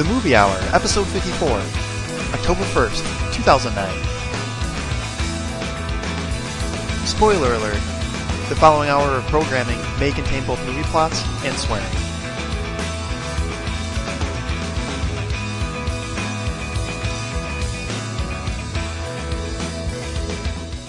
The 0.00 0.08
Movie 0.08 0.32
Hour, 0.34 0.56
Episode 0.72 1.06
54, 1.08 1.46
October 2.32 2.64
1st, 2.72 3.04
2009. 3.34 3.86
Spoiler 7.06 7.52
alert, 7.52 7.82
the 8.48 8.56
following 8.56 8.88
hour 8.88 9.10
of 9.10 9.22
programming 9.24 9.78
may 9.98 10.10
contain 10.10 10.42
both 10.46 10.58
movie 10.64 10.84
plots 10.84 11.22
and 11.44 11.54
swearing. 11.54 11.84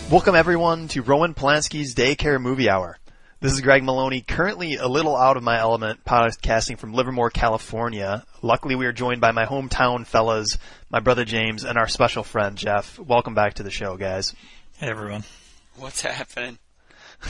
Welcome 0.09 0.35
everyone 0.35 0.87
to 0.87 1.01
Roman 1.01 1.33
Polanski's 1.33 1.93
Daycare 1.93 2.41
Movie 2.41 2.69
Hour. 2.69 3.00
This 3.41 3.53
is 3.53 3.61
Greg 3.61 3.83
Maloney, 3.83 4.21
currently 4.21 4.75
a 4.75 4.87
little 4.87 5.17
out 5.17 5.35
of 5.35 5.41
my 5.41 5.57
element, 5.57 6.05
podcasting 6.05 6.77
from 6.77 6.93
Livermore, 6.93 7.31
California. 7.31 8.23
Luckily, 8.43 8.75
we 8.75 8.85
are 8.85 8.91
joined 8.91 9.19
by 9.19 9.31
my 9.31 9.45
hometown 9.45 10.05
fellas, 10.05 10.59
my 10.91 10.99
brother 10.99 11.25
James, 11.25 11.63
and 11.63 11.75
our 11.75 11.87
special 11.87 12.23
friend 12.23 12.55
Jeff. 12.55 12.99
Welcome 12.99 13.33
back 13.33 13.55
to 13.55 13.63
the 13.63 13.71
show, 13.71 13.97
guys. 13.97 14.35
Hey 14.77 14.89
everyone. 14.89 15.23
What's 15.77 16.01
happening? 16.01 16.59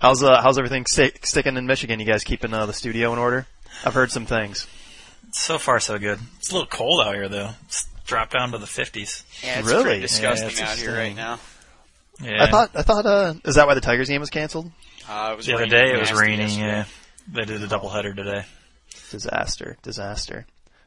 How's 0.00 0.22
uh, 0.22 0.40
how's 0.42 0.58
everything 0.58 0.86
sti- 0.86 1.12
sticking 1.22 1.56
in 1.56 1.66
Michigan? 1.66 1.98
You 2.00 2.06
guys 2.06 2.24
keeping 2.24 2.52
uh, 2.54 2.66
the 2.66 2.72
studio 2.72 3.12
in 3.12 3.18
order? 3.20 3.46
I've 3.84 3.94
heard 3.94 4.10
some 4.12 4.26
things. 4.26 4.66
So 5.32 5.56
far 5.58 5.78
so 5.80 5.98
good. 5.98 6.18
It's 6.38 6.50
a 6.50 6.54
little 6.54 6.66
cold 6.68 7.00
out 7.06 7.14
here 7.14 7.28
though. 7.28 7.50
It's 7.66 7.86
dropped 8.04 8.32
down 8.32 8.50
to 8.52 8.58
the 8.58 8.66
50s. 8.66 9.22
Yeah, 9.44 9.60
it's 9.60 9.68
Really? 9.68 9.82
pretty 9.84 10.00
disgusting 10.00 10.48
Yeah, 10.48 10.52
it's 10.52 10.60
out 10.62 10.78
here 10.78 10.94
right 10.96 11.14
now. 11.14 11.38
Yeah. 12.20 12.42
I 12.42 12.50
thought 12.50 12.70
I 12.74 12.82
thought 12.82 13.06
uh, 13.06 13.34
is 13.44 13.54
that 13.54 13.66
why 13.68 13.74
the 13.74 13.80
Tigers 13.80 14.08
game 14.08 14.20
was 14.20 14.30
canceled? 14.30 14.70
Uh, 15.08 15.30
it 15.32 15.36
was 15.36 15.46
the 15.46 15.54
other 15.54 15.66
day 15.66 15.92
it 15.94 15.98
was 16.00 16.12
raining. 16.12 16.40
yesterday. 16.40 16.66
Yeah. 16.66 16.84
They 17.30 17.44
did 17.44 17.62
a 17.62 17.66
doubleheader 17.66 18.14
today. 18.14 18.44
Disaster, 19.10 19.76
disaster. 19.82 20.46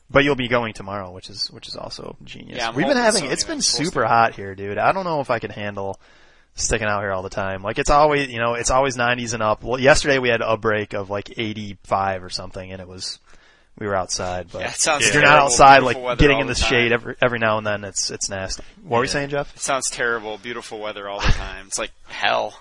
But 0.09 0.23
you'll 0.26 0.36
be 0.36 0.48
going 0.50 0.73
tomorrow, 0.73 1.12
which 1.12 1.30
is 1.30 1.50
which 1.52 1.68
is 1.68 1.76
also 1.76 2.18
genius. 2.23 2.58
Yeah, 2.58 2.70
I'm 2.70 2.76
We've 2.76 2.86
been 2.88 2.98
having 2.98 3.26
it's 3.26 3.46
been 3.46 3.62
super 3.62 4.02
to. 4.02 4.08
hot 4.08 4.36
here, 4.36 4.56
dude. 4.56 4.78
I 4.78 4.92
don't 4.92 5.06
know 5.06 5.22
if 5.22 5.30
I 5.30 5.40
can 5.40 5.52
handle 5.52 6.00
sticking 6.56 6.88
out 6.88 7.00
here 7.02 7.12
all 7.12 7.22
the 7.22 7.30
time. 7.30 7.64
Like 7.64 7.80
it's 7.80 7.90
always, 7.90 8.30
you 8.30 8.40
know, 8.40 8.56
it's 8.56 8.72
always 8.72 8.98
90s 8.98 9.34
and 9.34 9.42
up. 9.42 9.64
Well, 9.64 9.80
yesterday 9.80 10.20
we 10.20 10.28
had 10.28 10.42
a 10.42 10.58
break 10.58 10.94
of 10.94 11.09
like 11.09 11.38
85 11.40 12.24
or 12.26 12.30
something, 12.30 12.72
and 12.74 12.81
it 12.81 12.88
was 12.90 13.20
we 13.80 13.88
were 13.88 13.96
outside. 13.96 14.50
But 14.52 14.62
Yeah, 14.64 14.68
it 14.72 14.76
sounds 14.76 15.08
if 15.08 15.14
you're 15.14 15.24
not 15.24 15.40
outside, 15.40 15.81
like 15.84 16.18
getting 16.18 16.40
in 16.40 16.48
the 16.48 16.53
the 16.56 16.59
shade 16.59 16.92
every 16.92 17.16
every 17.22 17.40
now 17.40 17.58
and 17.58 17.66
then, 17.66 17.86
it's 17.86 18.12
it's 18.12 18.30
nasty. 18.30 18.64
What 18.84 18.98
were 18.98 19.03
you 19.06 19.09
saying, 19.09 19.30
Jeff? 19.30 19.56
It 19.56 19.62
sounds 19.62 19.90
terrible. 19.90 20.38
Beautiful 20.38 20.80
weather 20.80 21.08
all 21.08 21.22
the 21.22 21.28
time. 21.31 21.68
It's 21.68 21.80
like 21.80 21.92
hell. 22.08 22.59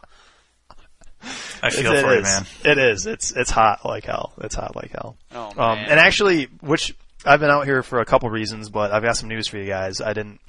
I 1.63 1.71
feel 1.71 1.93
It 1.93 2.03
for 2.03 2.15
you, 2.15 2.23
man. 2.23 2.47
It 2.65 2.79
is. 2.79 3.07
It's 3.07 3.33
it's 3.33 3.51
hot 3.51 3.85
like 3.85 4.05
hell. 4.05 4.33
It's 4.39 4.55
hot 4.55 4.75
like 4.77 4.91
hell. 4.93 5.17
Oh 5.35 5.49
Um, 5.51 5.79
man. 5.79 5.91
and 5.91 6.01
actually, 6.01 6.45
which 6.61 6.95
I've 7.25 7.41
been 7.41 7.51
out 7.51 7.67
here 7.67 7.83
for 7.83 8.01
a 8.01 8.05
couple 8.07 8.31
reasons, 8.31 8.71
but 8.71 8.93
I've 8.93 9.03
got 9.03 9.17
some 9.17 9.29
news 9.29 9.47
for 9.47 9.59
you 9.59 9.67
guys. 9.67 10.01
I 10.01 10.13
didn't. 10.15 10.41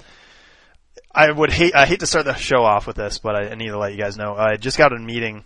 I 1.14 1.30
would 1.30 1.50
hate. 1.52 1.74
I 1.74 1.84
hate 1.86 2.00
to 2.00 2.06
start 2.06 2.24
the 2.24 2.34
show 2.34 2.62
off 2.64 2.86
with 2.86 2.96
this, 2.96 3.18
but 3.18 3.34
I, 3.36 3.50
I 3.50 3.54
need 3.54 3.68
to 3.68 3.78
let 3.78 3.92
you 3.92 3.98
guys 3.98 4.16
know. 4.16 4.34
I 4.34 4.56
just 4.56 4.78
got 4.78 4.94
a 4.94 4.98
meeting, 4.98 5.44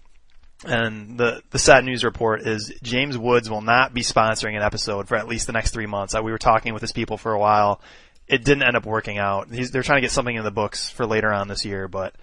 and 0.65 1.19
the 1.19 1.43
the 1.51 1.59
sad 1.59 1.85
news 1.85 2.05
report 2.05 2.43
is 2.47 2.73
James 2.83 3.19
Woods 3.19 3.51
will 3.51 3.63
not 3.63 3.93
be 3.93 4.03
sponsoring 4.03 4.57
an 4.57 4.63
episode 4.63 5.09
for 5.09 5.17
at 5.17 5.27
least 5.27 5.47
the 5.49 5.53
next 5.53 5.73
three 5.73 5.87
months. 5.87 6.15
Uh, 6.15 6.23
we 6.23 6.31
were 6.31 6.39
talking 6.39 6.73
with 6.73 6.83
his 6.83 6.93
people 6.93 7.19
for 7.19 7.33
a 7.33 7.39
while. 7.39 7.81
It 8.29 8.45
didn't 8.45 8.63
end 8.65 8.77
up 8.77 8.87
working 8.87 9.19
out. 9.19 9.49
He's, 9.53 9.71
they're 9.71 9.83
trying 9.85 9.99
to 9.99 10.03
get 10.03 10.11
something 10.13 10.35
in 10.35 10.43
the 10.45 10.51
books 10.51 10.89
for 10.91 11.07
later 11.07 11.33
on 11.33 11.47
this 11.49 11.65
year, 11.65 11.87
but 11.89 12.15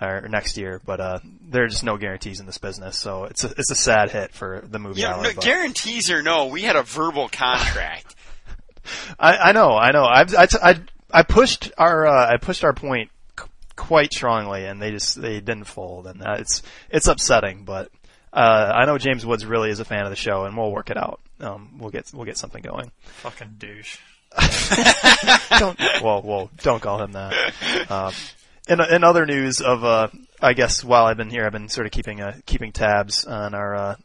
or 0.00 0.28
next 0.28 0.56
year, 0.56 0.80
but 0.84 1.00
uh, 1.00 1.18
there 1.48 1.64
are 1.64 1.68
just 1.68 1.84
no 1.84 1.96
guarantees 1.96 2.40
in 2.40 2.46
this 2.46 2.58
business. 2.58 2.98
So 2.98 3.24
it's 3.24 3.44
a, 3.44 3.48
it's 3.50 3.70
a 3.70 3.74
sad 3.74 4.10
hit 4.10 4.32
for 4.32 4.62
the 4.68 4.78
movie. 4.78 5.00
you 5.00 5.08
know, 5.08 5.22
no, 5.22 5.32
but- 5.34 5.44
guarantees 5.44 6.10
or 6.10 6.22
no, 6.22 6.46
we 6.46 6.62
had 6.62 6.76
a 6.76 6.82
verbal 6.82 7.28
contract. 7.28 8.14
I, 9.18 9.36
I 9.36 9.52
know, 9.52 9.76
I 9.76 9.90
know. 9.90 10.04
I've, 10.04 10.34
I, 10.34 10.46
t- 10.46 10.58
I, 10.62 10.80
I 11.12 11.22
pushed 11.22 11.72
our, 11.76 12.06
uh, 12.06 12.32
I 12.32 12.36
pushed 12.38 12.64
our 12.64 12.72
point 12.72 13.10
c- 13.38 13.46
quite 13.76 14.12
strongly, 14.12 14.64
and 14.64 14.80
they 14.80 14.90
just 14.90 15.20
they 15.20 15.40
didn't 15.40 15.64
fold, 15.64 16.06
and 16.06 16.22
uh, 16.26 16.36
it's 16.38 16.62
it's 16.88 17.06
upsetting. 17.06 17.64
But 17.64 17.90
uh, 18.32 18.72
I 18.74 18.86
know 18.86 18.96
James 18.96 19.26
Woods 19.26 19.44
really 19.44 19.68
is 19.70 19.80
a 19.80 19.84
fan 19.84 20.04
of 20.04 20.10
the 20.10 20.16
show, 20.16 20.44
and 20.44 20.56
we'll 20.56 20.70
work 20.72 20.88
it 20.90 20.96
out. 20.96 21.20
Um, 21.40 21.78
we'll 21.78 21.90
get 21.90 22.10
we'll 22.14 22.24
get 22.24 22.38
something 22.38 22.62
going. 22.62 22.90
Fucking 23.22 23.56
douche. 23.58 23.98
don't 25.58 25.78
whoa 26.00 26.20
whoa 26.20 26.50
don't 26.58 26.80
call 26.80 27.02
him 27.02 27.12
that. 27.12 27.34
Um, 27.90 28.12
in 28.68 28.80
in 28.80 29.04
other 29.04 29.26
news 29.26 29.60
of 29.60 29.84
uh, 29.84 30.08
I 30.40 30.52
guess 30.52 30.84
while 30.84 31.06
I've 31.06 31.16
been 31.16 31.30
here, 31.30 31.44
I've 31.44 31.52
been 31.52 31.68
sort 31.68 31.86
of 31.86 31.92
keeping 31.92 32.20
uh, 32.20 32.36
keeping 32.46 32.72
tabs 32.72 33.24
on 33.24 33.54
our 33.54 33.74
uh, 33.74 33.96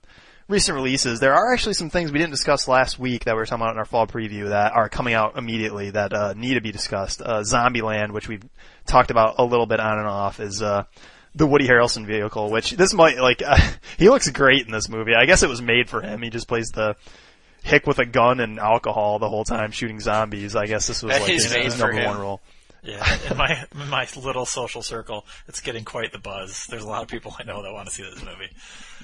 recent 0.48 0.76
releases. 0.76 1.20
There 1.20 1.34
are 1.34 1.54
actually 1.54 1.74
some 1.74 1.90
things 1.90 2.12
we 2.12 2.20
didn't 2.20 2.32
discuss 2.32 2.68
last 2.68 2.98
week 3.00 3.26
that 3.26 3.34
we 3.34 3.38
were 3.38 3.46
talking 3.46 3.62
about 3.62 3.74
in 3.74 3.80
our 3.80 3.86
fall 3.86 4.08
preview 4.08 4.50
that 4.50 4.74
are 4.74 4.90
coming 4.90 5.14
out 5.14 5.38
immediately 5.38 5.92
that 5.92 6.14
uh, 6.14 6.34
need 6.34 6.56
to 6.56 6.62
be 6.62 6.72
discussed. 6.72 7.22
Uh, 7.22 7.42
Zombieland, 7.42 8.12
which 8.12 8.28
we've 8.28 8.44
talked 8.86 9.12
about 9.12 9.36
a 9.38 9.46
little 9.46 9.66
bit 9.66 9.80
on 9.80 10.00
and 10.00 10.08
off, 10.08 10.40
is. 10.40 10.62
Uh, 10.62 10.84
the 11.36 11.48
Woody 11.48 11.68
Harrelson 11.68 12.06
vehicle, 12.06 12.52
which 12.52 12.74
this 12.74 12.94
might 12.94 13.18
like, 13.18 13.42
he 13.98 14.08
looks 14.08 14.30
great 14.30 14.68
in 14.68 14.72
this 14.72 14.88
movie. 14.88 15.16
I 15.16 15.26
guess 15.26 15.42
it 15.42 15.50
was 15.50 15.64
made 15.64 15.90
for 15.90 16.00
him. 16.00 16.22
He 16.22 16.30
just 16.30 16.48
plays 16.48 16.70
the 16.70 16.96
hick 17.64 17.88
with 17.88 17.98
a 17.98 18.06
gun 18.06 18.40
and 18.40 18.60
alcohol 18.60 19.18
the 19.18 19.30
whole 19.30 19.44
time 19.44 19.72
shooting 19.72 20.00
zombies. 20.00 20.56
I 20.56 20.68
guess 20.68 20.86
this 20.86 21.02
was 21.02 21.12
like 21.12 21.24
his, 21.24 21.52
his 21.52 21.80
number 21.80 21.98
him. 21.98 22.06
one 22.06 22.20
role. 22.20 22.42
Yeah. 22.84 23.18
In 23.32 23.38
my 23.38 23.66
in 23.72 23.90
my 23.90 24.08
little 24.18 24.46
social 24.46 24.82
circle, 24.82 25.26
it's 25.48 25.62
getting 25.62 25.86
quite 25.86 26.12
the 26.12 26.20
buzz. 26.20 26.68
There's 26.68 26.84
a 26.84 26.88
lot 26.88 27.02
of 27.02 27.08
people 27.08 27.34
I 27.40 27.44
know 27.44 27.64
that 27.64 27.72
want 27.72 27.88
to 27.88 27.94
see 27.94 28.04
this 28.04 28.22
movie. 28.22 28.50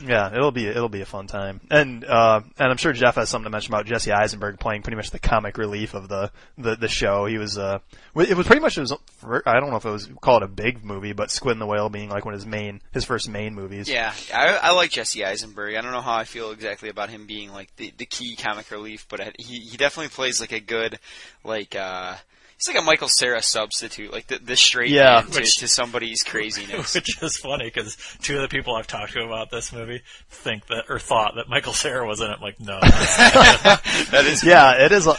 Yeah, 0.05 0.33
it'll 0.33 0.51
be 0.51 0.67
it'll 0.67 0.89
be 0.89 1.01
a 1.01 1.05
fun 1.05 1.27
time, 1.27 1.61
and 1.71 2.03
uh, 2.03 2.41
and 2.57 2.71
I'm 2.71 2.77
sure 2.77 2.91
Jeff 2.91 3.15
has 3.15 3.29
something 3.29 3.45
to 3.45 3.49
mention 3.49 3.73
about 3.73 3.85
Jesse 3.85 4.11
Eisenberg 4.11 4.59
playing 4.59 4.81
pretty 4.81 4.97
much 4.97 5.11
the 5.11 5.19
comic 5.19 5.57
relief 5.57 5.93
of 5.93 6.09
the 6.09 6.31
the, 6.57 6.75
the 6.75 6.87
show. 6.89 7.25
He 7.25 7.37
was 7.37 7.57
uh, 7.57 7.79
it 8.15 8.35
was 8.35 8.47
pretty 8.47 8.61
much 8.61 8.75
his 8.75 8.91
I 8.91 9.59
don't 9.59 9.69
know 9.69 9.77
if 9.77 9.85
it 9.85 9.91
was 9.91 10.09
called 10.21 10.43
a 10.43 10.47
big 10.47 10.83
movie, 10.83 11.13
but 11.13 11.31
Squid 11.31 11.53
and 11.53 11.61
the 11.61 11.65
Whale 11.65 11.89
being 11.89 12.09
like 12.09 12.25
one 12.25 12.33
of 12.33 12.39
his 12.39 12.47
main 12.47 12.81
his 12.91 13.05
first 13.05 13.29
main 13.29 13.55
movies. 13.55 13.89
yeah, 13.89 14.13
I, 14.33 14.57
I 14.61 14.71
like 14.71 14.91
Jesse 14.91 15.23
Eisenberg. 15.23 15.75
I 15.75 15.81
don't 15.81 15.93
know 15.93 16.01
how 16.01 16.15
I 16.15 16.25
feel 16.25 16.51
exactly 16.51 16.89
about 16.89 17.09
him 17.09 17.27
being 17.27 17.51
like 17.53 17.73
the 17.77 17.93
the 17.97 18.05
key 18.05 18.35
comic 18.35 18.71
relief, 18.71 19.05
but 19.09 19.35
he 19.39 19.59
he 19.59 19.77
definitely 19.77 20.09
plays 20.09 20.41
like 20.41 20.51
a 20.51 20.59
good 20.59 20.99
like. 21.45 21.75
uh 21.77 22.15
He's 22.59 22.67
like 22.73 22.83
a 22.83 22.85
Michael 22.85 23.07
Cera 23.07 23.41
substitute, 23.41 24.11
like 24.11 24.27
the, 24.27 24.37
the 24.39 24.55
straight 24.57 24.89
Yeah. 24.91 25.21
man 25.21 25.31
to, 25.31 25.39
Which- 25.39 25.57
to 25.57 25.67
somebody's 25.67 26.23
craziness. 26.23 26.93
Which 26.95 27.21
is 27.23 27.37
funny 27.37 27.65
because 27.65 27.95
two 28.21 28.35
of 28.35 28.41
the 28.41 28.49
people 28.49 28.75
I've 28.75 28.87
talked 28.87 29.13
to 29.13 29.23
about 29.23 29.49
this 29.49 29.71
movie 29.71 30.01
think 30.29 30.67
that 30.67 30.85
or 30.89 30.99
thought 30.99 31.33
that 31.37 31.47
Michael 31.47 31.73
Cera 31.73 32.05
was 32.05 32.19
in 32.19 32.27
it. 32.29 32.35
I'm 32.35 32.41
like, 32.41 32.59
no. 32.59 32.79
that 32.81 34.23
is 34.25 34.43
yeah, 34.43 34.83
it 34.85 34.91
is. 34.91 35.07
a- 35.07 35.15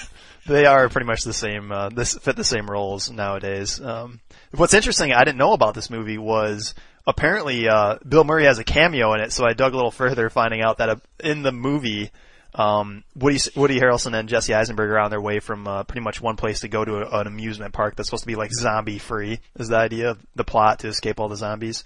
They 0.46 0.66
are 0.66 0.88
pretty 0.88 1.06
much 1.06 1.22
the 1.24 1.32
same. 1.32 1.70
Uh, 1.72 1.88
this 1.90 2.14
fit 2.16 2.36
the 2.36 2.44
same 2.44 2.68
roles 2.70 3.10
nowadays. 3.10 3.80
Um, 3.80 4.20
what's 4.52 4.74
interesting, 4.74 5.12
I 5.12 5.24
didn't 5.24 5.38
know 5.38 5.52
about 5.52 5.74
this 5.74 5.90
movie 5.90 6.18
was 6.18 6.74
apparently 7.06 7.68
uh, 7.68 7.98
Bill 8.06 8.24
Murray 8.24 8.44
has 8.44 8.58
a 8.58 8.64
cameo 8.64 9.12
in 9.14 9.20
it. 9.20 9.32
So 9.32 9.44
I 9.46 9.52
dug 9.52 9.72
a 9.72 9.76
little 9.76 9.90
further, 9.90 10.28
finding 10.30 10.62
out 10.62 10.78
that 10.78 10.88
uh, 10.88 10.96
in 11.22 11.42
the 11.42 11.52
movie, 11.52 12.10
um, 12.54 13.04
Woody, 13.14 13.38
Woody 13.56 13.78
Harrelson 13.80 14.18
and 14.18 14.28
Jesse 14.28 14.54
Eisenberg 14.54 14.90
are 14.90 14.98
on 14.98 15.10
their 15.10 15.20
way 15.20 15.40
from 15.40 15.66
uh, 15.68 15.84
pretty 15.84 16.02
much 16.02 16.20
one 16.20 16.36
place 16.36 16.60
to 16.60 16.68
go 16.68 16.84
to 16.84 16.96
a, 16.96 17.20
an 17.20 17.26
amusement 17.26 17.72
park 17.72 17.96
that's 17.96 18.08
supposed 18.08 18.24
to 18.24 18.26
be 18.28 18.36
like 18.36 18.52
zombie 18.52 18.98
free. 18.98 19.40
Is 19.58 19.68
the 19.68 19.76
idea 19.76 20.10
of 20.10 20.18
the 20.34 20.44
plot 20.44 20.80
to 20.80 20.88
escape 20.88 21.20
all 21.20 21.28
the 21.28 21.36
zombies? 21.36 21.84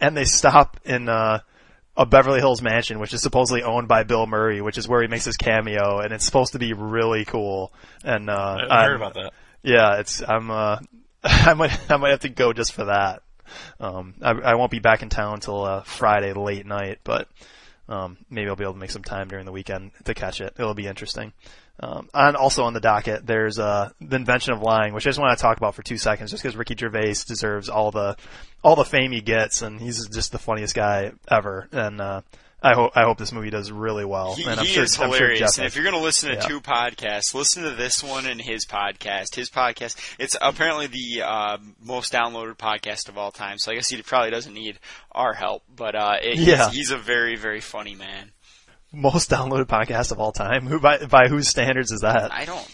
And 0.00 0.16
they 0.16 0.24
stop 0.24 0.78
in. 0.84 1.08
Uh, 1.08 1.40
a 1.96 2.04
Beverly 2.04 2.40
Hills 2.40 2.60
mansion, 2.60 2.98
which 2.98 3.14
is 3.14 3.22
supposedly 3.22 3.62
owned 3.62 3.86
by 3.86 4.02
Bill 4.02 4.26
Murray, 4.26 4.60
which 4.60 4.78
is 4.78 4.88
where 4.88 5.00
he 5.00 5.06
makes 5.06 5.24
his 5.26 5.36
cameo, 5.36 6.00
and 6.00 6.12
it's 6.12 6.24
supposed 6.24 6.54
to 6.54 6.58
be 6.58 6.72
really 6.72 7.24
cool. 7.24 7.72
And 8.02 8.28
uh, 8.28 8.56
I 8.68 8.78
I'm- 8.80 8.90
heard 8.90 8.96
about 8.96 9.14
that. 9.14 9.32
yeah, 9.62 10.00
it's 10.00 10.20
I'm 10.20 10.50
uh, 10.50 10.78
I 11.22 11.54
might 11.54 11.78
I 11.88 11.96
might 11.98 12.10
have 12.10 12.18
to 12.22 12.28
go 12.30 12.52
just 12.52 12.72
for 12.72 12.86
that. 12.86 13.22
Um, 13.78 14.14
I, 14.20 14.30
I 14.32 14.54
won't 14.56 14.72
be 14.72 14.80
back 14.80 15.02
in 15.04 15.08
town 15.08 15.34
until 15.34 15.62
uh, 15.64 15.82
Friday 15.84 16.32
late 16.32 16.66
night, 16.66 16.98
but 17.04 17.28
um, 17.88 18.18
maybe 18.30 18.48
I'll 18.48 18.56
be 18.56 18.64
able 18.64 18.74
to 18.74 18.78
make 18.78 18.90
some 18.90 19.02
time 19.02 19.28
during 19.28 19.44
the 19.44 19.52
weekend 19.52 19.92
to 20.04 20.14
catch 20.14 20.40
it. 20.40 20.54
It'll 20.58 20.74
be 20.74 20.86
interesting. 20.86 21.32
Um, 21.80 22.08
and 22.14 22.36
also 22.36 22.64
on 22.64 22.72
the 22.72 22.80
docket, 22.80 23.26
there's 23.26 23.58
uh, 23.58 23.90
the 24.00 24.16
invention 24.16 24.52
of 24.54 24.62
lying, 24.62 24.94
which 24.94 25.06
I 25.06 25.10
just 25.10 25.18
want 25.18 25.36
to 25.36 25.42
talk 25.42 25.56
about 25.56 25.74
for 25.74 25.82
two 25.82 25.98
seconds, 25.98 26.30
just 26.30 26.42
because 26.42 26.56
Ricky 26.56 26.76
Gervais 26.78 27.16
deserves 27.26 27.68
all 27.68 27.90
the 27.90 28.16
all 28.62 28.76
the 28.76 28.84
fame 28.84 29.12
he 29.12 29.20
gets, 29.20 29.60
and 29.60 29.80
he's 29.80 30.08
just 30.08 30.32
the 30.32 30.38
funniest 30.38 30.74
guy 30.74 31.12
ever. 31.28 31.68
And 31.72 32.00
uh, 32.00 32.22
I 32.64 32.72
hope 32.74 32.92
I 32.96 33.02
hope 33.04 33.18
this 33.18 33.30
movie 33.30 33.50
does 33.50 33.70
really 33.70 34.04
well. 34.04 34.34
He, 34.34 34.44
and 34.44 34.58
I'm 34.58 34.64
he 34.66 34.72
sure, 34.72 34.84
is 34.84 34.98
I'm 34.98 35.10
sure 35.10 35.16
hilarious. 35.18 35.38
Jeff 35.40 35.58
and 35.58 35.66
if 35.66 35.74
you're 35.76 35.84
going 35.84 35.96
to 35.96 36.02
listen 36.02 36.30
to 36.30 36.36
Yeah. 36.36 36.40
two 36.42 36.60
podcasts, 36.60 37.34
listen 37.34 37.62
to 37.64 37.70
this 37.72 38.02
one 38.02 38.26
and 38.26 38.40
his 38.40 38.64
podcast. 38.66 39.34
His 39.34 39.50
podcast, 39.50 39.96
it's 40.18 40.34
apparently 40.40 40.86
the 40.86 41.22
uh, 41.22 41.58
most 41.82 42.12
downloaded 42.12 42.56
podcast 42.56 43.08
of 43.08 43.18
all 43.18 43.30
time. 43.30 43.58
So 43.58 43.70
I 43.70 43.74
guess 43.74 43.88
he 43.90 44.00
probably 44.02 44.30
doesn't 44.30 44.54
need 44.54 44.78
our 45.12 45.34
help, 45.34 45.62
but 45.76 45.94
uh, 45.94 46.14
it, 46.22 46.38
he's, 46.38 46.46
Yeah. 46.48 46.70
he's 46.70 46.90
a 46.90 46.96
very, 46.98 47.36
very 47.36 47.60
funny 47.60 47.94
man. 47.94 48.30
most 48.92 49.28
downloaded 49.30 49.66
podcast 49.66 50.10
of 50.10 50.18
all 50.18 50.32
time. 50.32 50.66
Who 50.66 50.80
by 50.80 51.04
by 51.04 51.28
whose 51.28 51.48
standards 51.48 51.92
is 51.92 52.00
that? 52.00 52.32
I 52.32 52.44
don't. 52.46 52.66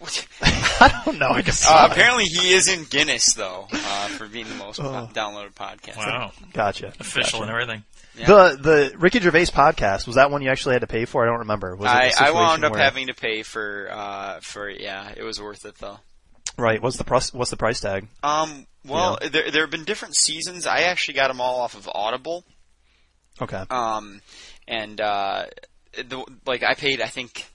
I 0.80 1.02
don't 1.04 1.18
know. 1.18 1.28
I 1.28 1.42
guess 1.42 1.66
Uh, 1.68 1.88
apparently, 1.90 2.24
he 2.24 2.52
is 2.52 2.68
in 2.68 2.84
Guinness 2.84 3.34
though 3.34 3.68
uh, 3.72 4.08
for 4.08 4.26
being 4.26 4.48
the 4.48 4.54
most 4.54 4.80
Oh. 4.80 5.08
downloaded 5.12 5.52
podcast. 5.54 5.96
Wow. 5.98 6.32
Gotcha. 6.52 6.88
Official 6.98 7.40
Gotcha. 7.40 7.42
and 7.42 7.50
everything. 7.50 7.84
Yeah. 8.16 8.26
The 8.26 8.58
the 8.60 8.94
Ricky 8.98 9.18
Gervais 9.20 9.46
podcast 9.46 10.06
was 10.06 10.16
that 10.16 10.30
one 10.30 10.40
you 10.42 10.50
actually 10.50 10.74
had 10.74 10.82
to 10.82 10.86
pay 10.86 11.04
for? 11.04 11.24
I 11.24 11.26
don't 11.30 11.40
remember. 11.40 11.74
Was 11.76 11.88
I, 11.90 12.12
I 12.18 12.30
wound 12.30 12.64
up 12.64 12.72
where- 12.72 12.82
having 12.82 13.08
to 13.08 13.14
pay 13.14 13.42
for 13.42 13.88
uh 13.90 14.40
for 14.40 14.68
yeah, 14.70 15.12
it 15.16 15.22
was 15.24 15.40
worth 15.40 15.64
it 15.64 15.74
though. 15.78 15.98
right. 16.56 16.80
What's 16.80 16.96
the 16.96 17.04
price? 17.04 17.32
What's 17.34 17.50
the 17.50 17.56
price 17.56 17.80
tag? 17.80 18.06
Um, 18.22 18.66
well, 18.84 19.18
there 19.20 19.50
there 19.50 19.62
have 19.62 19.70
been 19.70 19.84
different 19.84 20.14
seasons. 20.16 20.66
I 20.66 20.82
actually 20.82 21.14
got 21.14 21.28
them 21.28 21.40
all 21.40 21.60
off 21.60 21.74
of 21.74 21.88
Audible. 21.92 22.44
Okay. 23.42 23.62
Um, 23.70 24.20
and 24.68 25.00
uh, 25.00 25.46
the 25.96 26.24
like 26.46 26.62
I 26.62 26.74
paid 26.74 27.00
I 27.00 27.08
think 27.08 27.46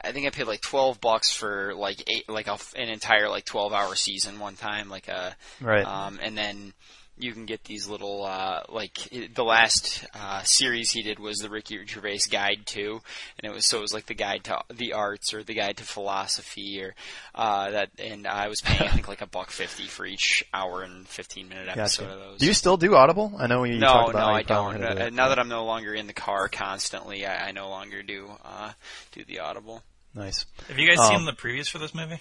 I 0.00 0.12
think 0.12 0.26
I 0.26 0.30
paid 0.30 0.46
like 0.46 0.60
twelve 0.60 1.00
bucks 1.00 1.32
for 1.32 1.74
like 1.74 2.02
eight 2.08 2.28
like 2.28 2.46
a, 2.46 2.56
an 2.76 2.88
entire 2.88 3.28
like 3.28 3.44
twelve 3.44 3.72
hour 3.72 3.94
season 3.96 4.38
one 4.38 4.54
time 4.54 4.88
like 4.88 5.08
a 5.08 5.34
Right. 5.60 5.84
um, 5.84 6.20
and 6.22 6.38
then 6.38 6.72
you 7.18 7.32
can 7.32 7.44
get 7.44 7.64
these 7.64 7.86
little 7.86 8.24
uh, 8.24 8.62
like 8.70 8.94
the 9.34 9.44
last 9.44 10.04
uh, 10.14 10.42
series 10.42 10.90
he 10.90 11.02
did 11.02 11.18
was 11.18 11.38
the 11.38 11.50
Ricky 11.50 11.78
Gervais 11.86 12.20
Guide 12.30 12.60
to, 12.66 13.00
and 13.38 13.50
it 13.50 13.54
was 13.54 13.66
so 13.66 13.78
it 13.78 13.82
was 13.82 13.92
like 13.94 14.06
the 14.06 14.14
guide 14.14 14.44
to 14.44 14.58
the 14.72 14.94
arts 14.94 15.34
or 15.34 15.42
the 15.44 15.54
guide 15.54 15.76
to 15.76 15.84
philosophy 15.84 16.82
or 16.82 16.94
uh, 17.34 17.70
that, 17.70 17.90
and 17.98 18.26
I 18.26 18.48
was 18.48 18.60
paying 18.62 18.88
I 18.88 18.92
think 18.94 19.08
like 19.08 19.20
a 19.20 19.26
buck 19.26 19.50
fifty 19.50 19.84
for 19.84 20.06
each 20.06 20.42
hour 20.54 20.82
and 20.82 21.06
fifteen 21.06 21.48
minute 21.48 21.68
episode 21.68 22.04
Gotcha. 22.04 22.14
of 22.14 22.20
those. 22.20 22.38
Do 22.40 22.46
you 22.46 22.54
still 22.54 22.76
do 22.78 22.94
Audible? 22.96 23.32
I 23.38 23.46
know 23.46 23.64
you 23.64 23.78
no, 23.78 23.86
talked 23.86 24.14
no, 24.14 24.18
about 24.18 24.24
how 24.24 24.30
you 24.32 24.36
I 24.36 24.42
don't. 24.42 24.82
Uh, 24.84 25.08
do 25.08 25.10
now 25.14 25.26
it. 25.26 25.28
that 25.28 25.38
I'm 25.38 25.48
no 25.48 25.64
longer 25.66 25.94
in 25.94 26.06
the 26.06 26.14
car 26.14 26.48
constantly, 26.48 27.26
I, 27.26 27.48
I 27.48 27.52
no 27.52 27.68
longer 27.68 28.02
do 28.02 28.30
uh, 28.44 28.72
do 29.12 29.22
the 29.24 29.40
audible. 29.40 29.82
nice. 30.14 30.46
Have 30.68 30.78
you 30.78 30.88
guys 30.88 30.98
Um, 30.98 31.16
seen 31.18 31.24
the 31.26 31.32
previews 31.32 31.68
for 31.68 31.78
this 31.78 31.94
movie? 31.94 32.20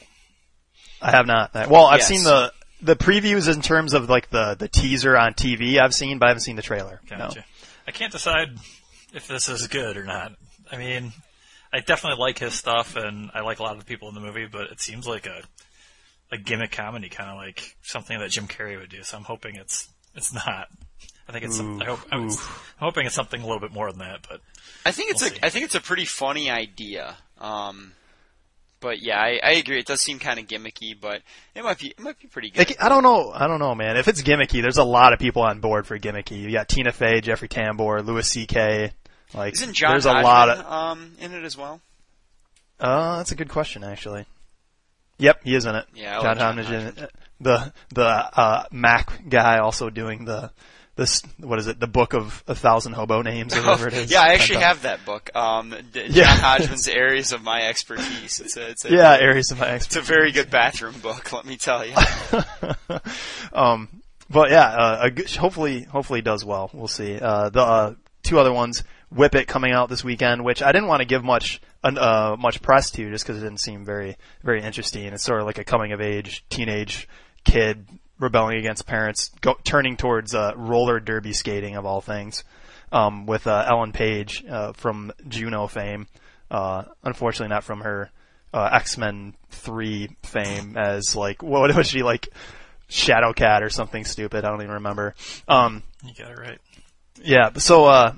I 1.01 1.11
have 1.11 1.25
not. 1.25 1.53
Well, 1.69 1.85
I've 1.87 1.99
Yes. 1.99 2.07
seen 2.07 2.23
the 2.23 2.51
the 2.81 2.95
previews 2.95 3.53
in 3.53 3.61
terms 3.61 3.93
of 3.93 4.09
like 4.09 4.29
the 4.29 4.55
the 4.55 4.67
teaser 4.67 5.17
on 5.17 5.33
TV. 5.33 5.79
I've 5.79 5.93
seen, 5.93 6.19
but 6.19 6.25
I 6.25 6.29
haven't 6.29 6.41
seen 6.41 6.55
the 6.55 6.61
trailer. 6.61 7.01
No. 7.09 7.31
I 7.87 7.91
can't 7.91 8.11
decide 8.11 8.57
if 9.13 9.27
this 9.27 9.49
is 9.49 9.67
good 9.67 9.97
or 9.97 10.03
not. 10.03 10.33
I 10.71 10.77
mean, 10.77 11.13
I 11.73 11.79
definitely 11.79 12.19
like 12.19 12.39
his 12.39 12.53
stuff, 12.53 12.95
and 12.95 13.31
I 13.33 13.41
like 13.41 13.59
a 13.59 13.63
lot 13.63 13.73
of 13.73 13.79
the 13.79 13.85
people 13.85 14.09
in 14.09 14.15
the 14.15 14.21
movie, 14.21 14.47
but 14.51 14.71
it 14.71 14.81
seems 14.81 15.07
like 15.07 15.25
a 15.25 15.41
a 16.31 16.37
gimmick 16.37 16.71
comedy, 16.71 17.09
kind 17.09 17.29
of 17.29 17.37
like 17.37 17.75
something 17.81 18.17
that 18.19 18.29
Jim 18.31 18.47
Carrey 18.47 18.79
would 18.79 18.89
do. 18.89 19.03
So 19.03 19.17
I'm 19.17 19.23
hoping 19.23 19.55
it's 19.55 19.89
it's 20.15 20.33
not. 20.33 20.67
I 21.27 21.31
think 21.31 21.45
it's. 21.45 21.57
some, 21.57 21.81
I 21.81 21.85
hope. 21.85 21.99
I'm 22.11 22.29
Ooh. 22.29 22.37
hoping 22.79 23.05
it's 23.05 23.15
something 23.15 23.41
a 23.41 23.45
little 23.45 23.59
bit 23.59 23.71
more 23.71 23.89
than 23.91 23.99
that, 23.99 24.25
but 24.27 24.41
I 24.85 24.91
think 24.91 25.11
it's 25.11 25.21
We'll 25.21 25.31
a 25.31 25.35
see. 25.35 25.39
I 25.43 25.49
think 25.49 25.65
it's 25.65 25.75
a 25.75 25.81
pretty 25.81 26.05
funny 26.05 26.49
idea. 26.49 27.15
Um, 27.39 27.93
but 28.81 29.01
yeah, 29.01 29.17
I, 29.19 29.39
I 29.41 29.51
agree. 29.53 29.79
It 29.79 29.85
does 29.85 30.01
seem 30.01 30.19
kind 30.19 30.39
of 30.39 30.47
gimmicky, 30.47 30.99
but 30.99 31.21
it 31.55 31.63
might 31.63 31.79
be 31.79 31.87
it 31.89 31.99
might 31.99 32.19
be 32.19 32.27
pretty 32.27 32.49
good. 32.49 32.57
Like, 32.57 32.83
I 32.83 32.89
don't 32.89 33.03
know. 33.03 33.31
I 33.33 33.47
don't 33.47 33.59
know, 33.59 33.73
man. 33.75 33.95
If 33.95 34.07
it's 34.07 34.21
gimmicky, 34.21 34.61
there's 34.61 34.77
a 34.77 34.83
lot 34.83 35.13
of 35.13 35.19
people 35.19 35.43
on 35.43 35.59
board 35.59 35.87
for 35.87 35.97
gimmicky. 35.97 36.41
You 36.41 36.51
got 36.51 36.67
Tina 36.67 36.91
Fey, 36.91 37.21
Jeffrey 37.21 37.47
Tambor, 37.47 38.05
Louis 38.05 38.27
C.K. 38.27 38.91
Like, 39.33 39.53
Isn't 39.53 39.73
John 39.73 39.91
there's 39.91 40.05
a 40.05 40.11
lot 40.11 40.49
of. 40.49 40.65
um 40.65 41.13
in 41.21 41.33
it 41.33 41.43
as 41.43 41.55
well? 41.55 41.79
Uh, 42.79 43.17
that's 43.17 43.31
a 43.31 43.35
good 43.35 43.49
question, 43.49 43.83
actually. 43.83 44.25
Yep, 45.19 45.41
he 45.43 45.55
is 45.55 45.65
in 45.65 45.75
it. 45.75 45.85
Yeah, 45.93 46.15
John 46.21 46.37
John 46.37 46.57
Hodgman 46.57 46.65
is 46.65 46.97
in 46.97 47.03
it. 47.03 47.11
The 47.39 47.73
the 47.93 48.05
uh, 48.05 48.63
Mac 48.71 49.29
guy 49.29 49.59
also 49.59 49.89
doing 49.89 50.25
the 50.25 50.51
this 50.95 51.21
what 51.39 51.57
is 51.59 51.67
it? 51.67 51.79
The 51.79 51.87
book 51.87 52.13
of 52.13 52.43
a 52.47 52.53
thousand 52.55 52.93
hobo 52.93 53.21
names 53.21 53.55
or 53.55 53.61
whatever 53.61 53.87
it 53.87 53.93
is. 53.95 54.11
yeah, 54.11 54.21
I 54.21 54.33
actually 54.33 54.59
have 54.59 54.81
that 54.83 55.05
book. 55.05 55.29
Um, 55.35 55.73
D- 55.93 56.05
Yeah. 56.09 56.25
John 56.25 56.37
Hodgman's 56.59 56.87
areas 56.87 57.31
of 57.31 57.41
my 57.43 57.61
expertise. 57.63 58.39
It's 58.39 58.57
a 58.57 58.69
it's 58.69 58.85
a, 58.85 58.91
Yeah, 58.91 59.17
areas 59.19 59.51
of 59.51 59.59
my 59.59 59.67
expertise. 59.69 59.97
it's 59.97 60.09
a 60.09 60.13
very 60.13 60.31
good 60.31 60.49
bathroom 60.49 60.99
book. 60.99 61.31
Let 61.31 61.45
me 61.45 61.57
tell 61.57 61.85
you. 61.85 61.93
um, 63.53 63.89
but 64.29 64.49
yeah, 64.51 64.67
uh, 64.67 64.99
a 65.03 65.11
good, 65.11 65.29
hopefully, 65.31 65.83
hopefully 65.83 66.19
it 66.19 66.25
does 66.25 66.43
well. 66.45 66.69
We'll 66.73 66.87
see. 66.87 67.19
Uh, 67.19 67.49
the 67.49 67.61
uh, 67.61 67.93
two 68.23 68.39
other 68.39 68.53
ones, 68.53 68.83
Whip 69.09 69.35
It 69.35 69.47
coming 69.47 69.71
out 69.73 69.89
this 69.89 70.03
weekend, 70.03 70.43
which 70.43 70.61
I 70.61 70.71
didn't 70.71 70.87
want 70.87 71.01
to 71.01 71.05
give 71.05 71.23
much 71.23 71.61
uh, 71.83 72.35
much 72.39 72.61
press 72.61 72.91
to, 72.91 73.09
just 73.09 73.25
because 73.25 73.41
it 73.41 73.45
didn't 73.45 73.59
seem 73.59 73.83
very 73.85 74.17
very 74.43 74.61
interesting. 74.61 75.03
It's 75.05 75.23
sort 75.23 75.39
of 75.41 75.45
like 75.47 75.57
a 75.57 75.63
coming 75.63 75.91
of 75.91 76.01
age 76.01 76.45
teenage 76.49 77.07
kid 77.43 77.87
rebelling 78.21 78.57
against 78.57 78.85
parents, 78.85 79.31
go, 79.41 79.57
turning 79.63 79.97
towards 79.97 80.33
uh, 80.33 80.53
roller 80.55 80.99
derby 81.01 81.33
skating 81.33 81.75
of 81.75 81.85
all 81.85 81.99
things, 81.99 82.43
um, 82.91 83.25
with 83.25 83.47
uh, 83.47 83.65
Ellen 83.67 83.91
Page 83.91 84.45
uh, 84.49 84.71
from 84.73 85.11
Juno 85.27 85.67
fame. 85.67 86.07
Uh, 86.49 86.83
unfortunately, 87.03 87.53
not 87.53 87.63
from 87.63 87.81
her 87.81 88.11
uh, 88.53 88.69
X 88.73 88.97
Men 88.97 89.35
Three 89.49 90.15
fame 90.23 90.77
as 90.77 91.15
like 91.15 91.43
what 91.43 91.75
was 91.75 91.87
she 91.87 92.03
like? 92.03 92.29
Shadowcat 92.89 93.61
or 93.61 93.69
something 93.69 94.03
stupid. 94.03 94.43
I 94.43 94.49
don't 94.49 94.61
even 94.61 94.73
remember. 94.75 95.15
Um, 95.47 95.81
you 96.03 96.13
got 96.13 96.31
it 96.31 96.37
right. 96.37 96.59
yeah. 97.23 97.53
So, 97.53 97.85
uh, 97.85 98.13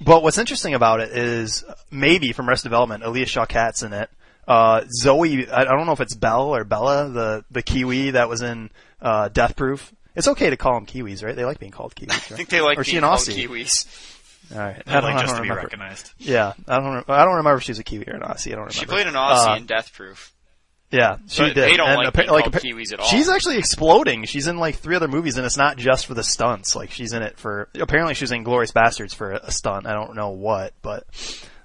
but 0.00 0.24
what's 0.24 0.38
interesting 0.38 0.74
about 0.74 0.98
it 0.98 1.10
is 1.16 1.62
Maeby 1.92 2.34
from 2.34 2.48
Arrested 2.48 2.68
Development, 2.68 3.04
Alia 3.04 3.24
Shawkat's 3.24 3.84
in 3.84 3.92
it. 3.92 4.10
Uh, 4.46 4.84
Zoe, 4.88 5.48
I 5.48 5.62
I 5.62 5.64
don't 5.64 5.86
know 5.86 5.92
if 5.92 6.00
it's 6.00 6.14
Belle 6.14 6.54
or 6.54 6.64
Bella, 6.64 7.08
the 7.08 7.44
the 7.50 7.62
Kiwi 7.62 8.10
that 8.12 8.28
was 8.28 8.42
in 8.42 8.70
uh, 9.02 9.28
Death 9.28 9.56
Proof. 9.56 9.92
It's 10.14 10.28
okay 10.28 10.50
to 10.50 10.56
call 10.56 10.74
them 10.74 10.86
Kiwis, 10.86 11.24
right? 11.24 11.34
They 11.36 11.44
like 11.44 11.58
being 11.58 11.72
called 11.72 11.94
Kiwis. 11.94 12.08
Right? 12.10 12.32
I 12.32 12.36
think 12.36 12.48
they 12.48 12.60
like 12.60 12.78
or 12.78 12.82
is 12.82 12.86
she 12.86 12.92
being 12.92 13.04
an 13.04 13.08
called 13.10 13.20
Aussie? 13.20 13.46
Kiwis. 13.48 14.12
All 14.54 14.58
right. 14.60 14.80
I 14.86 15.00
like 15.00 15.16
I 15.16 15.20
just 15.22 15.22
to 15.22 15.26
don't 15.26 15.36
be 15.42 15.48
remember. 15.50 15.62
recognized. 15.64 16.12
Yeah, 16.18 16.52
I 16.68 16.78
don't. 16.78 17.10
I 17.10 17.24
don't 17.24 17.34
remember 17.34 17.56
if 17.58 17.64
she's 17.64 17.80
a 17.80 17.84
Kiwi 17.84 18.04
or 18.08 18.14
an 18.14 18.22
Aussie. 18.22 18.46
I 18.48 18.50
don't 18.50 18.58
remember. 18.60 18.72
She 18.72 18.86
played 18.86 19.06
an 19.08 19.14
Aussie 19.14 19.54
Uh, 19.54 19.56
in 19.56 19.66
Death 19.66 19.92
Proof. 19.92 20.32
Yeah, 20.92 21.16
she 21.26 21.42
But 21.42 21.54
did. 21.54 21.56
they 21.64 21.76
don't 21.76 21.88
And 21.88 21.96
like 21.98 22.06
appa- 22.06 22.16
being 22.18 22.28
called 22.28 22.42
appa- 22.54 22.60
Kiwis 22.60 22.92
at 22.92 23.00
all. 23.00 23.06
She's 23.08 23.28
actually 23.28 23.58
exploding. 23.58 24.24
She's 24.24 24.46
in 24.46 24.56
like 24.58 24.76
three 24.76 24.94
other 24.94 25.08
movies, 25.08 25.36
and 25.36 25.44
it's 25.44 25.56
not 25.56 25.76
just 25.76 26.06
for 26.06 26.14
the 26.14 26.22
stunts. 26.22 26.76
Like 26.76 26.92
she's 26.92 27.12
in 27.12 27.22
it 27.22 27.36
for. 27.38 27.68
Apparently, 27.74 28.14
she's 28.14 28.30
in 28.30 28.44
Glorious 28.44 28.70
Bastards 28.70 29.12
for 29.12 29.32
a, 29.32 29.40
a 29.46 29.50
stunt. 29.50 29.86
I 29.88 29.94
don't 29.94 30.14
know 30.14 30.30
what, 30.30 30.72
but. 30.82 31.04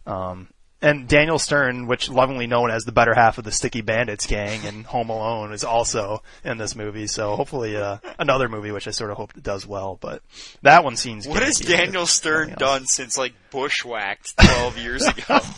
Um, 0.07 0.47
and 0.81 1.07
Daniel 1.07 1.37
Stern, 1.39 1.87
which 1.87 2.09
lovingly 2.09 2.47
known 2.47 2.71
as 2.71 2.83
the 2.85 2.91
better 2.91 3.13
half 3.13 3.37
of 3.37 3.43
the 3.43 3.51
Sticky 3.51 3.81
Bandits 3.81 4.25
gang 4.25 4.63
in 4.63 4.83
Home 4.85 5.09
Alone, 5.09 5.53
is 5.53 5.63
also 5.63 6.23
in 6.43 6.57
this 6.57 6.75
movie. 6.75 7.07
So 7.07 7.35
hopefully, 7.35 7.77
uh, 7.77 7.97
another 8.17 8.49
movie 8.49 8.71
which 8.71 8.87
I 8.87 8.91
sort 8.91 9.11
of 9.11 9.17
hope 9.17 9.33
it 9.35 9.43
does 9.43 9.67
well. 9.67 9.97
But 10.01 10.21
that 10.61 10.83
one 10.83 10.95
seems. 10.95 11.27
What 11.27 11.43
has 11.43 11.59
Daniel 11.59 12.05
Stern 12.05 12.55
done 12.57 12.85
since 12.85 13.17
like 13.17 13.33
Bushwhacked 13.51 14.37
12 14.37 14.77
years 14.77 15.07
ago? 15.07 15.39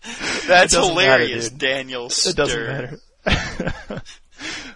That's 0.46 0.74
doesn't 0.74 0.94
matter, 0.94 1.24
hilarious. 1.24 1.50
Daniel 1.50 2.10
Stern. 2.10 2.30
It 2.30 2.36
doesn't 2.36 2.66
matter. 2.66 4.02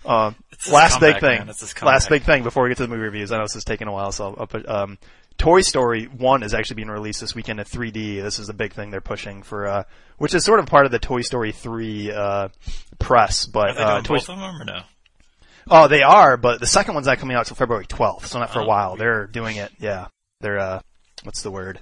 um, 0.06 0.36
last 0.70 1.00
big 1.00 1.20
thing. 1.20 1.38
man. 1.38 1.48
It's 1.48 1.60
his 1.60 1.82
Last 1.82 2.08
big 2.08 2.22
thing 2.22 2.42
before 2.42 2.62
we 2.62 2.70
get 2.70 2.76
to 2.78 2.82
the 2.84 2.88
movie 2.88 3.02
reviews. 3.02 3.32
I 3.32 3.38
know 3.38 3.44
this 3.44 3.56
is 3.56 3.64
taking 3.64 3.88
a 3.88 3.92
while, 3.92 4.12
so 4.12 4.26
I'll, 4.26 4.36
I'll 4.40 4.46
put, 4.46 4.68
um, 4.68 4.98
Toy 5.38 5.60
Story 5.62 6.04
1 6.06 6.42
is 6.42 6.54
actually 6.54 6.76
being 6.76 6.88
released 6.88 7.20
this 7.20 7.34
weekend 7.34 7.58
in 7.60 7.66
3D. 7.66 8.22
This 8.22 8.38
is 8.38 8.46
the 8.46 8.54
big 8.54 8.72
thing 8.72 8.90
they're 8.90 9.00
pushing 9.00 9.42
for, 9.42 9.66
uh, 9.66 9.82
which 10.18 10.34
is 10.34 10.44
sort 10.44 10.60
of 10.60 10.66
part 10.66 10.86
of 10.86 10.92
the 10.92 10.98
Toy 10.98 11.22
Story 11.22 11.52
3, 11.52 12.12
uh, 12.12 12.48
press, 12.98 13.46
but, 13.46 13.76
uh, 13.76 14.00
Toy 14.02 14.14
both 14.16 14.28
of 14.30 14.38
them 14.38 14.60
or 14.60 14.64
no? 14.64 14.80
Oh, 15.70 15.88
they 15.88 16.02
are, 16.02 16.36
but 16.36 16.60
the 16.60 16.66
second 16.66 16.94
one's 16.94 17.06
not 17.06 17.18
coming 17.18 17.36
out 17.36 17.40
until 17.40 17.56
February 17.56 17.86
12th, 17.86 18.26
so 18.26 18.38
not 18.38 18.52
for 18.52 18.60
a 18.60 18.64
Oh, 18.64 18.66
while. 18.68 18.88
weird. 18.90 19.00
They're 19.00 19.26
doing 19.26 19.56
it, 19.56 19.72
yeah. 19.78 20.06
They're, 20.40 20.58
uh, 20.58 20.80
what's 21.24 21.42
the 21.42 21.50
word? 21.50 21.80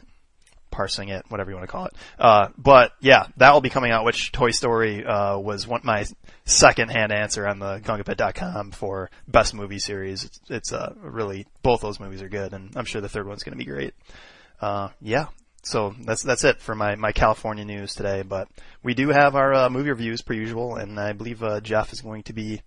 Parsing 0.73 1.09
it, 1.11 1.25
whatever 1.29 1.51
you 1.51 1.57
want 1.57 1.69
to 1.69 1.73
call 1.73 1.87
it. 1.87 1.95
Uh, 2.19 2.49
but 2.59 2.93
yeah, 3.01 3.27
that 3.37 3.53
will 3.53 3.61
be 3.61 3.71
coming 3.71 3.93
out, 3.93 4.05
which 4.05 4.33
Toy 4.33 4.51
Story, 4.51 5.05
uh, 5.05 5.39
was 5.39 5.67
one, 5.69 5.83
my 5.85 6.05
second 6.45 6.91
hand 6.91 7.13
answer 7.13 7.47
on 7.47 7.61
the 7.61 7.79
gungapit.com 7.79 8.73
for 8.73 9.11
best 9.29 9.55
movie 9.55 9.79
series. 9.79 10.25
It's, 10.25 10.41
it's, 10.49 10.73
uh, 10.73 10.95
really, 11.01 11.47
both 11.63 11.83
those 11.83 12.01
movies 12.01 12.23
are 12.23 12.29
good, 12.29 12.53
and 12.53 12.73
I'm 12.75 12.87
sure 12.87 13.01
the 13.01 13.09
third 13.09 13.29
one's 13.29 13.45
gonna 13.45 13.57
be 13.57 13.65
great. 13.65 13.95
Uh, 14.61 14.89
yeah. 15.01 15.27
So 15.65 15.95
that's 16.01 16.23
that's 16.23 16.43
it 16.43 16.61
for 16.61 16.75
my, 16.75 16.97
my 16.97 17.13
California 17.13 17.65
news 17.65 17.95
today. 17.95 18.23
But 18.23 18.49
we 18.83 18.95
do 18.95 19.11
have 19.11 19.37
our 19.37 19.55
uh, 19.55 19.71
movie 19.71 19.91
reviews 19.91 20.21
per 20.21 20.35
usual, 20.35 20.75
and 20.75 20.99
I 20.99 21.13
believe 21.13 21.43
uh, 21.43 21.61
Jeff 21.61 21.93
is 21.93 22.01
going 22.01 22.25
to 22.25 22.33
be 22.33 22.63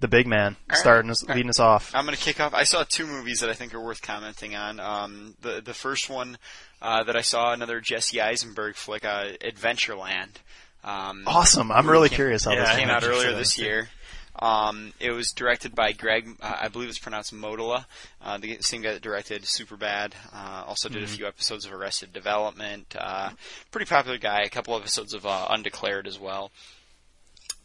the 0.00 0.08
big 0.08 0.26
man, 0.26 0.56
starting 0.72 1.10
us, 1.10 1.22
All 1.22 1.28
right. 1.28 1.36
leading 1.36 1.50
us 1.50 1.60
off. 1.60 1.92
I'm 1.94 2.04
going 2.06 2.16
to 2.16 2.22
kick 2.22 2.40
off. 2.40 2.54
I 2.54 2.64
saw 2.64 2.84
two 2.88 3.06
movies 3.06 3.40
that 3.40 3.50
I 3.50 3.54
think 3.54 3.74
are 3.74 3.80
worth 3.80 4.02
commenting 4.02 4.56
on. 4.56 4.80
Um, 4.80 5.34
the 5.42 5.60
the 5.64 5.74
first 5.74 6.08
one 6.10 6.38
uh, 6.82 7.04
that 7.04 7.16
I 7.16 7.20
saw, 7.20 7.52
another 7.52 7.80
Jesse 7.80 8.20
Eisenberg 8.20 8.76
flick, 8.76 9.04
uh, 9.04 9.32
Adventureland. 9.42 10.36
Um, 10.82 11.24
Awesome! 11.26 11.70
I'm 11.70 11.88
really 11.88 12.08
came- 12.08 12.16
curious 12.16 12.44
how 12.44 12.52
yeah, 12.52 12.60
this 12.64 12.76
came 12.76 12.88
out 12.88 13.04
earlier 13.04 13.32
this 13.34 13.58
year. 13.58 13.90
Um, 14.38 14.94
it 15.00 15.10
was 15.10 15.32
directed 15.32 15.74
by 15.74 15.92
Greg, 15.92 16.26
uh, 16.40 16.56
I 16.62 16.68
believe 16.68 16.88
it's 16.88 16.98
pronounced 16.98 17.34
Mottola, 17.34 17.84
uh, 18.22 18.38
the 18.38 18.56
same 18.60 18.80
guy 18.80 18.92
that 18.92 19.02
directed 19.02 19.42
Superbad. 19.42 20.12
Uh, 20.32 20.64
also 20.66 20.88
did 20.88 21.02
a 21.02 21.06
few 21.06 21.26
episodes 21.26 21.66
of 21.66 21.74
Arrested 21.74 22.14
Development. 22.14 22.86
Uh, 22.98 23.30
pretty 23.70 23.86
popular 23.86 24.16
guy. 24.16 24.42
A 24.42 24.48
couple 24.48 24.74
episodes 24.76 25.12
of 25.12 25.26
uh, 25.26 25.48
Undeclared 25.50 26.06
as 26.06 26.18
well. 26.18 26.52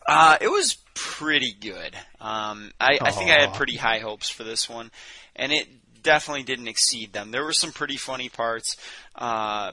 Uh, 0.07 0.37
it 0.41 0.47
was 0.49 0.77
pretty 0.93 1.53
good. 1.53 1.95
Um, 2.21 2.71
I, 2.79 2.99
I 3.01 3.11
think 3.11 3.29
I 3.31 3.41
had 3.41 3.53
pretty 3.53 3.75
high 3.75 3.99
hopes 3.99 4.29
for 4.29 4.43
this 4.43 4.69
one, 4.69 4.91
and 5.35 5.51
it 5.51 5.67
definitely 6.03 6.43
didn't 6.43 6.67
exceed 6.67 7.11
them. 7.13 7.31
There 7.31 7.43
were 7.43 7.53
some 7.53 7.71
pretty 7.71 7.97
funny 7.97 8.29
parts. 8.29 8.75
Uh, 9.15 9.71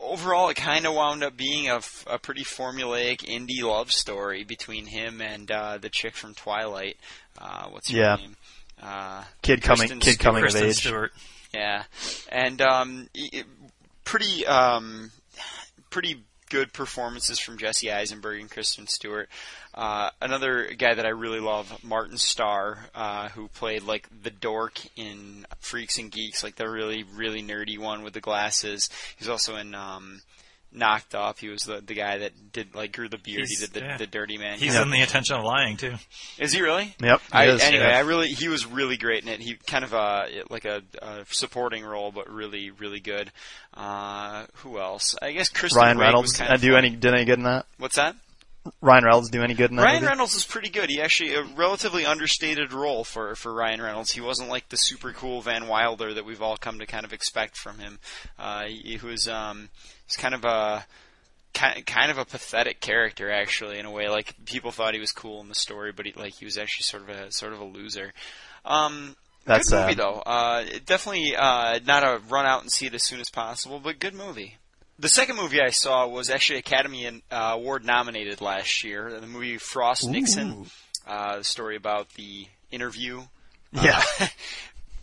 overall, 0.00 0.48
it 0.48 0.56
kind 0.56 0.86
of 0.86 0.94
wound 0.94 1.22
up 1.22 1.36
being 1.36 1.68
a 1.68 1.80
pretty 2.18 2.42
formulaic 2.44 3.18
indie 3.18 3.62
love 3.62 3.92
story 3.92 4.42
between 4.44 4.86
him 4.86 5.20
and 5.20 5.50
uh, 5.50 5.78
the 5.78 5.88
chick 5.88 6.14
from 6.16 6.34
Twilight. 6.34 6.96
Uh, 7.38 7.68
what's 7.68 7.90
her 7.90 7.98
Yeah. 7.98 8.16
name? 8.16 8.36
Uh, 8.82 9.22
kid 9.42 9.62
coming 9.62 9.78
Kristen 9.88 10.00
kid 10.00 10.18
coming 10.18 10.44
of 10.44 10.56
age. 10.56 10.76
Stewart. 10.76 11.12
Yeah, 11.52 11.84
and 12.30 12.60
um, 12.62 13.08
pretty 14.04 14.46
um, 14.46 15.10
pretty 15.90 16.22
good 16.50 16.72
performances 16.72 17.38
from 17.38 17.56
Jesse 17.56 17.90
Eisenberg 17.90 18.40
and 18.40 18.50
Kristen 18.50 18.86
Stewart. 18.86 19.28
Uh, 19.72 20.10
another 20.20 20.70
guy 20.76 20.92
that 20.92 21.06
I 21.06 21.10
really 21.10 21.40
love, 21.40 21.82
Martin 21.82 22.18
Starr, 22.18 22.90
uh, 22.94 23.28
who 23.30 23.48
played 23.48 23.84
like 23.84 24.08
the 24.22 24.30
dork 24.30 24.80
in 24.96 25.46
Freaks 25.60 25.98
and 25.98 26.10
Geeks, 26.10 26.44
like 26.44 26.56
the 26.56 26.68
really 26.68 27.04
really 27.14 27.42
nerdy 27.42 27.78
one 27.78 28.02
with 28.02 28.12
the 28.12 28.20
glasses. 28.20 28.90
He's 29.16 29.28
also 29.28 29.56
in 29.56 29.74
um, 29.74 30.20
Knocked 30.72 31.16
off. 31.16 31.38
He 31.40 31.48
was 31.48 31.62
the 31.62 31.80
the 31.80 31.94
guy 31.94 32.18
that 32.18 32.52
did 32.52 32.76
like 32.76 32.92
grew 32.92 33.08
the 33.08 33.18
beard. 33.18 33.48
He's- 33.48 33.58
he 33.60 33.66
did 33.66 33.74
the, 33.74 33.80
yeah. 33.80 33.96
the 33.96 34.06
dirty 34.06 34.38
man. 34.38 34.56
He's 34.58 34.74
Yeah. 34.74 34.82
in 34.82 34.90
the 34.90 35.00
invention 35.00 35.34
of 35.36 35.44
lying 35.44 35.76
too. 35.76 35.94
Is 36.38 36.52
he 36.52 36.60
really? 36.62 36.94
Yep. 37.02 37.20
I, 37.32 37.46
he 37.46 37.50
is, 37.52 37.60
anyway, 37.62 37.84
yeah. 37.88 37.96
I 37.96 38.00
really 38.00 38.28
he 38.28 38.46
was 38.48 38.64
really 38.66 38.96
great 38.96 39.24
in 39.24 39.28
it. 39.28 39.40
He 39.40 39.54
kind 39.66 39.82
of 39.84 39.92
uh 39.92 40.26
like 40.48 40.64
a, 40.66 40.82
a 41.02 41.24
supporting 41.28 41.84
role, 41.84 42.12
but 42.12 42.30
really 42.30 42.70
really 42.70 43.00
good. 43.00 43.32
Uh, 43.74 44.46
who 44.58 44.78
else? 44.78 45.16
I 45.20 45.32
guess 45.32 45.48
Chris 45.48 45.74
Ryan 45.74 45.96
Wiig 45.96 46.00
Reynolds 46.02 46.26
was 46.30 46.36
kind 46.36 46.50
uh, 46.50 46.54
of 46.54 46.60
do 46.60 46.68
fun. 46.72 46.84
any 46.84 46.90
did 46.96 47.14
any 47.14 47.24
good 47.24 47.38
in 47.38 47.44
that? 47.44 47.66
What's 47.78 47.96
that? 47.96 48.14
Ryan 48.82 49.04
Reynolds 49.04 49.30
do 49.30 49.42
any 49.42 49.54
good 49.54 49.70
in 49.70 49.76
that 49.76 49.84
Ryan 49.84 50.00
movie? 50.02 50.06
Reynolds 50.06 50.34
was 50.34 50.44
pretty 50.44 50.68
good. 50.68 50.90
He 50.90 51.00
actually 51.00 51.34
a 51.34 51.42
relatively 51.42 52.04
understated 52.04 52.72
role 52.72 53.04
for 53.04 53.34
for 53.34 53.52
Ryan 53.54 53.80
Reynolds. 53.80 54.10
He 54.10 54.20
wasn't 54.20 54.50
like 54.50 54.68
the 54.68 54.76
super 54.76 55.12
cool 55.12 55.40
Van 55.40 55.66
Wilder 55.66 56.12
that 56.14 56.24
we've 56.24 56.42
all 56.42 56.56
come 56.56 56.78
to 56.78 56.86
kind 56.86 57.04
of 57.04 57.12
expect 57.12 57.56
from 57.56 57.78
him. 57.78 57.98
Uh, 58.38 58.64
he, 58.66 58.98
he 58.98 59.06
was 59.06 59.28
um 59.28 59.70
he's 60.06 60.16
kind 60.16 60.34
of 60.34 60.44
a 60.44 60.84
kind 61.54 61.84
kind 61.86 62.10
of 62.10 62.18
a 62.18 62.24
pathetic 62.24 62.80
character 62.80 63.30
actually 63.30 63.78
in 63.78 63.86
a 63.86 63.90
way. 63.90 64.08
Like 64.08 64.34
people 64.44 64.72
thought 64.72 64.94
he 64.94 65.00
was 65.00 65.12
cool 65.12 65.40
in 65.40 65.48
the 65.48 65.54
story, 65.54 65.92
but 65.92 66.06
he 66.06 66.12
like 66.12 66.34
he 66.34 66.44
was 66.44 66.58
actually 66.58 66.84
sort 66.84 67.02
of 67.04 67.08
a 67.08 67.32
sort 67.32 67.52
of 67.52 67.60
a 67.60 67.64
loser. 67.64 68.12
Um, 68.64 69.16
That's 69.46 69.70
good 69.70 69.76
movie 69.76 69.92
sad. 69.92 69.98
though. 69.98 70.20
Uh, 70.20 70.64
definitely 70.84 71.34
uh, 71.34 71.80
not 71.86 72.02
a 72.02 72.20
run 72.28 72.46
out 72.46 72.60
and 72.62 72.70
see 72.70 72.86
it 72.86 72.94
as 72.94 73.04
soon 73.04 73.20
as 73.20 73.30
possible, 73.30 73.80
but 73.80 73.98
good 73.98 74.14
movie. 74.14 74.58
The 75.00 75.08
second 75.08 75.36
movie 75.36 75.62
I 75.62 75.70
saw 75.70 76.06
was 76.06 76.28
actually 76.28 76.58
Academy 76.58 77.06
uh, 77.06 77.52
Award 77.54 77.86
nominated 77.86 78.42
last 78.42 78.84
year. 78.84 79.18
The 79.18 79.26
movie 79.26 79.56
Frost 79.56 80.06
Nixon, 80.06 80.66
uh, 81.06 81.38
the 81.38 81.44
story 81.44 81.76
about 81.76 82.10
the 82.10 82.46
interview 82.70 83.20
uh, 83.74 83.82
Yeah. 83.82 84.02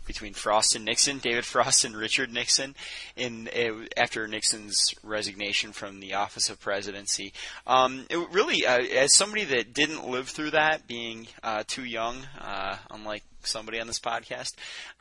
between 0.06 0.34
Frost 0.34 0.76
and 0.76 0.84
Nixon, 0.84 1.18
David 1.18 1.44
Frost 1.44 1.84
and 1.84 1.96
Richard 1.96 2.32
Nixon, 2.32 2.76
in 3.16 3.48
uh, 3.48 3.86
after 3.96 4.28
Nixon's 4.28 4.94
resignation 5.02 5.72
from 5.72 5.98
the 5.98 6.14
office 6.14 6.48
of 6.48 6.60
presidency. 6.60 7.32
Um, 7.66 8.06
it 8.08 8.18
really, 8.30 8.64
uh, 8.66 8.78
as 8.78 9.16
somebody 9.16 9.44
that 9.46 9.74
didn't 9.74 10.08
live 10.08 10.28
through 10.28 10.52
that, 10.52 10.86
being 10.86 11.26
uh, 11.42 11.64
too 11.66 11.84
young, 11.84 12.16
uh, 12.40 12.76
unlike 12.92 13.24
somebody 13.42 13.80
on 13.80 13.88
this 13.88 14.00
podcast, 14.00 14.52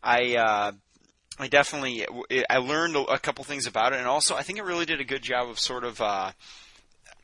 I. 0.04 0.74
I 1.40 1.48
definitely, 1.48 2.06
I 2.50 2.58
learned 2.58 2.96
a 2.96 3.20
couple 3.20 3.44
things 3.44 3.68
about 3.68 3.94
it, 3.94 4.00
and 4.00 4.08
also 4.08 4.36
I 4.36 4.44
think 4.44 4.58
it 4.58 4.64
really 4.64 4.86
did 4.86 5.00
a 5.00 5.06
good 5.06 5.22
job 5.22 5.50
of 5.50 5.60
sort 5.60 5.84
of 5.84 6.02
uh, 6.02 6.32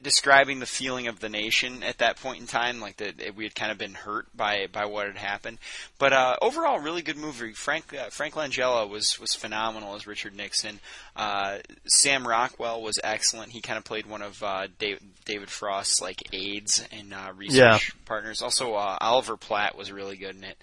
describing 0.04 0.60
the 0.60 0.66
feeling 0.66 1.08
of 1.08 1.20
the 1.20 1.30
nation 1.30 1.82
at 1.82 1.98
that 1.98 2.18
point 2.18 2.40
in 2.40 2.46
time, 2.46 2.80
like 2.80 2.98
that 2.98 3.36
we 3.36 3.46
had 3.46 3.56
kind 3.56 3.72
of 3.72 3.78
been 3.78 3.94
hurt 3.94 4.28
by 4.36 4.68
by 4.72 4.86
what 4.86 5.08
had 5.08 5.18
happened. 5.18 5.58
But 5.98 6.14
uh, 6.14 6.36
overall, 6.42 6.80
really 6.80 7.02
good 7.02 7.18
movie. 7.18 7.54
Frank 7.54 7.94
uh, 7.94 8.10
Frank 8.10 8.36
Langella 8.36 8.88
was 8.88 9.20
was 9.20 9.34
phenomenal 9.34 9.96
as 9.96 10.06
Richard 10.06 10.36
Nixon. 10.36 10.80
Uh, 11.16 11.60
Sam 11.88 12.28
Rockwell 12.28 12.82
was 12.82 13.00
excellent. 13.04 13.52
He 13.52 13.62
kind 13.62 13.78
of 13.78 13.86
played 13.86 14.06
one 14.06 14.22
of 14.22 14.44
uh, 14.44 14.68
David, 14.78 15.02
David 15.26 15.50
Frost's 15.50 16.02
like 16.02 16.22
aides 16.34 16.86
and 16.92 17.14
uh, 17.14 17.32
research 17.36 17.94
partners. 18.06 18.42
Also, 18.42 18.76
uh, 18.76 18.98
Oliver 19.02 19.38
Platt 19.38 19.78
was 19.78 19.92
really 19.92 20.18
good 20.18 20.36
in 20.36 20.44
it. 20.44 20.58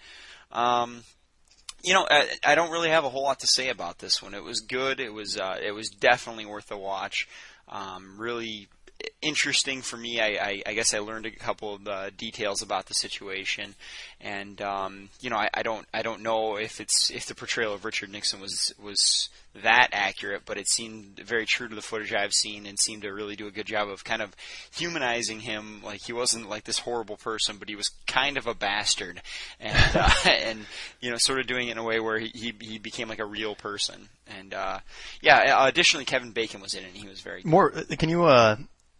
Um, 0.52 1.02
you 1.82 1.94
know, 1.94 2.06
I, 2.10 2.28
I 2.44 2.54
don't 2.54 2.70
really 2.70 2.90
have 2.90 3.04
a 3.04 3.08
whole 3.08 3.22
lot 3.22 3.40
to 3.40 3.46
say 3.46 3.68
about 3.68 3.98
this 3.98 4.22
one. 4.22 4.34
It 4.34 4.44
was 4.44 4.60
good. 4.60 5.00
It 5.00 5.12
was 5.12 5.36
uh, 5.36 5.58
it 5.62 5.72
was 5.72 5.90
definitely 5.90 6.46
worth 6.46 6.70
a 6.70 6.78
watch. 6.78 7.28
Um, 7.68 8.16
really 8.18 8.68
interesting 9.22 9.82
for 9.82 9.96
me. 9.96 10.20
I, 10.20 10.26
I, 10.26 10.62
I 10.66 10.74
guess 10.74 10.94
I 10.94 10.98
learned 10.98 11.26
a 11.26 11.30
couple 11.30 11.74
of 11.74 11.88
uh, 11.88 12.10
details 12.10 12.62
about 12.62 12.86
the 12.86 12.94
situation, 12.94 13.74
and 14.20 14.60
um, 14.60 15.08
you 15.20 15.30
know, 15.30 15.36
I, 15.36 15.48
I 15.54 15.62
don't 15.62 15.86
I 15.94 16.02
don't 16.02 16.22
know 16.22 16.56
if 16.56 16.80
it's 16.80 17.10
if 17.10 17.26
the 17.26 17.34
portrayal 17.34 17.72
of 17.72 17.84
Richard 17.84 18.10
Nixon 18.10 18.40
was 18.40 18.74
was 18.82 19.28
that 19.62 19.88
accurate, 19.92 20.42
but 20.44 20.58
it 20.58 20.68
seemed 20.68 21.18
very 21.18 21.46
true 21.46 21.68
to 21.68 21.74
the 21.74 21.82
footage 21.82 22.12
I've 22.12 22.32
seen, 22.32 22.66
and 22.66 22.78
seemed 22.78 23.02
to 23.02 23.10
really 23.10 23.34
do 23.34 23.46
a 23.46 23.50
good 23.50 23.66
job 23.66 23.88
of 23.88 24.04
kind 24.04 24.22
of 24.22 24.36
humanizing 24.72 25.40
him. 25.40 25.82
Like 25.82 26.02
he 26.02 26.12
wasn't 26.12 26.48
like 26.48 26.64
this 26.64 26.78
horrible 26.78 27.16
person, 27.16 27.56
but 27.58 27.68
he 27.68 27.76
was 27.76 27.90
kind 28.06 28.36
of 28.36 28.46
a 28.46 28.54
bastard, 28.54 29.22
and 29.58 29.76
uh, 29.96 30.10
and 30.26 30.66
you 31.00 31.10
know, 31.10 31.16
sort 31.18 31.40
of 31.40 31.46
doing 31.46 31.68
it 31.68 31.72
in 31.72 31.78
a 31.78 31.84
way 31.84 31.98
where 31.98 32.18
he 32.18 32.28
he, 32.28 32.54
he 32.60 32.78
became 32.78 33.08
like 33.08 33.20
a 33.20 33.26
real 33.26 33.54
person. 33.54 34.08
And 34.38 34.52
uh, 34.52 34.80
yeah, 35.22 35.56
uh, 35.56 35.66
additionally, 35.66 36.04
Kevin 36.04 36.32
Bacon 36.32 36.60
was 36.60 36.74
in 36.74 36.84
it, 36.84 36.88
and 36.88 36.96
he 36.96 37.08
was 37.08 37.20
very 37.20 37.42
More, 37.44 37.70
can 37.70 38.08
you, 38.08 38.24
uh, 38.24 38.56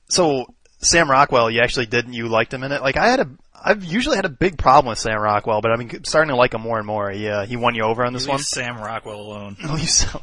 so 0.08 0.46
Sam 0.80 1.10
Rockwell, 1.10 1.50
you 1.50 1.60
actually 1.60 1.86
didn't, 1.86 2.14
you 2.14 2.28
liked 2.28 2.52
him 2.52 2.62
in 2.64 2.72
it? 2.72 2.82
Like 2.82 2.96
I 2.96 3.08
had 3.08 3.20
a, 3.20 3.28
I've 3.62 3.84
usually 3.84 4.16
had 4.16 4.24
a 4.24 4.30
big 4.30 4.56
problem 4.58 4.90
with 4.90 4.98
Sam 4.98 5.20
Rockwell, 5.20 5.60
but 5.60 5.70
I'm 5.70 6.04
starting 6.04 6.30
to 6.30 6.36
like 6.36 6.54
him 6.54 6.62
more 6.62 6.78
and 6.78 6.86
more. 6.86 7.10
He, 7.10 7.28
uh, 7.28 7.44
he 7.44 7.56
won 7.56 7.74
you 7.74 7.82
over 7.82 8.04
on 8.04 8.12
this 8.12 8.22
Leave 8.22 8.30
one? 8.30 8.38
Sam 8.38 8.78
Rockwell 8.78 9.20
alone. 9.20 9.56
Oh, 9.64 9.76
you 9.76 9.86
so, 9.86 10.22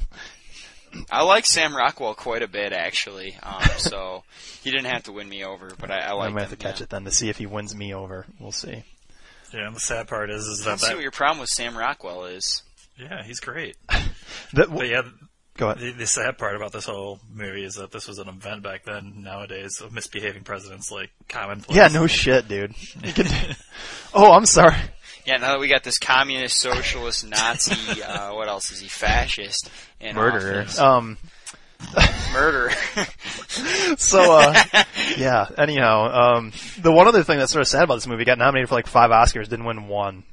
I 1.11 1.23
like 1.23 1.45
Sam 1.45 1.75
Rockwell 1.75 2.15
quite 2.15 2.41
a 2.41 2.47
bit, 2.47 2.73
actually. 2.73 3.37
Um, 3.43 3.61
so 3.77 4.23
he 4.63 4.71
didn't 4.71 4.87
have 4.87 5.03
to 5.03 5.11
win 5.11 5.29
me 5.29 5.43
over, 5.43 5.71
but 5.79 5.91
I, 5.91 5.99
I 5.99 6.11
like 6.13 6.27
I'm 6.27 6.31
gonna 6.33 6.41
have 6.41 6.51
him. 6.51 6.57
to 6.57 6.63
catch 6.63 6.79
yeah. 6.79 6.85
it 6.85 6.89
then 6.89 7.03
to 7.05 7.11
see 7.11 7.29
if 7.29 7.37
he 7.37 7.45
wins 7.45 7.75
me 7.75 7.93
over. 7.93 8.25
We'll 8.39 8.51
see. 8.51 8.83
Yeah, 9.53 9.67
and 9.67 9.75
the 9.75 9.79
sad 9.79 10.07
part 10.07 10.29
is, 10.29 10.45
is 10.45 10.61
I 10.61 10.63
that, 10.63 10.69
don't 10.71 10.79
see 10.79 10.87
that 10.87 10.95
what 10.95 11.01
your 11.03 11.11
problem 11.11 11.39
with 11.39 11.49
Sam 11.49 11.77
Rockwell 11.77 12.25
is. 12.25 12.63
yeah, 12.97 13.23
he's 13.23 13.39
great. 13.39 13.77
That, 14.53 14.73
But 14.73 14.87
yeah, 14.87 15.01
go 15.57 15.69
ahead. 15.69 15.79
the, 15.79 15.91
the 15.91 16.07
sad 16.07 16.37
part 16.37 16.55
about 16.55 16.71
this 16.71 16.85
whole 16.85 17.19
movie 17.33 17.63
is 17.63 17.75
that 17.75 17.91
this 17.91 18.07
was 18.07 18.19
an 18.19 18.27
event 18.29 18.63
back 18.63 18.83
then. 18.85 19.23
Nowadays, 19.23 19.81
of 19.81 19.91
misbehaving 19.91 20.43
presidents 20.43 20.91
like 20.91 21.09
commonplace. 21.27 21.75
Yeah, 21.75 21.87
no 21.89 22.07
shit, 22.07 22.47
dude. 22.47 22.73
Can- 23.03 23.55
oh, 24.13 24.31
I'm 24.31 24.45
sorry. 24.45 24.75
Yeah, 25.25 25.37
now 25.37 25.49
that 25.51 25.59
we 25.59 25.67
got 25.67 25.83
this 25.83 25.99
communist, 25.99 26.61
socialist, 26.61 27.27
Nazi, 27.27 28.01
uh, 28.01 28.33
what 28.33 28.47
else 28.47 28.71
is 28.71 28.79
he? 28.79 28.87
Fascist 28.87 29.69
and 29.99 30.15
Murderer. 30.15 30.61
office. 30.61 30.79
Um, 30.79 31.17
Murderer. 32.33 32.71
so, 33.97 34.39
uh, 34.39 34.63
yeah, 35.17 35.47
anyhow, 35.57 36.35
um, 36.37 36.53
the 36.79 36.91
one 36.93 37.07
other 37.07 37.23
thing 37.23 37.39
that's 37.39 37.51
sort 37.51 37.61
of 37.61 37.67
sad 37.67 37.83
about 37.83 37.95
this 37.95 38.07
movie, 38.07 38.21
it 38.23 38.25
got 38.25 38.37
nominated 38.37 38.69
for 38.69 38.75
like 38.75 38.87
five 38.87 39.11
Oscars, 39.11 39.49
didn't 39.49 39.65
win 39.65 39.87
one. 39.89 40.23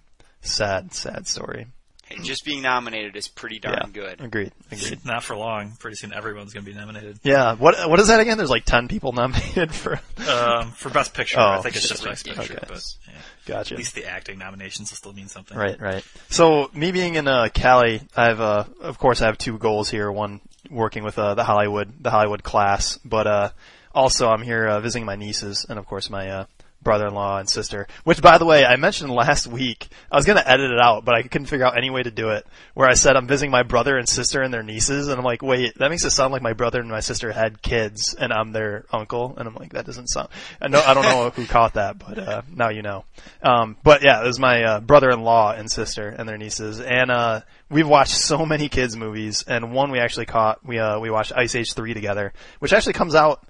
Sad, 0.42 0.94
sad 0.94 1.26
story. 1.26 1.66
Hey, 2.08 2.18
just 2.22 2.44
being 2.44 2.62
nominated 2.62 3.16
is 3.16 3.28
pretty 3.28 3.58
darn 3.58 3.78
yeah, 3.84 3.90
good. 3.92 4.20
agreed, 4.20 4.52
agreed. 4.70 5.04
Not 5.04 5.22
for 5.22 5.36
long. 5.36 5.72
Pretty 5.78 5.96
soon, 5.96 6.12
everyone's 6.12 6.52
going 6.52 6.64
to 6.64 6.70
be 6.70 6.76
nominated. 6.76 7.18
Yeah, 7.22 7.54
what 7.54 7.88
what 7.88 7.98
is 8.00 8.08
that 8.08 8.20
again? 8.20 8.36
There's 8.38 8.50
like 8.50 8.64
ten 8.64 8.88
people 8.88 9.12
nominated 9.22 9.72
for. 9.74 10.00
Um, 10.28 10.70
for 10.72 10.90
best 10.90 11.14
picture, 11.14 11.38
Oh, 11.40 11.42
I 11.58 11.60
think 11.62 11.76
it's 11.76 11.88
just 11.88 12.04
best 12.04 12.24
picture, 12.26 12.42
Okay. 12.54 12.64
but 12.68 12.82
yeah. 13.06 13.12
Gotcha. 13.46 13.74
at 13.74 13.78
least 13.78 13.94
the 13.94 14.06
acting 14.06 14.38
nominations 14.38 14.90
will 14.90 14.96
still 14.96 15.12
mean 15.12 15.28
something. 15.28 15.56
Right, 15.56 15.78
right. 15.80 16.04
So 16.30 16.70
me 16.72 16.92
being 16.92 17.16
in 17.16 17.28
uh, 17.28 17.48
Cali, 17.52 18.00
I 18.16 18.26
have 18.26 18.40
uh, 18.40 18.64
of 18.80 18.98
course 18.98 19.20
I 19.22 19.26
have 19.26 19.36
two 19.38 19.58
goals 19.58 19.90
here. 19.90 20.10
One 20.10 20.40
working 20.70 21.04
with 21.04 21.18
uh, 21.18 21.34
the 21.34 21.44
Hollywood 21.44 21.92
the 22.02 22.10
Hollywood 22.10 22.42
class, 22.42 22.98
but 23.04 23.26
uh, 23.26 23.50
also 23.94 24.28
I'm 24.30 24.42
here 24.42 24.66
uh, 24.66 24.80
visiting 24.80 25.04
my 25.04 25.16
nieces 25.16 25.66
and 25.68 25.78
of 25.78 25.86
course 25.86 26.08
my 26.08 26.30
uh, 26.30 26.44
brother-in-law 26.84 27.38
and 27.38 27.48
sister. 27.48 27.88
Which, 28.04 28.22
by 28.22 28.38
the 28.38 28.44
way, 28.44 28.64
I 28.64 28.76
mentioned 28.76 29.10
last 29.10 29.46
week. 29.46 29.88
I 30.12 30.16
was 30.16 30.26
gonna 30.26 30.42
edit 30.44 30.70
it 30.70 30.78
out, 30.78 31.04
but 31.04 31.14
I 31.14 31.22
couldn't 31.22 31.46
figure 31.46 31.66
out 31.66 31.76
any 31.76 31.90
way 31.90 32.02
to 32.02 32.10
do 32.10 32.30
it. 32.30 32.46
Where 32.74 32.88
I 32.88 32.94
said 32.94 33.16
I'm 33.16 33.26
visiting 33.26 33.50
my 33.50 33.62
brother 33.62 33.96
and 33.96 34.08
sister 34.08 34.42
and 34.42 34.52
their 34.52 34.62
nieces, 34.62 35.08
and 35.08 35.18
I'm 35.18 35.24
like, 35.24 35.42
wait, 35.42 35.78
that 35.78 35.90
makes 35.90 36.04
it 36.04 36.10
sound 36.10 36.32
like 36.32 36.42
my 36.42 36.52
brother 36.52 36.80
and 36.80 36.88
my 36.88 37.00
sister 37.00 37.32
had 37.32 37.62
kids, 37.62 38.14
and 38.14 38.32
I'm 38.32 38.52
their 38.52 38.84
uncle, 38.92 39.34
and 39.36 39.48
I'm 39.48 39.54
like, 39.54 39.72
that 39.72 39.86
doesn't 39.86 40.08
sound. 40.08 40.28
I 40.60 40.68
know 40.68 40.82
I 40.86 40.94
don't 40.94 41.04
know 41.04 41.30
who 41.30 41.46
caught 41.46 41.74
that, 41.74 41.98
but 41.98 42.18
uh, 42.18 42.42
now 42.52 42.68
you 42.68 42.82
know. 42.82 43.04
Um, 43.42 43.76
but 43.82 44.02
yeah, 44.02 44.22
it 44.22 44.26
was 44.26 44.38
my 44.38 44.62
uh, 44.62 44.80
brother-in-law 44.80 45.52
and 45.52 45.70
sister 45.70 46.08
and 46.08 46.28
their 46.28 46.38
nieces, 46.38 46.80
and 46.80 47.10
uh, 47.10 47.40
we've 47.70 47.88
watched 47.88 48.16
so 48.16 48.44
many 48.44 48.68
kids 48.68 48.96
movies, 48.96 49.44
and 49.46 49.72
one 49.72 49.90
we 49.90 49.98
actually 49.98 50.26
caught. 50.26 50.64
We 50.64 50.78
uh, 50.78 50.98
we 51.00 51.10
watched 51.10 51.32
Ice 51.34 51.54
Age 51.54 51.72
three 51.72 51.94
together, 51.94 52.32
which 52.58 52.72
actually 52.72 52.94
comes 52.94 53.14
out. 53.14 53.46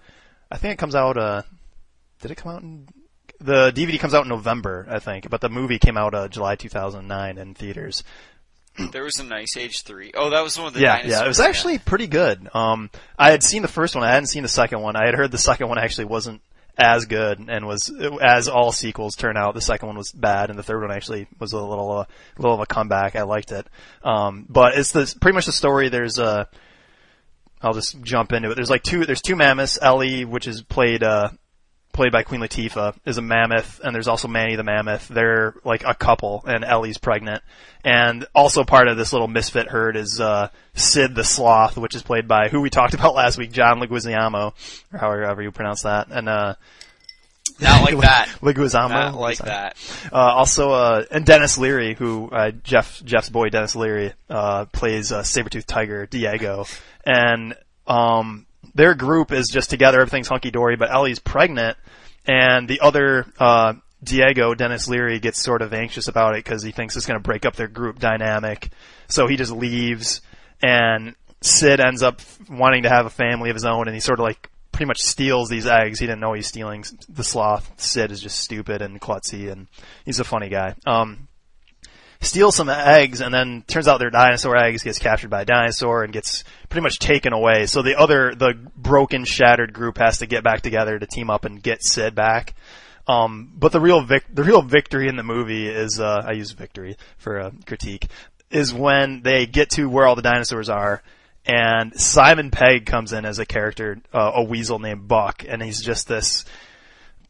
I 0.50 0.56
think 0.56 0.74
it 0.74 0.78
comes 0.78 0.94
out. 0.94 1.16
Uh, 1.16 1.42
did 2.20 2.30
it 2.30 2.36
come 2.36 2.52
out 2.52 2.62
in? 2.62 2.88
The 3.44 3.72
DVD 3.72 4.00
comes 4.00 4.14
out 4.14 4.22
in 4.22 4.30
November, 4.30 4.86
I 4.88 5.00
think, 5.00 5.28
but 5.28 5.42
the 5.42 5.50
movie 5.50 5.78
came 5.78 5.98
out 5.98 6.14
uh, 6.14 6.28
July 6.28 6.56
2009 6.56 7.38
in 7.38 7.54
theaters. 7.54 8.02
There 8.90 9.04
was 9.04 9.20
a 9.20 9.24
Nice 9.24 9.56
Age 9.56 9.82
3. 9.82 10.12
Oh, 10.16 10.30
that 10.30 10.42
was 10.42 10.58
one 10.58 10.66
of 10.66 10.74
the 10.74 10.80
yeah, 10.80 11.06
yeah, 11.06 11.24
it 11.24 11.28
was 11.28 11.38
actually 11.38 11.78
pretty 11.78 12.08
good. 12.08 12.48
Um, 12.54 12.90
I 13.16 13.30
had 13.30 13.44
seen 13.44 13.62
the 13.62 13.68
first 13.68 13.94
one, 13.94 14.02
I 14.02 14.10
hadn't 14.10 14.26
seen 14.26 14.42
the 14.42 14.48
second 14.48 14.80
one. 14.80 14.96
I 14.96 15.06
had 15.06 15.14
heard 15.14 15.30
the 15.30 15.38
second 15.38 15.68
one 15.68 15.78
actually 15.78 16.06
wasn't 16.06 16.42
as 16.76 17.06
good 17.06 17.38
and 17.38 17.66
was 17.66 17.92
as 18.20 18.48
all 18.48 18.72
sequels 18.72 19.14
turn 19.14 19.36
out. 19.36 19.54
The 19.54 19.60
second 19.60 19.86
one 19.86 19.96
was 19.96 20.10
bad, 20.10 20.50
and 20.50 20.58
the 20.58 20.62
third 20.62 20.80
one 20.80 20.90
actually 20.90 21.28
was 21.38 21.52
a 21.52 21.58
little 21.58 21.92
uh, 21.92 22.04
little 22.38 22.54
of 22.54 22.60
a 22.60 22.66
comeback. 22.66 23.14
I 23.14 23.22
liked 23.22 23.52
it, 23.52 23.66
um, 24.02 24.46
but 24.48 24.76
it's 24.76 24.92
the 24.92 25.14
pretty 25.20 25.34
much 25.34 25.46
the 25.46 25.52
story. 25.52 25.88
There's 25.88 26.18
uh, 26.18 26.46
I'll 27.62 27.74
just 27.74 28.00
jump 28.02 28.32
into 28.32 28.50
it. 28.50 28.54
There's 28.56 28.70
like 28.70 28.82
two. 28.82 29.04
There's 29.04 29.22
two 29.22 29.36
mammoths. 29.36 29.78
Ellie, 29.80 30.24
which 30.24 30.48
is 30.48 30.62
played 30.62 31.02
uh, 31.02 31.30
played 31.94 32.12
by 32.12 32.22
Queen 32.22 32.40
Latifah, 32.42 32.94
is 33.06 33.16
a 33.16 33.22
mammoth, 33.22 33.80
and 33.82 33.94
there's 33.94 34.08
also 34.08 34.28
Manny 34.28 34.56
the 34.56 34.62
mammoth. 34.64 35.08
They're 35.08 35.54
like 35.64 35.84
a 35.86 35.94
couple, 35.94 36.44
and 36.46 36.64
Ellie's 36.64 36.98
pregnant. 36.98 37.42
And 37.82 38.26
also 38.34 38.64
part 38.64 38.88
of 38.88 38.96
this 38.98 39.12
little 39.12 39.28
misfit 39.28 39.68
herd 39.68 39.96
is 39.96 40.20
uh, 40.20 40.48
Sid 40.74 41.14
the 41.14 41.24
sloth, 41.24 41.76
which 41.78 41.94
is 41.94 42.02
played 42.02 42.28
by 42.28 42.48
who 42.48 42.60
we 42.60 42.68
talked 42.68 42.94
about 42.98 43.14
last 43.14 43.38
week, 43.38 43.52
John 43.52 43.80
Leguizamo, 43.80 44.52
or 44.92 44.98
however 44.98 45.42
you 45.42 45.50
pronounce 45.50 45.82
that. 45.82 46.08
And 46.10 46.28
uh, 46.28 46.54
Not 47.60 47.82
like 47.82 47.98
that. 48.00 48.28
Leguizamo, 48.40 48.88
Not 48.90 49.14
like 49.14 49.36
Sorry. 49.36 49.50
that. 49.50 49.76
Uh, 50.12 50.16
also, 50.16 50.72
uh, 50.72 51.04
and 51.10 51.24
Denis 51.24 51.58
Leary, 51.58 51.94
who, 51.94 52.28
uh, 52.30 52.50
Jeff, 52.50 53.02
Jeff's 53.04 53.30
boy 53.30 53.48
Denis 53.50 53.76
Leary, 53.76 54.12
uh, 54.28 54.64
plays, 54.66 55.12
uh, 55.12 55.22
Sabretooth 55.22 55.66
Tiger, 55.66 56.06
Diego. 56.06 56.66
And, 57.06 57.54
um, 57.86 58.46
their 58.74 58.94
group 58.94 59.32
is 59.32 59.48
just 59.48 59.70
together, 59.70 60.00
everything's 60.00 60.28
hunky 60.28 60.50
dory, 60.50 60.76
but 60.76 60.90
Ellie's 60.90 61.18
pregnant, 61.18 61.76
and 62.26 62.68
the 62.68 62.80
other, 62.80 63.26
uh, 63.38 63.74
Diego, 64.02 64.54
Denis 64.54 64.88
Leary, 64.88 65.18
gets 65.18 65.42
sort 65.42 65.62
of 65.62 65.72
anxious 65.72 66.08
about 66.08 66.34
it 66.34 66.44
because 66.44 66.62
he 66.62 66.72
thinks 66.72 66.96
it's 66.96 67.06
going 67.06 67.18
to 67.18 67.22
break 67.22 67.46
up 67.46 67.56
their 67.56 67.68
group 67.68 67.98
dynamic. 67.98 68.70
So 69.08 69.26
he 69.26 69.36
just 69.36 69.52
leaves, 69.52 70.20
and 70.62 71.14
Sid 71.40 71.80
ends 71.80 72.02
up 72.02 72.20
wanting 72.48 72.82
to 72.82 72.88
have 72.88 73.06
a 73.06 73.10
family 73.10 73.50
of 73.50 73.56
his 73.56 73.64
own, 73.64 73.86
and 73.86 73.94
he 73.94 74.00
sort 74.00 74.18
of 74.18 74.24
like 74.24 74.50
pretty 74.72 74.86
much 74.86 75.00
steals 75.00 75.48
these 75.48 75.66
eggs. 75.66 76.00
He 76.00 76.06
didn't 76.06 76.20
know 76.20 76.32
he's 76.32 76.48
stealing 76.48 76.84
the 77.08 77.24
sloth. 77.24 77.70
Sid 77.76 78.10
is 78.10 78.20
just 78.20 78.40
stupid 78.40 78.82
and 78.82 79.00
klutzy, 79.00 79.50
and 79.50 79.68
he's 80.04 80.20
a 80.20 80.24
funny 80.24 80.48
guy. 80.48 80.74
Um, 80.84 81.28
steals 82.24 82.56
some 82.56 82.68
eggs, 82.68 83.20
and 83.20 83.32
then 83.32 83.62
turns 83.66 83.88
out 83.88 83.98
they're 83.98 84.10
dinosaur 84.10 84.56
eggs. 84.56 84.82
Gets 84.82 84.98
captured 84.98 85.30
by 85.30 85.42
a 85.42 85.44
dinosaur 85.44 86.04
and 86.04 86.12
gets 86.12 86.44
pretty 86.68 86.82
much 86.82 86.98
taken 86.98 87.32
away. 87.32 87.66
So 87.66 87.82
the 87.82 87.98
other, 87.98 88.34
the 88.34 88.54
broken, 88.76 89.24
shattered 89.24 89.72
group 89.72 89.98
has 89.98 90.18
to 90.18 90.26
get 90.26 90.44
back 90.44 90.62
together 90.62 90.98
to 90.98 91.06
team 91.06 91.30
up 91.30 91.44
and 91.44 91.62
get 91.62 91.84
Sid 91.84 92.14
back. 92.14 92.54
Um, 93.06 93.52
but 93.54 93.72
the 93.72 93.80
real 93.80 94.02
vic- 94.02 94.32
the 94.32 94.44
real 94.44 94.62
victory 94.62 95.08
in 95.08 95.16
the 95.16 95.22
movie 95.22 95.68
is, 95.68 96.00
uh, 96.00 96.22
I 96.26 96.32
use 96.32 96.52
victory 96.52 96.96
for 97.18 97.38
a 97.38 97.52
critique, 97.66 98.06
is 98.50 98.72
when 98.72 99.22
they 99.22 99.46
get 99.46 99.70
to 99.70 99.88
where 99.88 100.06
all 100.06 100.16
the 100.16 100.22
dinosaurs 100.22 100.70
are, 100.70 101.02
and 101.44 101.98
Simon 102.00 102.50
Pegg 102.50 102.86
comes 102.86 103.12
in 103.12 103.26
as 103.26 103.38
a 103.38 103.44
character, 103.44 103.98
uh, 104.12 104.32
a 104.36 104.42
weasel 104.42 104.78
named 104.78 105.06
Buck, 105.06 105.44
and 105.46 105.62
he's 105.62 105.82
just 105.82 106.08
this 106.08 106.46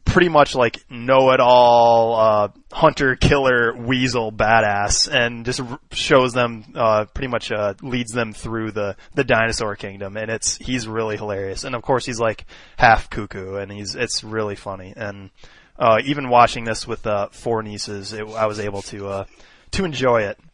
pretty 0.05 0.29
much 0.29 0.55
like 0.55 0.83
know-it-all 0.89 2.15
uh, 2.15 2.47
hunter-killer 2.71 3.75
weasel 3.75 4.31
badass, 4.31 5.11
and 5.13 5.45
just 5.45 5.59
r- 5.59 5.79
shows 5.91 6.33
them 6.33 6.63
uh, 6.75 7.05
pretty 7.13 7.27
much 7.27 7.51
uh, 7.51 7.73
leads 7.81 8.11
them 8.11 8.31
through 8.33 8.71
the 8.71 8.95
the 9.15 9.23
dinosaur 9.23 9.75
kingdom, 9.75 10.15
and 10.17 10.29
it's 10.29 10.57
he's 10.57 10.87
really 10.87 11.17
hilarious, 11.17 11.63
and 11.63 11.75
of 11.75 11.81
course 11.81 12.05
he's 12.05 12.19
like 12.19 12.45
half 12.77 13.09
cuckoo, 13.09 13.55
and 13.55 13.71
he's 13.71 13.95
it's 13.95 14.23
really 14.23 14.55
funny, 14.55 14.93
and 14.95 15.29
uh, 15.77 15.99
even 16.05 16.29
watching 16.29 16.63
this 16.63 16.87
with 16.87 17.05
uh, 17.05 17.27
four 17.31 17.61
nieces, 17.63 18.13
it, 18.13 18.25
I 18.29 18.45
was 18.45 18.59
able 18.59 18.81
to 18.83 19.07
uh, 19.07 19.25
to 19.71 19.85
enjoy 19.85 20.21
it. 20.23 20.37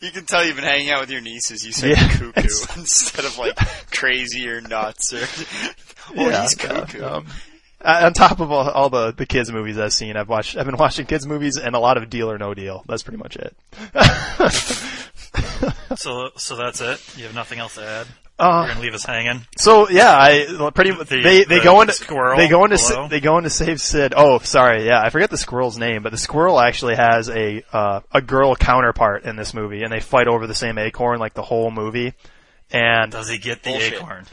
You 0.00 0.10
can 0.12 0.24
tell 0.24 0.42
you've 0.42 0.56
been 0.56 0.64
hanging 0.64 0.90
out 0.90 1.00
with 1.02 1.10
your 1.10 1.20
nieces. 1.20 1.62
You 1.66 1.72
say 1.72 1.90
Yeah, 1.90 2.08
cuckoo 2.12 2.40
instead 2.76 3.26
of 3.26 3.36
like 3.36 3.54
crazy 3.90 4.48
or 4.48 4.62
nuts 4.62 5.12
or. 5.12 5.18
oh, 6.16 6.30
Yeah, 6.30 6.40
he's 6.40 6.54
cuckoo. 6.54 7.04
um, 7.04 7.26
on 7.88 8.12
top 8.12 8.40
of 8.40 8.50
all, 8.52 8.68
all 8.70 8.90
the, 8.90 9.12
the 9.12 9.26
kids 9.26 9.50
movies 9.50 9.78
I've 9.78 9.92
seen, 9.92 10.16
I've 10.16 10.28
watched, 10.28 10.56
I've 10.56 10.66
been 10.66 10.76
watching 10.76 11.06
kids 11.06 11.26
movies 11.26 11.56
and 11.56 11.74
a 11.74 11.78
lot 11.78 11.96
of 11.96 12.08
Deal 12.10 12.30
or 12.30 12.38
No 12.38 12.54
Deal. 12.54 12.84
That's 12.88 13.02
pretty 13.02 13.18
much 13.18 13.36
it. 13.36 13.56
So, 15.96 16.30
so 16.36 16.54
that's 16.56 16.80
it. 16.80 17.00
You 17.16 17.24
have 17.24 17.34
nothing 17.34 17.58
else 17.58 17.74
to 17.74 17.82
add. 17.84 18.06
Uh, 18.38 18.62
You're 18.66 18.74
gonna 18.74 18.80
leave 18.86 18.94
us 18.94 19.04
hanging. 19.04 19.40
so 19.56 19.88
yeah, 19.90 20.16
I 20.16 20.70
pretty 20.72 20.92
much 20.92 21.08
The- 21.08 21.22
they 21.22 21.38
they 21.44 21.58
the 21.58 21.64
go 21.64 21.80
into 21.80 21.92
squirrel 21.92 22.36
they 22.36 22.46
go 22.48 22.64
into 22.64 22.76
below? 22.76 23.04
Si- 23.04 23.08
they 23.08 23.18
go 23.20 23.36
into 23.38 23.50
save 23.50 23.80
Sid. 23.80 24.14
Oh, 24.16 24.38
sorry, 24.38 24.86
yeah, 24.86 25.02
I 25.02 25.10
forget 25.10 25.28
the 25.30 25.36
squirrel's 25.38 25.76
name, 25.76 26.04
but 26.04 26.12
the 26.12 26.18
squirrel 26.18 26.60
actually 26.60 26.94
has 26.94 27.28
a 27.28 27.64
uh, 27.72 28.00
a 28.12 28.22
girl 28.22 28.54
counterpart 28.54 29.24
in 29.24 29.34
this 29.34 29.54
movie, 29.54 29.82
and 29.82 29.92
they 29.92 29.98
fight 29.98 30.28
over 30.28 30.46
the 30.46 30.54
same 30.54 30.78
acorn 30.78 31.18
like 31.18 31.34
the 31.34 31.42
whole 31.42 31.72
movie. 31.72 32.14
And 32.70 33.10
Does 33.10 33.28
he 33.28 33.38
get 33.38 33.64
the 33.64 33.70
Bullshit. 33.70 33.94
acorn? 33.94 34.26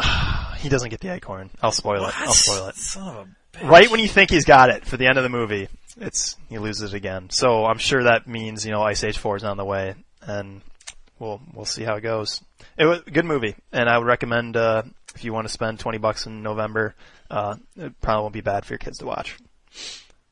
he 0.66 0.70
doesn't 0.70 0.90
get 0.90 1.00
the 1.00 1.12
acorn. 1.12 1.50
I'll 1.62 1.72
spoil 1.72 2.04
it. 2.06 2.14
I'll 2.20 2.32
spoil 2.32 2.66
it. 2.68 2.76
Son 2.76 3.08
of 3.08 3.16
a 3.16 3.56
bitch. 3.58 3.70
right 3.70 3.90
when 3.90 4.00
you 4.00 4.08
think 4.08 4.30
he's 4.30 4.44
got 4.44 4.70
it 4.70 4.84
for 4.84 4.96
the 4.96 5.06
end 5.06 5.16
of 5.16 5.22
the 5.22 5.30
movie, 5.30 5.68
it's 5.98 6.36
he 6.48 6.58
loses 6.58 6.92
it 6.92 6.96
again. 6.96 7.30
So 7.30 7.64
I'm 7.64 7.78
sure 7.78 8.02
that 8.04 8.26
means 8.26 8.64
you 8.66 8.72
know 8.72 8.82
Ice 8.82 9.04
Age 9.04 9.18
Four 9.18 9.36
is 9.36 9.44
on 9.44 9.56
the 9.56 9.64
way, 9.64 9.94
and 10.22 10.60
we'll 11.18 11.40
we'll 11.54 11.64
see 11.64 11.84
how 11.84 11.94
it 11.94 12.02
goes. 12.02 12.42
It 12.76 12.84
was 12.84 13.02
a 13.06 13.10
good 13.10 13.24
movie, 13.24 13.54
and 13.72 13.88
I 13.88 13.96
would 13.96 14.06
recommend 14.06 14.56
uh, 14.56 14.82
if 15.14 15.24
you 15.24 15.32
want 15.32 15.46
to 15.46 15.52
spend 15.52 15.78
twenty 15.78 15.98
bucks 15.98 16.26
in 16.26 16.42
November, 16.42 16.94
uh, 17.30 17.56
it 17.76 18.00
probably 18.00 18.22
won't 18.22 18.34
be 18.34 18.40
bad 18.40 18.64
for 18.64 18.74
your 18.74 18.78
kids 18.78 18.98
to 18.98 19.06
watch. 19.06 19.36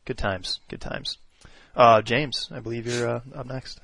Good 0.05 0.19
times, 0.19 0.61
good 0.69 0.81
times. 0.81 1.17
Uh, 1.77 2.03
James, 2.03 2.49
I 2.53 2.61
believe 2.61 2.87
you're 2.87 3.09
uh, 3.09 3.21
up 3.35 3.47
next. 3.47 3.81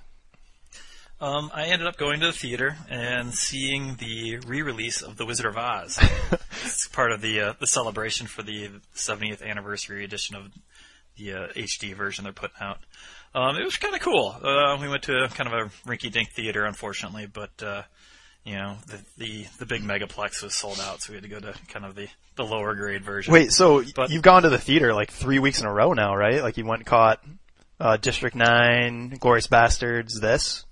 Um, 1.20 1.50
I 1.54 1.66
ended 1.66 1.86
up 1.86 1.98
going 1.98 2.20
to 2.20 2.26
the 2.26 2.32
theater 2.32 2.76
and 2.88 3.34
seeing 3.34 3.96
the 3.96 4.38
re-release 4.38 5.02
of 5.02 5.18
The 5.18 5.26
Wizard 5.26 5.46
of 5.46 5.56
Oz. 5.58 5.98
it's 6.64 6.88
part 6.88 7.12
of 7.12 7.20
the 7.20 7.40
uh, 7.40 7.52
the 7.60 7.66
celebration 7.66 8.26
for 8.26 8.42
the 8.42 8.70
70th 8.94 9.42
anniversary 9.42 10.02
edition 10.02 10.34
of 10.36 10.50
the 11.18 11.32
uh, 11.34 11.48
HD 11.48 11.94
version 11.94 12.24
they're 12.24 12.32
putting 12.32 12.56
out. 12.62 12.78
Um, 13.34 13.56
it 13.56 13.64
was 13.64 13.76
kind 13.76 13.94
of 13.94 14.00
cool. 14.00 14.34
Uh, 14.42 14.78
we 14.80 14.88
went 14.88 15.02
to 15.04 15.28
kind 15.34 15.46
of 15.46 15.52
a 15.52 15.88
rinky-dink 15.88 16.30
theater, 16.30 16.64
unfortunately, 16.64 17.26
but 17.26 17.50
uh, 17.62 17.82
you 18.44 18.54
know 18.54 18.76
the, 18.86 18.98
the 19.18 19.46
the 19.58 19.66
big 19.66 19.82
megaplex 19.82 20.42
was 20.42 20.54
sold 20.54 20.80
out, 20.80 21.02
so 21.02 21.12
we 21.12 21.16
had 21.16 21.24
to 21.24 21.28
go 21.28 21.38
to 21.38 21.54
kind 21.68 21.84
of 21.84 21.94
the 21.94 22.08
the 22.36 22.44
lower 22.44 22.74
grade 22.74 23.04
version. 23.04 23.32
Wait, 23.34 23.52
so 23.52 23.84
But- 23.94 24.08
you've 24.10 24.22
gone 24.22 24.42
to 24.44 24.48
the 24.48 24.58
theater 24.58 24.94
like 24.94 25.10
three 25.10 25.38
weeks 25.38 25.60
in 25.60 25.66
a 25.66 25.72
row 25.72 25.92
now, 25.92 26.16
right? 26.16 26.42
Like 26.42 26.56
you 26.56 26.64
went 26.64 26.80
and 26.80 26.86
caught 26.86 27.22
uh, 27.78 27.98
District 27.98 28.34
Nine, 28.34 29.10
Glorious 29.20 29.48
Bastards, 29.48 30.18
this. 30.18 30.64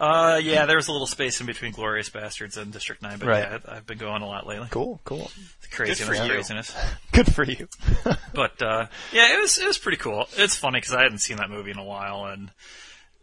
Uh, 0.00 0.40
yeah, 0.42 0.64
there 0.64 0.76
was 0.76 0.88
a 0.88 0.92
little 0.92 1.06
space 1.06 1.40
in 1.40 1.46
between 1.46 1.72
Glorious 1.72 2.08
Bastards 2.08 2.56
and 2.56 2.72
District 2.72 3.02
Nine, 3.02 3.18
but 3.18 3.28
Right. 3.28 3.44
yeah, 3.50 3.58
I've 3.68 3.86
been 3.86 3.98
going 3.98 4.22
a 4.22 4.26
lot 4.26 4.46
lately. 4.46 4.66
Cool, 4.70 4.98
cool. 5.04 5.30
Craziness, 5.70 5.98
Good 6.08 6.16
for 6.16 6.24
you. 6.24 6.30
craziness. 6.30 6.74
Good 7.12 7.34
for 7.34 7.44
you. 7.44 7.68
But 8.32 8.62
uh, 8.62 8.86
yeah, 9.12 9.34
it 9.36 9.40
was 9.40 9.58
it 9.58 9.66
was 9.66 9.76
pretty 9.76 9.98
cool. 9.98 10.26
It's 10.36 10.56
funny 10.56 10.78
because 10.80 10.94
I 10.94 11.02
hadn't 11.02 11.18
seen 11.18 11.36
that 11.38 11.50
movie 11.50 11.72
in 11.72 11.78
a 11.78 11.84
while, 11.84 12.26
and 12.26 12.50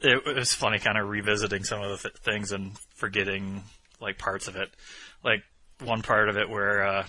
it, 0.02 0.22
it 0.28 0.36
was 0.36 0.54
funny 0.54 0.80
kind 0.80 0.98
of 0.98 1.08
revisiting 1.08 1.64
some 1.64 1.82
of 1.82 1.90
the 2.02 2.10
th- 2.10 2.16
things 2.22 2.52
and 2.52 2.78
forgetting 2.96 3.64
like 4.02 4.18
parts 4.20 4.48
of 4.50 4.58
it. 4.58 4.70
Like 5.24 5.44
one 5.84 6.02
part 6.04 6.28
of 6.30 6.38
it 6.38 6.50
where 6.50 6.86
uh, 6.86 7.06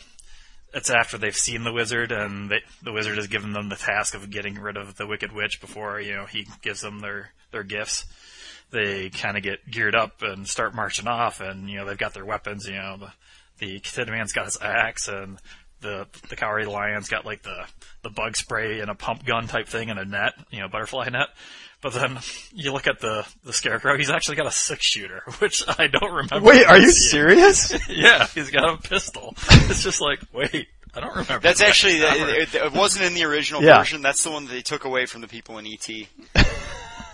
it's 0.72 0.90
after 0.90 1.18
they've 1.18 1.36
seen 1.36 1.64
the 1.64 1.72
wizard, 1.72 2.12
and 2.12 2.48
they, 2.50 2.60
the 2.82 2.92
wizard 2.92 3.16
has 3.16 3.26
given 3.26 3.52
them 3.52 3.68
the 3.68 3.76
task 3.76 4.14
of 4.14 4.30
getting 4.30 4.54
rid 4.54 4.76
of 4.76 4.96
the 4.96 5.06
wicked 5.06 5.32
witch 5.32 5.60
before 5.60 6.00
you 6.00 6.14
know 6.14 6.24
he 6.24 6.46
gives 6.62 6.80
them 6.80 7.00
their 7.00 7.32
their 7.50 7.64
gifts. 7.64 8.06
They 8.70 9.08
kind 9.10 9.36
of 9.36 9.42
get 9.42 9.68
geared 9.70 9.94
up 9.94 10.20
and 10.22 10.46
start 10.46 10.74
marching 10.74 11.08
off, 11.08 11.40
and 11.40 11.68
you 11.70 11.76
know 11.78 11.86
they've 11.86 11.96
got 11.96 12.14
their 12.14 12.24
weapons. 12.26 12.66
You 12.66 12.76
know 12.76 12.96
the 12.98 13.12
the 13.58 13.80
Tin 13.80 14.10
Man's 14.10 14.32
got 14.32 14.44
his 14.44 14.58
axe, 14.60 15.08
and 15.08 15.38
the 15.80 16.06
the 16.28 16.36
Cowardly 16.36 16.70
Lion's 16.70 17.08
got 17.08 17.24
like 17.24 17.42
the 17.42 17.64
the 18.02 18.10
bug 18.10 18.36
spray 18.36 18.80
and 18.80 18.90
a 18.90 18.94
pump 18.94 19.24
gun 19.24 19.46
type 19.46 19.68
thing 19.68 19.90
and 19.90 19.98
a 19.98 20.04
net, 20.04 20.34
you 20.50 20.60
know, 20.60 20.68
butterfly 20.68 21.08
net. 21.08 21.28
But 21.80 21.92
then 21.94 22.18
you 22.52 22.72
look 22.72 22.86
at 22.86 23.00
the 23.00 23.26
the 23.44 23.52
Scarecrow; 23.52 23.96
he's 23.96 24.10
actually 24.10 24.36
got 24.36 24.46
a 24.46 24.50
six 24.50 24.84
shooter, 24.84 25.22
which 25.38 25.62
I 25.66 25.86
don't 25.86 26.12
remember. 26.12 26.40
Wait, 26.46 26.66
are 26.66 26.78
you 26.78 26.90
serious? 26.90 27.72
Yeah, 27.88 28.26
he's 28.26 28.50
got 28.50 28.68
a 28.68 28.76
pistol. 28.76 29.34
It's 29.50 29.82
just 29.82 30.00
like, 30.00 30.20
wait, 30.32 30.66
I 30.94 31.00
don't 31.00 31.10
remember. 31.16 31.38
That's 31.40 31.60
that 31.60 31.68
actually 31.70 32.02
ever. 32.02 32.28
it, 32.34 32.54
it 32.54 32.72
wasn't 32.72 33.06
in 33.06 33.14
the 33.14 33.24
original 33.24 33.62
Yeah. 33.62 33.78
version. 33.78 34.02
That's 34.02 34.22
the 34.24 34.30
one 34.30 34.44
that 34.46 34.50
they 34.52 34.62
took 34.62 34.84
away 34.84 35.06
from 35.06 35.20
the 35.22 35.28
people 35.28 35.56
in 35.58 35.66
E 35.66 35.78
ET. 35.80 36.44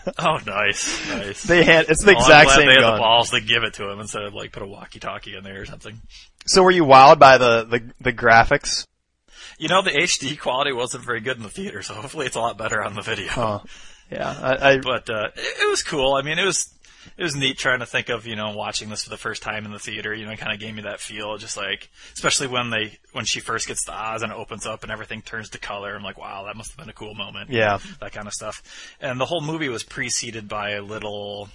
oh, 0.19 0.39
nice, 0.47 1.09
nice. 1.09 1.43
They 1.45 1.65
had 1.65 1.87
it's 1.89 2.03
the 2.03 2.13
Well, 2.15 2.17
I'm 2.17 2.23
exact 2.23 2.51
same 2.51 2.67
they 2.67 2.75
had 2.75 2.81
gun. 2.81 2.95
the 2.95 2.99
balls 2.99 3.31
to 3.31 3.41
give 3.41 3.63
it 3.65 3.75
to 3.75 3.89
him 3.91 4.01
instead 4.01 4.23
of 4.23 4.35
like 4.35 4.53
put 4.53 4.63
a 4.63 4.67
walkie-talkie 4.67 5.37
in 5.37 5.45
there 5.45 5.61
or 5.61 5.65
something. 5.67 6.01
So 6.47 6.63
were 6.63 6.71
you 6.71 6.85
wowed 6.85 7.19
by 7.19 7.39
the, 7.39 7.65
the 7.65 7.93
the 8.01 8.13
graphics? 8.13 8.87
You 9.59 9.69
know, 9.69 9.83
the 9.83 9.91
HD 9.93 10.39
quality 10.39 10.73
wasn't 10.73 11.05
very 11.05 11.21
good 11.21 11.37
in 11.37 11.43
the 11.45 11.49
theater, 11.49 11.83
so 11.83 11.95
hopefully 11.95 12.27
it's 12.27 12.37
a 12.37 12.41
lot 12.41 12.59
better 12.59 12.83
on 12.83 12.95
the 12.95 13.03
video. 13.03 13.29
Huh. 13.29 13.61
Yeah, 14.11 14.29
I, 14.29 14.73
I 14.73 14.79
but 14.79 15.09
uh, 15.09 15.29
it, 15.37 15.63
it 15.63 15.71
was 15.71 15.83
cool. 15.83 16.15
I 16.15 16.23
mean, 16.23 16.39
it 16.39 16.45
was 16.45 16.74
it 17.17 17.23
was 17.23 17.37
neat 17.37 17.59
trying 17.59 17.81
to 17.81 17.87
think 17.87 18.09
of 18.09 18.27
you 18.27 18.37
know 18.37 18.55
watching 18.57 18.89
this 18.89 19.05
for 19.05 19.11
the 19.11 19.17
first 19.17 19.43
time 19.43 19.65
in 19.65 19.73
the 19.73 19.79
theater. 19.79 20.15
You 20.15 20.27
know, 20.27 20.33
it 20.33 20.39
kind 20.39 20.53
of 20.53 20.61
gave 20.61 20.75
me 20.75 20.83
that 20.83 21.01
feel, 21.01 21.37
just 21.39 21.57
like 21.57 21.91
especially 22.15 22.47
when 22.47 22.71
they 22.71 22.99
when 23.13 23.25
she 23.25 23.41
first 23.41 23.67
gets 23.69 23.85
to 23.85 23.93
Oz 23.93 24.23
and 24.23 24.33
it 24.33 24.39
opens 24.39 24.67
up 24.67 24.83
and 24.83 24.93
everything 24.93 25.23
turns 25.23 25.51
to 25.51 25.59
color. 25.59 25.95
I'm 25.95 26.03
like, 26.03 26.19
wow, 26.19 26.45
that 26.45 26.57
must 26.57 26.71
have 26.73 26.79
been 26.79 26.89
a 26.89 26.95
cool 26.95 27.15
moment. 27.15 27.51
Yeah. 27.51 27.79
that 28.01 28.13
kind 28.13 28.27
of 28.27 28.33
stuff. 28.33 28.63
And 29.01 29.21
the 29.21 29.27
whole 29.27 29.41
movie 29.41 29.69
was 29.69 29.83
preceded 29.83 30.49
by 30.49 30.71
a 30.71 30.83
little 30.83 31.49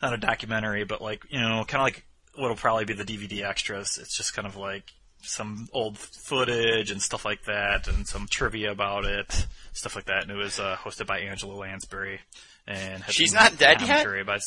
not 0.00 0.14
a 0.14 0.18
documentary, 0.18 0.84
but 0.84 1.00
like 1.02 1.24
you 1.30 1.40
know, 1.40 1.64
kind 1.66 1.80
of 1.80 1.84
like 1.84 2.04
what'll 2.36 2.56
probably 2.56 2.84
be 2.84 2.94
the 2.94 3.04
DVD 3.04 3.44
extras. 3.44 3.98
It's 4.00 4.16
just 4.16 4.34
kind 4.34 4.46
of 4.46 4.56
like 4.56 4.92
some 5.22 5.68
old 5.72 5.98
footage 5.98 6.90
and 6.90 7.02
stuff 7.02 7.24
like 7.24 7.44
that, 7.44 7.88
and 7.88 8.06
some 8.06 8.26
trivia 8.28 8.70
about 8.70 9.04
it, 9.04 9.46
stuff 9.72 9.96
like 9.96 10.06
that. 10.06 10.22
And 10.22 10.30
it 10.30 10.36
was 10.36 10.58
uh, 10.60 10.76
hosted 10.76 11.06
by 11.06 11.20
Angela 11.20 11.54
Lansbury, 11.54 12.20
and 12.68 13.02
had 13.02 13.12
She's 13.14 13.32
not 13.32 13.58
dead 13.58 13.80
yet? 13.80 13.88
commentary 13.88 14.22
By, 14.24 14.38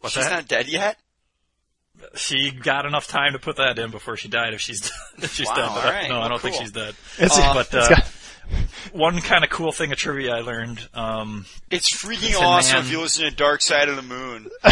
what's 0.00 0.14
She's 0.16 0.24
that? 0.24 0.30
not 0.32 0.48
dead 0.48 0.66
yet. 0.68 0.96
she 2.14 2.50
got 2.50 2.86
enough 2.86 3.06
time 3.06 3.34
to 3.34 3.38
put 3.38 3.56
that 3.56 3.78
in 3.78 3.90
before 3.92 4.16
she 4.16 4.26
died. 4.28 4.54
If 4.54 4.60
she's 4.60 4.90
if 5.18 5.32
she's 5.32 5.46
Wow, 5.48 5.54
dead, 5.54 5.68
but 5.74 5.84
all 5.84 5.90
I- 5.90 5.94
right. 5.94 6.08
no, 6.08 6.20
I 6.20 6.28
don't 6.28 6.40
think 6.40 6.56
she's 6.56 6.72
dead. 6.72 6.94
It's, 7.18 7.38
Uh, 7.38 7.54
but 7.54 7.66
it's 7.66 7.74
uh, 7.74 7.88
got- 7.90 8.06
one 8.92 9.20
kind 9.20 9.44
of 9.44 9.50
cool 9.50 9.72
thing 9.72 9.92
of 9.92 9.98
trivia 9.98 10.34
I 10.34 10.40
learned. 10.40 10.88
Um, 10.94 11.44
It's 11.70 11.94
freaking 11.94 12.32
Tin 12.34 12.42
awesome 12.44 12.76
Man. 12.78 12.84
if 12.86 12.90
you 12.90 13.00
listen 13.00 13.24
to 13.28 13.30
Dark 13.30 13.60
Side 13.60 13.90
of 13.90 13.96
the 13.96 14.02
Moon. 14.02 14.48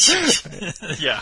yeah, 0.98 1.20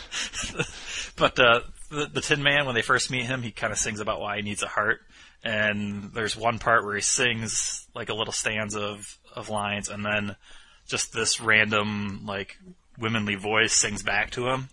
but 1.16 1.38
uh, 1.40 1.60
the 1.90 2.06
the 2.12 2.20
Tin 2.20 2.42
Man 2.42 2.66
when 2.66 2.74
they 2.76 2.82
first 2.82 3.10
meet 3.10 3.24
him, 3.24 3.42
he 3.42 3.50
kind 3.50 3.72
of 3.72 3.78
sings 3.78 3.98
about 4.00 4.20
why 4.20 4.36
he 4.36 4.42
needs 4.42 4.62
a 4.62 4.68
heart. 4.68 5.00
And 5.42 6.12
there's 6.12 6.36
one 6.36 6.58
part 6.58 6.84
where 6.84 6.96
he 6.96 7.00
sings 7.00 7.86
like 7.94 8.08
a 8.08 8.14
little 8.14 8.32
stanza 8.32 8.80
of 8.80 9.17
of 9.34 9.48
lines, 9.48 9.88
and 9.88 10.04
then 10.04 10.36
just 10.86 11.12
this 11.12 11.40
random 11.40 12.22
like 12.26 12.56
womanly 12.98 13.34
voice 13.36 13.72
sings 13.72 14.02
back 14.02 14.30
to 14.32 14.48
him, 14.48 14.68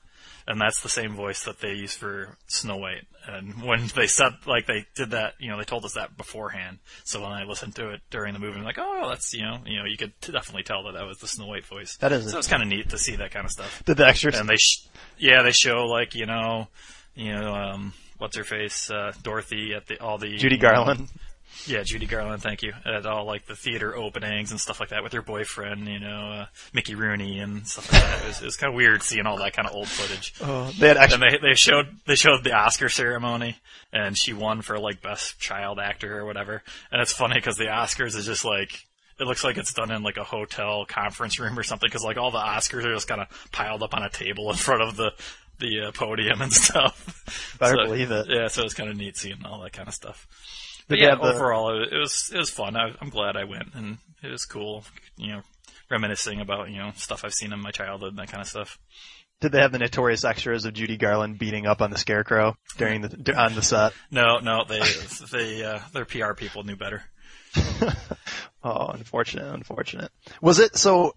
and 0.47 0.59
that's 0.61 0.81
the 0.81 0.89
same 0.89 1.13
voice 1.15 1.43
that 1.43 1.59
they 1.59 1.73
use 1.73 1.95
for 1.95 2.37
Snow 2.47 2.77
White. 2.77 3.05
And 3.27 3.61
when 3.63 3.87
they 3.95 4.07
said 4.07 4.33
like 4.45 4.65
they 4.67 4.85
did 4.95 5.11
that, 5.11 5.33
you 5.39 5.49
know, 5.49 5.57
they 5.57 5.63
told 5.63 5.83
us 5.85 5.93
that 5.93 6.15
beforehand. 6.17 6.77
So 7.03 7.21
when 7.21 7.31
I 7.31 7.43
listened 7.43 7.75
to 7.75 7.89
it 7.89 8.01
during 8.11 8.33
the 8.33 8.39
movie, 8.39 8.57
I'm 8.59 8.63
like, 8.65 8.77
oh, 8.79 9.09
that's 9.09 9.33
you 9.33 9.43
know, 9.43 9.57
you 9.65 9.77
know, 9.79 9.85
you 9.85 9.97
could 9.97 10.13
definitely 10.21 10.63
tell 10.63 10.83
that 10.83 10.93
that 10.93 11.05
was 11.05 11.17
the 11.19 11.27
Snow 11.27 11.47
White 11.47 11.65
voice. 11.65 11.97
That 11.97 12.11
is- 12.11 12.31
so 12.31 12.37
it's 12.37 12.47
kind 12.47 12.61
of 12.63 12.69
neat 12.69 12.89
to 12.89 12.97
see 12.97 13.15
that 13.17 13.31
kind 13.31 13.45
of 13.45 13.51
stuff 13.51 13.83
did 13.85 13.97
the 13.97 14.07
extras 14.07 14.39
and 14.39 14.47
they 14.49 14.57
sh- 14.57 14.85
yeah 15.17 15.41
they 15.43 15.51
show 15.51 15.85
like 15.85 16.13
you 16.15 16.25
know 16.25 16.67
you 17.15 17.31
know 17.33 17.53
um 17.53 17.93
what's 18.17 18.35
her 18.37 18.43
face 18.43 18.89
uh 18.91 19.11
Dorothy 19.23 19.73
at 19.73 19.87
the 19.87 19.99
all 20.01 20.17
the 20.17 20.35
Judy 20.37 20.57
Garland? 20.57 21.09
Yeah 21.67 21.83
Judy 21.83 22.05
Garland 22.05 22.41
thank 22.41 22.63
you 22.63 22.73
at 22.85 23.05
all 23.05 23.25
like 23.25 23.45
the 23.45 23.55
theater 23.55 23.95
openings 23.95 24.51
and 24.51 24.59
stuff 24.59 24.79
like 24.79 24.89
that 24.89 25.03
with 25.03 25.13
her 25.13 25.21
boyfriend 25.21 25.87
you 25.87 25.99
know 25.99 26.31
uh, 26.31 26.45
Mickey 26.73 26.95
Rooney 26.95 27.39
and 27.39 27.67
stuff 27.67 27.91
like 27.91 28.01
that 28.01 28.23
it 28.23 28.27
was, 28.27 28.41
it 28.41 28.45
was 28.45 28.57
kind 28.57 28.71
of 28.73 28.75
weird 28.77 29.01
seeing 29.03 29.25
all 29.25 29.37
that 29.37 29.53
kind 29.53 29.67
of 29.67 29.73
old 29.75 29.87
footage 29.87 30.33
Oh, 30.41 30.71
they 30.79 30.87
had 30.87 30.97
extra. 30.97 31.23
and 31.23 31.33
they 31.41 31.49
they 31.49 31.53
showed 31.55 31.87
they 32.05 32.15
showed 32.15 32.43
the 32.43 32.53
Oscar 32.53 32.89
ceremony, 32.89 33.57
and 33.93 34.17
she 34.17 34.33
won 34.33 34.61
for 34.61 34.77
like 34.79 35.01
best 35.01 35.39
child 35.39 35.79
actor 35.79 36.19
or 36.19 36.25
whatever. 36.25 36.61
And 36.91 37.01
it's 37.01 37.13
funny 37.13 37.35
because 37.35 37.57
the 37.57 37.65
Oscars 37.65 38.15
is 38.15 38.25
just 38.25 38.43
like 38.45 38.85
it 39.19 39.23
looks 39.25 39.43
like 39.43 39.57
it's 39.57 39.73
done 39.73 39.91
in 39.91 40.03
like 40.03 40.17
a 40.17 40.23
hotel 40.23 40.85
conference 40.85 41.39
room 41.39 41.57
or 41.57 41.63
something 41.63 41.87
because 41.87 42.03
like 42.03 42.17
all 42.17 42.31
the 42.31 42.37
Oscars 42.37 42.83
are 42.85 42.93
just 42.93 43.07
kind 43.07 43.21
of 43.21 43.27
piled 43.51 43.81
up 43.81 43.93
on 43.93 44.03
a 44.03 44.09
table 44.09 44.49
in 44.51 44.57
front 44.57 44.81
of 44.81 44.95
the 44.97 45.11
the 45.59 45.87
uh, 45.87 45.91
podium 45.93 46.41
and 46.41 46.51
stuff. 46.65 47.55
Better 47.59 47.77
So, 47.77 47.85
believe 47.85 48.11
it. 48.11 48.25
Yeah, 48.29 48.47
so 48.47 48.63
it's 48.63 48.73
kind 48.73 48.89
of 48.89 48.97
neat 48.97 49.15
seeing 49.17 49.45
all 49.45 49.61
that 49.61 49.71
kind 49.73 49.87
of 49.87 49.93
stuff. 49.93 50.27
But 50.87 50.99
yeah, 50.99 51.15
the- 51.15 51.21
overall 51.21 51.81
it, 51.81 51.91
it 51.93 51.97
was 51.97 52.31
it 52.33 52.37
was 52.37 52.49
fun. 52.49 52.75
I, 52.75 52.93
I'm 53.01 53.09
glad 53.09 53.35
I 53.37 53.43
went, 53.45 53.73
and 53.73 53.97
it 54.23 54.29
was 54.31 54.45
cool. 54.45 54.83
You 55.17 55.33
know, 55.33 55.41
reminiscing 55.89 56.39
about 56.41 56.69
you 56.69 56.77
know 56.77 56.91
stuff 56.95 57.23
I've 57.25 57.33
seen 57.33 57.53
in 57.53 57.59
my 57.59 57.71
childhood 57.71 58.09
and 58.09 58.19
that 58.19 58.29
kind 58.29 58.41
of 58.41 58.47
stuff. 58.47 58.77
Did 59.41 59.51
they 59.51 59.59
have 59.59 59.71
the 59.73 59.79
notorious 59.79 60.23
extras 60.23 60.63
of 60.65 60.73
Judy 60.73 60.95
Garland 60.97 61.37
beating 61.37 61.65
up 61.67 61.81
on 61.81 61.91
the 61.91 61.97
Scarecrow 61.97 62.55
during 62.77 63.01
the 63.01 63.35
on 63.37 63.53
the 63.55 63.61
set? 63.61 63.93
No, 64.09 64.39
no, 64.39 64.63
they 64.63 64.81
they 65.31 65.63
uh, 65.63 65.79
their 65.93 66.05
PR 66.05 66.33
people 66.33 66.63
knew 66.63 66.75
better. 66.75 67.03
Oh, 68.67 68.87
unfortunate, 68.87 69.53
unfortunate. 69.53 70.09
Was 70.41 70.57
it 70.57 70.75
so? 70.75 71.13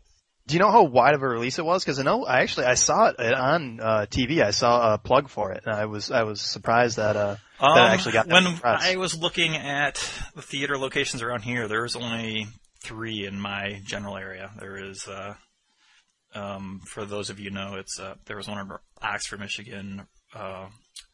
Do 0.49 0.55
you 0.55 0.61
know 0.61 0.71
how 0.71 0.85
wide 0.85 1.15
of 1.15 1.23
a 1.23 1.29
release 1.29 1.59
it 1.59 1.65
was? 1.65 1.85
Because 1.85 2.01
I 2.01 2.05
know 2.05 2.25
I 2.25 2.41
actually 2.41 2.65
I 2.65 2.75
saw 2.75 3.09
it 3.09 3.35
on 3.35 3.81
uh, 3.81 4.07
TV. 4.11 4.43
I 4.43 4.51
saw 4.51 4.95
a 4.95 4.99
plug 4.99 5.29
for 5.29 5.53
it, 5.53 5.65
and 5.67 5.75
I 5.75 5.85
was 5.85 6.11
I 6.11 6.23
was 6.23 6.41
surprised 6.41 6.97
that 6.97 7.17
uh 7.17 7.37
that 7.61 7.67
it 7.67 7.67
Um, 7.67 7.77
actually 7.77 8.13
got 8.13 8.29
that 8.29 8.33
when 8.33 8.57
press. 8.57 8.83
I 8.83 8.97
was 8.97 9.15
looking 9.15 9.57
at 9.57 9.97
the 10.35 10.41
theater 10.41 10.79
locations 10.79 11.23
around 11.23 11.43
here, 11.43 11.69
there 11.69 11.83
was 11.83 11.97
only 11.97 12.47
three 12.83 13.27
in 13.27 13.39
my 13.39 13.83
general 13.85 14.17
area. 14.17 14.51
There 14.59 14.83
is, 14.83 15.07
uh, 15.07 15.35
um, 16.35 16.81
for 16.87 17.05
those 17.05 17.29
of 17.29 17.39
you 17.39 17.51
know, 17.51 17.75
it's 17.75 18.01
uh, 18.01 18.15
there 18.25 18.37
was 18.39 18.49
one 18.49 18.59
in 18.59 18.71
Oxford, 19.03 19.41
Michigan, 19.41 20.07
uh, 20.35 20.69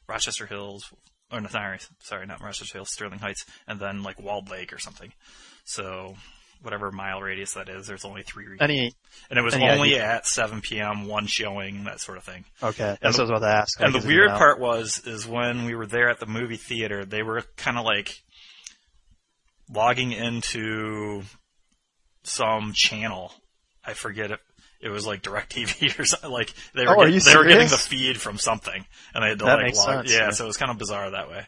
Rochester 0.06 0.46
Hills, 0.46 0.92
or 1.32 1.40
no, 1.40 1.48
sorry, 1.48 1.78
sorry, 2.00 2.26
not 2.26 2.40
Rochester 2.40 2.78
Hills, 2.78 2.92
Sterling 2.92 3.18
Heights, 3.18 3.44
and 3.66 3.80
then 3.80 4.04
like 4.04 4.22
Walled 4.22 4.48
Lake 4.48 4.72
or 4.72 4.78
something. 4.78 5.12
So 5.64 6.14
whatever 6.64 6.90
mile 6.90 7.20
radius 7.20 7.54
that 7.54 7.68
is, 7.68 7.86
there's 7.86 8.04
only 8.04 8.22
three. 8.22 8.46
Any 8.60 8.92
and 9.30 9.38
it 9.38 9.42
was 9.42 9.54
only 9.54 9.94
idea? 9.94 10.04
at 10.04 10.26
7 10.26 10.60
p.m., 10.60 11.06
one 11.06 11.26
showing, 11.26 11.84
that 11.84 12.00
sort 12.00 12.18
of 12.18 12.24
thing. 12.24 12.44
okay, 12.62 12.96
that's 13.00 13.18
what 13.18 13.28
I 13.28 13.30
was 13.32 13.42
about 13.42 13.46
to 13.48 13.54
ask. 13.54 13.80
And 13.80 13.94
the 13.94 14.06
weird 14.06 14.30
part 14.30 14.58
was, 14.58 15.02
is 15.06 15.26
when 15.26 15.64
we 15.64 15.74
were 15.74 15.86
there 15.86 16.08
at 16.10 16.20
the 16.20 16.26
movie 16.26 16.56
theater, 16.56 17.04
they 17.04 17.22
were 17.22 17.42
kind 17.56 17.78
of 17.78 17.84
like 17.84 18.22
logging 19.70 20.12
into 20.12 21.22
some 22.22 22.72
channel. 22.74 23.32
I 23.84 23.92
forget 23.94 24.30
if 24.30 24.40
it 24.80 24.88
was 24.90 25.06
like 25.06 25.22
DirecTV 25.22 25.98
or 25.98 26.04
something. 26.04 26.30
Like 26.30 26.52
they 26.74 26.86
were, 26.86 26.96
Oh, 26.96 27.00
are 27.02 27.08
you 27.08 27.20
they 27.20 27.36
were 27.36 27.44
getting 27.44 27.68
the 27.68 27.76
feed 27.76 28.20
from 28.20 28.38
something, 28.38 28.84
and 29.14 29.24
they 29.24 29.28
had 29.30 29.38
to 29.40 29.44
That 29.46 29.58
like 29.62 29.74
log. 29.74 30.06
sense, 30.06 30.12
yeah, 30.12 30.18
yeah. 30.26 30.30
so 30.30 30.44
it 30.44 30.46
was 30.46 30.56
kind 30.56 30.70
of 30.70 30.78
bizarre 30.78 31.10
that 31.10 31.30
way. 31.30 31.46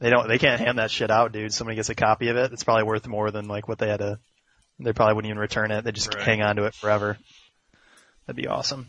They 0.00 0.10
don't. 0.10 0.28
They 0.28 0.38
can't 0.38 0.60
hand 0.60 0.78
that 0.78 0.90
shit 0.90 1.10
out, 1.10 1.32
dude. 1.32 1.52
Somebody 1.52 1.76
gets 1.76 1.88
a 1.88 1.94
copy 1.94 2.28
of 2.28 2.36
it. 2.36 2.52
It's 2.52 2.64
probably 2.64 2.84
worth 2.84 3.06
more 3.06 3.30
than 3.30 3.46
like 3.46 3.68
what 3.68 3.78
they 3.78 3.88
had 3.88 4.00
to. 4.00 4.18
They 4.80 4.92
probably 4.92 5.14
wouldn't 5.14 5.30
even 5.30 5.38
return 5.38 5.70
it. 5.70 5.84
They 5.84 5.92
just 5.92 6.12
Right. 6.14 6.24
hang 6.24 6.42
on 6.42 6.56
to 6.56 6.64
it 6.64 6.74
forever. 6.74 7.16
That'd 8.26 8.36
be 8.42 8.48
awesome. 8.48 8.88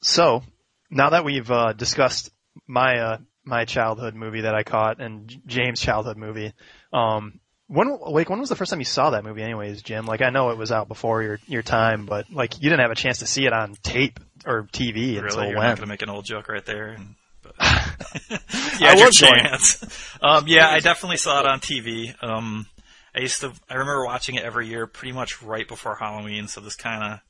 So 0.00 0.42
now 0.90 1.10
that 1.10 1.24
we've 1.24 1.50
uh, 1.50 1.72
discussed 1.72 2.30
my 2.66 2.98
uh, 2.98 3.18
my 3.44 3.64
childhood 3.64 4.14
movie 4.14 4.42
that 4.42 4.54
I 4.54 4.62
caught 4.62 5.00
and 5.00 5.32
James' 5.46 5.80
childhood 5.80 6.16
movie, 6.16 6.52
um, 6.92 7.40
when 7.68 7.98
like 8.00 8.28
when 8.30 8.40
was 8.40 8.48
the 8.48 8.56
first 8.56 8.70
time 8.70 8.80
you 8.80 8.84
saw 8.86 9.10
that 9.10 9.24
movie? 9.24 9.42
Anyways, 9.42 9.82
Jim. 9.82 10.06
Like 10.06 10.22
I 10.22 10.30
know 10.30 10.50
it 10.50 10.58
was 10.58 10.72
out 10.72 10.88
before 10.88 11.22
your 11.22 11.38
your 11.46 11.62
time, 11.62 12.06
but 12.06 12.30
like 12.32 12.56
you 12.56 12.70
didn't 12.70 12.80
have 12.80 12.90
a 12.90 12.94
chance 12.96 13.18
to 13.20 13.26
see 13.26 13.46
it 13.46 13.52
on 13.52 13.74
tape 13.82 14.18
or 14.46 14.64
TV 14.72 15.18
until 15.18 15.22
Really, 15.22 15.48
you're 15.50 15.58
when? 15.58 15.68
not 15.68 15.76
going 15.76 15.86
to 15.86 15.92
make 15.92 16.02
an 16.02 16.10
old 16.10 16.24
joke 16.24 16.48
right 16.48 16.64
there. 16.64 16.88
And, 16.90 17.14
but, 17.58 18.40
I 18.82 18.94
your 18.96 19.06
was 19.06 19.16
chance. 19.16 20.16
Um, 20.22 20.44
yeah, 20.46 20.68
I 20.68 20.80
definitely 20.80 21.16
saw 21.16 21.40
it 21.40 21.46
on 21.46 21.60
TV. 21.60 22.14
Um, 22.22 22.66
I 23.14 23.20
used 23.20 23.40
to. 23.40 23.52
I 23.68 23.74
remember 23.74 24.04
watching 24.04 24.34
it 24.36 24.44
every 24.44 24.68
year, 24.68 24.86
pretty 24.86 25.12
much 25.12 25.42
right 25.42 25.66
before 25.66 25.96
Halloween. 25.96 26.48
So 26.48 26.60
this 26.60 26.76
kind 26.76 27.02
of 27.14 27.20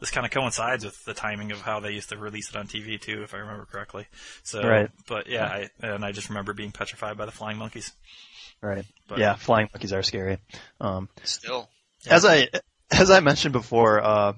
this 0.00 0.10
kind 0.10 0.24
of 0.24 0.32
coincides 0.32 0.84
with 0.84 1.04
the 1.04 1.14
timing 1.14 1.52
of 1.52 1.60
how 1.60 1.80
they 1.80 1.92
used 1.92 2.08
to 2.08 2.16
release 2.16 2.48
it 2.50 2.56
on 2.56 2.66
TV 2.66 3.00
too, 3.00 3.22
if 3.22 3.34
I 3.34 3.38
remember 3.38 3.66
correctly. 3.66 4.06
So, 4.42 4.62
Right. 4.62 4.90
but 5.06 5.28
yeah, 5.28 5.44
I, 5.44 5.68
and 5.82 6.04
I 6.04 6.12
just 6.12 6.30
remember 6.30 6.54
being 6.54 6.72
petrified 6.72 7.18
by 7.18 7.26
the 7.26 7.32
flying 7.32 7.58
monkeys. 7.58 7.92
Right. 8.62 8.84
But- 9.08 9.18
yeah, 9.18 9.34
flying 9.34 9.68
monkeys 9.72 9.92
are 9.92 10.02
scary. 10.02 10.38
Um, 10.80 11.08
Still. 11.24 11.68
As 12.08 12.24
I 12.24 12.48
as 12.90 13.10
I 13.10 13.20
mentioned 13.20 13.52
before, 13.52 14.02
uh, 14.02 14.32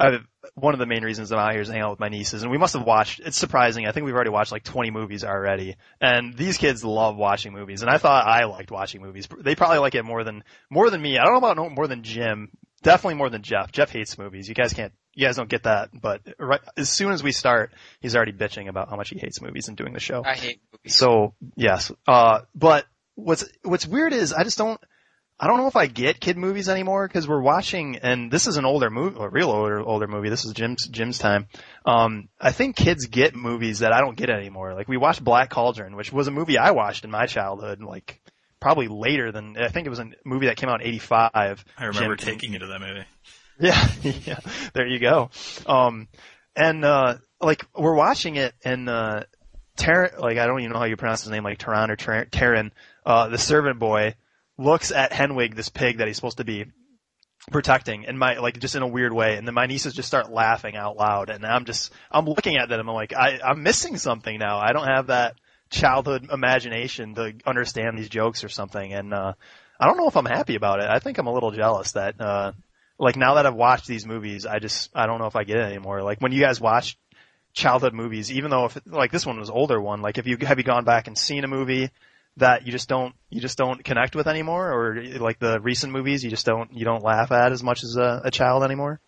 I 0.00 0.18
one 0.54 0.74
of 0.74 0.80
the 0.80 0.86
main 0.86 1.04
reasons 1.04 1.30
I'm 1.30 1.38
out 1.38 1.52
here 1.52 1.60
is 1.60 1.68
hanging 1.68 1.82
out 1.82 1.90
with 1.90 2.00
my 2.00 2.08
nieces, 2.08 2.42
and 2.42 2.50
we 2.50 2.58
must 2.58 2.74
have 2.74 2.84
watched. 2.84 3.20
It's 3.20 3.36
surprising. 3.36 3.86
I 3.86 3.92
think 3.92 4.06
we've 4.06 4.14
already 4.14 4.30
watched 4.30 4.52
like 4.52 4.64
20 4.64 4.90
movies 4.90 5.24
already, 5.24 5.76
and 6.00 6.34
these 6.36 6.56
kids 6.56 6.82
love 6.82 7.16
watching 7.16 7.52
movies, 7.52 7.82
and 7.82 7.90
I 7.90 7.98
thought 7.98 8.26
I 8.26 8.44
liked 8.44 8.70
watching 8.70 9.02
movies. 9.02 9.28
They 9.38 9.54
probably 9.54 9.78
like 9.78 9.94
it 9.94 10.04
more 10.04 10.24
than 10.24 10.42
more 10.70 10.90
than 10.90 11.02
me. 11.02 11.18
I 11.18 11.24
don't 11.24 11.32
know 11.32 11.38
about 11.38 11.56
no, 11.56 11.68
more 11.68 11.86
than 11.86 12.02
Jim. 12.02 12.50
Definitely 12.82 13.16
more 13.16 13.28
than 13.28 13.42
Jeff. 13.42 13.72
Jeff 13.72 13.90
hates 13.90 14.16
movies. 14.16 14.48
You 14.48 14.54
guys 14.54 14.72
can't. 14.72 14.92
You 15.14 15.26
guys 15.26 15.36
don't 15.36 15.50
get 15.50 15.64
that. 15.64 15.90
But 15.92 16.22
right 16.38 16.60
as 16.76 16.88
soon 16.88 17.12
as 17.12 17.22
we 17.22 17.32
start, 17.32 17.72
he's 18.00 18.16
already 18.16 18.32
bitching 18.32 18.68
about 18.68 18.88
how 18.88 18.96
much 18.96 19.10
he 19.10 19.18
hates 19.18 19.42
movies 19.42 19.68
and 19.68 19.76
doing 19.76 19.92
the 19.92 20.00
show. 20.00 20.22
I 20.24 20.34
hate 20.34 20.60
movies. 20.72 20.96
So 20.96 21.34
yes, 21.56 21.92
uh, 22.08 22.40
but 22.54 22.86
what's 23.16 23.44
what's 23.62 23.86
weird 23.86 24.14
is 24.14 24.32
I 24.32 24.44
just 24.44 24.56
don't 24.56 24.80
I 25.42 25.46
don't 25.46 25.56
know 25.56 25.68
if 25.68 25.76
I 25.76 25.86
get 25.86 26.20
kid 26.20 26.36
movies 26.36 26.68
anymore 26.68 27.08
because 27.08 27.26
we're 27.26 27.40
watching 27.40 27.96
and 27.96 28.30
this 28.30 28.46
is 28.46 28.58
an 28.58 28.66
older 28.66 28.90
movie, 28.90 29.16
a 29.18 29.30
real 29.30 29.50
older 29.50 29.80
older 29.80 30.06
movie. 30.06 30.28
This 30.28 30.44
is 30.44 30.52
Jim's 30.52 30.86
Jim's 30.86 31.16
time. 31.16 31.48
Um, 31.86 32.28
I 32.38 32.52
think 32.52 32.76
kids 32.76 33.06
get 33.06 33.34
movies 33.34 33.78
that 33.78 33.90
I 33.94 34.00
don't 34.02 34.18
get 34.18 34.28
anymore. 34.28 34.74
Like 34.74 34.86
we 34.86 34.98
watched 34.98 35.24
Black 35.24 35.48
Cauldron, 35.48 35.96
which 35.96 36.12
was 36.12 36.28
a 36.28 36.30
movie 36.30 36.58
I 36.58 36.72
watched 36.72 37.04
in 37.04 37.10
my 37.10 37.24
childhood, 37.24 37.80
like 37.80 38.20
probably 38.60 38.88
later 38.88 39.32
than 39.32 39.56
I 39.56 39.68
think 39.68 39.86
it 39.86 39.90
was 39.90 39.98
a 39.98 40.10
movie 40.26 40.46
that 40.46 40.58
came 40.58 40.68
out 40.68 40.82
in 40.82 40.88
'85. 40.88 41.64
I 41.78 41.84
remember 41.86 42.16
Jim- 42.16 42.34
taking 42.34 42.52
you 42.52 42.58
to 42.58 42.66
that 42.66 42.80
movie. 42.80 43.04
yeah, 43.60 43.88
yeah. 44.02 44.40
There 44.74 44.86
you 44.86 44.98
go. 44.98 45.30
Um, 45.64 46.08
and 46.54 46.84
uh, 46.84 47.16
like 47.40 47.64
we're 47.74 47.94
watching 47.94 48.36
it, 48.36 48.52
and 48.62 48.90
uh, 48.90 49.24
Ter- 49.78 50.12
like 50.18 50.36
I 50.36 50.46
don't 50.46 50.60
even 50.60 50.72
know 50.72 50.78
how 50.78 50.84
you 50.84 50.98
pronounce 50.98 51.22
his 51.22 51.30
name, 51.30 51.44
like 51.44 51.58
Taran 51.58 51.88
or 51.88 52.26
Terran, 52.26 52.72
uh, 53.06 53.28
the 53.28 53.38
servant 53.38 53.78
boy 53.78 54.16
looks 54.60 54.92
at 54.92 55.12
Hen 55.12 55.34
Wen, 55.34 55.54
this 55.54 55.68
pig 55.68 55.98
that 55.98 56.06
he's 56.06 56.16
supposed 56.16 56.36
to 56.36 56.44
be 56.44 56.66
protecting, 57.50 58.06
and 58.06 58.18
my 58.18 58.38
like 58.38 58.58
just 58.58 58.76
in 58.76 58.82
a 58.82 58.88
weird 58.88 59.12
way, 59.12 59.36
and 59.36 59.46
then 59.46 59.54
my 59.54 59.66
nieces 59.66 59.94
just 59.94 60.08
start 60.08 60.30
laughing 60.30 60.76
out 60.76 60.96
loud, 60.96 61.30
and 61.30 61.44
I'm 61.44 61.64
just 61.64 61.92
I'm 62.10 62.26
looking 62.26 62.56
at 62.56 62.68
them, 62.68 62.88
I'm 62.88 62.94
like 62.94 63.14
I 63.14 63.40
I'm 63.42 63.62
missing 63.62 63.96
something 63.96 64.38
now. 64.38 64.58
I 64.58 64.72
don't 64.72 64.86
have 64.86 65.08
that 65.08 65.36
childhood 65.70 66.28
imagination 66.30 67.14
to 67.14 67.34
understand 67.46 67.98
these 67.98 68.08
jokes 68.08 68.44
or 68.44 68.48
something, 68.48 68.92
and 68.92 69.14
uh, 69.14 69.32
I 69.78 69.86
don't 69.86 69.96
know 69.96 70.08
if 70.08 70.16
I'm 70.16 70.26
happy 70.26 70.54
about 70.54 70.80
it. 70.80 70.88
I 70.88 70.98
think 70.98 71.18
I'm 71.18 71.26
a 71.26 71.32
little 71.32 71.50
jealous 71.50 71.92
that. 71.92 72.20
Uh, 72.20 72.52
like 72.98 73.16
now 73.16 73.34
that 73.34 73.46
I've 73.46 73.54
watched 73.54 73.86
these 73.86 74.04
movies, 74.04 74.44
I 74.44 74.58
just 74.58 74.90
I 74.94 75.06
don't 75.06 75.18
know 75.18 75.26
if 75.26 75.34
I 75.34 75.44
get 75.44 75.56
it 75.56 75.64
anymore. 75.64 76.02
Like 76.02 76.20
when 76.20 76.32
you 76.32 76.40
guys 76.40 76.60
watch 76.60 76.98
childhood 77.54 77.94
movies, 77.94 78.30
even 78.30 78.50
though 78.50 78.66
if 78.66 78.78
like 78.84 79.10
this 79.10 79.24
one 79.24 79.40
was 79.40 79.48
older 79.48 79.80
one, 79.80 80.02
like 80.02 80.18
if 80.18 80.26
you 80.26 80.36
have 80.42 80.58
you 80.58 80.64
gone 80.64 80.84
back 80.84 81.06
and 81.06 81.16
seen 81.16 81.44
a 81.44 81.48
movie 81.48 81.90
that 82.36 82.66
you 82.66 82.72
just 82.72 82.88
don't 82.88 83.14
you 83.28 83.40
just 83.40 83.58
don't 83.58 83.84
connect 83.84 84.14
with 84.14 84.26
anymore, 84.26 84.72
or 84.72 85.02
like 85.18 85.38
the 85.38 85.60
recent 85.60 85.92
movies 85.92 86.24
you 86.24 86.30
just 86.30 86.46
don't 86.46 86.72
you 86.72 86.84
don't 86.84 87.02
laugh 87.02 87.32
at 87.32 87.52
as 87.52 87.62
much 87.62 87.82
as 87.84 87.96
a, 87.96 88.22
a 88.24 88.30
child 88.30 88.62
anymore. 88.62 89.00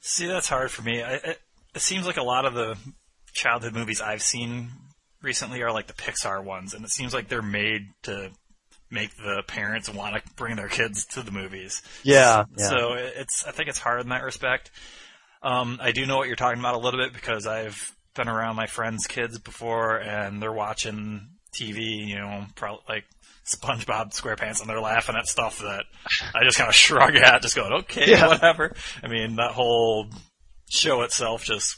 See, 0.00 0.26
that's 0.26 0.48
hard 0.48 0.70
for 0.70 0.82
me. 0.82 1.02
I, 1.02 1.14
I 1.14 1.36
it 1.74 1.80
seems 1.80 2.06
like 2.06 2.16
a 2.16 2.22
lot 2.22 2.44
of 2.44 2.54
the 2.54 2.76
childhood 3.32 3.74
movies 3.74 4.00
I've 4.00 4.22
seen 4.22 4.70
recently 5.22 5.62
are 5.62 5.72
like 5.72 5.86
the 5.86 5.94
Pixar 5.94 6.44
ones, 6.44 6.74
and 6.74 6.84
it 6.84 6.90
seems 6.90 7.14
like 7.14 7.28
they're 7.28 7.42
made 7.42 7.88
to 8.02 8.30
make 8.90 9.16
the 9.16 9.42
parents 9.46 9.88
want 9.88 10.14
to 10.14 10.32
bring 10.34 10.56
their 10.56 10.68
kids 10.68 11.06
to 11.06 11.22
the 11.22 11.30
movies. 11.30 11.82
Yeah, 12.02 12.44
yeah. 12.56 12.68
So 12.68 12.92
it's, 12.92 13.46
I 13.46 13.52
think 13.52 13.70
it's 13.70 13.78
hard 13.78 14.02
in 14.02 14.10
that 14.10 14.22
respect. 14.22 14.70
Um, 15.42 15.78
I 15.80 15.92
do 15.92 16.04
know 16.04 16.18
what 16.18 16.26
you're 16.26 16.36
talking 16.36 16.60
about 16.60 16.74
a 16.74 16.78
little 16.78 17.00
bit 17.00 17.14
because 17.14 17.46
I've 17.46 17.96
been 18.14 18.28
around 18.28 18.56
my 18.56 18.66
friends' 18.66 19.06
kids 19.06 19.38
before, 19.38 19.96
and 19.96 20.42
they're 20.42 20.52
watching 20.52 21.30
TV, 21.54 22.06
you 22.08 22.16
know, 22.16 22.46
probably 22.54 22.82
like 22.88 23.04
SpongeBob 23.46 24.12
SquarePants, 24.18 24.60
and 24.60 24.68
they're 24.70 24.80
laughing 24.80 25.16
at 25.16 25.26
stuff 25.26 25.58
that 25.58 25.84
I 26.34 26.44
just 26.44 26.56
kind 26.58 26.68
of 26.68 26.74
shrug 26.74 27.14
at, 27.16 27.42
just 27.42 27.56
going, 27.56 27.72
okay, 27.72 28.10
Yeah. 28.10 28.28
whatever. 28.28 28.74
I 29.02 29.08
mean, 29.08 29.36
that 29.36 29.52
whole 29.52 30.06
show 30.70 31.02
itself 31.02 31.44
just 31.44 31.76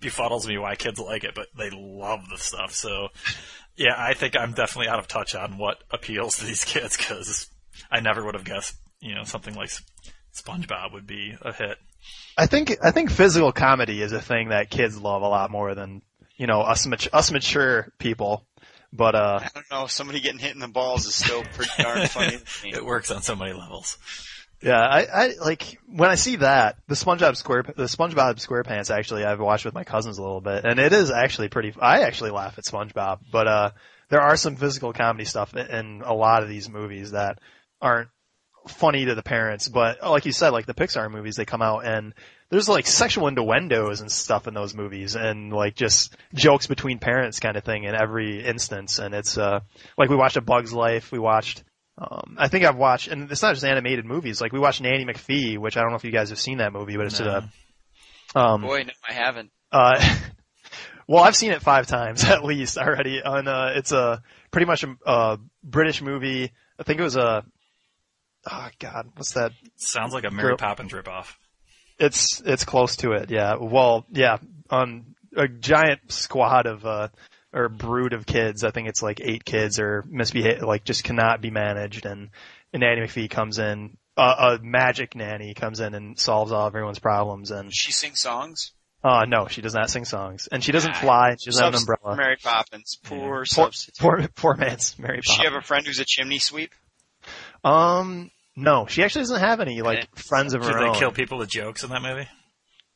befuddles 0.00 0.46
me 0.46 0.56
why 0.58 0.76
kids 0.76 0.98
like 0.98 1.24
it, 1.24 1.34
but 1.34 1.48
they 1.58 1.70
love 1.70 2.20
the 2.30 2.38
stuff. 2.38 2.72
So, 2.72 3.08
yeah, 3.76 3.94
I 3.96 4.14
think 4.14 4.36
I'm 4.36 4.52
definitely 4.52 4.88
out 4.88 4.98
of 4.98 5.08
touch 5.08 5.34
on 5.34 5.58
what 5.58 5.78
appeals 5.90 6.38
to 6.38 6.46
these 6.46 6.64
kids 6.66 6.96
because 6.96 7.48
I 7.90 8.00
never 8.00 8.24
would 8.24 8.34
have 8.34 8.44
guessed, 8.44 8.74
you 9.00 9.14
know, 9.14 9.24
something 9.24 9.54
like 9.54 9.70
SpongeBob 10.34 10.92
would 10.92 11.06
be 11.06 11.34
a 11.42 11.52
hit. 11.52 11.76
I 12.38 12.46
think 12.46 12.78
I 12.82 12.92
think 12.92 13.10
physical 13.10 13.52
comedy 13.52 14.00
is 14.00 14.12
a 14.12 14.22
thing 14.22 14.48
that 14.48 14.70
kids 14.70 14.98
love 14.98 15.20
a 15.20 15.28
lot 15.28 15.50
more 15.50 15.74
than 15.74 16.00
you 16.38 16.46
know 16.46 16.60
us 16.62 16.86
mat- 16.86 17.12
us 17.12 17.30
mature 17.30 17.92
people. 17.98 18.46
But 18.92 19.14
uh, 19.14 19.40
I 19.42 19.48
don't 19.54 19.70
know. 19.70 19.86
Somebody 19.86 20.20
getting 20.20 20.40
hit 20.40 20.52
in 20.52 20.60
the 20.60 20.68
balls 20.68 21.06
is 21.06 21.14
still 21.14 21.42
pretty 21.42 21.70
darn 21.78 22.06
funny. 22.08 22.38
It 22.64 22.84
works 22.84 23.10
on 23.10 23.22
so 23.22 23.36
many 23.36 23.52
levels. 23.52 23.98
yeah, 24.60 24.80
I, 24.80 25.04
I 25.04 25.34
like 25.40 25.78
when 25.86 26.10
I 26.10 26.16
see 26.16 26.36
that 26.36 26.76
the 26.88 26.96
SpongeBob 26.96 27.36
Square 27.36 27.64
the 27.76 27.84
SpongeBob 27.84 28.44
SquarePants 28.44 28.90
actually 28.94 29.24
I've 29.24 29.40
watched 29.40 29.64
with 29.64 29.74
my 29.74 29.84
cousins 29.84 30.18
a 30.18 30.22
little 30.22 30.40
bit, 30.40 30.64
and 30.64 30.78
it 30.80 30.92
is 30.92 31.10
actually 31.10 31.48
pretty. 31.48 31.72
I 31.80 32.00
actually 32.00 32.30
laugh 32.32 32.58
at 32.58 32.64
SpongeBob, 32.64 33.20
but 33.30 33.46
uh, 33.46 33.70
there 34.08 34.20
are 34.20 34.36
some 34.36 34.56
physical 34.56 34.92
comedy 34.92 35.24
stuff 35.24 35.54
in, 35.54 35.66
in 35.66 36.02
a 36.04 36.14
lot 36.14 36.42
of 36.42 36.48
these 36.48 36.68
movies 36.68 37.12
that 37.12 37.38
aren't 37.80 38.08
funny 38.68 39.04
to 39.06 39.14
the 39.14 39.22
parents, 39.22 39.68
but 39.68 40.02
like 40.02 40.26
you 40.26 40.32
said, 40.32 40.50
like 40.50 40.66
the 40.66 40.74
Pixar 40.74 41.10
movies, 41.10 41.36
they 41.36 41.44
come 41.44 41.62
out 41.62 41.86
and 41.86 42.12
there's 42.50 42.68
like 42.68 42.86
sexual 42.86 43.28
innuendos 43.28 44.00
and 44.00 44.10
stuff 44.10 44.46
in 44.48 44.54
those 44.54 44.74
movies 44.74 45.14
and 45.14 45.52
like 45.52 45.74
just 45.76 46.16
jokes 46.34 46.66
between 46.66 46.98
parents 46.98 47.38
kind 47.40 47.56
of 47.56 47.64
thing 47.64 47.84
in 47.84 47.94
every 47.94 48.44
instance. 48.44 48.98
And 48.98 49.14
it's, 49.14 49.38
uh, 49.38 49.60
like 49.96 50.10
we 50.10 50.16
watched 50.16 50.36
A 50.36 50.40
Bug's 50.40 50.72
Life, 50.72 51.12
we 51.12 51.18
watched, 51.20 51.62
um, 51.96 52.36
I 52.38 52.48
think 52.48 52.64
I've 52.64 52.76
watched, 52.76 53.08
and 53.08 53.30
it's 53.30 53.42
not 53.42 53.54
just 53.54 53.64
animated 53.64 54.04
movies, 54.04 54.40
like 54.40 54.52
we 54.52 54.58
watched 54.58 54.80
Nanny 54.80 55.04
McPhee, 55.04 55.58
which 55.58 55.76
I 55.76 55.80
don't 55.80 55.90
know 55.90 55.96
if 55.96 56.04
you 56.04 56.10
guys 56.10 56.30
have 56.30 56.40
seen 56.40 56.58
that 56.58 56.72
movie, 56.72 56.96
but 56.96 57.06
it's 57.06 57.20
No. 57.20 57.42
a, 58.34 58.38
um, 58.38 58.62
Boy, 58.62 58.82
no, 58.84 58.92
I 59.08 59.12
haven't. 59.12 59.50
uh, 59.70 60.16
well, 61.06 61.22
I've 61.22 61.36
seen 61.36 61.52
it 61.52 61.62
five 61.62 61.86
times 61.86 62.24
at 62.28 62.44
least 62.44 62.78
already. 62.78 63.22
On 63.22 63.46
uh, 63.46 63.72
it's 63.76 63.92
a 63.92 64.22
pretty 64.50 64.66
much 64.66 64.82
a, 64.84 64.96
a 65.06 65.38
British 65.62 66.00
movie. 66.02 66.50
I 66.78 66.82
think 66.82 66.98
it 67.00 67.02
was 67.04 67.16
a. 67.16 67.44
Oh 68.50 68.68
God, 68.78 69.10
what's 69.16 69.32
that? 69.34 69.52
Sounds 69.76 70.14
like 70.14 70.24
a 70.24 70.30
Mary 70.30 70.48
Girl- 70.48 70.56
Poppins 70.56 70.92
ripoff. 70.92 71.34
It's 72.00 72.40
it's 72.44 72.64
close 72.64 72.96
to 72.96 73.12
it. 73.12 73.30
Yeah. 73.30 73.56
Well, 73.60 74.06
yeah. 74.10 74.38
On 74.70 75.14
a 75.36 75.46
giant 75.46 76.10
squad 76.10 76.66
of 76.66 76.84
uh 76.84 77.08
or 77.52 77.68
brood 77.68 78.12
of 78.12 78.26
kids. 78.26 78.64
I 78.64 78.70
think 78.70 78.88
it's 78.88 79.02
like 79.02 79.20
eight 79.20 79.44
kids 79.44 79.78
or 79.80 80.04
misbehave, 80.08 80.62
like 80.62 80.84
just 80.84 81.04
cannot 81.04 81.40
be 81.40 81.50
managed. 81.50 82.06
And, 82.06 82.30
and 82.72 82.80
Nanny 82.80 83.00
McPhee 83.02 83.28
comes 83.28 83.58
in. 83.58 83.96
Uh, 84.16 84.58
a 84.60 84.62
magic 84.62 85.14
nanny 85.16 85.54
comes 85.54 85.80
in 85.80 85.94
and 85.94 86.18
solves 86.18 86.52
all 86.52 86.66
everyone's 86.66 86.98
problems. 86.98 87.50
And 87.50 87.74
she 87.74 87.92
sings 87.92 88.20
songs? 88.20 88.72
uh 89.02 89.24
no, 89.26 89.48
she 89.48 89.62
does 89.62 89.72
not 89.74 89.88
sing 89.88 90.04
songs, 90.04 90.46
and 90.52 90.62
she 90.62 90.72
doesn't 90.72 90.94
fly. 90.94 91.34
She 91.40 91.46
doesn't 91.50 91.64
have 91.64 91.74
an 91.74 91.80
umbrella. 91.80 92.16
Mary 92.16 92.36
Poppins. 92.36 92.98
Poor 93.02 93.18
Poor, 93.18 93.44
substitute. 93.46 93.98
poor, 93.98 94.28
poor 94.36 94.54
man's 94.56 94.98
Mary 94.98 95.20
Does 95.24 95.34
she 95.34 95.44
have 95.44 95.54
a 95.54 95.62
friend 95.62 95.86
who's 95.86 96.00
a 96.00 96.04
chimney 96.04 96.38
sweep? 96.38 96.72
Um, 97.64 98.30
no, 98.56 98.86
she 98.86 99.02
actually 99.02 99.22
doesn't 99.22 99.40
have 99.40 99.60
any 99.60 99.82
like 99.82 99.98
Okay. 99.98 100.08
friends 100.28 100.54
of 100.54 100.62
Did 100.62 100.72
her 100.74 100.92
they 100.92 100.98
kill 100.98 101.12
people 101.12 101.38
with 101.38 101.48
jokes 101.50 101.82
in 101.84 101.90
that 101.90 102.02
movie? 102.02 102.28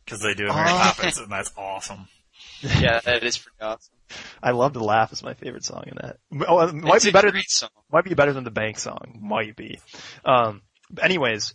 Because 0.05 0.21
they 0.21 0.35
do 0.35 0.45
in 0.47 0.55
Mary 0.55 0.69
Oh. 0.71 0.79
Poppins, 0.79 1.19
and 1.19 1.31
that's 1.31 1.51
awesome. 1.57 2.09
Yeah, 2.63 3.01
that 3.05 3.23
is 3.23 3.37
pretty 3.39 3.61
awesome. 3.61 3.95
I 4.43 4.53
love 4.53 4.73
to 4.73 4.83
laugh 4.83 5.13
It's 5.13 5.23
my 5.23 5.35
favorite 5.35 5.65
song 5.65 5.85
in 5.87 5.95
that. 6.01 6.17
Oh, 6.49 6.61
it 6.61 6.75
might 6.75 6.97
It's 6.97 7.05
be 7.05 7.11
a 7.11 7.13
better. 7.13 7.31
Than, 7.31 7.43
song. 7.47 7.69
might 7.93 8.05
be 8.05 8.15
better 8.15 8.33
than 8.33 8.45
the 8.45 8.51
Bank 8.51 8.79
song. 8.79 9.19
Might 9.21 9.55
be. 9.55 9.81
Um, 10.25 10.63
anyways, 11.01 11.55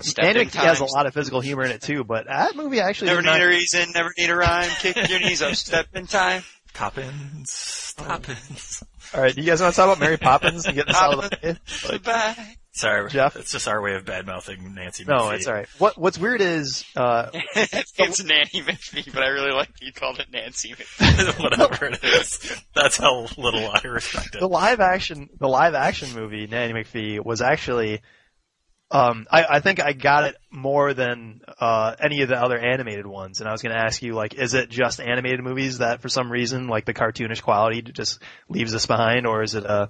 Step 0.00 0.24
and 0.24 0.38
it 0.38 0.54
has 0.54 0.78
a 0.80 0.84
lot 0.84 1.06
of 1.06 1.12
physical 1.14 1.40
humor 1.40 1.64
in 1.64 1.72
it 1.72 1.82
too. 1.82 2.04
But 2.04 2.26
that 2.26 2.54
movie 2.56 2.80
actually 2.80 3.08
Never 3.08 3.20
did 3.22 3.26
not- 3.26 3.38
need 3.38 3.44
a 3.44 3.48
reason, 3.48 3.90
never 3.94 4.10
need 4.16 4.30
a 4.30 4.36
rhyme. 4.36 4.70
Kick 4.80 4.96
your 5.08 5.18
knees 5.20 5.42
up, 5.42 5.54
step 5.56 5.86
in 5.92 6.06
time. 6.06 6.42
Poppins, 6.72 7.94
Poppins. 7.96 8.82
All 9.14 9.20
right, 9.20 9.36
you 9.36 9.42
guys 9.44 9.60
want 9.60 9.74
to 9.74 9.76
talk 9.80 9.86
about 9.88 10.00
Mary 10.00 10.16
Poppins 10.18 10.66
and 10.66 10.74
get 10.76 10.86
this 10.86 10.96
out 10.96 11.14
of 11.14 11.30
the 11.30 11.38
way? 11.42 11.48
Like, 11.84 11.90
Goodbye. 12.02 12.56
Sorry, 12.74 13.10
Jeff? 13.10 13.36
It's 13.36 13.52
just 13.52 13.68
our 13.68 13.82
way 13.82 13.94
of 13.96 14.06
bad 14.06 14.26
mouthing 14.26 14.74
Nancy. 14.74 15.04
no, 15.06 15.28
it's 15.30 15.46
all 15.46 15.52
right. 15.52 15.68
What 15.78 15.98
What's 15.98 16.16
weird 16.18 16.40
is 16.40 16.84
uh, 16.96 17.28
it's 17.54 18.24
Nanny 18.24 18.62
McPhee, 18.62 19.12
but 19.12 19.22
I 19.22 19.28
really 19.28 19.52
like 19.52 19.68
you 19.82 19.92
called 19.92 20.18
it 20.20 20.28
Nancy 20.32 20.70
McPhee. 20.72 21.38
Whatever 21.42 21.86
it 21.86 22.02
is, 22.02 22.62
that's 22.74 22.96
how 22.96 23.26
little 23.36 23.68
I 23.70 23.80
respect 23.86 24.34
it. 24.36 24.40
the 24.40 24.48
live 24.48 24.80
action 24.80 25.28
the 25.38 25.48
live 25.48 25.74
action 25.74 26.14
movie 26.18 26.46
Nanny 26.46 26.72
McPhee 26.72 27.22
was 27.22 27.42
actually 27.42 28.00
um 28.90 29.26
I, 29.30 29.44
I 29.44 29.60
think 29.60 29.80
I 29.80 29.92
got 29.92 30.24
it 30.24 30.36
more 30.50 30.94
than 30.94 31.40
uh 31.60 31.94
any 32.00 32.22
of 32.22 32.28
the 32.30 32.36
other 32.36 32.58
animated 32.58 33.06
ones 33.06 33.40
and 33.40 33.48
I 33.48 33.52
was 33.52 33.60
going 33.62 33.74
to 33.74 33.80
ask 33.82 34.02
you 34.02 34.14
like 34.14 34.34
is 34.34 34.54
it 34.54 34.70
just 34.70 34.98
animated 35.00 35.40
movies 35.40 35.78
that 35.78 36.00
for 36.02 36.08
some 36.08 36.30
reason 36.32 36.68
like 36.68 36.84
the 36.86 36.94
cartoonish 36.94 37.42
quality 37.42 37.82
just 37.82 38.22
leaves 38.48 38.74
us 38.74 38.86
behind 38.86 39.26
or 39.26 39.42
is 39.42 39.54
it 39.54 39.64
uh 39.66 39.88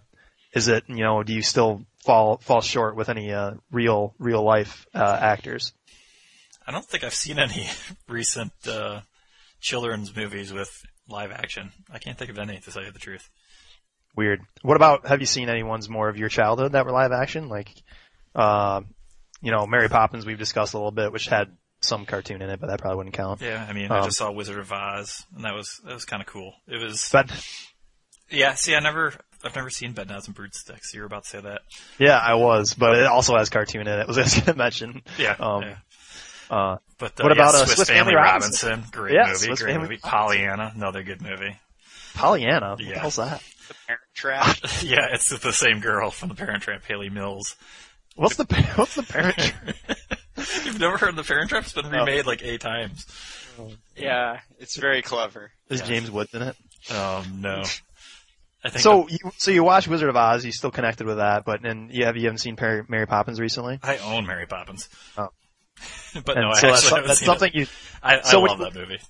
is 0.55 0.68
it 0.68 0.85
you 0.88 1.03
know 1.03 1.23
do 1.23 1.33
you 1.33 1.42
still 1.42 1.85
fall 2.05 2.38
fall 2.38 2.61
short 2.61 2.97
with 2.97 3.09
any 3.09 3.33
uh 3.33 3.53
real 3.71 4.15
real 4.19 4.43
life 4.43 4.87
uh 4.95 5.19
actors 5.21 5.73
I 6.67 6.71
don't 6.73 6.85
think 6.85 7.03
I've 7.05 7.15
seen 7.15 7.38
any 7.41 7.69
recent 8.09 8.53
uh, 8.69 9.01
children's 9.61 10.15
movies 10.15 10.53
with 10.53 10.71
live 11.09 11.33
action. 11.33 11.73
I 11.93 11.99
can't 11.99 12.17
think 12.17 12.31
of 12.31 12.38
any 12.38 12.59
to 12.61 12.71
tell 12.71 12.85
you 12.85 12.93
the 12.93 12.99
truth. 13.01 13.29
weird 14.17 14.41
what 14.62 14.77
about 14.77 15.07
have 15.09 15.21
you 15.21 15.27
seen 15.27 15.49
any 15.49 15.62
ones 15.65 15.88
more 15.88 16.09
of 16.09 16.17
your 16.17 16.29
childhood 16.29 16.73
that 16.73 16.85
were 16.85 16.93
live 16.93 17.11
action 17.12 17.49
like 17.49 17.69
uh 18.35 18.81
you 19.41 19.51
know 19.51 19.67
Mary 19.67 19.88
Poppins 19.88 20.25
we've 20.25 20.38
discussed 20.38 20.75
a 20.75 20.77
little 20.77 20.93
bit 20.93 21.12
which 21.12 21.27
had 21.27 21.57
some 21.81 22.07
cartoon 22.07 22.43
in 22.43 22.49
it 22.51 22.61
but 22.61 22.69
that 22.69 22.79
probably 22.81 22.97
wouldn't 22.99 23.15
count 23.17 23.41
Yeah, 23.41 23.67
I 23.69 23.73
mean, 23.73 23.91
I 23.91 23.99
Um, 23.99 24.05
just 24.05 24.19
saw 24.19 24.31
Wizard 24.31 24.59
of 24.61 24.71
Oz, 24.71 25.25
and 25.35 25.45
that 25.45 25.55
was 25.55 25.81
that 25.85 25.93
was 25.95 26.05
kind 26.05 26.23
of 26.23 26.29
cool. 26.29 26.55
It 26.69 26.81
was, 26.81 27.09
but 27.12 27.29
yeah. 28.31 28.55
See, 28.55 28.75
I 28.77 28.81
never, 28.81 29.15
I've 29.45 29.57
never 29.57 29.71
seen 29.71 29.93
Bedknobs 29.95 30.27
and 30.27 30.35
Broomsticks. 30.35 30.95
You 30.95 31.01
were 31.01 31.07
about 31.07 31.25
to 31.25 31.29
say 31.31 31.41
that. 31.41 31.63
Yeah, 31.99 32.17
I 32.19 32.35
was, 32.35 32.75
but 32.75 32.97
it 32.97 33.07
also 33.07 33.37
has 33.37 33.51
cartoon 33.51 33.83
in 33.87 33.99
it. 34.01 34.07
Was 34.09 34.19
I 34.19 34.23
was 34.23 34.41
gonna 34.41 34.57
mention? 34.59 35.03
Yeah. 35.19 35.37
Um, 35.39 35.63
yeah. 35.63 35.77
Uh, 36.51 36.77
But 36.99 37.19
uh, 37.21 37.25
what 37.25 37.37
yeah, 37.37 37.43
about, 37.43 37.55
uh, 37.55 37.65
Swiss, 37.65 37.77
Swiss 37.77 37.89
Family, 37.89 38.13
Family 38.13 38.15
Robinson? 38.17 38.69
Robinson? 38.71 38.91
Great 38.93 39.15
Yeah, 39.15 39.27
movie. 39.29 39.35
Swiss 39.39 39.63
great 39.63 39.73
Family 39.73 39.89
movie. 39.89 40.01
Pollyanna, 40.03 40.73
another 40.77 41.03
good 41.03 41.23
movie. 41.23 41.57
Pollyanna. 42.15 42.71
What 42.73 42.81
Yeah. 42.81 42.95
the 42.95 42.99
hell's 43.01 43.17
that? 43.17 43.43
The 43.69 43.75
Parent 43.87 44.03
Trap. 44.15 44.57
yeah, 44.83 45.07
it's 45.13 45.29
the 45.31 45.53
same 45.53 45.81
girl 45.81 46.11
from 46.11 46.29
The 46.29 46.35
Parent 46.35 46.63
Trap, 46.63 46.85
Hayley 46.85 47.09
Mills. 47.11 47.57
What's 48.17 48.37
the 48.37 48.45
what's 48.77 48.95
the 48.97 49.03
parent? 49.03 49.37
Trap? 49.37 49.77
You've 50.65 50.79
never 50.81 50.99
heard 50.99 51.11
of 51.11 51.17
The 51.17 51.23
Parent 51.25 51.49
Trap? 51.49 51.63
It's 51.65 51.73
been 51.73 51.89
remade 51.89 52.27
like 52.27 52.43
eight 52.43 52.61
times. 52.61 53.07
Yeah, 53.97 54.41
it's 54.59 54.77
very 54.77 55.01
clever. 55.03 55.51
Is 55.71 55.81
Yeah. 55.81 55.87
James 55.87 56.11
Woods 56.11 56.35
in 56.35 56.43
it? 56.43 56.57
Um, 56.95 57.41
no. 57.41 57.63
I 58.64 58.68
think 58.70 58.83
So 58.83 59.09
you 59.09 59.18
so 59.37 59.51
you 59.51 59.64
watch 59.64 59.88
Wizard 59.88 60.09
of 60.09 60.16
Oz? 60.16 60.44
You 60.44 60.53
still 60.53 60.70
connected 60.70 61.07
with 61.07 61.16
that? 61.16 61.44
But 61.44 61.64
and 61.64 61.92
you 61.92 62.05
have 62.05 62.16
you 62.16 62.25
haven't 62.25 62.38
seen 62.38 62.57
Mary, 62.61 62.83
Mary 62.88 63.07
Poppins 63.07 63.40
recently? 63.40 63.79
I 63.83 63.98
own 63.98 64.27
Mary 64.27 64.46
Poppins. 64.46 64.88
Oh. 65.18 65.29
but 66.25 66.37
And 66.37 66.44
no, 66.44 66.48
I 66.48 66.53
actually 66.53 66.70
that's, 66.70 66.88
haven't 66.88 67.07
that's 67.09 67.18
seen 67.20 67.27
something 67.27 67.48
it. 67.53 67.55
you. 67.55 67.66
I, 68.03 68.18
I 68.18 68.22
so 68.22 68.40
love 68.40 68.59
you- 68.61 68.64
that 68.66 68.75
movie. 68.75 69.01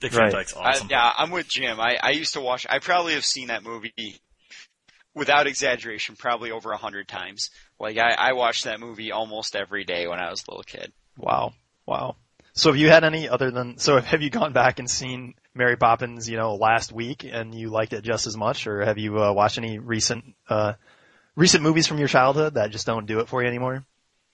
Dick 0.00 0.12
Right. 0.14 0.30
Van 0.30 0.32
Dyke's 0.32 0.56
I, 0.56 0.70
awesome. 0.70 0.88
yeah, 0.90 1.12
I'm 1.18 1.30
with 1.30 1.46
Jim. 1.48 1.78
I, 1.78 1.98
I 2.02 2.10
used 2.12 2.32
to 2.34 2.40
watch. 2.40 2.66
I 2.70 2.78
probably 2.78 3.12
have 3.14 3.24
seen 3.24 3.48
that 3.48 3.62
movie, 3.62 3.92
without 5.14 5.46
exaggeration, 5.46 6.16
probably 6.16 6.50
over 6.52 6.70
a 6.72 6.76
hundred 6.78 7.06
times. 7.08 7.50
Like 7.78 7.98
I, 7.98 8.12
I 8.12 8.32
watched 8.32 8.64
that 8.64 8.80
movie 8.80 9.12
almost 9.12 9.54
every 9.56 9.84
day 9.84 10.06
when 10.06 10.18
I 10.18 10.30
was 10.30 10.42
a 10.46 10.50
little 10.50 10.62
kid. 10.62 10.92
Wow, 11.18 11.52
wow. 11.86 12.16
So 12.54 12.70
have 12.70 12.78
you 12.78 12.88
had 12.88 13.04
any 13.04 13.28
other 13.28 13.50
than 13.50 13.76
so 13.78 14.00
have 14.00 14.22
you 14.22 14.30
gone 14.30 14.52
back 14.54 14.78
and 14.78 14.88
seen 14.88 15.34
Mary 15.54 15.76
Poppins? 15.76 16.28
You 16.28 16.36
know, 16.36 16.54
last 16.54 16.92
week 16.92 17.24
and 17.30 17.54
you 17.54 17.70
liked 17.70 17.92
it 17.92 18.02
just 18.02 18.26
as 18.26 18.36
much, 18.36 18.66
or 18.66 18.84
have 18.84 18.98
you 18.98 19.22
uh, 19.22 19.32
watched 19.32 19.58
any 19.58 19.78
recent 19.78 20.24
uh 20.48 20.74
recent 21.36 21.62
movies 21.62 21.86
from 21.86 21.98
your 21.98 22.08
childhood 22.08 22.54
that 22.54 22.70
just 22.70 22.86
don't 22.86 23.06
do 23.06 23.20
it 23.20 23.28
for 23.28 23.42
you 23.42 23.48
anymore? 23.48 23.84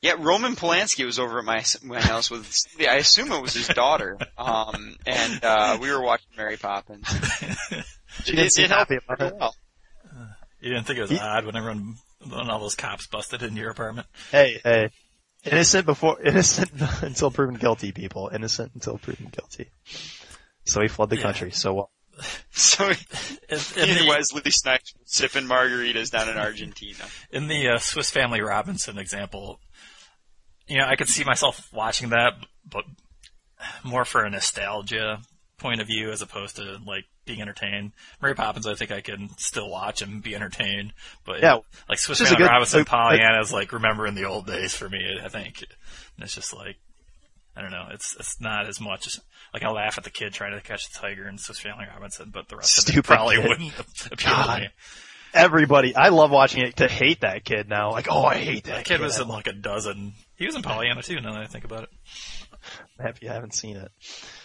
Yeah, 0.02 0.16
Roman 0.18 0.56
Polanski 0.56 1.06
was 1.06 1.18
over 1.18 1.38
at 1.38 1.44
my 1.44 1.64
my 1.82 2.00
house 2.00 2.30
with. 2.30 2.46
I 2.80 2.96
assume 2.96 3.32
it 3.32 3.40
was 3.42 3.54
his 3.54 3.68
daughter. 3.68 4.18
Um, 4.36 4.96
and 5.06 5.42
uh, 5.42 5.78
we 5.80 5.90
were 5.90 6.02
watching 6.02 6.28
Mary 6.36 6.56
Poppins. 6.56 7.08
She 8.24 8.34
didn't 8.34 8.52
seem 8.52 8.68
helped 8.68 8.90
happy 8.90 9.04
about 9.04 9.18
pretty 9.18 9.34
it. 9.34 9.38
well. 9.40 9.54
You 10.60 10.70
didn't 10.70 10.86
think 10.86 10.98
it 10.98 11.02
was 11.02 11.10
He- 11.10 11.18
odd 11.18 11.44
when 11.44 11.54
everyone, 11.54 11.96
when 12.26 12.48
all 12.50 12.60
those 12.60 12.74
cops 12.74 13.06
busted 13.08 13.42
into 13.42 13.60
your 13.60 13.70
apartment? 13.70 14.06
Hey, 14.30 14.58
hey. 14.64 14.88
Innocent 15.44 15.84
before 15.84 16.20
innocent 16.24 16.70
until 17.02 17.30
proven 17.30 17.56
guilty, 17.56 17.92
people. 17.92 18.30
Innocent 18.32 18.72
until 18.74 18.96
proven 18.96 19.26
guilty. 19.30 19.68
So 20.66 20.80
he 20.82 20.88
fled 20.88 21.08
the 21.10 21.16
Yeah. 21.16 21.22
country. 21.22 21.50
So 21.52 21.72
well. 21.74 21.90
So 22.50 22.88
In, 22.88 22.96
in 23.76 23.88
in 23.90 23.96
the, 23.98 24.06
Wesley 24.08 24.50
Snipes 24.50 24.94
sipping 25.04 25.44
margaritas 25.44 26.10
down 26.10 26.28
in 26.30 26.36
Argentina. 26.38 27.04
in 27.30 27.48
the 27.48 27.68
uh, 27.68 27.78
Swiss 27.78 28.10
Family 28.10 28.40
Robinson 28.40 28.98
example, 28.98 29.60
you 30.66 30.78
know, 30.78 30.86
I 30.86 30.96
could 30.96 31.08
see 31.08 31.24
myself 31.24 31.68
watching 31.72 32.08
that, 32.10 32.32
but 32.68 32.84
more 33.84 34.04
for 34.04 34.24
a 34.24 34.30
nostalgia 34.30 35.20
point 35.58 35.80
of 35.80 35.86
view 35.86 36.10
as 36.10 36.22
opposed 36.22 36.56
to 36.56 36.78
like 36.86 37.04
being 37.26 37.40
entertained. 37.42 37.92
Mary 38.22 38.34
Poppins, 38.34 38.66
I 38.66 38.74
think 38.74 38.90
I 38.90 39.00
can 39.02 39.28
still 39.38 39.68
watch 39.70 40.00
and 40.02 40.22
be 40.22 40.34
entertained, 40.34 40.92
but 41.24 41.40
Yeah. 41.40 41.58
like 41.88 41.98
Swiss 41.98 42.18
This 42.18 42.28
Family 42.30 42.44
good- 42.44 42.50
Robinson, 42.50 42.80
like- 42.80 42.88
Pollyanna 42.88 43.40
is 43.40 43.52
like 43.52 43.72
remembering 43.72 44.14
the 44.14 44.24
old 44.24 44.46
days 44.46 44.74
for 44.74 44.88
me. 44.88 45.18
I 45.22 45.28
think 45.28 45.62
and 46.16 46.24
it's 46.24 46.34
just 46.34 46.54
like 46.54 46.76
I 47.56 47.62
don't 47.62 47.70
know. 47.70 47.86
It's 47.92 48.14
it's 48.18 48.40
not 48.40 48.66
as 48.68 48.80
much 48.80 49.06
as 49.06 49.20
like 49.54 49.62
I 49.62 49.70
laugh 49.70 49.96
at 49.98 50.04
the 50.04 50.10
kid 50.10 50.32
trying 50.34 50.52
to 50.52 50.60
catch 50.60 50.90
the 50.92 50.98
tiger 50.98 51.26
in 51.28 51.38
Swiss 51.38 51.58
Family 51.58 51.86
Robinson, 51.92 52.30
but 52.32 52.48
the 52.48 52.56
rest 52.56 52.78
of 52.78 52.82
Stupid 52.84 52.98
it 52.98 53.04
probably 53.04 53.36
kid. 53.36 53.48
wouldn't 53.48 53.72
appeal 54.12 54.16
God. 54.32 54.54
to 54.56 54.60
me. 54.62 54.68
Everybody, 55.34 55.94
I 55.94 56.08
love 56.08 56.30
watching 56.30 56.62
it 56.64 56.76
to 56.76 56.88
hate 56.88 57.20
that 57.20 57.44
kid 57.44 57.68
now. 57.68 57.90
Like, 57.92 58.06
oh, 58.10 58.24
I 58.24 58.36
hate 58.36 58.64
that 58.64 58.76
That 58.76 58.84
kid 58.86 59.00
was 59.00 59.18
in 59.20 59.28
like 59.28 59.46
a 59.46 59.52
dozen. 59.52 60.14
He 60.36 60.46
was 60.46 60.54
in 60.56 60.62
Pollyanna 60.62 61.02
too. 61.02 61.20
Now 61.20 61.32
that 61.34 61.42
I 61.42 61.46
think 61.46 61.64
about 61.64 61.82
it. 61.84 61.90
I'm 62.98 63.06
happy 63.06 63.28
I 63.28 63.34
haven't 63.34 63.54
seen 63.54 63.76
it. 63.76 63.90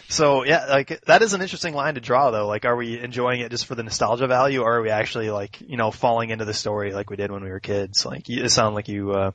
So 0.10 0.44
yeah, 0.44 0.66
like 0.66 1.02
that 1.06 1.22
is 1.22 1.34
an 1.34 1.42
interesting 1.42 1.74
line 1.74 1.96
to 1.96 2.02
draw 2.02 2.32
though. 2.32 2.48
Like, 2.48 2.66
are 2.66 2.76
we 2.76 3.00
enjoying 3.00 3.40
it 3.40 3.52
just 3.52 3.66
for 3.66 3.76
the 3.76 3.84
nostalgia 3.84 4.28
value, 4.28 4.62
or 4.62 4.78
are 4.78 4.82
we 4.82 4.90
actually 4.90 5.30
like 5.30 5.62
you 5.62 5.78
know 5.78 5.92
falling 5.92 6.30
into 6.30 6.44
the 6.46 6.54
story 6.54 6.92
like 6.94 7.10
we 7.10 7.16
did 7.16 7.32
when 7.32 7.44
we 7.44 7.50
were 7.50 7.62
kids? 7.62 8.06
Like, 8.06 8.28
you- 8.28 8.44
it 8.44 8.50
sounded 8.50 8.76
like 8.76 8.90
you 8.90 9.12
uh, 9.14 9.32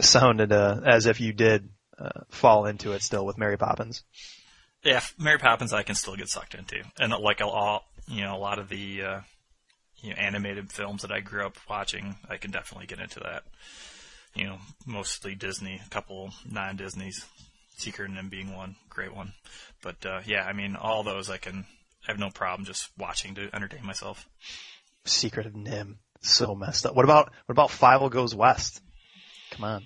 sounded 0.00 0.52
uh, 0.52 0.80
as 0.84 1.06
if 1.06 1.20
you 1.20 1.32
did 1.32 1.68
uh, 1.98 2.22
fall 2.30 2.66
into 2.66 2.92
it 2.92 3.02
still 3.02 3.24
with 3.26 3.38
Mary 3.38 3.56
Poppins. 3.56 4.04
Yeah, 4.82 5.00
Mary 5.18 5.38
Poppins 5.38 5.72
I 5.72 5.82
can 5.82 5.94
still 5.94 6.16
get 6.16 6.28
sucked 6.28 6.54
into, 6.54 6.82
and 6.98 7.12
like 7.12 7.40
a 7.40 7.46
all 7.46 7.84
you 8.08 8.22
know 8.22 8.36
a 8.36 8.38
lot 8.38 8.58
of 8.58 8.68
the 8.68 9.02
uh, 9.02 9.20
you 10.00 10.10
know 10.10 10.16
animated 10.16 10.72
films 10.72 11.02
that 11.02 11.12
I 11.12 11.20
grew 11.20 11.46
up 11.46 11.56
watching, 11.68 12.16
I 12.28 12.36
can 12.36 12.50
definitely 12.50 12.86
get 12.86 13.00
into 13.00 13.20
that. 13.20 13.44
You 14.34 14.46
know, 14.46 14.58
mostly 14.86 15.34
Disney, 15.34 15.80
a 15.84 15.88
couple 15.90 16.30
non-Disney's, 16.50 17.26
Secret 17.76 18.10
of 18.10 18.16
NIMH 18.16 18.30
being 18.30 18.56
one, 18.56 18.76
great 18.88 19.14
one. 19.14 19.32
But 19.82 20.04
uh, 20.06 20.20
yeah, 20.26 20.44
I 20.44 20.52
mean 20.52 20.76
all 20.76 21.02
those 21.02 21.30
I 21.30 21.38
can 21.38 21.66
I 22.06 22.10
have 22.10 22.18
no 22.18 22.30
problem 22.30 22.64
just 22.64 22.90
watching 22.98 23.34
to 23.36 23.48
entertain 23.54 23.84
myself. 23.84 24.26
Secret 25.04 25.46
of 25.46 25.52
NIMH, 25.52 25.96
so 26.20 26.54
messed 26.54 26.86
up. 26.86 26.94
What 26.94 27.04
about 27.04 27.30
what 27.46 27.52
about 27.52 27.70
Fievel 27.70 28.10
Goes 28.10 28.34
West? 28.34 28.80
Come 29.52 29.64
on, 29.64 29.84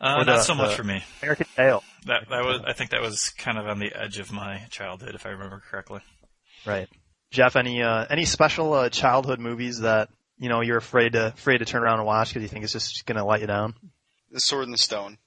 Uh, 0.00 0.16
Or 0.18 0.24
not 0.24 0.36
the- 0.36 0.42
so 0.42 0.54
much 0.54 0.74
for 0.76 0.84
me. 0.84 1.02
American 1.22 1.46
Tail. 1.56 1.82
That 2.06 2.28
that 2.28 2.44
was 2.44 2.60
I 2.66 2.72
think 2.72 2.90
that 2.90 3.00
was 3.00 3.30
kind 3.30 3.58
of 3.58 3.66
on 3.66 3.78
the 3.78 3.92
edge 3.94 4.18
of 4.18 4.30
my 4.32 4.62
childhood, 4.70 5.14
if 5.14 5.26
I 5.26 5.30
remember 5.30 5.62
correctly. 5.70 6.00
Right. 6.64 6.88
Jeff, 7.30 7.56
any 7.56 7.82
uh, 7.82 8.06
any 8.08 8.24
special 8.24 8.72
uh, 8.74 8.88
childhood 8.90 9.40
movies 9.40 9.80
that 9.80 10.08
you 10.38 10.48
know 10.48 10.60
you're 10.60 10.76
afraid 10.76 11.12
to 11.14 11.28
afraid 11.28 11.58
to 11.58 11.64
turn 11.64 11.82
around 11.82 11.98
and 11.98 12.06
watch 12.06 12.28
because 12.28 12.42
you 12.42 12.48
think 12.48 12.62
it's 12.64 12.72
just 12.72 13.04
going 13.06 13.16
to 13.16 13.24
let 13.24 13.40
you 13.40 13.46
down? 13.46 13.74
The 14.30 14.40
Sword 14.40 14.64
and 14.64 14.72
the 14.74 14.78
Stone. 14.78 15.18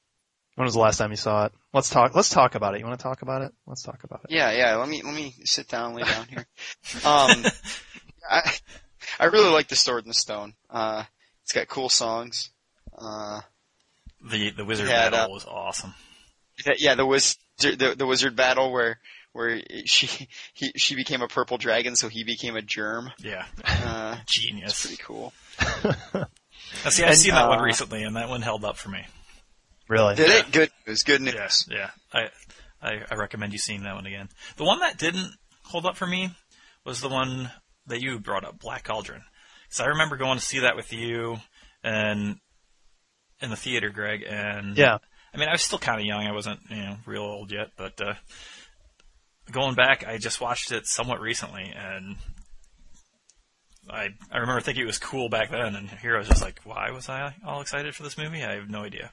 When 0.56 0.66
was 0.66 0.74
the 0.74 0.80
last 0.80 0.98
time 0.98 1.12
you 1.12 1.18
saw 1.18 1.46
it? 1.46 1.54
Let's 1.74 1.90
talk. 1.90 2.16
Let's 2.16 2.30
talk 2.30 2.56
about 2.56 2.76
it. 2.76 2.80
You 2.80 2.86
want 2.86 3.00
to 3.00 3.04
talk 3.04 3.22
about 3.22 3.42
it? 3.42 3.54
Let's 3.66 3.82
talk 3.82 4.04
about 4.04 4.22
it. 4.26 4.32
Yeah, 4.32 4.52
yeah. 4.52 4.76
Let 4.76 4.88
me 4.90 5.02
let 5.02 5.14
me 5.16 5.34
sit 5.46 5.68
down, 5.68 5.96
lay 5.96 6.04
down 6.04 6.28
here. 6.28 6.46
Um, 7.06 7.46
I 8.30 8.52
I 9.20 9.26
really 9.26 9.52
like 9.52 9.68
the 9.68 9.76
Sword 9.76 10.04
and 10.06 10.10
the 10.10 10.18
Stone. 10.18 10.54
Uh, 10.70 11.04
it's 11.44 11.52
got 11.54 11.68
cool 11.68 11.90
songs. 11.90 12.52
Uh, 12.98 13.42
The 14.22 14.52
the 14.52 14.66
wizard 14.66 14.88
Yeah, 14.88 15.10
battle 15.10 15.20
that- 15.20 15.30
was 15.32 15.46
awesome. 15.46 15.94
yeah, 16.78 16.96
the 16.96 17.06
wizard 17.06 17.38
the, 17.60 17.96
the 17.98 18.06
wizard 18.06 18.36
battle 18.36 18.72
where 18.72 19.00
where 19.34 19.62
she 19.86 20.28
he 20.54 20.72
she 20.76 20.96
became 20.96 21.22
a 21.22 21.28
purple 21.28 21.58
dragon, 21.58 21.96
so 21.96 22.08
he 22.10 22.24
became 22.24 22.56
a 22.56 22.62
germ. 22.62 23.12
Yeah, 23.20 23.46
Uh, 23.64 24.18
it's 24.22 24.34
genius. 24.42 24.82
pretty 24.82 25.02
cool. 25.02 25.34
Now, 26.84 26.90
see, 26.92 27.04
I've 27.04 27.10
And, 27.12 27.18
seen 27.18 27.34
that 27.34 27.48
one 27.50 27.60
uh, 27.60 27.64
recently, 27.64 28.04
and 28.04 28.16
that 28.16 28.30
one 28.30 28.42
held 28.44 28.64
up 28.64 28.78
for 28.78 28.90
me. 28.90 29.04
Really? 29.88 30.16
Did 30.16 30.30
it? 30.30 30.52
Good 30.52 30.70
news. 30.86 31.04
Good 31.04 31.22
news. 31.22 31.68
Yeah, 31.70 31.90
yeah. 32.14 32.30
I, 32.82 32.88
I 32.88 33.02
I 33.10 33.16
recommend 33.16 33.54
you 33.54 33.60
seeing 33.60 33.84
that 33.84 33.96
one 33.96 34.06
again. 34.06 34.30
The 34.58 34.66
one 34.66 34.80
that 34.82 34.98
didn't 34.98 35.32
hold 35.64 35.86
up 35.88 35.96
for 35.98 36.06
me 36.06 36.30
was 36.86 37.02
the 37.02 37.10
one 37.10 37.50
that 37.88 38.02
you 38.02 38.20
brought 38.20 38.44
up, 38.44 38.60
Black 38.60 38.84
Cauldron. 38.84 39.24
Because 39.68 39.80
I 39.80 39.88
remember 39.88 40.16
going 40.18 40.38
to 40.38 40.46
see 40.46 40.60
that 40.60 40.76
with 40.76 40.94
you 40.94 41.40
and 41.84 42.38
in 43.42 43.50
the 43.50 43.56
theater, 43.56 43.90
Greg. 43.90 44.24
And 44.28 44.78
Yeah. 44.78 44.98
I 45.34 45.38
mean, 45.38 45.48
I 45.48 45.52
was 45.54 45.62
still 45.62 45.80
kind 45.80 46.00
of 46.00 46.06
young. 46.06 46.26
I 46.26 46.32
wasn't, 46.32 46.60
you 46.70 46.78
know, 46.78 46.98
real 47.06 47.22
old 47.24 47.52
yet. 47.52 47.72
But 47.78 48.00
uh, 48.02 48.14
going 49.52 49.76
back, 49.76 50.06
I 50.08 50.18
just 50.18 50.42
watched 50.42 50.72
it 50.72 50.88
somewhat 50.88 51.22
recently, 51.22 51.72
and 51.76 52.16
I 53.90 54.10
I 54.32 54.38
remember 54.40 54.62
thinking 54.62 54.84
it 54.84 54.88
was 54.88 54.98
cool 54.98 55.30
back 55.30 55.52
then. 55.52 55.76
And 55.76 55.90
here 55.90 56.16
I 56.16 56.20
was 56.20 56.28
just 56.28 56.42
like, 56.42 56.60
why 56.64 56.92
was 56.92 57.10
I 57.10 57.34
all 57.46 57.62
excited 57.62 57.94
for 57.96 58.04
this 58.04 58.18
movie? 58.18 58.44
I 58.44 58.56
have 58.56 58.70
no 58.70 58.82
idea. 58.84 59.12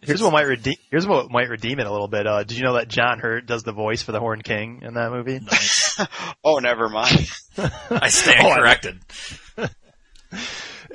It's 0.00 0.08
Here's 0.08 0.20
just- 0.20 0.24
what 0.24 0.32
might 0.36 0.46
redeem. 0.46 0.74
Here's 0.90 1.06
what 1.06 1.30
might 1.30 1.48
redeem 1.48 1.80
it 1.80 1.86
a 1.86 1.90
little 1.92 2.08
bit. 2.08 2.26
Uh, 2.26 2.42
did 2.44 2.58
you 2.58 2.64
know 2.64 2.74
that 2.74 2.88
John 2.88 3.18
Hurt 3.18 3.46
does 3.46 3.62
the 3.62 3.72
voice 3.72 4.02
for 4.02 4.12
the 4.12 4.20
Horn 4.20 4.42
King 4.42 4.80
in 4.82 4.94
that 4.94 5.10
movie? 5.10 5.40
Nice. 5.40 5.82
Oh, 6.44 6.58
never 6.58 6.88
mind. 6.90 7.30
I 7.56 8.08
stand 8.10 8.40
Oh, 8.46 8.50
I- 8.50 8.58
corrected. 8.58 8.98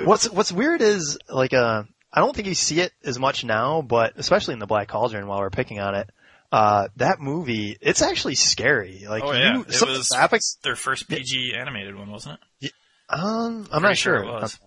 What's 0.03 0.29
What's 0.29 0.51
weird 0.51 0.81
is 0.81 1.17
like 1.29 1.53
uh, 1.53 1.83
I 2.11 2.19
don't 2.21 2.35
think 2.35 2.47
you 2.47 2.55
see 2.55 2.79
it 2.81 2.91
as 3.03 3.19
much 3.19 3.43
now, 3.43 3.81
but 3.81 4.13
especially 4.17 4.53
in 4.53 4.59
the 4.59 4.65
Black 4.67 4.87
Cauldron 4.87 5.27
while 5.27 5.39
we're 5.39 5.49
picking 5.49 5.79
on 5.79 5.95
it. 5.95 6.09
Uh, 6.51 6.87
that 6.95 7.19
movie, 7.19 7.77
it's 7.79 8.01
actually 8.01 8.33
scary. 8.35 9.05
Like 9.07 9.23
Oh 9.23 9.31
yeah, 9.33 9.53
you, 9.57 9.61
it 9.61 9.73
some 9.73 9.87
of 9.89 9.93
the 9.93 9.99
was 9.99 10.09
graphics. 10.09 10.59
their 10.63 10.75
first 10.75 11.07
PG 11.07 11.53
animated 11.55 11.95
one, 11.95 12.09
wasn't 12.11 12.39
it? 12.61 12.71
Um, 13.07 13.67
I'm 13.71 13.81
Pretty 13.81 13.83
not 13.83 13.97
sure. 13.97 14.23
it 14.23 14.25
was. 14.25 14.59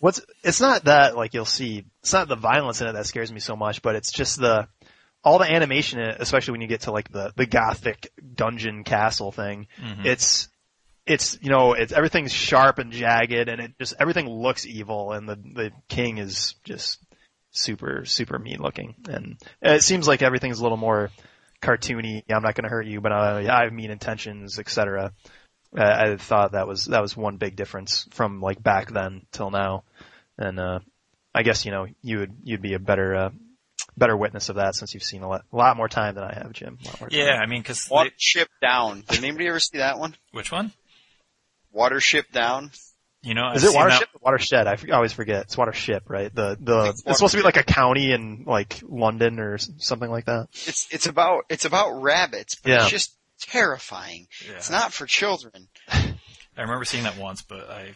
What's 0.00 0.20
it's 0.42 0.60
not 0.60 0.84
that 0.84 1.16
like 1.16 1.32
you'll 1.32 1.44
see 1.46 1.84
it's 2.02 2.12
not 2.12 2.28
the 2.28 2.36
violence 2.36 2.80
in 2.82 2.88
it 2.88 2.92
that 2.92 3.06
scares 3.06 3.32
me 3.32 3.40
so 3.40 3.56
much, 3.56 3.80
but 3.82 3.94
it's 3.94 4.12
just 4.12 4.38
the 4.40 4.68
all 5.24 5.38
the 5.38 5.50
animation 5.50 6.00
in 6.00 6.10
it, 6.10 6.16
especially 6.20 6.52
when 6.52 6.60
you 6.60 6.66
get 6.66 6.82
to 6.82 6.90
like 6.90 7.10
the 7.10 7.32
the 7.36 7.46
gothic 7.46 8.10
dungeon 8.34 8.84
castle 8.84 9.30
thing. 9.32 9.68
Mhm. 9.80 10.04
It's 10.04 10.48
it's 11.06 11.38
you 11.42 11.50
know 11.50 11.72
it's 11.72 11.92
everything's 11.92 12.32
sharp 12.32 12.78
and 12.78 12.92
jagged 12.92 13.48
and 13.48 13.60
it 13.60 13.72
just 13.78 13.94
everything 13.98 14.28
looks 14.28 14.66
evil 14.66 15.12
and 15.12 15.28
the 15.28 15.36
the 15.36 15.70
king 15.88 16.18
is 16.18 16.54
just 16.64 16.98
super 17.50 18.04
super 18.04 18.38
mean 18.38 18.60
looking 18.60 18.94
and 19.08 19.36
it 19.60 19.82
seems 19.82 20.06
like 20.06 20.22
everything's 20.22 20.60
a 20.60 20.62
little 20.62 20.78
more 20.78 21.10
cartoony. 21.62 22.24
I'm 22.28 22.42
not 22.42 22.54
going 22.54 22.64
to 22.64 22.70
hurt 22.70 22.86
you, 22.86 23.00
but 23.00 23.12
I, 23.12 23.46
I 23.48 23.64
have 23.64 23.72
mean 23.72 23.90
intentions, 23.90 24.58
etc. 24.58 25.12
Uh, 25.76 25.82
I 25.82 26.16
thought 26.16 26.52
that 26.52 26.68
was 26.68 26.86
that 26.86 27.00
was 27.00 27.16
one 27.16 27.38
big 27.38 27.56
difference 27.56 28.06
from 28.10 28.42
like 28.42 28.62
back 28.62 28.90
then 28.90 29.22
till 29.32 29.50
now, 29.50 29.84
and 30.36 30.60
uh, 30.60 30.80
I 31.34 31.42
guess 31.42 31.64
you 31.64 31.70
know 31.70 31.86
you 32.02 32.18
would 32.18 32.34
you'd 32.42 32.60
be 32.60 32.74
a 32.74 32.78
better 32.78 33.14
uh, 33.14 33.30
better 33.96 34.16
witness 34.16 34.50
of 34.50 34.56
that 34.56 34.74
since 34.74 34.92
you've 34.92 35.02
seen 35.02 35.22
a 35.22 35.28
lot, 35.28 35.44
a 35.50 35.56
lot 35.56 35.76
more 35.78 35.88
time 35.88 36.14
than 36.14 36.24
I 36.24 36.34
have, 36.34 36.52
Jim. 36.52 36.78
A 36.82 36.88
lot 36.88 37.00
more 37.00 37.08
time. 37.08 37.18
Yeah, 37.18 37.38
I 37.38 37.46
mean, 37.46 37.62
because 37.62 37.88
Watership 37.88 38.48
Down. 38.60 39.04
Did 39.08 39.24
anybody 39.24 39.48
ever 39.48 39.60
see 39.60 39.78
that 39.78 39.98
one? 39.98 40.14
which 40.32 40.52
one? 40.52 40.72
Watership 41.76 42.30
Down. 42.32 42.70
You 43.24 43.34
know, 43.34 43.52
Is 43.52 43.64
I've 43.64 43.70
it 43.70 43.76
Watership? 43.76 43.98
that- 44.00 44.08
or 44.14 44.20
Watershed. 44.32 44.66
I, 44.66 44.72
f- 44.72 44.84
I 44.88 44.94
always 44.96 45.12
forget. 45.12 45.42
It's 45.42 45.54
Watership, 45.56 46.00
right? 46.08 46.34
The 46.34 46.56
the 46.60 46.86
It's 46.90 47.02
it's 47.06 47.18
supposed 47.18 47.32
to 47.32 47.38
be 47.38 47.44
like 47.44 47.56
a 47.56 47.62
county 47.62 48.10
in 48.12 48.44
like 48.48 48.80
London 48.82 49.38
or 49.38 49.58
something 49.58 50.10
like 50.10 50.24
that. 50.24 50.48
It's 50.52 50.88
it's 50.90 51.06
about 51.06 51.44
it's 51.48 51.64
about 51.64 52.02
rabbits, 52.02 52.56
but 52.56 52.70
Yeah. 52.70 52.82
it's 52.82 52.90
just 52.90 53.16
terrifying. 53.40 54.26
Yeah. 54.44 54.54
It's 54.56 54.70
not 54.70 54.92
for 54.92 55.06
children. 55.06 55.68
I 55.88 56.14
remember 56.58 56.84
seeing 56.84 57.04
that 57.04 57.16
once, 57.16 57.42
but 57.42 57.70
I 57.70 57.92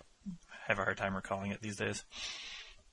have 0.69 0.79
a 0.79 0.83
hard 0.85 0.97
time 0.97 1.15
recalling 1.17 1.51
it 1.51 1.61
these 1.61 1.77
days. 1.77 2.05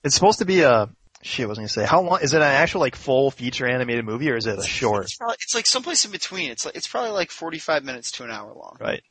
It's 0.04 0.16
supposed 0.16 0.40
to 0.40 0.46
be 0.46 0.62
a 0.62 0.90
shit. 1.22 1.46
I 1.46 1.50
was 1.50 1.60
gonna 1.60 1.68
say 1.70 1.86
how 1.86 2.02
long 2.02 2.20
is 2.24 2.34
it? 2.34 2.38
An 2.38 2.42
actual 2.44 2.82
like 2.82 2.96
full 2.96 3.30
feature 3.30 3.68
animated 3.68 4.06
movie 4.06 4.32
or 4.32 4.38
is 4.38 4.48
it 4.48 4.58
a 4.58 4.64
short? 4.64 5.04
It's, 5.06 5.16
probably, 5.18 5.36
it's 5.40 5.54
like 5.54 5.68
someplace 5.68 6.04
in 6.04 6.12
between. 6.12 6.50
It's 6.50 6.66
like 6.66 6.76
it's 6.76 6.88
probably 6.88 7.12
like 7.12 7.30
forty 7.30 7.60
five 7.60 7.84
minutes 7.84 8.12
to 8.14 8.24
an 8.24 8.32
hour 8.32 8.52
long. 8.56 8.78
Right. 8.82 9.04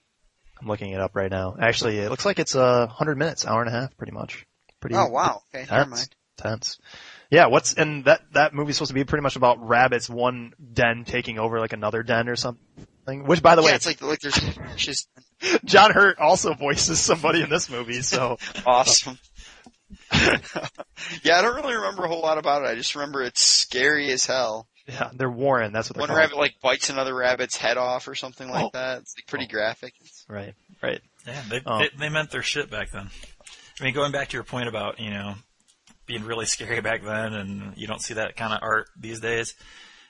I'm 0.62 0.68
looking 0.68 0.92
it 0.92 1.00
up 1.00 1.16
right 1.16 1.30
now. 1.30 1.56
Actually, 1.58 1.98
it 1.98 2.08
looks 2.10 2.24
like 2.24 2.38
it's 2.38 2.54
a 2.54 2.86
hundred 2.86 3.18
minutes, 3.18 3.44
hour 3.46 3.60
and 3.60 3.68
a 3.68 3.72
half, 3.72 3.96
pretty 3.96 4.12
much. 4.12 4.46
Pretty. 4.80 4.94
Oh 4.96 5.08
wow. 5.08 5.42
Okay, 5.54 5.66
never 5.70 5.84
Tense. 5.84 5.90
mind. 5.90 6.16
Tense. 6.38 6.78
Yeah, 7.30 7.46
what's 7.46 7.74
and 7.74 8.04
that 8.04 8.20
that 8.32 8.54
movie's 8.54 8.76
supposed 8.76 8.90
to 8.90 8.94
be 8.94 9.04
pretty 9.04 9.22
much 9.22 9.36
about 9.36 9.66
rabbits, 9.66 10.08
one 10.08 10.52
den 10.72 11.04
taking 11.04 11.38
over 11.38 11.58
like 11.60 11.72
another 11.72 12.02
den 12.02 12.28
or 12.28 12.36
something. 12.36 13.24
Which, 13.26 13.42
by 13.42 13.56
the 13.56 13.62
yeah, 13.62 13.68
way, 13.68 13.74
it's 13.74 13.86
like 13.86 14.00
like 14.02 14.20
there's 14.20 14.38
just 14.76 15.08
John 15.64 15.90
Hurt 15.92 16.18
also 16.18 16.54
voices 16.54 17.00
somebody 17.00 17.42
in 17.42 17.50
this 17.50 17.68
movie, 17.68 18.02
so 18.02 18.36
awesome. 18.66 19.18
yeah, 20.12 21.38
I 21.38 21.42
don't 21.42 21.56
really 21.56 21.74
remember 21.74 22.04
a 22.04 22.08
whole 22.08 22.22
lot 22.22 22.38
about 22.38 22.62
it. 22.62 22.66
I 22.68 22.74
just 22.76 22.94
remember 22.94 23.22
it's 23.22 23.42
scary 23.42 24.10
as 24.12 24.24
hell. 24.24 24.68
yeah, 24.86 25.10
they're 25.14 25.30
Warren. 25.30 25.72
That's 25.72 25.88
what 25.90 25.96
they're 25.96 26.02
One 26.02 26.08
called. 26.08 26.18
rabbit 26.18 26.36
like 26.38 26.54
bites 26.62 26.90
another 26.90 27.14
rabbit's 27.14 27.56
head 27.56 27.76
off 27.76 28.08
or 28.08 28.14
something 28.14 28.48
like 28.48 28.66
Oh. 28.66 28.70
that. 28.74 28.98
It's 29.00 29.14
like 29.16 29.26
pretty 29.26 29.46
oh. 29.48 29.52
graphic. 29.52 29.94
Right, 30.32 30.54
right. 30.82 31.00
Yeah, 31.26 31.42
they, 31.48 31.60
Oh. 31.66 31.78
they 31.78 31.90
they 31.98 32.08
meant 32.08 32.30
their 32.30 32.42
shit 32.42 32.70
back 32.70 32.90
then. 32.90 33.10
I 33.80 33.84
mean, 33.84 33.94
going 33.94 34.12
back 34.12 34.28
to 34.28 34.34
your 34.36 34.44
point 34.44 34.68
about 34.68 34.98
you 34.98 35.10
know 35.10 35.34
being 36.06 36.24
really 36.24 36.46
scary 36.46 36.80
back 36.80 37.02
then, 37.04 37.34
and 37.34 37.76
you 37.76 37.86
don't 37.86 38.00
see 38.02 38.14
that 38.14 38.34
kind 38.36 38.52
of 38.54 38.60
art 38.62 38.86
these 38.98 39.20
days. 39.20 39.54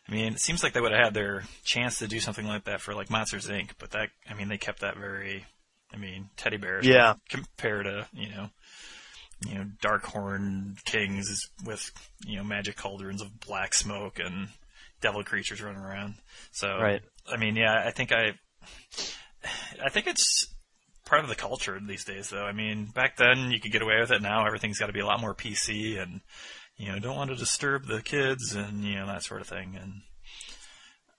I 0.08 0.12
mean, 0.12 0.32
it 0.32 0.40
seems 0.40 0.62
like 0.62 0.72
they 0.72 0.80
would 0.80 0.92
have 0.92 1.04
had 1.04 1.14
their 1.14 1.44
chance 1.64 1.98
to 1.98 2.08
do 2.08 2.20
something 2.20 2.46
like 2.46 2.64
that 2.64 2.80
for 2.80 2.94
like 2.94 3.10
Monsters 3.10 3.48
Inc. 3.48 3.70
But 3.78 3.90
that, 3.92 4.08
I 4.28 4.34
mean, 4.34 4.48
they 4.48 4.58
kept 4.58 4.80
that 4.80 4.96
very, 4.96 5.44
I 5.92 5.96
mean, 5.96 6.28
teddy 6.36 6.56
bears. 6.56 6.86
Yeah. 6.86 7.14
Compared 7.28 7.84
to 7.86 8.06
you 8.12 8.28
know, 8.30 8.50
you 9.48 9.54
know, 9.56 9.64
dark 9.80 10.04
horn 10.04 10.76
kings 10.84 11.48
with 11.64 11.90
you 12.26 12.36
know 12.36 12.44
magic 12.44 12.76
cauldrons 12.76 13.22
of 13.22 13.40
black 13.40 13.74
smoke 13.74 14.18
and 14.18 14.48
devil 15.00 15.24
creatures 15.24 15.60
running 15.60 15.82
around. 15.82 16.14
So, 16.52 16.68
Right. 16.78 17.02
I 17.30 17.36
mean, 17.36 17.56
yeah, 17.56 17.82
I 17.84 17.90
think 17.90 18.12
I, 18.12 18.34
I 19.84 19.88
think 19.88 20.06
it's 20.06 20.46
part 21.04 21.22
of 21.22 21.28
the 21.28 21.34
culture 21.34 21.78
these 21.86 22.04
days, 22.04 22.30
though. 22.30 22.44
I 22.44 22.52
mean, 22.52 22.86
back 22.86 23.16
then 23.16 23.50
you 23.50 23.60
could 23.60 23.72
get 23.72 23.82
away 23.82 24.00
with 24.00 24.10
it. 24.10 24.22
Now 24.22 24.46
everything's 24.46 24.78
got 24.78 24.86
to 24.86 24.92
be 24.92 25.00
a 25.00 25.06
lot 25.06 25.20
more 25.20 25.34
PC, 25.34 26.00
and 26.00 26.20
you 26.76 26.90
know, 26.90 26.98
don't 26.98 27.16
want 27.16 27.30
to 27.30 27.36
disturb 27.36 27.86
the 27.86 28.02
kids, 28.02 28.54
and 28.54 28.82
you 28.84 28.96
know 28.96 29.06
that 29.06 29.22
sort 29.24 29.40
of 29.40 29.46
thing. 29.46 29.76
And 29.80 29.92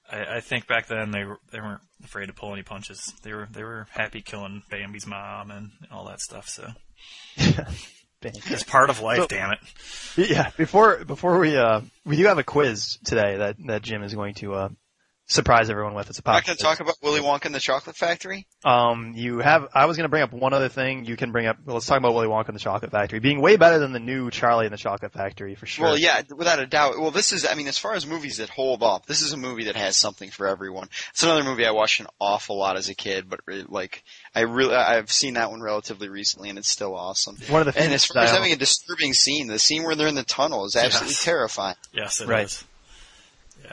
I, 0.10 0.38
I 0.38 0.40
think 0.40 0.68
back 0.68 0.88
then 0.88 1.12
they 1.12 1.24
were 1.24 1.40
they 1.52 1.60
weren't 1.60 1.82
afraid 2.04 2.28
to 2.28 2.34
pull 2.34 2.54
any 2.54 2.64
punches. 2.64 3.14
They 3.24 3.34
were 3.34 3.48
they 3.52 3.64
were 3.64 3.88
happy 3.92 4.22
killing 4.22 4.64
Bambi's 4.70 5.08
mom 5.08 5.52
and 5.52 5.72
all 5.92 6.06
that 6.06 6.22
stuff. 6.22 6.48
So 6.48 6.68
Bang. 7.38 8.34
it's 8.46 8.64
part 8.64 8.90
of 8.90 9.02
life. 9.02 9.20
So- 9.20 9.28
damn 9.28 9.52
it. 9.52 9.60
Yeah, 10.30 10.50
before 10.58 11.04
before 11.06 11.40
we 11.40 11.58
uh 11.58 11.82
we 12.06 12.16
do 12.18 12.26
have 12.26 12.38
a 12.38 12.44
quiz 12.44 12.98
today 13.06 13.38
that 13.38 13.56
that 13.68 13.82
Jim 13.82 14.04
is 14.04 14.14
going 14.14 14.34
to 14.36 14.54
uh 14.54 14.70
surprise 15.26 15.70
everyone 15.70 15.94
with. 15.94 16.10
It's 16.10 16.20
a 16.20 16.22
I'm 16.22 16.24
pop. 16.24 16.34
not 16.36 16.46
going 16.46 16.58
to 16.58 16.64
talk 16.64 16.80
about 16.80 16.96
Willy 17.02 17.22
Wonka 17.22 17.46
and 17.46 17.56
the 17.56 17.60
Chocolate 17.60 17.96
Factory. 17.96 18.46
Um, 18.66 19.14
you 19.16 19.40
have. 19.40 19.68
I 19.74 19.86
was 19.86 19.98
going 19.98 20.06
to 20.06 20.10
bring 20.10 20.24
up 20.24 20.32
one 20.34 20.54
other 20.54 20.70
thing. 20.70 21.06
You 21.06 21.16
can 21.18 21.32
bring 21.32 21.48
up. 21.48 21.58
Well, 21.66 21.76
let's 21.76 21.86
talk 21.86 21.98
about 21.98 22.14
Willy 22.14 22.28
Wonka 22.28 22.48
and 22.50 22.56
the 22.56 22.60
Chocolate 22.60 22.92
Factory 22.92 23.20
being 23.20 23.42
way 23.42 23.56
better 23.58 23.80
than 23.80 23.94
the 23.94 24.00
new 24.00 24.30
Charlie 24.32 24.66
and 24.66 24.74
the 24.74 24.78
Chocolate 24.78 25.12
Factory 25.14 25.56
for 25.56 25.66
sure. 25.66 25.86
Well, 25.86 25.98
yeah, 25.98 26.22
without 26.36 26.60
a 26.60 26.66
doubt. 26.66 27.00
Well, 27.00 27.12
this 27.12 27.32
is, 27.34 27.46
I 27.46 27.56
mean, 27.56 27.68
as 27.68 27.78
far 27.78 27.94
as 27.94 28.06
movies 28.06 28.38
that 28.38 28.50
hold 28.50 28.84
up, 28.84 29.06
this 29.06 29.22
is 29.22 29.34
a 29.34 29.38
movie 29.38 29.66
that 29.66 29.76
has 29.76 29.96
something 29.98 30.30
for 30.30 30.48
everyone. 30.48 30.90
It's 31.12 31.24
another 31.24 31.44
movie 31.44 31.66
I 31.66 31.72
watched 31.72 32.00
an 32.00 32.08
awful 32.20 32.58
lot 32.58 32.78
as 32.78 32.90
a 32.90 32.96
kid, 32.96 33.30
but 33.30 33.40
re- 33.46 33.66
like, 33.68 34.04
I 34.36 34.42
really, 34.42 34.76
I've 34.76 35.12
seen 35.12 35.34
that 35.36 35.52
one 35.52 35.62
relatively 35.62 36.10
recently, 36.10 36.50
and 36.50 36.58
it's 36.60 36.70
still 36.70 36.96
awesome. 36.96 37.38
One 37.50 37.62
of 37.62 37.66
the 37.74 37.80
And 37.80 37.90
things 37.90 37.94
as 37.96 38.06
far 38.06 38.24
as 38.24 38.32
having 38.32 38.52
a 38.52 38.56
disturbing 38.56 39.14
scene, 39.14 39.48
the 39.48 39.60
scene 39.60 39.84
where 39.84 39.96
they're 39.96 40.08
in 40.08 40.16
the 40.16 40.24
tunnel 40.24 40.66
is 40.66 40.76
absolutely 40.76 41.12
Yes. 41.12 41.24
terrifying. 41.24 41.76
Yes, 41.92 42.20
it 42.20 42.24
is. 42.24 42.30
Right. 42.30 42.64
Yeah, 42.64 42.68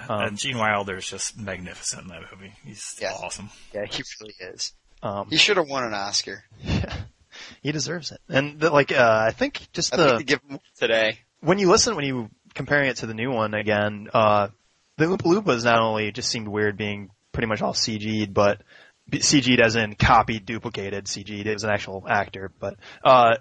Um, 0.09 0.21
and 0.23 0.39
Gene 0.39 0.59
Wilder 0.59 0.97
is 0.97 1.07
just 1.09 1.39
magnificent 1.39 2.03
in 2.03 2.09
that 2.09 2.23
movie. 2.33 2.53
He's 2.65 2.97
Yes. 3.01 3.19
awesome. 3.23 3.51
Yeah, 3.75 3.85
he 3.87 4.03
really 4.21 4.35
is. 4.55 4.73
um, 5.03 5.29
He 5.31 5.37
should 5.37 5.57
have 5.57 5.69
won 5.69 5.85
an 5.85 5.95
Oscar. 5.95 6.45
Yeah, 6.61 6.95
he 7.63 7.73
deserves 7.73 8.13
it. 8.13 8.21
And 8.29 8.59
the, 8.61 8.71
like, 8.71 8.93
uh, 8.93 9.25
I 9.29 9.33
think 9.33 9.69
just 9.73 9.93
the 9.93 10.15
like 10.15 10.27
give 10.27 10.41
him 10.49 10.59
today. 10.79 11.19
when 11.41 11.59
you 11.59 11.69
listen, 11.71 11.97
when 11.97 12.05
you 12.05 12.31
comparing 12.55 12.89
it 12.89 12.97
to 12.99 13.07
the 13.07 13.15
new 13.15 13.31
one 13.31 13.55
again, 13.55 14.09
uh, 14.13 14.49
the 14.97 15.07
Oompa 15.07 15.23
Loompas 15.23 15.65
not 15.65 15.81
only 15.81 16.11
just 16.13 16.29
seemed 16.31 16.49
weird 16.49 16.77
being 16.77 17.11
pretty 17.33 17.47
much 17.47 17.63
all 17.63 17.73
CG'd, 17.73 18.35
but 18.35 18.61
CG'd 19.11 19.61
as 19.61 19.77
in 19.77 19.95
copied, 19.95 20.45
duplicated, 20.47 21.07
CG'd. 21.07 21.47
It 21.47 21.53
was 21.55 21.65
an 21.65 21.71
actual 21.71 22.05
actor, 22.09 22.51
but, 22.61 22.77
uh, 23.05 23.37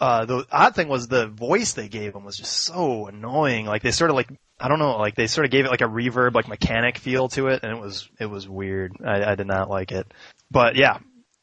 uh, 0.00 0.24
the 0.26 0.46
odd 0.52 0.74
thing 0.76 0.86
was 0.88 1.08
the 1.08 1.26
voice 1.26 1.72
they 1.72 1.88
gave 1.88 2.14
him 2.14 2.24
was 2.24 2.36
just 2.36 2.52
so 2.52 3.06
annoying. 3.08 3.66
Like 3.66 3.82
they 3.82 3.90
sort 3.90 4.10
of 4.10 4.16
like, 4.16 4.28
I 4.60 4.68
don't 4.68 4.78
know, 4.78 4.96
like 4.98 5.14
they 5.14 5.26
sort 5.28 5.44
of 5.44 5.50
gave 5.50 5.64
it 5.64 5.70
like 5.70 5.80
a 5.82 5.84
reverb, 5.88 6.34
like 6.34 6.48
mechanic 6.48 6.98
feel 6.98 7.28
to 7.30 7.48
it, 7.48 7.62
and 7.62 7.72
it 7.76 7.80
was, 7.80 8.08
it 8.18 8.26
was 8.26 8.48
weird. 8.48 8.92
I, 9.04 9.32
I 9.32 9.34
did 9.34 9.46
not 9.46 9.70
like 9.70 9.92
it. 9.92 10.12
But 10.50 10.74
yeah, 10.76 10.98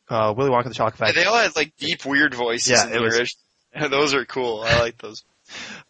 uh, 0.09 0.34
Willy 0.36 0.49
Wonka 0.49 0.66
the 0.68 0.74
Chocolate 0.74 0.97
Factory. 0.97 1.24
They 1.24 1.28
all 1.28 1.38
had 1.38 1.55
like 1.55 1.76
deep, 1.78 2.05
weird 2.05 2.34
voices. 2.34 2.72
Yeah, 2.72 2.88
in 2.88 2.93
it 2.95 3.01
was- 3.01 3.36
Those 3.89 4.13
are 4.13 4.24
cool. 4.26 4.61
I 4.66 4.80
like 4.80 4.97
those. 4.99 5.24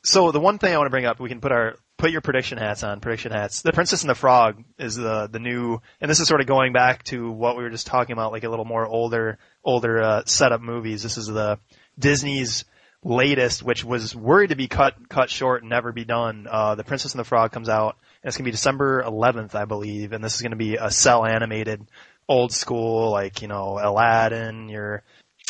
So 0.04 0.32
the 0.32 0.40
one 0.40 0.58
thing 0.58 0.74
I 0.74 0.78
want 0.78 0.88
to 0.88 0.92
bring 0.92 1.06
up, 1.06 1.20
we 1.20 1.30
can 1.30 1.40
put 1.40 1.52
our 1.52 1.76
put 1.98 2.12
your 2.12 2.22
prediction 2.22 2.58
hats 2.58 2.84
on. 2.84 3.00
Prediction 3.00 3.32
hats. 3.32 3.62
The 3.62 3.72
Princess 3.74 4.02
and 4.02 4.10
the 4.10 4.16
Frog 4.16 4.64
is 4.80 4.96
the 4.96 5.28
the 5.28 5.40
new, 5.40 5.80
and 6.02 6.10
this 6.10 6.20
is 6.20 6.28
sort 6.28 6.42
of 6.42 6.48
going 6.48 6.74
back 6.74 7.04
to 7.06 7.30
what 7.32 7.56
we 7.58 7.64
were 7.64 7.70
just 7.70 7.86
talking 7.88 8.14
about, 8.14 8.32
like 8.32 8.44
a 8.44 8.50
little 8.50 8.66
more 8.66 8.86
older 8.88 9.38
older 9.64 10.02
uh, 10.02 10.24
setup 10.26 10.62
movies. 10.62 11.04
This 11.04 11.18
is 11.18 11.28
the 11.28 11.60
Disney's 11.98 12.66
latest, 13.06 13.64
which 13.64 13.86
was 13.86 14.16
worried 14.16 14.50
to 14.50 14.56
be 14.56 14.68
cut 14.68 14.96
cut 15.08 15.30
short 15.30 15.62
and 15.62 15.70
never 15.70 15.94
be 15.94 16.04
done. 16.04 16.48
Uh, 16.50 16.76
the 16.76 16.84
Princess 16.84 17.14
and 17.14 17.20
the 17.20 17.24
Frog 17.24 17.52
comes 17.52 17.70
out, 17.70 17.98
and 18.22 18.28
it's 18.28 18.36
gonna 18.36 18.46
be 18.46 18.52
December 18.52 19.04
11th, 19.04 19.56
I 19.56 19.66
believe, 19.66 20.12
and 20.12 20.24
this 20.24 20.36
is 20.36 20.42
gonna 20.42 20.56
be 20.56 20.76
a 20.76 20.92
cell 20.92 21.26
animated, 21.26 21.86
old 22.28 22.52
school, 22.52 23.12
like 23.12 23.42
you 23.42 23.48
know 23.48 23.80
Aladdin, 23.82 24.68
your 24.68 25.04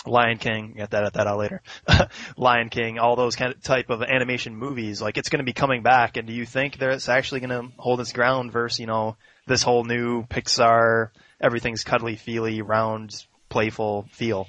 Lion 0.06 0.38
King, 0.38 0.74
get 0.76 0.92
that 0.92 1.14
that 1.14 1.28
out 1.28 1.40
later. 1.40 1.62
Lion 2.38 2.70
King, 2.70 3.00
all 3.00 3.16
those 3.16 3.36
kind 3.36 3.54
of 3.54 3.64
type 3.64 3.90
of 3.90 4.04
animation 4.04 4.56
movies, 4.56 5.02
like 5.02 5.18
it's 5.18 5.30
going 5.30 5.40
to 5.40 5.46
be 5.46 5.54
coming 5.54 5.82
back. 5.82 6.18
And 6.18 6.28
do 6.28 6.34
you 6.34 6.46
think 6.46 6.78
that 6.78 6.92
it's 6.92 7.10
actually 7.10 7.40
going 7.40 7.50
to 7.50 7.72
hold 7.78 8.02
its 8.02 8.12
ground 8.12 8.52
versus 8.52 8.80
you 8.80 8.86
know 8.86 9.16
this 9.48 9.64
whole 9.64 9.84
new 9.84 10.24
Pixar, 10.24 11.10
everything's 11.42 11.84
cuddly, 11.84 12.18
feely, 12.18 12.62
round, 12.62 13.16
playful 13.50 14.08
feel? 14.12 14.48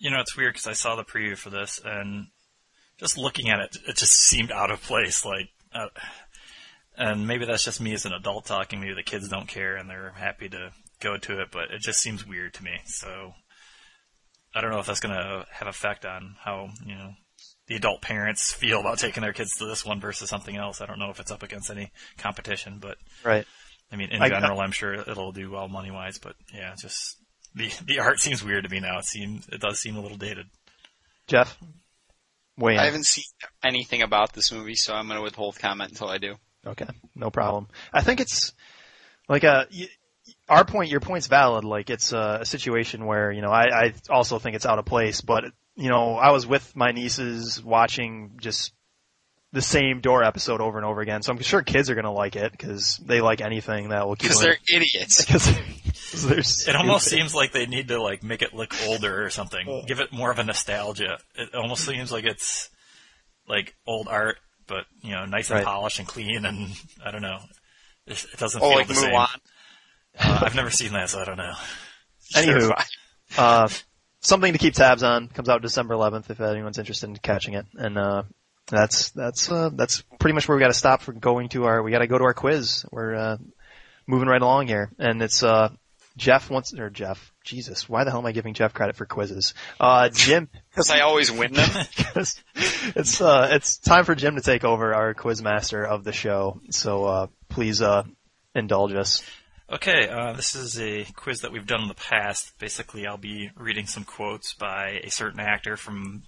You 0.00 0.10
know, 0.10 0.20
it's 0.20 0.36
weird 0.36 0.54
because 0.54 0.66
I 0.66 0.72
saw 0.72 0.96
the 0.96 1.04
preview 1.04 1.36
for 1.36 1.50
this, 1.50 1.78
and 1.84 2.26
just 2.98 3.16
looking 3.18 3.50
at 3.50 3.60
it, 3.60 3.76
it 3.86 3.96
just 3.96 4.12
seemed 4.12 4.50
out 4.50 4.70
of 4.70 4.82
place. 4.82 5.24
Like, 5.24 5.50
uh, 5.74 5.88
and 6.96 7.26
maybe 7.28 7.44
that's 7.44 7.64
just 7.64 7.80
me 7.80 7.92
as 7.92 8.06
an 8.06 8.12
adult 8.12 8.46
talking. 8.46 8.80
Maybe 8.80 8.94
the 8.94 9.02
kids 9.02 9.28
don't 9.28 9.46
care 9.46 9.76
and 9.76 9.88
they're 9.88 10.12
happy 10.16 10.48
to 10.48 10.72
go 11.00 11.16
to 11.18 11.40
it, 11.40 11.48
but 11.52 11.70
it 11.70 11.80
just 11.82 12.00
seems 12.00 12.26
weird 12.26 12.54
to 12.54 12.64
me. 12.64 12.72
So, 12.86 13.34
I 14.54 14.60
don't 14.60 14.70
know 14.70 14.80
if 14.80 14.86
that's 14.86 15.00
going 15.00 15.14
to 15.14 15.46
have 15.52 15.68
effect 15.68 16.04
on 16.04 16.34
how 16.42 16.70
you 16.84 16.94
know 16.94 17.12
the 17.68 17.76
adult 17.76 18.00
parents 18.02 18.52
feel 18.52 18.80
about 18.80 18.98
taking 18.98 19.22
their 19.22 19.32
kids 19.34 19.54
to 19.58 19.66
this 19.66 19.84
one 19.84 20.00
versus 20.00 20.28
something 20.30 20.56
else. 20.56 20.80
I 20.80 20.86
don't 20.86 20.98
know 20.98 21.10
if 21.10 21.20
it's 21.20 21.30
up 21.30 21.42
against 21.42 21.70
any 21.70 21.90
competition, 22.18 22.78
but 22.80 22.96
Right. 23.22 23.46
I 23.92 23.96
mean, 23.96 24.10
in 24.10 24.22
I- 24.22 24.28
general, 24.28 24.60
I'm 24.60 24.72
sure 24.72 24.94
it'll 24.94 25.32
do 25.32 25.50
well 25.50 25.68
money 25.68 25.90
wise, 25.90 26.18
but 26.18 26.36
yeah, 26.54 26.74
just 26.80 27.16
the 27.54 27.72
the 27.84 27.98
art 28.00 28.20
seems 28.20 28.42
weird 28.44 28.64
to 28.64 28.70
me 28.70 28.80
now. 28.80 28.98
It 28.98 29.04
seems 29.04 29.48
it 29.48 29.60
does 29.60 29.80
seem 29.80 29.96
a 29.96 30.00
little 30.00 30.16
dated. 30.18 30.46
Jeff, 31.26 31.56
weigh 32.56 32.74
in. 32.74 32.80
I 32.80 32.84
haven't 32.86 33.06
seen 33.06 33.24
anything 33.64 34.02
about 34.02 34.32
this 34.32 34.52
movie, 34.52 34.74
so 34.74 34.94
I'm 34.94 35.06
going 35.06 35.16
to 35.18 35.22
withhold 35.22 35.58
comment 35.58 35.90
until 35.92 36.08
I 36.08 36.18
do. 36.18 36.34
Okay, 36.66 36.86
no 37.14 37.30
problem. 37.30 37.68
I 37.92 38.02
think 38.02 38.20
it's 38.20 38.52
like 39.28 39.44
a 39.44 39.66
y- 39.72 39.88
our 40.48 40.64
point. 40.64 40.90
Your 40.90 41.00
point's 41.00 41.26
valid. 41.26 41.64
Like 41.64 41.90
it's 41.90 42.12
a, 42.12 42.38
a 42.42 42.46
situation 42.46 43.06
where 43.06 43.32
you 43.32 43.42
know 43.42 43.50
I, 43.50 43.64
I 43.86 43.94
also 44.08 44.38
think 44.38 44.56
it's 44.56 44.66
out 44.66 44.78
of 44.78 44.84
place. 44.84 45.20
But 45.20 45.44
you 45.76 45.88
know 45.88 46.14
I 46.16 46.30
was 46.32 46.46
with 46.46 46.74
my 46.76 46.90
nieces 46.92 47.62
watching 47.62 48.32
just 48.40 48.72
the 49.52 49.62
same 49.62 50.00
Dora 50.00 50.28
episode 50.28 50.60
over 50.60 50.78
and 50.78 50.86
over 50.86 51.00
again. 51.00 51.22
So 51.22 51.32
I'm 51.32 51.40
sure 51.40 51.62
kids 51.62 51.90
are 51.90 51.94
gonna 51.94 52.12
like 52.12 52.36
it 52.36 52.52
because 52.52 53.00
they 53.04 53.20
like 53.20 53.40
anything 53.40 53.88
that 53.88 54.06
will 54.06 54.14
keep. 54.16 54.30
Because 54.30 54.40
them- 54.40 54.50
they're 54.68 54.76
idiots. 54.76 55.24
Because 55.26 55.46
they're 55.46 55.64
It 56.68 56.76
almost 56.76 57.06
stupid. 57.06 57.20
seems 57.22 57.34
like 57.34 57.52
they 57.52 57.66
need 57.66 57.88
to 57.88 58.02
like 58.02 58.22
make 58.22 58.42
it 58.42 58.54
look 58.54 58.74
older 58.86 59.24
or 59.24 59.30
something. 59.30 59.84
Give 59.86 60.00
it 60.00 60.12
more 60.12 60.30
of 60.30 60.38
a 60.38 60.44
nostalgia. 60.44 61.18
It 61.34 61.54
almost 61.54 61.84
seems 61.84 62.10
like 62.10 62.24
it's 62.24 62.68
like 63.48 63.74
old 63.86 64.08
art, 64.08 64.38
but 64.66 64.84
you 65.02 65.12
know, 65.12 65.24
nice 65.26 65.50
and 65.50 65.56
Right. 65.58 65.64
polished 65.66 65.98
and 65.98 66.08
clean, 66.08 66.44
and 66.44 66.68
I 67.04 67.10
don't 67.10 67.22
know. 67.22 67.38
It, 68.06 68.24
it 68.32 68.38
doesn't 68.38 68.60
Oh, 68.62 68.68
feel 68.70 68.78
like 68.78 68.88
the 68.88 68.94
same. 68.94 69.14
Uh, 69.14 69.28
I've 70.18 70.54
never 70.56 70.70
seen 70.70 70.92
that, 70.92 71.08
so 71.10 71.20
I 71.20 71.24
don't 71.24 71.36
know. 71.36 71.52
Anywho, 72.34 72.84
uh, 73.38 73.68
something 74.20 74.52
to 74.52 74.58
keep 74.58 74.74
tabs 74.74 75.02
on. 75.02 75.28
Comes 75.28 75.48
out 75.48 75.62
December 75.62 75.94
11th 75.94 76.30
if 76.30 76.40
anyone's 76.40 76.78
interested 76.78 77.08
in 77.08 77.16
catching 77.16 77.54
it. 77.54 77.66
And 77.74 77.96
uh, 77.98 78.22
that's 78.66 79.10
that's 79.10 79.50
uh, 79.50 79.70
that's 79.72 80.02
pretty 80.18 80.34
much 80.34 80.48
where 80.48 80.56
we 80.56 80.60
got 80.62 80.68
to 80.68 80.74
stop 80.74 81.02
for 81.02 81.12
going 81.12 81.48
to 81.50 81.64
our. 81.64 81.82
We 81.82 81.90
got 81.90 82.00
to 82.00 82.06
go 82.06 82.18
to 82.18 82.24
our 82.24 82.34
quiz. 82.34 82.84
We're 82.90 83.14
uh, 83.14 83.36
moving 84.06 84.28
right 84.28 84.42
along 84.42 84.66
here, 84.68 84.90
and 84.98 85.22
it's 85.22 85.42
uh, 85.42 85.70
Jeff 86.20 86.50
wants 86.50 86.74
or 86.74 86.90
Jeff. 86.90 87.32
Jesus, 87.42 87.88
why 87.88 88.04
the 88.04 88.10
hell 88.10 88.20
am 88.20 88.26
I 88.26 88.32
giving 88.32 88.52
Jeff 88.52 88.74
credit 88.74 88.94
for 88.94 89.06
quizzes? 89.06 89.54
Uh, 89.80 90.08
Jim, 90.12 90.50
Because 90.70 90.90
I 90.90 91.00
always 91.00 91.32
win 91.32 91.54
them. 91.54 91.68
it's 92.14 93.20
uh, 93.20 93.48
it's 93.50 93.78
time 93.78 94.04
for 94.04 94.14
Jim 94.14 94.36
to 94.36 94.42
take 94.42 94.62
over 94.62 94.94
our 94.94 95.14
quiz 95.14 95.42
master 95.42 95.82
of 95.82 96.04
the 96.04 96.12
show. 96.12 96.60
So 96.70 97.04
uh, 97.06 97.26
please 97.48 97.80
uh, 97.80 98.04
indulge 98.54 98.92
us. 98.92 99.24
Okay, 99.72 100.08
uh, 100.08 100.34
this 100.34 100.54
is 100.54 100.78
a 100.78 101.04
quiz 101.16 101.40
that 101.40 101.52
we've 101.52 101.66
done 101.66 101.82
in 101.82 101.88
the 101.88 101.94
past. 101.94 102.52
Basically, 102.58 103.06
I'll 103.06 103.16
be 103.16 103.50
reading 103.56 103.86
some 103.86 104.04
quotes 104.04 104.52
by 104.52 105.00
a 105.02 105.10
certain 105.10 105.40
actor 105.40 105.78
from 105.78 106.24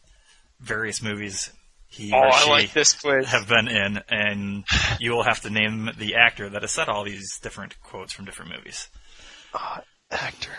various 0.59 1.03
movies 1.03 1.51
he 1.87 2.13
Oh, 2.15 2.17
or 2.17 2.29
I 2.29 2.39
she 2.39 2.51
like 2.51 2.73
this 2.73 2.95
quiz. 2.95 3.27
have 3.27 3.47
been 3.47 3.69
in, 3.69 4.01
and 4.09 4.65
you 4.99 5.11
will 5.11 5.25
have 5.25 5.41
to 5.43 5.51
name 5.51 5.91
the 5.99 6.15
actor 6.15 6.49
that 6.49 6.63
has 6.63 6.71
said 6.71 6.89
all 6.89 7.05
these 7.05 7.39
different 7.41 7.79
quotes 7.83 8.15
from 8.15 8.25
different 8.25 8.53
movies. 8.57 8.89
Actor. 10.11 10.51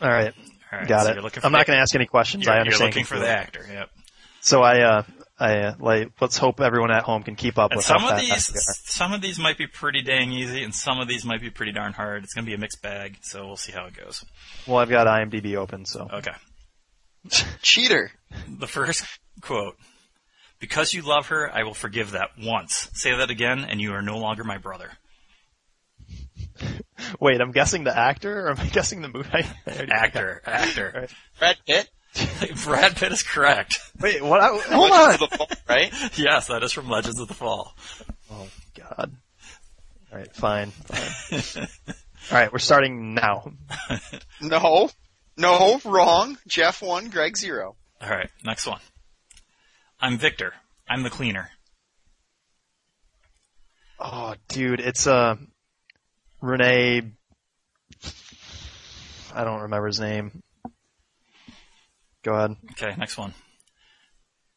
All 0.00 0.08
right, 0.10 0.32
All 0.72 0.78
right, 0.78 0.88
got 0.88 1.04
so 1.04 1.10
it. 1.10 1.14
You're 1.14 1.22
looking 1.22 1.40
for 1.40 1.46
I'm 1.46 1.52
not 1.52 1.66
going 1.66 1.76
to 1.76 1.80
ask 1.80 1.94
any 1.94 2.06
questions. 2.06 2.44
You're, 2.44 2.52
I 2.52 2.56
you're 2.58 2.60
understand. 2.62 2.90
looking 2.90 3.04
for 3.04 3.18
the 3.18 3.28
actor. 3.28 3.64
Yep. 3.70 3.90
So 4.40 4.62
I, 4.62 4.80
uh, 4.80 5.02
I, 5.38 5.58
uh, 5.58 5.74
like, 5.78 6.10
let's 6.20 6.36
hope 6.36 6.60
everyone 6.60 6.90
at 6.90 7.04
home 7.04 7.22
can 7.22 7.36
keep 7.36 7.58
up 7.58 7.70
And 7.70 7.78
with 7.78 7.84
some 7.86 8.04
of 8.04 8.18
these, 8.18 8.50
are. 8.50 8.74
some 8.84 9.12
of 9.12 9.20
these 9.20 9.38
might 9.38 9.58
be 9.58 9.66
pretty 9.66 10.02
dang 10.02 10.32
easy, 10.32 10.62
and 10.64 10.74
some 10.74 10.98
of 10.98 11.08
these 11.08 11.24
might 11.24 11.40
be 11.40 11.50
pretty 11.50 11.72
darn 11.72 11.92
hard. 11.92 12.24
It's 12.24 12.34
going 12.34 12.44
to 12.44 12.50
be 12.50 12.54
a 12.54 12.58
mixed 12.58 12.82
bag, 12.82 13.18
so 13.22 13.46
we'll 13.46 13.56
see 13.56 13.72
how 13.72 13.86
it 13.86 13.96
goes. 13.96 14.24
Well, 14.66 14.78
I've 14.78 14.88
got 14.90 15.06
IMDb 15.06 15.54
open, 15.56 15.84
so. 15.84 16.08
Okay. 16.12 16.32
Cheater. 17.62 18.10
The 18.48 18.66
first 18.66 19.04
quote. 19.40 19.76
Because 20.58 20.94
you 20.94 21.02
love 21.02 21.26
her, 21.28 21.50
I 21.52 21.64
will 21.64 21.74
forgive 21.74 22.12
that 22.12 22.30
once. 22.40 22.88
Say 22.94 23.16
that 23.16 23.30
again, 23.30 23.60
and 23.68 23.80
you 23.80 23.92
are 23.94 24.02
no 24.02 24.18
longer 24.18 24.44
my 24.44 24.58
brother. 24.58 24.90
Wait, 27.20 27.40
I'm 27.40 27.52
guessing 27.52 27.84
the 27.84 27.96
actor, 27.96 28.46
or 28.46 28.50
am 28.50 28.60
I 28.60 28.66
guessing 28.66 29.02
the 29.02 29.08
movie? 29.08 29.28
I 29.32 29.46
Actor, 29.66 30.42
actor. 30.44 31.08
Brad 31.38 31.56
Pitt. 31.66 31.90
Brad 32.64 32.96
Pitt 32.96 33.12
is 33.12 33.22
correct. 33.22 33.78
Wait, 34.00 34.22
what? 34.22 34.40
I, 34.40 34.48
hold 34.48 34.90
Legends 34.90 34.92
on. 34.92 35.14
of 35.14 35.30
the 35.30 35.36
Fall, 35.36 35.48
right? 35.68 35.92
Yes, 36.18 36.48
that 36.48 36.62
is 36.62 36.72
from 36.72 36.88
Legends 36.88 37.20
of 37.20 37.28
the 37.28 37.34
Fall. 37.34 37.74
Oh 38.30 38.48
God. 38.78 39.12
All 40.12 40.18
right, 40.18 40.34
fine, 40.34 40.70
fine. 40.70 41.68
All 42.30 42.38
right, 42.38 42.52
we're 42.52 42.58
starting 42.58 43.14
now. 43.14 43.52
No, 44.42 44.90
no, 45.38 45.80
wrong. 45.84 46.36
Jeff 46.46 46.82
one, 46.82 47.08
Greg 47.08 47.36
zero. 47.36 47.76
All 48.00 48.10
right, 48.10 48.28
next 48.44 48.66
one. 48.66 48.80
I'm 50.00 50.18
Victor. 50.18 50.52
I'm 50.88 51.02
the 51.02 51.10
cleaner. 51.10 51.50
Oh, 53.98 54.34
dude, 54.48 54.80
it's 54.80 55.06
uh, 55.06 55.36
Renee. 56.42 57.12
I 59.34 59.44
don't 59.44 59.62
remember 59.62 59.86
his 59.86 60.00
name. 60.00 60.42
Go 62.22 62.34
ahead. 62.34 62.56
Okay, 62.72 62.94
next 62.98 63.16
one. 63.16 63.32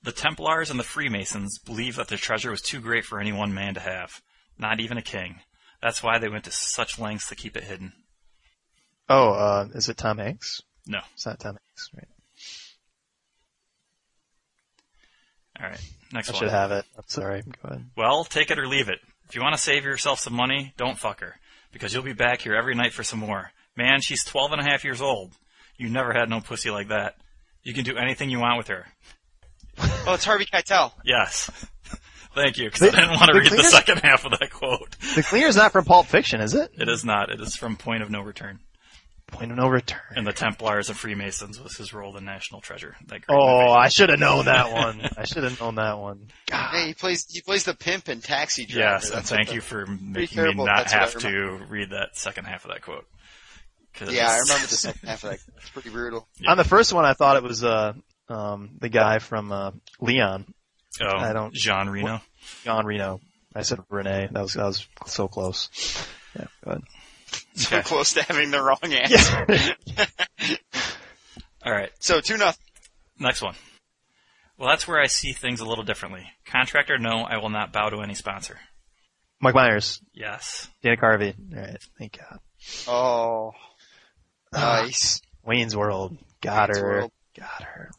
The 0.04 0.12
Templars 0.12 0.70
and 0.70 0.80
the 0.80 0.84
Freemasons 0.84 1.60
believed 1.60 1.98
that 1.98 2.10
their 2.10 2.18
treasure 2.18 2.52
was 2.52 2.62
too 2.62 2.82
great 2.82 3.06
for 3.06 3.20
any 3.20 3.32
one 3.32 3.54
man 3.54 3.76
to 3.76 3.80
have, 3.80 4.22
not 4.60 4.80
even 4.80 4.98
a 4.98 5.02
king. 5.02 5.40
That's 5.82 6.04
why 6.04 6.20
they 6.20 6.30
went 6.30 6.44
to 6.46 6.52
such 6.52 7.00
lengths 7.00 7.30
to 7.30 7.36
keep 7.36 7.56
it 7.56 7.64
hidden. 7.64 7.94
Oh, 9.08 9.32
uh, 9.34 9.68
is 9.74 9.88
it 9.88 9.98
Tom 9.98 10.18
Hanks? 10.18 10.62
No. 10.86 11.00
It's 11.14 11.26
not 11.26 11.40
Tom 11.40 11.58
Hanks, 11.58 11.90
right? 11.96 12.08
All 15.62 15.70
right, 15.70 15.82
next 16.12 16.30
I 16.30 16.34
one. 16.34 16.40
should 16.42 16.52
have 16.52 16.72
it. 16.72 16.86
I'm 16.98 17.04
sorry. 17.08 17.42
Go 17.42 17.70
ahead. 17.70 17.86
Well, 17.96 18.26
take 18.26 18.52
it 18.52 18.60
or 18.60 18.68
leave 18.68 18.90
it. 18.90 19.00
If 19.30 19.36
you 19.36 19.42
want 19.42 19.56
to 19.56 19.62
save 19.62 19.86
yourself 19.86 20.20
some 20.20 20.34
money, 20.34 20.74
don't 20.78 21.00
fuck 21.00 21.22
her. 21.22 21.36
Because 21.76 21.94
you'll 21.94 22.04
be 22.04 22.14
back 22.14 22.40
here 22.40 22.56
every 22.56 22.74
night 22.74 22.94
for 22.94 23.04
some 23.04 23.20
more. 23.20 23.52
Man, 23.76 24.00
she's 24.00 24.24
12 24.24 24.54
and 24.54 24.62
a 24.62 24.64
half 24.64 24.86
years 24.86 25.02
old. 25.02 25.34
You 25.78 25.90
never 25.90 26.14
had 26.14 26.30
no 26.30 26.40
pussy 26.40 26.70
like 26.72 26.88
that. 26.88 27.16
You 27.64 27.74
can 27.74 27.84
do 27.84 27.98
anything 27.98 28.30
you 28.30 28.40
want 28.40 28.58
with 28.58 28.68
her. 28.70 28.86
Oh, 30.08 30.14
it's 30.14 30.24
Harvey 30.24 30.46
Keitel. 30.46 30.94
Yes. 31.04 31.50
Thank 32.34 32.58
you, 32.58 32.70
because 32.70 32.82
I 32.84 32.92
didn't 32.92 33.10
want 33.10 33.26
to 33.26 33.34
the 33.34 33.40
read 33.40 33.46
the 33.52 33.56
cleaners- 33.58 33.72
second 33.74 33.98
half 34.00 34.24
of 34.24 34.32
that 34.40 34.52
quote. 34.54 34.96
The 35.16 35.24
Cleaner's 35.24 35.58
not 35.58 35.74
from 35.74 35.84
Pulp 35.84 36.06
Fiction, 36.06 36.40
is 36.40 36.54
it? 36.54 36.72
It 36.80 36.88
is 36.88 37.04
not. 37.04 37.30
It 37.30 37.42
is 37.42 37.58
from 37.58 37.76
Point 37.76 38.04
of 38.04 38.10
No 38.10 38.22
Return. 38.22 38.60
Point 39.36 39.52
of 39.52 39.58
No 39.58 39.68
Return. 39.68 40.00
And 40.16 40.26
the 40.28 40.34
Templars 40.34 40.90
and 40.90 40.98
Freemasons 40.98 41.60
was 41.60 41.76
his 41.78 41.94
role 41.94 42.16
in 42.18 42.26
National 42.26 42.62
Treasure. 42.62 42.96
That 43.08 43.22
Oh. 43.30 43.72
I 43.72 43.90
should 43.90 44.10
have 44.10 44.20
known 44.20 44.46
that 44.46 44.72
one. 44.72 45.02
I 45.18 45.26
should 45.26 45.44
have 45.44 45.60
known 45.60 45.76
that 45.76 45.98
one. 46.00 46.28
Hey, 46.52 46.88
he 46.88 46.94
plays 46.94 47.26
he 47.30 47.42
plays 47.42 47.64
the 47.64 47.74
pimp 47.74 48.10
in 48.10 48.22
Taxi 48.22 48.66
Driver. 48.66 48.90
Yes, 48.94 49.12
and 49.12 49.24
thank 49.26 49.48
what 49.48 49.56
you 49.56 49.62
for 49.62 49.86
making 49.86 50.14
me 50.20 50.28
terrible, 50.28 50.66
not 50.66 50.88
that's 50.90 51.14
what 51.16 51.24
have 51.24 51.32
to 51.32 51.66
read 51.70 51.92
that 51.92 52.16
second 52.18 52.46
half 52.46 52.66
of 52.66 52.72
that 52.72 52.82
quote. 52.82 53.06
'Cause 53.94 54.10
the- 54.10 54.16
Yeah, 54.16 54.30
I 54.30 54.40
remember 54.40 54.68
the 54.68 54.76
second 54.76 55.08
half 55.08 55.24
of 55.24 55.30
that. 55.32 55.40
It's 55.58 55.70
pretty 55.70 55.90
brutal. 55.90 56.28
Yeah. 56.38 56.52
On 56.52 56.58
the 56.58 56.64
first 56.66 56.92
one, 56.94 57.06
I 57.06 57.14
thought 57.14 57.38
it 57.38 57.44
was 57.44 57.64
uh, 57.64 57.94
um, 58.30 58.72
the 58.80 58.90
guy 58.90 59.20
from 59.20 59.52
uh, 59.52 59.72
Leon, 60.02 60.54
Oh, 61.02 61.18
I 61.18 61.34
don't- 61.34 61.54
Jean 61.54 61.88
Reno. 61.90 62.22
John 62.64 62.86
Reno. 62.86 63.20
I 63.56 63.62
said 63.62 63.80
Renee. 63.90 64.28
That 64.32 64.42
was 64.42 64.54
that 64.54 64.66
was 64.66 64.88
so 65.08 65.28
close. 65.30 65.70
Yeah, 66.38 66.46
go 66.64 66.72
ahead. 66.72 66.84
So 67.66 67.78
Okay. 67.78 67.88
close 67.88 68.14
to 68.16 68.22
having 68.24 68.52
the 68.52 68.62
wrong 68.62 68.80
answer. 68.84 69.48
All 71.66 71.72
right, 71.72 71.90
So 72.00 72.20
two 72.22 72.38
nothing. 72.38 72.62
next 73.20 73.42
one. 73.42 73.56
Well, 74.58 74.70
that's 74.70 74.88
where 74.88 75.00
I 75.02 75.08
see 75.08 75.32
things 75.34 75.60
a 75.62 75.66
little 75.66 75.84
differently. 75.84 76.26
Contractor, 76.46 76.98
no, 76.98 77.26
I 77.28 77.38
will 77.38 77.50
not 77.50 77.72
bow 77.74 77.90
to 77.90 78.02
any 78.02 78.14
sponsor. 78.14 78.58
Mike 79.42 79.56
Myers, 79.56 80.00
Yes. 80.14 80.70
Dana 80.82 80.98
Carvey. 80.98 81.34
All 81.56 81.62
right, 81.62 81.78
thank 82.00 82.18
God. 82.20 82.40
Oh, 82.88 83.52
ah. 84.54 84.82
nice. 84.84 85.22
Wayne's 85.44 85.76
World. 85.76 86.18
Got 86.42 86.70
Wayne's 86.70 86.80
her. 86.80 86.86
World. 86.90 87.12
Got 87.38 87.64
her. 87.64 87.92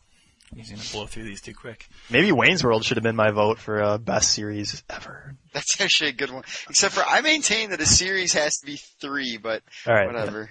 He's 0.57 0.71
gonna 0.71 0.83
blow 0.91 1.07
through 1.07 1.25
these 1.25 1.43
too 1.43 1.53
quick. 1.53 1.87
Maybe 2.09 2.33
Wayne's 2.33 2.65
World 2.65 2.83
should 2.83 2.97
have 2.97 3.05
been 3.05 3.15
my 3.15 3.31
vote 3.31 3.59
for 3.59 3.83
uh, 3.83 3.99
best 3.99 4.33
series 4.33 4.83
ever. 4.89 5.37
That's 5.53 5.79
actually 5.83 6.11
a 6.11 6.15
good 6.15 6.31
one. 6.31 6.45
Except 6.71 6.95
for 6.95 7.05
I 7.07 7.21
maintain 7.21 7.71
that 7.71 7.81
a 7.83 7.87
series 7.87 8.33
has 8.33 8.57
to 8.59 8.67
be 8.67 8.79
three, 8.99 9.37
but 9.37 9.63
All 9.87 9.93
right. 9.93 10.07
whatever. 10.07 10.51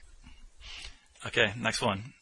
Okay, 1.26 1.52
next 1.58 1.82
one. 1.82 2.14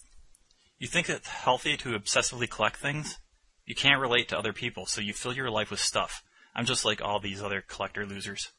You 0.80 0.88
think 0.88 1.10
it's 1.10 1.28
healthy 1.28 1.76
to 1.76 1.90
obsessively 1.90 2.50
collect 2.50 2.78
things? 2.78 3.20
You 3.66 3.76
can't 3.76 4.00
relate 4.00 4.30
to 4.30 4.38
other 4.38 4.54
people, 4.54 4.86
so 4.86 5.02
you 5.02 5.12
fill 5.14 5.34
your 5.34 5.50
life 5.50 5.70
with 5.70 5.82
stuff. 5.82 6.24
I'm 6.56 6.66
just 6.66 6.86
like 6.86 7.02
all 7.02 7.20
these 7.20 7.44
other 7.44 7.62
collector 7.68 8.06
losers. 8.06 8.50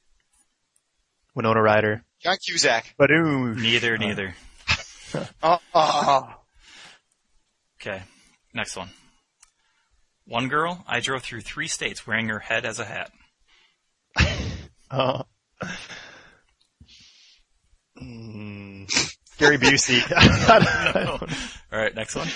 Winona 1.35 1.63
Ryder. 1.63 2.05
John 2.23 2.37
Cusack. 2.47 2.95
Badoo. 3.01 3.57
Neither, 3.57 3.97
neither. 3.97 4.35
Oh, 5.43 5.59
oh. 5.75 6.35
Okay, 7.81 8.03
next 8.53 8.77
one. 8.77 8.91
One 10.27 10.49
girl, 10.49 10.85
I 10.87 11.01
drove 11.01 11.23
through 11.23 11.43
three 11.43 11.69
states 11.69 12.07
wearing 12.07 12.29
her 12.29 12.39
head 12.39 12.65
as 12.65 12.79
a 12.79 12.85
hat. 12.85 13.11
Oh. 14.91 15.23
Mm. 18.01 18.87
Gary 19.39 19.59
Busey. 19.59 20.01
All 21.73 21.79
right, 21.79 21.95
next 21.97 22.15
one. 22.15 22.29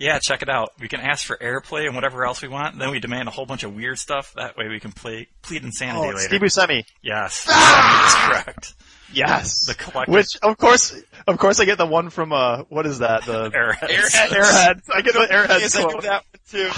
Yeah, 0.00 0.18
check 0.18 0.40
it 0.40 0.48
out. 0.48 0.70
We 0.80 0.88
can 0.88 1.00
ask 1.00 1.26
for 1.26 1.36
airplay 1.36 1.84
and 1.84 1.94
whatever 1.94 2.24
else 2.24 2.40
we 2.40 2.48
want. 2.48 2.78
Then 2.78 2.90
we 2.90 3.00
demand 3.00 3.28
a 3.28 3.30
whole 3.30 3.44
bunch 3.44 3.64
of 3.64 3.74
weird 3.74 3.98
stuff. 3.98 4.32
That 4.34 4.56
way 4.56 4.66
we 4.68 4.80
can 4.80 4.92
play 4.92 5.28
plead 5.42 5.62
insanity 5.62 6.06
oh, 6.06 6.16
later. 6.16 6.18
Steve 6.20 6.40
Buscemi. 6.40 6.84
Yes, 7.02 7.44
that 7.44 8.06
is 8.32 8.44
correct. 8.44 8.74
Yes. 9.12 9.66
The 9.66 9.74
collector. 9.74 10.10
Which, 10.10 10.38
of 10.42 10.56
course, 10.56 10.98
of 11.26 11.36
course, 11.36 11.60
I 11.60 11.66
get 11.66 11.76
the 11.76 11.84
one 11.84 12.08
from 12.08 12.32
uh, 12.32 12.62
what 12.70 12.86
is 12.86 13.00
that? 13.00 13.26
The 13.26 13.50
Airheads. 13.54 13.88
Airheads. 13.88 14.28
Airheads. 14.28 14.80
I 14.90 15.02
get 15.02 15.12
the 15.12 15.28
Airheads 15.30 15.60
Yes, 15.60 15.76
I 15.76 15.80
knew 15.82 15.88
quote. 15.88 16.02
that 16.04 16.24
one 16.24 16.40
too. 16.50 16.70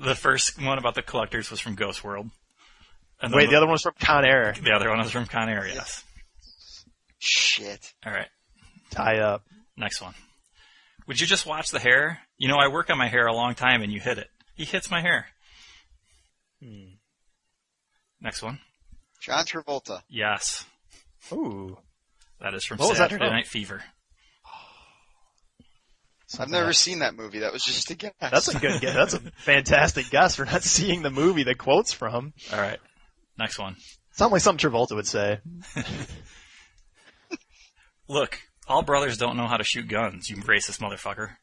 The 0.04 0.14
first 0.14 0.62
one 0.62 0.78
about 0.78 0.94
the 0.94 1.02
collectors 1.02 1.50
was 1.50 1.58
from 1.58 1.74
Ghost 1.74 2.04
World. 2.04 2.30
And 3.20 3.32
then 3.32 3.36
Wait, 3.36 3.50
the 3.50 3.56
other 3.56 3.66
one 3.66 3.72
was 3.72 3.82
from 3.82 3.94
Con 4.00 4.24
Air. 4.24 4.54
the 4.62 4.70
other 4.70 4.88
one 4.88 4.98
was 4.98 5.10
from 5.10 5.26
Con 5.26 5.48
Air, 5.48 5.66
yes. 5.66 6.04
Shit. 7.18 7.92
All 8.06 8.12
right, 8.12 8.28
Tie 8.90 9.18
up. 9.18 9.42
next 9.76 10.00
one. 10.00 10.14
Would 11.10 11.20
you 11.20 11.26
just 11.26 11.44
watch 11.44 11.72
the 11.72 11.80
hair? 11.80 12.20
You 12.38 12.46
know, 12.46 12.56
I 12.56 12.68
work 12.68 12.88
on 12.88 12.96
my 12.96 13.08
hair 13.08 13.26
a 13.26 13.34
long 13.34 13.56
time 13.56 13.82
and 13.82 13.90
you 13.90 13.98
hit 13.98 14.18
it. 14.18 14.28
He 14.54 14.64
hits 14.64 14.92
my 14.92 15.00
hair. 15.00 15.26
Hmm. 16.62 16.90
Next 18.20 18.44
one. 18.44 18.60
John 19.20 19.44
Travolta. 19.44 20.02
Yes. 20.08 20.64
Ooh. 21.32 21.76
That 22.40 22.54
is 22.54 22.64
from 22.64 22.78
What 22.78 22.96
Saturday? 22.96 23.28
Night 23.28 23.48
Fever. 23.48 23.82
I've 26.38 26.48
never 26.48 26.72
seen 26.72 27.00
that 27.00 27.16
movie. 27.16 27.40
That 27.40 27.52
was 27.52 27.64
just 27.64 27.90
a 27.90 27.96
guess. 27.96 28.12
That's 28.20 28.46
a 28.46 28.60
good 28.60 28.80
guess. 28.80 28.94
That's 28.94 29.14
a 29.14 29.18
fantastic 29.38 30.10
guess 30.10 30.36
for 30.36 30.44
not 30.44 30.62
seeing 30.62 31.02
the 31.02 31.10
movie 31.10 31.42
the 31.42 31.56
quote's 31.56 31.92
from. 31.92 32.34
All 32.52 32.60
right. 32.60 32.78
Next 33.36 33.58
one. 33.58 33.74
Sounds 34.12 34.30
like 34.30 34.42
something 34.42 34.70
Travolta 34.70 34.94
would 34.94 35.08
say. 35.08 35.40
Look, 38.08 38.38
all 38.70 38.82
brothers 38.82 39.18
don't 39.18 39.36
know 39.36 39.46
how 39.46 39.56
to 39.56 39.64
shoot 39.64 39.88
guns, 39.88 40.30
you 40.30 40.36
racist 40.36 40.80
motherfucker. 40.80 41.36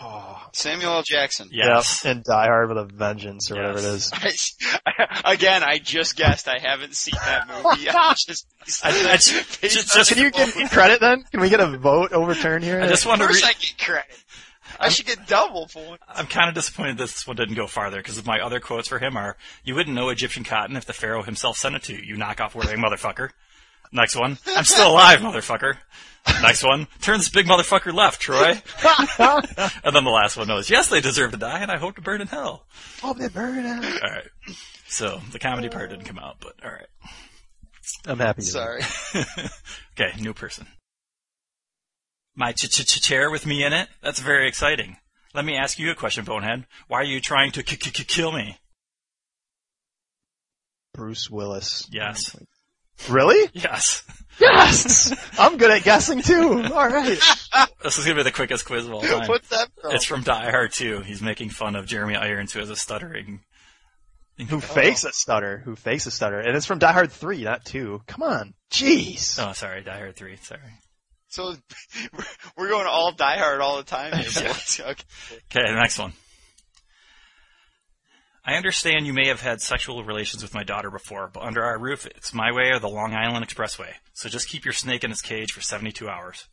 Oh. 0.00 0.48
Samuel 0.52 0.94
L. 0.94 1.02
Jackson. 1.02 1.48
Yes. 1.52 2.04
And 2.04 2.24
Die 2.24 2.46
Hard 2.46 2.68
with 2.68 2.78
a 2.78 2.84
Vengeance 2.84 3.50
or 3.50 3.56
whatever 3.56 3.78
it 3.78 3.84
is. 3.84 4.10
I, 4.86 5.32
again, 5.32 5.62
I 5.62 5.78
just 5.78 6.16
guessed. 6.16 6.48
I 6.48 6.58
haven't 6.58 6.94
seen 6.94 7.14
that 7.24 7.46
movie. 7.64 7.88
I 7.88 7.92
oh, 7.94 8.14
just, 8.16 8.46
I, 8.82 8.88
I 8.88 9.16
just, 9.16 9.60
just, 9.60 9.94
just, 9.94 10.10
Can 10.10 10.18
you 10.18 10.30
give 10.30 10.56
me 10.56 10.66
credit 10.68 11.00
then? 11.00 11.24
Can 11.30 11.40
we 11.40 11.50
get 11.50 11.60
a 11.60 11.76
vote 11.76 12.12
overturned 12.12 12.64
here? 12.64 12.80
I 12.80 12.88
just 12.88 13.06
want 13.06 13.20
Of 13.20 13.28
to 13.28 13.32
course 13.34 13.42
re- 13.42 13.50
I 13.50 13.52
get 13.52 13.78
credit. 13.78 14.24
I 14.80 14.88
should 14.88 15.06
get 15.06 15.26
double 15.26 15.66
points. 15.66 16.02
I'm 16.08 16.26
kind 16.26 16.48
of 16.48 16.54
disappointed 16.54 16.96
this 16.96 17.26
one 17.26 17.36
didn't 17.36 17.56
go 17.56 17.66
farther 17.66 17.98
because 17.98 18.24
my 18.24 18.40
other 18.40 18.58
quotes 18.58 18.88
for 18.88 18.98
him 18.98 19.16
are, 19.16 19.36
"You 19.62 19.74
wouldn't 19.74 19.94
know 19.94 20.08
Egyptian 20.08 20.44
cotton 20.44 20.76
if 20.76 20.86
the 20.86 20.94
pharaoh 20.94 21.22
himself 21.22 21.58
sent 21.58 21.74
it 21.74 21.82
to 21.84 21.92
you. 21.92 22.00
You 22.02 22.16
knock 22.16 22.40
off 22.40 22.54
wearing 22.54 22.80
motherfucker." 22.80 23.30
Next 23.92 24.16
one, 24.16 24.38
I'm 24.46 24.64
still 24.64 24.92
alive, 24.92 25.20
motherfucker. 25.20 25.76
Next 26.40 26.62
one, 26.64 26.86
turn 27.00 27.18
this 27.18 27.28
big 27.28 27.46
motherfucker 27.46 27.92
left, 27.92 28.20
Troy. 28.20 28.52
and 29.84 29.94
then 29.94 30.04
the 30.04 30.10
last 30.10 30.36
one 30.36 30.48
was, 30.48 30.70
"Yes, 30.70 30.88
they 30.88 31.00
deserve 31.00 31.32
to 31.32 31.36
die, 31.36 31.60
and 31.60 31.70
I 31.70 31.76
hope 31.78 31.96
to 31.96 32.00
burn 32.00 32.20
in 32.20 32.28
hell." 32.28 32.64
Oh, 33.02 33.12
they 33.12 33.28
burn 33.28 33.66
out. 33.66 33.84
All 33.84 34.10
right. 34.10 34.28
So 34.86 35.20
the 35.32 35.38
comedy 35.38 35.68
part 35.68 35.90
didn't 35.90 36.04
come 36.04 36.18
out, 36.18 36.36
but 36.40 36.54
all 36.64 36.70
right. 36.70 36.86
I'm 38.06 38.18
happy. 38.18 38.42
Sorry. 38.42 38.82
Okay, 40.00 40.18
new 40.18 40.32
person. 40.32 40.66
My 42.34 42.52
ch 42.52 42.70
ch 42.70 42.86
ch 42.86 43.02
chair 43.02 43.30
with 43.30 43.44
me 43.44 43.62
in 43.62 43.74
it? 43.74 43.88
That's 44.02 44.20
very 44.20 44.48
exciting. 44.48 44.96
Let 45.34 45.44
me 45.44 45.56
ask 45.56 45.78
you 45.78 45.90
a 45.90 45.94
question, 45.94 46.24
Bonehead. 46.24 46.66
Why 46.88 47.00
are 47.00 47.04
you 47.04 47.20
trying 47.20 47.52
to 47.52 47.62
k- 47.62 47.76
k- 47.76 47.90
k- 47.90 48.04
kill 48.04 48.32
me? 48.32 48.56
Bruce 50.94 51.28
Willis. 51.30 51.86
Yes. 51.90 52.34
Really? 53.08 53.50
Yes. 53.52 54.04
Yes! 54.38 55.14
I'm 55.38 55.56
good 55.56 55.70
at 55.70 55.82
guessing 55.82 56.22
too. 56.22 56.62
Alright. 56.64 57.20
This 57.82 57.98
is 57.98 58.04
gonna 58.04 58.16
be 58.16 58.22
the 58.22 58.30
quickest 58.30 58.64
quiz 58.64 58.86
of 58.86 58.92
all 58.92 59.02
time. 59.02 59.26
What's 59.28 59.48
that 59.48 59.68
from? 59.80 59.92
It's 59.92 60.04
from 60.04 60.22
Die 60.22 60.50
Hard 60.50 60.72
2. 60.72 61.00
He's 61.00 61.20
making 61.20 61.50
fun 61.50 61.74
of 61.74 61.84
Jeremy 61.84 62.14
Irons, 62.14 62.52
who 62.52 62.60
has 62.60 62.70
a 62.70 62.76
stuttering 62.76 63.40
Who 64.48 64.60
fakes 64.60 65.04
a 65.04 65.12
stutter? 65.12 65.58
Who 65.64 65.74
fakes 65.74 66.06
a 66.06 66.12
stutter? 66.12 66.38
And 66.38 66.56
it's 66.56 66.64
from 66.64 66.78
Die 66.78 66.92
Hard 66.92 67.10
3, 67.10 67.42
not 67.42 67.64
2. 67.64 68.02
Come 68.06 68.22
on. 68.22 68.54
Jeez. 68.70 69.36
Oh, 69.44 69.52
sorry, 69.52 69.82
Die 69.82 69.98
Hard 69.98 70.14
3, 70.16 70.36
sorry. 70.36 70.60
So 71.28 71.54
we're 72.56 72.68
going 72.68 72.86
all 72.86 73.12
Die 73.12 73.38
Hard 73.38 73.60
all 73.60 73.78
the 73.78 73.84
time. 73.84 74.12
Here, 74.16 74.24
boys. 74.48 74.80
okay. 74.80 74.90
Okay, 74.90 75.66
the 75.72 75.74
next 75.74 75.98
one. 75.98 76.12
I 78.44 78.54
understand 78.54 79.06
you 79.06 79.12
may 79.12 79.28
have 79.28 79.40
had 79.40 79.60
sexual 79.60 80.02
relations 80.02 80.42
with 80.42 80.52
my 80.54 80.64
daughter 80.64 80.90
before, 80.90 81.30
but 81.32 81.44
under 81.44 81.62
our 81.62 81.78
roof, 81.78 82.06
it's 82.06 82.34
my 82.34 82.50
way 82.50 82.70
or 82.72 82.80
the 82.80 82.88
Long 82.88 83.14
Island 83.14 83.46
Expressway. 83.46 83.92
So 84.14 84.28
just 84.28 84.48
keep 84.48 84.64
your 84.64 84.74
snake 84.74 85.04
in 85.04 85.12
its 85.12 85.22
cage 85.22 85.52
for 85.52 85.60
72 85.60 86.08
hours. 86.08 86.48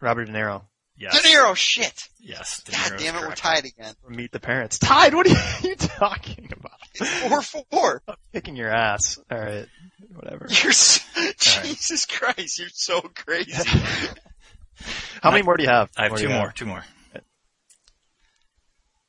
Robert 0.00 0.26
De 0.26 0.32
Niro. 0.32 0.62
Yes. 0.96 1.20
De 1.22 1.28
Niro, 1.28 1.56
shit. 1.56 2.08
Yes. 2.20 2.62
De 2.62 2.72
God 2.72 2.92
Niro 2.92 2.98
damn 2.98 3.16
it, 3.16 3.20
we're 3.22 3.34
tied 3.34 3.64
again. 3.64 3.94
From 4.04 4.16
Meet 4.16 4.32
the 4.32 4.40
Parents. 4.40 4.78
Tied? 4.78 5.14
What 5.14 5.26
are 5.26 5.66
you 5.66 5.74
talking 5.76 6.52
about? 6.52 6.72
Four 6.96 7.42
four. 7.42 8.02
I'm 8.06 8.14
kicking 8.32 8.54
your 8.54 8.68
ass. 8.68 9.18
Alright. 9.32 9.66
Whatever. 10.14 10.46
You're 10.50 10.72
so, 10.72 11.02
Jesus 11.38 12.04
Christ, 12.06 12.58
you're 12.58 12.68
so 12.68 13.00
crazy. 13.00 13.52
How 15.22 15.30
many 15.30 15.42
more 15.42 15.56
do 15.56 15.62
you 15.64 15.70
have? 15.70 15.90
I 15.96 16.02
have 16.04 16.12
What 16.12 16.20
two 16.20 16.28
you 16.28 16.34
more, 16.34 16.52
two 16.52 16.66
more. 16.66 16.84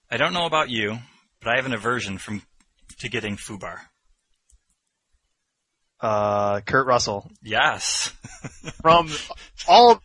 I 0.09 0.17
don't 0.17 0.33
know 0.33 0.45
about 0.45 0.69
you, 0.69 0.97
but 1.45 1.51
I 1.51 1.57
have 1.57 1.67
an 1.67 1.73
aversion 1.73 2.17
from 2.17 2.41
to 2.99 3.07
getting 3.07 3.37
foobar. 3.37 3.77
Uh, 6.01 6.61
Kurt 6.61 6.87
Russell. 6.87 7.29
Yes. 7.41 8.11
From 8.81 9.09
all, 9.67 10.01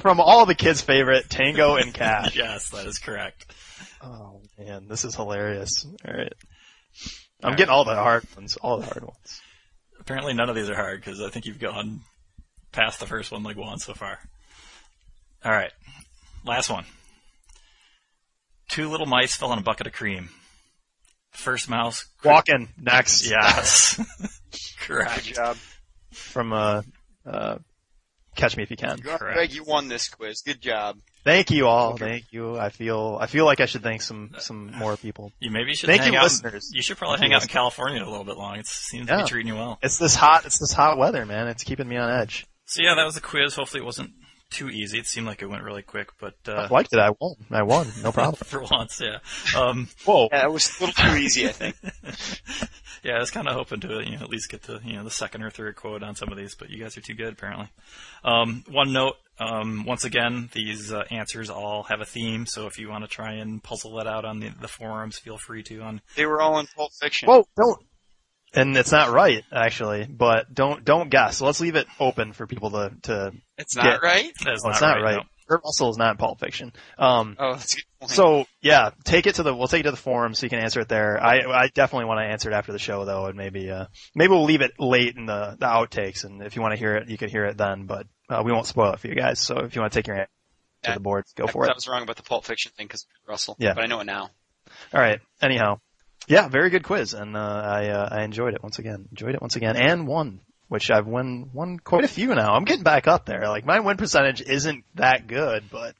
from 0.00 0.20
all 0.20 0.46
the 0.46 0.54
kids' 0.54 0.80
favorite, 0.80 1.28
Tango 1.28 1.76
and 1.76 1.92
Cash. 1.92 2.34
yes, 2.36 2.70
that 2.70 2.86
is 2.86 2.98
correct. 2.98 3.52
Oh 4.02 4.40
man, 4.58 4.88
this 4.88 5.04
is 5.04 5.14
hilarious. 5.14 5.86
Alright. 6.06 6.32
I'm 7.42 7.54
getting 7.56 7.70
all 7.70 7.84
the 7.84 7.94
hard 7.94 8.24
ones. 8.34 8.56
All 8.56 8.78
the 8.78 8.86
hard 8.86 9.02
ones. 9.04 9.40
Apparently 10.00 10.34
none 10.34 10.48
of 10.48 10.56
these 10.56 10.70
are 10.70 10.74
hard 10.74 11.00
because 11.00 11.20
I 11.20 11.28
think 11.28 11.46
you've 11.46 11.60
gone 11.60 12.00
past 12.72 12.98
the 12.98 13.06
first 13.06 13.30
one 13.30 13.42
like 13.42 13.56
once 13.56 13.84
so 13.84 13.94
far. 13.94 14.18
All 15.44 15.52
right, 15.52 15.72
last 16.44 16.70
one. 16.70 16.84
Two 18.68 18.88
little 18.88 19.06
mice 19.06 19.36
fell 19.36 19.52
in 19.52 19.58
a 19.58 19.62
bucket 19.62 19.86
of 19.86 19.92
cream. 19.92 20.30
First 21.36 21.68
mouse. 21.68 22.06
Walken. 22.24 22.68
Next. 22.80 23.28
Yes. 23.28 24.00
Correct. 24.80 25.26
Good 25.26 25.34
job. 25.34 25.56
From, 26.12 26.52
uh, 26.52 26.82
uh, 27.24 27.58
Catch 28.36 28.56
Me 28.56 28.62
If 28.62 28.70
You 28.70 28.76
Can. 28.76 28.98
Greg, 28.98 29.52
you 29.52 29.64
won 29.64 29.88
this 29.88 30.08
quiz. 30.08 30.42
Good 30.42 30.60
job. 30.60 30.98
Thank 31.24 31.50
you 31.50 31.66
all. 31.66 31.96
Thank 31.96 32.24
you. 32.30 32.56
I 32.56 32.68
feel, 32.68 33.18
I 33.20 33.26
feel 33.26 33.44
like 33.46 33.60
I 33.60 33.66
should 33.66 33.82
thank 33.82 34.02
some, 34.02 34.32
some 34.38 34.70
more 34.72 34.96
people. 34.96 35.32
You 35.40 35.50
maybe 35.50 35.74
should 35.74 35.88
Thank 35.88 36.02
hang 36.02 36.12
you, 36.12 36.18
out. 36.18 36.24
listeners. 36.24 36.70
You 36.72 36.82
should 36.82 36.98
probably 36.98 37.16
Thank 37.16 37.24
hang 37.24 37.30
you, 37.32 37.36
out 37.36 37.42
in 37.42 37.48
California 37.48 38.02
a 38.02 38.08
little 38.08 38.24
bit 38.24 38.36
long. 38.36 38.58
It 38.58 38.66
seems 38.66 39.08
to 39.08 39.16
be 39.16 39.24
treating 39.24 39.52
you 39.52 39.58
well. 39.58 39.78
It's 39.82 39.98
this 39.98 40.14
hot, 40.14 40.44
it's 40.44 40.58
this 40.58 40.72
hot 40.72 40.98
weather, 40.98 41.24
man. 41.26 41.48
It's 41.48 41.64
keeping 41.64 41.88
me 41.88 41.96
on 41.96 42.10
edge. 42.10 42.46
So 42.66 42.82
yeah, 42.82 42.94
that 42.94 43.04
was 43.04 43.14
the 43.14 43.20
quiz. 43.20 43.54
Hopefully 43.54 43.82
it 43.82 43.86
wasn't 43.86 44.10
too 44.50 44.70
easy. 44.70 44.98
It 44.98 45.06
seemed 45.06 45.26
like 45.26 45.42
it 45.42 45.46
went 45.46 45.64
really 45.64 45.82
quick, 45.82 46.10
but 46.20 46.34
I 46.46 46.52
uh, 46.52 46.68
liked 46.70 46.92
it. 46.92 46.98
I 46.98 47.10
won. 47.20 47.34
I 47.50 47.62
won. 47.62 47.88
No 48.02 48.12
problem. 48.12 48.36
for 48.36 48.62
once, 48.62 49.00
yeah. 49.00 49.18
Um, 49.58 49.88
Whoa. 50.04 50.28
Yeah, 50.30 50.44
it 50.44 50.52
was 50.52 50.78
a 50.78 50.84
little 50.84 51.04
too 51.04 51.16
easy, 51.16 51.48
I 51.48 51.52
think. 51.52 51.76
yeah, 53.02 53.16
I 53.16 53.18
was 53.18 53.30
kind 53.30 53.48
of 53.48 53.54
hoping 53.54 53.80
to 53.80 54.02
you 54.04 54.16
know 54.16 54.22
at 54.22 54.30
least 54.30 54.50
get 54.50 54.64
to 54.64 54.80
you 54.84 54.94
know 54.96 55.04
the 55.04 55.10
second 55.10 55.42
or 55.42 55.50
third 55.50 55.76
quote 55.76 56.02
on 56.02 56.14
some 56.14 56.30
of 56.30 56.38
these, 56.38 56.54
but 56.54 56.70
you 56.70 56.82
guys 56.82 56.96
are 56.96 57.02
too 57.02 57.14
good 57.14 57.32
apparently. 57.32 57.68
Um, 58.24 58.64
one 58.68 58.92
note. 58.92 59.16
Um, 59.38 59.84
once 59.84 60.04
again, 60.04 60.48
these 60.54 60.92
uh, 60.92 61.02
answers 61.10 61.50
all 61.50 61.82
have 61.84 62.00
a 62.00 62.06
theme, 62.06 62.46
so 62.46 62.66
if 62.66 62.78
you 62.78 62.88
want 62.88 63.04
to 63.04 63.08
try 63.08 63.34
and 63.34 63.62
puzzle 63.62 63.96
that 63.96 64.06
out 64.06 64.24
on 64.24 64.40
the, 64.40 64.50
the 64.60 64.68
forums, 64.68 65.18
feel 65.18 65.36
free 65.36 65.62
to. 65.64 65.80
On 65.80 66.00
They 66.16 66.24
were 66.24 66.40
all 66.40 66.58
in 66.58 66.66
Pulp 66.74 66.90
Fiction. 66.98 67.28
Whoa, 67.28 67.44
don't. 67.54 67.84
And 68.54 68.74
it's 68.78 68.92
not 68.92 69.10
right, 69.10 69.44
actually, 69.52 70.06
but 70.06 70.54
don't, 70.54 70.82
don't 70.86 71.10
guess. 71.10 71.42
Let's 71.42 71.60
leave 71.60 71.76
it 71.76 71.86
open 72.00 72.32
for 72.32 72.46
people 72.46 72.70
to, 72.70 72.92
to, 73.02 73.32
it's 73.58 73.76
not 73.76 73.84
yeah. 73.84 73.96
right? 74.02 74.32
that's 74.44 74.62
well, 74.62 74.70
not 74.70 74.72
it's 74.72 74.80
not 74.80 74.94
right. 74.96 75.02
right. 75.02 75.16
no. 75.16 75.22
Kurt 75.48 75.62
Russell 75.64 75.90
is 75.90 75.96
not 75.96 76.10
in 76.10 76.16
Pulp 76.16 76.40
Fiction. 76.40 76.72
Um, 76.98 77.36
Oh, 77.38 77.52
that's 77.52 77.76
good 77.76 77.84
so 78.08 78.46
yeah, 78.60 78.90
take 79.04 79.26
it 79.26 79.36
to 79.36 79.42
the, 79.42 79.54
we'll 79.54 79.68
take 79.68 79.80
it 79.80 79.84
to 79.84 79.90
the 79.90 79.96
forum 79.96 80.34
so 80.34 80.44
you 80.44 80.50
can 80.50 80.58
answer 80.58 80.80
it 80.80 80.88
there. 80.88 81.22
I, 81.22 81.40
I 81.40 81.68
definitely 81.68 82.06
want 82.06 82.18
to 82.18 82.24
answer 82.24 82.50
it 82.50 82.54
after 82.54 82.72
the 82.72 82.78
show 82.78 83.04
though, 83.04 83.26
and 83.26 83.36
maybe, 83.36 83.70
uh, 83.70 83.86
maybe 84.14 84.32
we'll 84.32 84.44
leave 84.44 84.60
it 84.60 84.72
late 84.78 85.16
in 85.16 85.26
the, 85.26 85.56
the 85.58 85.66
outtakes, 85.66 86.24
and 86.24 86.42
if 86.42 86.56
you 86.56 86.62
want 86.62 86.72
to 86.72 86.78
hear 86.78 86.96
it, 86.96 87.08
you 87.08 87.16
can 87.16 87.28
hear 87.28 87.44
it 87.44 87.56
then, 87.56 87.86
but, 87.86 88.06
uh, 88.28 88.42
we 88.44 88.52
won't 88.52 88.66
spoil 88.66 88.92
it 88.92 89.00
for 89.00 89.08
you 89.08 89.14
guys, 89.14 89.40
so 89.40 89.58
if 89.58 89.74
you 89.74 89.80
want 89.80 89.92
to 89.92 89.98
take 89.98 90.08
your 90.08 90.16
answer 90.16 90.30
to 90.82 90.92
the 90.94 91.00
board, 91.00 91.24
go 91.36 91.44
I, 91.46 91.50
for 91.50 91.64
I 91.64 91.70
it. 91.70 91.74
was 91.74 91.88
wrong 91.88 92.02
about 92.02 92.16
the 92.16 92.22
Pulp 92.22 92.44
Fiction 92.44 92.72
thing 92.76 92.86
because 92.86 93.06
Russell. 93.26 93.56
Yeah. 93.58 93.74
But 93.74 93.84
I 93.84 93.86
know 93.86 94.00
it 94.00 94.04
now. 94.04 94.30
All 94.92 95.00
right. 95.00 95.20
Anyhow, 95.40 95.80
yeah, 96.28 96.48
very 96.48 96.70
good 96.70 96.82
quiz, 96.82 97.14
and 97.14 97.36
uh, 97.36 97.40
I 97.40 97.88
uh, 97.88 98.08
I 98.10 98.24
enjoyed 98.24 98.54
it 98.54 98.62
once 98.62 98.78
again. 98.78 99.06
Enjoyed 99.10 99.34
it 99.34 99.40
once 99.40 99.56
again, 99.56 99.76
and 99.76 100.06
won, 100.06 100.40
which 100.68 100.90
I've 100.90 101.06
won 101.06 101.50
won 101.52 101.78
quite 101.78 102.04
a 102.04 102.08
few 102.08 102.34
now. 102.34 102.54
I'm 102.54 102.64
getting 102.64 102.82
back 102.84 103.06
up 103.06 103.26
there. 103.26 103.48
Like 103.48 103.64
my 103.64 103.80
win 103.80 103.96
percentage 103.96 104.40
isn't 104.42 104.84
that 104.94 105.26
good, 105.26 105.64
but 105.70 105.94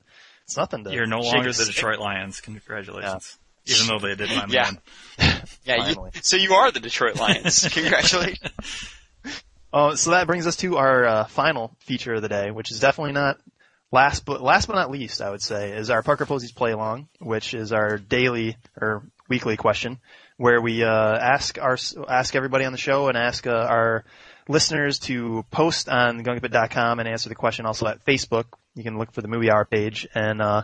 it's 0.44 0.56
nothing 0.56 0.84
to. 0.84 0.92
You're 0.92 1.06
no 1.06 1.22
shake 1.22 1.34
longer 1.34 1.48
the 1.48 1.54
stick. 1.54 1.74
Detroit 1.74 1.98
Lions. 1.98 2.40
Congratulations. 2.40 3.38
Even 3.66 3.86
though 3.88 3.98
they 3.98 4.14
did 4.14 4.28
finally 4.30 4.54
Yeah. 4.54 4.70
win. 4.70 4.78
Yeah, 5.64 5.88
you, 5.88 6.10
so 6.22 6.36
you 6.36 6.54
are 6.54 6.70
the 6.70 6.78
Detroit 6.78 7.16
Lions. 7.16 7.66
Congratulations. 7.72 8.50
Oh, 9.72 9.94
so 9.96 10.10
that 10.12 10.26
brings 10.28 10.46
us 10.46 10.56
to 10.56 10.76
our 10.76 11.04
uh, 11.04 11.24
final 11.24 11.72
feature 11.80 12.14
of 12.14 12.22
the 12.22 12.28
day, 12.28 12.50
which 12.52 12.70
is 12.70 12.78
definitely 12.78 13.12
not 13.12 13.38
last, 13.90 14.24
but 14.24 14.40
last 14.40 14.66
but 14.66 14.74
not 14.76 14.90
least, 14.90 15.20
I 15.20 15.30
would 15.30 15.42
say, 15.42 15.72
is 15.72 15.90
our 15.90 16.02
Parker 16.02 16.24
Posey's 16.26 16.52
play 16.52 16.70
along, 16.72 17.08
which 17.18 17.52
is 17.54 17.72
our 17.72 17.98
daily 17.98 18.56
or 18.80 19.02
weekly 19.28 19.56
question, 19.56 19.98
where 20.36 20.60
we 20.60 20.84
uh, 20.84 20.88
ask 21.18 21.58
our 21.60 21.76
ask 22.08 22.36
everybody 22.36 22.64
on 22.64 22.72
the 22.72 22.78
show 22.78 23.08
and 23.08 23.18
ask 23.18 23.46
uh, 23.46 23.50
our 23.50 24.04
listeners 24.48 24.98
to 25.00 25.44
post 25.50 25.88
on 25.88 26.22
gungabit.com 26.22 26.98
and 26.98 27.08
answer 27.08 27.28
the 27.28 27.34
question 27.34 27.66
also 27.66 27.86
at 27.86 28.04
Facebook. 28.04 28.44
You 28.74 28.82
can 28.82 28.98
look 28.98 29.12
for 29.12 29.22
the 29.22 29.28
movie 29.28 29.50
hour 29.50 29.64
page 29.64 30.06
and. 30.14 30.42
uh 30.42 30.62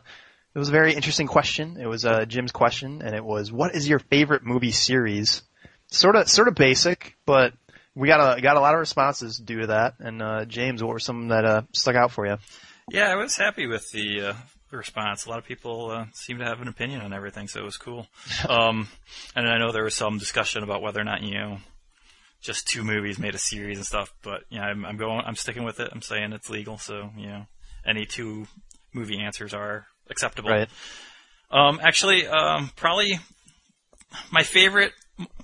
it 0.54 0.58
was 0.58 0.68
a 0.68 0.72
very 0.72 0.92
interesting 0.92 1.26
question. 1.26 1.78
It 1.80 1.86
was 1.86 2.04
uh, 2.04 2.26
Jim's 2.26 2.52
question, 2.52 3.00
and 3.00 3.14
it 3.14 3.24
was, 3.24 3.50
"What 3.50 3.74
is 3.74 3.88
your 3.88 3.98
favorite 3.98 4.44
movie 4.44 4.70
series?" 4.70 5.42
Sort 5.86 6.14
of, 6.14 6.28
sort 6.28 6.46
of 6.46 6.54
basic, 6.54 7.16
but 7.24 7.54
we 7.94 8.08
got 8.08 8.38
a 8.38 8.40
got 8.40 8.56
a 8.56 8.60
lot 8.60 8.74
of 8.74 8.80
responses 8.80 9.38
due 9.38 9.60
to 9.60 9.66
that. 9.68 9.94
And 9.98 10.22
uh, 10.22 10.44
James, 10.44 10.82
what 10.82 10.92
were 10.92 10.98
some 10.98 11.28
that 11.28 11.44
uh, 11.44 11.62
stuck 11.72 11.96
out 11.96 12.12
for 12.12 12.26
you? 12.26 12.36
Yeah, 12.90 13.10
I 13.10 13.16
was 13.16 13.36
happy 13.36 13.66
with 13.66 13.90
the, 13.92 14.20
uh, 14.20 14.34
the 14.70 14.76
response. 14.76 15.26
A 15.26 15.30
lot 15.30 15.38
of 15.38 15.44
people 15.44 15.90
uh, 15.90 16.06
seem 16.12 16.38
to 16.38 16.44
have 16.44 16.60
an 16.60 16.68
opinion 16.68 17.00
on 17.00 17.12
everything, 17.12 17.48
so 17.48 17.60
it 17.60 17.64
was 17.64 17.76
cool. 17.76 18.06
um, 18.48 18.88
and 19.34 19.48
I 19.48 19.58
know 19.58 19.72
there 19.72 19.84
was 19.84 19.94
some 19.94 20.18
discussion 20.18 20.62
about 20.62 20.82
whether 20.82 21.00
or 21.00 21.04
not 21.04 21.22
you 21.22 21.34
know 21.34 21.58
just 22.42 22.66
two 22.66 22.82
movies 22.84 23.18
made 23.18 23.34
a 23.34 23.38
series 23.38 23.78
and 23.78 23.86
stuff. 23.86 24.12
But 24.22 24.42
yeah, 24.50 24.62
I'm, 24.62 24.84
I'm 24.84 24.96
going. 24.96 25.22
I'm 25.24 25.36
sticking 25.36 25.64
with 25.64 25.80
it. 25.80 25.90
I'm 25.92 26.02
saying 26.02 26.32
it's 26.32 26.50
legal, 26.50 26.78
so 26.78 27.10
you 27.16 27.26
know 27.28 27.46
any 27.86 28.04
two 28.06 28.46
movie 28.92 29.18
answers 29.20 29.54
are 29.54 29.86
acceptable. 30.10 30.50
Right. 30.50 30.68
Um, 31.50 31.80
actually, 31.82 32.26
um, 32.26 32.70
probably 32.76 33.18
my 34.30 34.42
favorite, 34.42 34.92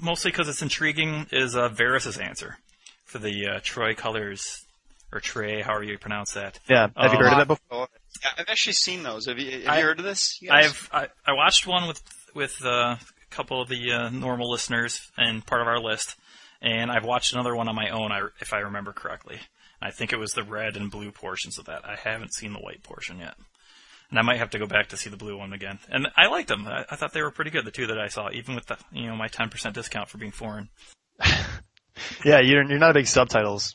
mostly 0.00 0.30
because 0.30 0.48
it's 0.48 0.62
intriguing, 0.62 1.26
is 1.32 1.54
uh, 1.56 1.68
Varys's 1.68 2.18
answer 2.18 2.56
for 3.04 3.18
the 3.18 3.46
uh, 3.46 3.60
Troy 3.62 3.94
Colors 3.94 4.64
or 5.12 5.20
Trey, 5.20 5.62
however 5.62 5.84
you 5.84 5.96
pronounce 5.98 6.32
that. 6.32 6.58
Yeah, 6.68 6.88
have 6.96 7.12
you 7.12 7.18
Um, 7.18 7.24
heard 7.24 7.32
of 7.32 7.38
that 7.38 7.48
before? 7.48 7.88
Yeah, 8.22 8.30
I've 8.38 8.48
actually 8.48 8.74
seen 8.74 9.02
those. 9.02 9.26
Have 9.26 9.38
you, 9.38 9.60
have 9.62 9.68
I- 9.68 9.78
you 9.78 9.84
heard 9.84 9.98
of 9.98 10.04
this? 10.04 10.38
you 10.42 10.48
guys? 10.48 10.66
I've 10.66 10.90
I, 10.92 11.08
I 11.26 11.32
watched 11.34 11.66
one 11.66 11.88
with 11.88 12.02
with 12.34 12.62
uh, 12.64 12.96
a 12.96 12.98
couple 13.30 13.60
of 13.62 13.68
the 13.68 13.92
uh, 13.92 14.10
normal 14.10 14.50
listeners 14.50 15.10
and 15.16 15.44
part 15.46 15.60
of 15.62 15.66
our 15.68 15.80
list, 15.80 16.16
and 16.60 16.90
I've 16.90 17.04
watched 17.04 17.32
another 17.32 17.54
one 17.54 17.68
on 17.68 17.74
my 17.74 17.90
own, 17.90 18.10
if 18.40 18.52
I 18.52 18.58
remember 18.58 18.92
correctly. 18.92 19.38
I 19.80 19.90
think 19.90 20.12
it 20.12 20.18
was 20.18 20.32
the 20.32 20.42
red 20.42 20.76
and 20.76 20.90
blue 20.90 21.12
portions 21.12 21.58
of 21.58 21.66
that. 21.66 21.84
I 21.84 21.96
haven't 21.96 22.34
seen 22.34 22.52
the 22.52 22.58
white 22.58 22.82
portion 22.82 23.18
yet, 23.20 23.34
and 24.10 24.18
I 24.18 24.22
might 24.22 24.38
have 24.38 24.50
to 24.50 24.58
go 24.58 24.66
back 24.66 24.88
to 24.88 24.96
see 24.96 25.08
the 25.08 25.16
blue 25.16 25.38
one 25.38 25.52
again. 25.52 25.78
And 25.88 26.08
I 26.16 26.26
liked 26.26 26.48
them. 26.48 26.66
I, 26.66 26.84
I 26.90 26.96
thought 26.96 27.12
they 27.12 27.22
were 27.22 27.30
pretty 27.30 27.52
good. 27.52 27.64
The 27.64 27.70
two 27.70 27.86
that 27.86 27.98
I 27.98 28.08
saw, 28.08 28.30
even 28.32 28.54
with 28.56 28.66
the 28.66 28.76
you 28.92 29.06
know 29.06 29.16
my 29.16 29.28
ten 29.28 29.50
percent 29.50 29.74
discount 29.74 30.08
for 30.08 30.18
being 30.18 30.32
foreign. 30.32 30.68
Yeah, 32.24 32.40
you're 32.40 32.62
you're 32.62 32.78
not 32.78 32.90
a 32.90 32.94
big 32.94 33.06
subtitles 33.06 33.74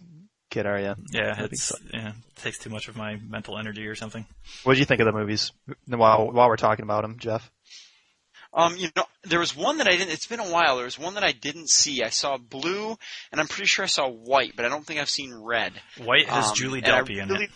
kid, 0.50 0.66
are 0.66 0.80
you? 0.80 0.96
Yeah, 1.12 1.36
it's 1.44 1.72
yeah, 1.92 2.10
it 2.10 2.36
takes 2.36 2.60
too 2.60 2.70
much 2.70 2.88
of 2.88 2.96
my 2.96 3.16
mental 3.16 3.58
energy 3.58 3.88
or 3.88 3.96
something. 3.96 4.26
What 4.64 4.74
did 4.74 4.80
you 4.80 4.86
think 4.86 5.02
of 5.02 5.06
the 5.06 5.12
movies 5.12 5.52
while 5.88 6.32
while 6.32 6.48
we're 6.48 6.58
talking 6.58 6.84
about 6.84 7.02
them, 7.02 7.18
Jeff? 7.20 7.52
Um, 8.56 8.78
you 8.78 8.90
know, 8.96 9.06
there 9.24 9.40
was 9.40 9.56
one 9.56 9.78
that 9.80 9.88
I 9.88 9.92
didn't. 9.98 10.12
It's 10.12 10.28
been 10.28 10.40
a 10.40 10.52
while. 10.52 10.76
There 10.76 10.86
was 10.86 11.00
one 11.00 11.16
that 11.16 11.24
I 11.24 11.32
didn't 11.32 11.70
see. 11.70 12.04
I 12.04 12.10
saw 12.10 12.38
blue, 12.38 12.98
and 13.32 13.42
I'm 13.42 13.48
pretty 13.48 13.66
sure 13.66 13.84
I 13.84 13.88
saw 13.88 14.08
white, 14.08 14.54
but 14.56 14.64
I 14.66 14.70
don't 14.70 14.86
think 14.86 15.00
I've 15.00 15.10
seen 15.10 15.34
red. 15.34 15.74
White 15.98 16.28
has 16.30 16.50
Um, 16.50 16.56
Julie 16.56 16.82
Delpy 16.82 17.18
in 17.22 17.32
it, 17.32 17.50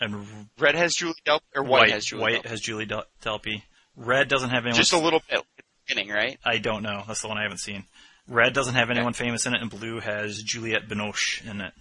and 0.00 0.48
Red 0.58 0.76
has 0.76 0.94
Julie 0.94 1.14
Delpy, 1.26 1.40
or 1.56 1.64
white, 1.64 1.90
has 1.90 2.04
Julie 2.04 2.22
white 2.22 2.42
Delpy. 2.44 2.46
has 2.50 2.60
Julie 2.60 2.86
Del- 2.86 3.06
Delpy. 3.22 3.62
Red 3.96 4.28
doesn't 4.28 4.50
have 4.50 4.64
anyone. 4.64 4.76
Just 4.76 4.92
a 4.92 4.98
little 4.98 5.20
bit 5.28 5.38
at 5.40 5.44
the 5.56 5.62
beginning, 5.88 6.12
right? 6.12 6.38
I 6.44 6.58
don't 6.58 6.82
know. 6.82 7.02
That's 7.06 7.20
the 7.20 7.28
one 7.28 7.36
I 7.38 7.42
haven't 7.42 7.58
seen. 7.58 7.84
Red 8.28 8.52
doesn't 8.54 8.74
have 8.74 8.90
anyone 8.90 9.14
famous 9.14 9.44
in 9.46 9.54
it, 9.54 9.60
and 9.60 9.68
blue 9.70 9.98
has 9.98 10.40
Juliette 10.42 10.88
Binoche 10.88 11.44
in 11.44 11.60
it. 11.60 11.74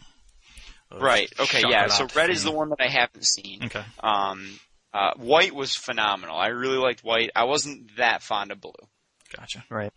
Right. 0.92 1.32
Okay. 1.40 1.62
Yeah. 1.70 1.88
So 1.88 2.08
red 2.16 2.30
is 2.32 2.44
the 2.44 2.52
one 2.52 2.70
that 2.70 2.82
I 2.82 2.88
haven't 2.88 3.26
seen. 3.26 3.64
Okay. 3.66 3.84
Um, 4.02 4.60
uh, 4.94 5.12
white 5.18 5.54
was 5.56 5.76
phenomenal. 5.76 6.36
I 6.38 6.48
really 6.48 6.78
liked 6.78 7.04
white. 7.04 7.32
I 7.36 7.46
wasn't 7.46 7.96
that 7.98 8.22
fond 8.24 8.52
of 8.52 8.60
blue. 8.62 8.74
Gotcha. 9.36 9.64
Right. 9.70 9.94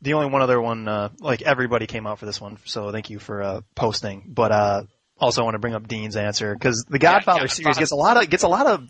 the 0.00 0.14
only 0.14 0.28
one 0.30 0.42
other 0.42 0.60
one, 0.60 0.86
uh, 0.86 1.08
like 1.18 1.42
everybody 1.42 1.86
came 1.86 2.06
out 2.06 2.18
for 2.18 2.26
this 2.26 2.40
one, 2.40 2.58
so 2.64 2.92
thank 2.92 3.10
you 3.10 3.18
for 3.18 3.42
uh, 3.42 3.60
posting. 3.74 4.24
But 4.28 4.52
uh, 4.52 4.82
also, 5.18 5.40
I 5.40 5.44
want 5.44 5.54
to 5.56 5.58
bring 5.58 5.74
up 5.74 5.88
Dean's 5.88 6.16
answer 6.16 6.54
because 6.54 6.84
the 6.88 7.00
Godfather 7.00 7.42
yeah, 7.42 7.46
series 7.48 7.78
gets 7.78 7.90
a 7.90 7.96
lot 7.96 8.22
of 8.22 8.30
gets 8.30 8.44
a 8.44 8.48
lot 8.48 8.66
of. 8.66 8.88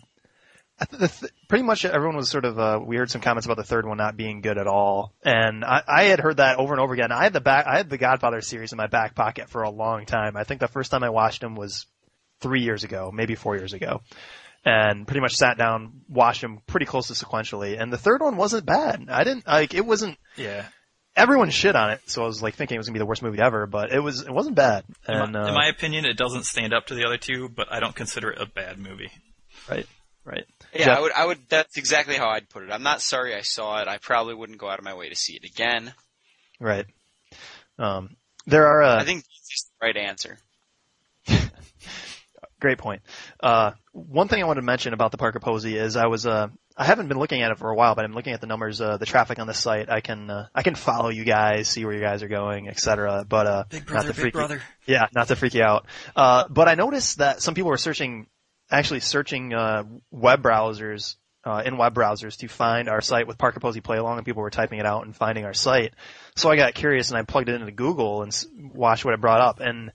The 0.91 1.09
th- 1.09 1.31
pretty 1.49 1.63
much 1.63 1.83
everyone 1.83 2.15
was 2.15 2.29
sort 2.29 2.45
of. 2.45 2.57
Uh, 2.57 2.79
we 2.81 2.95
heard 2.95 3.09
some 3.09 3.19
comments 3.19 3.45
about 3.45 3.57
the 3.57 3.65
third 3.65 3.85
one 3.85 3.97
not 3.97 4.15
being 4.15 4.39
good 4.39 4.57
at 4.57 4.67
all, 4.67 5.13
and 5.23 5.65
I, 5.65 5.81
I 5.85 6.03
had 6.03 6.19
heard 6.21 6.37
that 6.37 6.57
over 6.57 6.73
and 6.73 6.79
over 6.79 6.93
again. 6.93 7.11
I 7.11 7.23
had 7.23 7.33
the 7.33 7.41
back. 7.41 7.65
I 7.67 7.75
had 7.77 7.89
the 7.89 7.97
Godfather 7.97 8.39
series 8.39 8.71
in 8.71 8.77
my 8.77 8.87
back 8.87 9.13
pocket 9.15 9.49
for 9.49 9.63
a 9.63 9.69
long 9.69 10.05
time. 10.05 10.37
I 10.37 10.45
think 10.45 10.61
the 10.61 10.69
first 10.69 10.89
time 10.91 11.03
I 11.03 11.09
watched 11.09 11.41
them 11.41 11.55
was 11.55 11.85
three 12.39 12.61
years 12.61 12.85
ago, 12.85 13.11
maybe 13.13 13.35
four 13.35 13.57
years 13.57 13.73
ago, 13.73 14.01
and 14.69 15.07
pretty 15.07 15.21
much 15.21 15.35
sat 15.35 15.57
down, 15.57 16.01
watched 16.07 16.41
them 16.41 16.59
pretty 16.67 16.85
close 16.85 17.07
to 17.07 17.13
sequentially. 17.13 17.79
And 17.81 17.91
the 17.91 17.97
third 17.97 18.21
one 18.21 18.37
wasn't 18.37 18.65
bad. 18.65 19.07
I 19.09 19.23
didn't 19.23 19.47
like 19.47 19.73
it. 19.73 19.85
wasn't 19.85 20.17
Yeah. 20.35 20.65
everyone 21.15 21.49
shit 21.49 21.75
on 21.75 21.91
it, 21.91 22.01
so 22.05 22.23
I 22.23 22.25
was 22.27 22.41
like 22.43 22.55
thinking 22.55 22.75
it 22.75 22.79
was 22.79 22.87
gonna 22.87 22.93
be 22.95 22.99
the 22.99 23.05
worst 23.05 23.21
movie 23.23 23.39
ever, 23.41 23.65
but 23.65 23.91
it 23.91 23.99
was 23.99 24.21
it 24.21 24.31
wasn't 24.31 24.55
bad. 24.55 24.85
In, 25.07 25.31
my, 25.31 25.39
uh, 25.39 25.47
in 25.47 25.53
my 25.53 25.67
opinion, 25.67 26.05
it 26.05 26.17
doesn't 26.17 26.43
stand 26.45 26.73
up 26.73 26.87
to 26.87 26.95
the 26.95 27.05
other 27.05 27.17
two, 27.17 27.49
but 27.49 27.71
I 27.71 27.79
don't 27.79 27.95
consider 27.95 28.31
it 28.31 28.41
a 28.41 28.45
bad 28.45 28.77
movie. 28.77 29.11
right, 29.69 29.87
right. 30.23 30.45
Yeah, 30.73 30.85
Jeff? 30.85 30.97
I 30.97 31.01
would. 31.01 31.11
I 31.13 31.25
would. 31.25 31.39
That's 31.49 31.77
exactly 31.77 32.15
how 32.15 32.29
I'd 32.29 32.49
put 32.49 32.63
it. 32.63 32.71
I'm 32.71 32.83
not 32.83 33.01
sorry 33.01 33.35
I 33.35 33.41
saw 33.41 33.81
it. 33.81 33.87
I 33.87 33.97
probably 33.97 34.35
wouldn't 34.35 34.59
go 34.59 34.69
out 34.69 34.79
of 34.79 34.85
my 34.85 34.93
way 34.93 35.09
to 35.09 35.15
see 35.15 35.33
it 35.33 35.43
again. 35.43 35.93
Right. 36.59 36.85
Um, 37.77 38.15
there 38.45 38.67
are 38.67 38.81
uh, 38.83 39.01
I 39.01 39.03
think 39.05 39.23
it's 39.49 39.69
the 39.79 39.85
right 39.87 39.97
answer. 39.97 40.37
Great 42.59 42.77
point. 42.77 43.01
Uh, 43.39 43.71
one 43.93 44.27
thing 44.27 44.41
I 44.41 44.45
wanted 44.45 44.61
to 44.61 44.65
mention 44.65 44.93
about 44.93 45.11
the 45.11 45.17
Parker 45.17 45.39
Posey 45.39 45.75
is 45.75 45.95
I 45.95 46.07
was 46.07 46.25
uh, 46.25 46.47
I 46.77 46.85
haven't 46.85 47.07
been 47.07 47.17
looking 47.19 47.41
at 47.41 47.51
it 47.51 47.57
for 47.57 47.69
a 47.69 47.75
while, 47.75 47.95
but 47.95 48.05
I'm 48.05 48.13
looking 48.13 48.33
at 48.33 48.41
the 48.41 48.47
numbers, 48.47 48.79
uh, 48.79 48.97
the 48.97 49.05
traffic 49.05 49.39
on 49.39 49.47
the 49.47 49.53
site. 49.53 49.89
I 49.89 50.01
can 50.01 50.29
uh, 50.29 50.47
I 50.53 50.63
can 50.63 50.75
follow 50.75 51.09
you 51.09 51.23
guys, 51.25 51.67
see 51.67 51.83
where 51.85 51.93
you 51.93 52.01
guys 52.01 52.23
are 52.23 52.27
going, 52.27 52.67
etc. 52.69 53.25
But 53.27 53.47
uh, 53.47 53.63
Big 53.69 53.81
not 53.81 53.87
brother, 53.87 54.07
to 54.07 54.13
big 54.13 54.21
freak 54.21 54.33
you- 54.33 54.39
brother. 54.39 54.61
Yeah, 54.85 55.07
not 55.13 55.27
to 55.29 55.35
freak 55.35 55.53
you 55.53 55.63
out. 55.63 55.85
Uh, 56.15 56.45
but 56.49 56.67
I 56.67 56.75
noticed 56.75 57.17
that 57.19 57.41
some 57.41 57.53
people 57.53 57.69
were 57.69 57.77
searching, 57.77 58.27
actually 58.71 59.01
searching 59.01 59.53
uh, 59.53 59.83
web 60.11 60.41
browsers 60.41 61.15
uh, 61.43 61.61
in 61.65 61.77
web 61.77 61.93
browsers 61.93 62.37
to 62.37 62.47
find 62.47 62.89
our 62.89 63.01
site 63.01 63.27
with 63.27 63.37
Parker 63.37 63.59
Posey 63.59 63.81
Play 63.81 63.97
Along, 63.97 64.17
and 64.17 64.25
people 64.25 64.41
were 64.41 64.49
typing 64.49 64.79
it 64.79 64.85
out 64.85 65.05
and 65.05 65.15
finding 65.15 65.45
our 65.45 65.53
site. 65.53 65.93
So 66.35 66.49
I 66.49 66.55
got 66.55 66.73
curious 66.73 67.09
and 67.09 67.17
I 67.17 67.23
plugged 67.23 67.49
it 67.49 67.59
into 67.59 67.71
Google 67.71 68.23
and 68.23 68.33
watched 68.73 69.05
what 69.05 69.13
it 69.13 69.21
brought 69.21 69.41
up. 69.41 69.59
And 69.59 69.91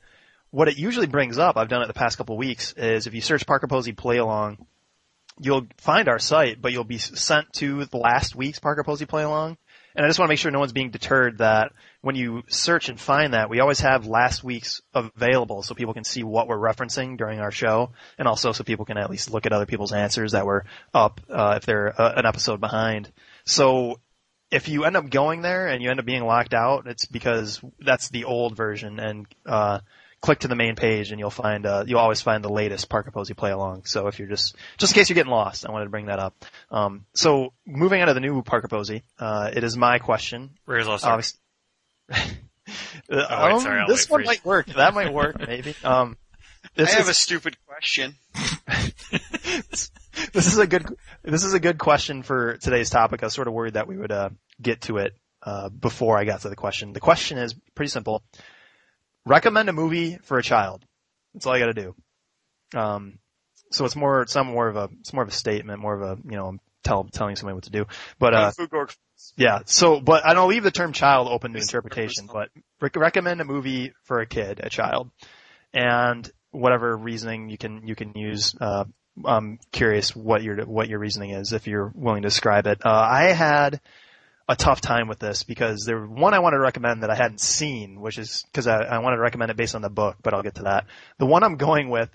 what 0.54 0.68
it 0.68 0.78
usually 0.78 1.08
brings 1.08 1.36
up, 1.36 1.56
I've 1.56 1.68
done 1.68 1.82
it 1.82 1.88
the 1.88 1.94
past 1.94 2.16
couple 2.16 2.36
of 2.36 2.38
weeks, 2.38 2.74
is 2.76 3.08
if 3.08 3.14
you 3.14 3.20
search 3.20 3.44
Parker 3.44 3.66
Posey 3.66 3.90
Play 3.90 4.18
Along, 4.18 4.64
you'll 5.40 5.66
find 5.78 6.08
our 6.08 6.20
site, 6.20 6.62
but 6.62 6.70
you'll 6.70 6.84
be 6.84 6.98
sent 6.98 7.52
to 7.54 7.84
the 7.86 7.96
last 7.96 8.36
week's 8.36 8.60
Parker 8.60 8.84
Posey 8.84 9.04
Play 9.04 9.24
Along. 9.24 9.56
And 9.96 10.06
I 10.06 10.08
just 10.08 10.20
want 10.20 10.28
to 10.28 10.32
make 10.32 10.38
sure 10.38 10.52
no 10.52 10.60
one's 10.60 10.72
being 10.72 10.92
deterred 10.92 11.38
that 11.38 11.72
when 12.02 12.14
you 12.14 12.44
search 12.46 12.88
and 12.88 13.00
find 13.00 13.34
that, 13.34 13.50
we 13.50 13.58
always 13.58 13.80
have 13.80 14.06
last 14.06 14.44
week's 14.44 14.80
available 14.94 15.64
so 15.64 15.74
people 15.74 15.92
can 15.92 16.04
see 16.04 16.22
what 16.22 16.46
we're 16.46 16.56
referencing 16.56 17.18
during 17.18 17.40
our 17.40 17.50
show, 17.50 17.90
and 18.16 18.28
also 18.28 18.52
so 18.52 18.62
people 18.62 18.84
can 18.84 18.96
at 18.96 19.10
least 19.10 19.32
look 19.32 19.46
at 19.46 19.52
other 19.52 19.66
people's 19.66 19.92
answers 19.92 20.32
that 20.32 20.46
were 20.46 20.66
up 20.94 21.20
uh, 21.30 21.54
if 21.56 21.66
they're 21.66 22.00
uh, 22.00 22.12
an 22.14 22.26
episode 22.26 22.60
behind. 22.60 23.10
So 23.44 23.98
if 24.52 24.68
you 24.68 24.84
end 24.84 24.96
up 24.96 25.10
going 25.10 25.42
there 25.42 25.66
and 25.66 25.82
you 25.82 25.90
end 25.90 25.98
up 25.98 26.06
being 26.06 26.24
locked 26.24 26.54
out, 26.54 26.86
it's 26.86 27.06
because 27.06 27.60
that's 27.80 28.08
the 28.10 28.22
old 28.22 28.56
version, 28.56 29.00
and 29.00 29.26
uh, 29.44 29.80
click 30.24 30.38
to 30.38 30.48
the 30.48 30.56
main 30.56 30.74
page 30.74 31.10
and 31.10 31.20
you'll 31.20 31.28
find 31.28 31.66
uh, 31.66 31.84
you'll 31.86 31.98
always 31.98 32.22
find 32.22 32.42
the 32.42 32.48
latest 32.48 32.88
Parker 32.88 33.10
Posey 33.10 33.34
play 33.34 33.50
along. 33.50 33.84
So 33.84 34.06
if 34.06 34.18
you're 34.18 34.28
just 34.28 34.56
just 34.78 34.92
in 34.92 34.94
case 34.98 35.10
you're 35.10 35.14
getting 35.14 35.30
lost, 35.30 35.66
I 35.66 35.70
wanted 35.70 35.84
to 35.84 35.90
bring 35.90 36.06
that 36.06 36.18
up. 36.18 36.34
Um, 36.70 37.04
so 37.14 37.52
moving 37.66 38.00
on 38.00 38.08
to 38.08 38.14
the 38.14 38.20
new 38.20 38.42
Parker 38.42 38.68
Posey, 38.68 39.02
uh, 39.18 39.50
it 39.54 39.62
is 39.62 39.76
my 39.76 39.98
question. 39.98 40.50
Where's 40.64 40.86
Lost 40.86 41.04
Ark? 41.04 41.24
Oh, 43.10 43.54
wait, 43.54 43.60
sorry, 43.60 43.80
I'll 43.80 43.86
this 43.86 44.04
wait 44.04 44.08
for 44.08 44.12
one 44.14 44.20
you. 44.22 44.26
might 44.26 44.44
work. 44.46 44.66
That 44.68 44.94
might 44.94 45.12
work, 45.12 45.46
maybe. 45.46 45.74
Um, 45.84 46.16
this 46.74 46.90
I 46.90 46.94
have 46.94 47.02
is, 47.02 47.10
a 47.10 47.14
stupid 47.14 47.58
question. 47.66 48.14
this 50.32 50.46
is 50.46 50.56
a 50.56 50.66
good 50.66 50.86
this 51.22 51.44
is 51.44 51.52
a 51.52 51.60
good 51.60 51.76
question 51.76 52.22
for 52.22 52.56
today's 52.56 52.88
topic. 52.88 53.22
I 53.22 53.26
was 53.26 53.34
sort 53.34 53.46
of 53.46 53.52
worried 53.52 53.74
that 53.74 53.86
we 53.86 53.98
would 53.98 54.10
uh, 54.10 54.30
get 54.60 54.80
to 54.82 54.96
it 54.96 55.14
uh, 55.42 55.68
before 55.68 56.16
I 56.16 56.24
got 56.24 56.40
to 56.40 56.48
the 56.48 56.56
question. 56.56 56.94
The 56.94 57.00
question 57.00 57.36
is 57.36 57.54
pretty 57.74 57.90
simple. 57.90 58.22
Recommend 59.26 59.68
a 59.68 59.72
movie 59.72 60.18
for 60.22 60.38
a 60.38 60.42
child. 60.42 60.84
That's 61.32 61.46
all 61.46 61.52
I 61.52 61.58
got 61.58 61.66
to 61.66 61.74
do. 61.74 61.94
Um, 62.78 63.18
so 63.70 63.84
it's 63.84 63.96
more 63.96 64.22
it's 64.22 64.34
not 64.34 64.46
more 64.46 64.68
of 64.68 64.76
a 64.76 64.88
it's 65.00 65.12
more 65.12 65.22
of 65.22 65.28
a 65.28 65.32
statement, 65.32 65.80
more 65.80 65.94
of 65.94 66.02
a 66.02 66.22
you 66.24 66.36
know 66.36 66.58
tell 66.82 67.04
telling 67.04 67.36
somebody 67.36 67.54
what 67.54 67.64
to 67.64 67.70
do. 67.70 67.86
But 68.18 68.34
uh, 68.34 68.52
Kung 68.52 68.52
Fu 68.52 68.68
Gorg- 68.68 68.94
yeah. 69.36 69.60
So, 69.66 70.00
but 70.00 70.26
I 70.26 70.34
don't 70.34 70.48
leave 70.48 70.62
the 70.62 70.70
term 70.70 70.92
child 70.92 71.28
open 71.28 71.52
to 71.52 71.58
interpretation, 71.58 72.28
but 72.32 72.50
rec- 72.80 72.96
recommend 72.96 73.40
a 73.40 73.44
movie 73.44 73.92
for 74.04 74.20
a 74.20 74.26
kid, 74.26 74.60
a 74.62 74.68
child, 74.68 75.10
and 75.72 76.28
whatever 76.50 76.96
reasoning 76.96 77.48
you 77.48 77.58
can, 77.58 77.86
you 77.86 77.94
can 77.94 78.12
use, 78.14 78.54
uh, 78.60 78.84
I'm 79.24 79.58
curious 79.72 80.14
what 80.14 80.42
your, 80.42 80.64
what 80.64 80.88
your 80.88 80.98
reasoning 80.98 81.30
is 81.30 81.52
if 81.52 81.66
you're 81.66 81.92
willing 81.94 82.22
to 82.22 82.28
describe 82.28 82.66
it. 82.66 82.84
Uh, 82.84 82.90
I 82.90 83.32
had 83.32 83.80
a 84.48 84.56
tough 84.56 84.80
time 84.80 85.08
with 85.08 85.18
this 85.18 85.42
because 85.42 85.84
there 85.84 86.04
one 86.04 86.34
I 86.34 86.40
wanted 86.40 86.56
to 86.56 86.62
recommend 86.62 87.02
that 87.02 87.10
I 87.10 87.14
hadn't 87.14 87.40
seen, 87.40 88.00
which 88.00 88.18
is 88.18 88.44
because 88.52 88.66
I, 88.66 88.82
I 88.82 88.98
wanted 88.98 89.16
to 89.16 89.22
recommend 89.22 89.50
it 89.50 89.56
based 89.56 89.74
on 89.74 89.82
the 89.82 89.90
book, 89.90 90.16
but 90.22 90.34
I'll 90.34 90.42
get 90.42 90.56
to 90.56 90.64
that. 90.64 90.86
The 91.18 91.26
one 91.26 91.42
I'm 91.42 91.56
going 91.56 91.88
with 91.88 92.10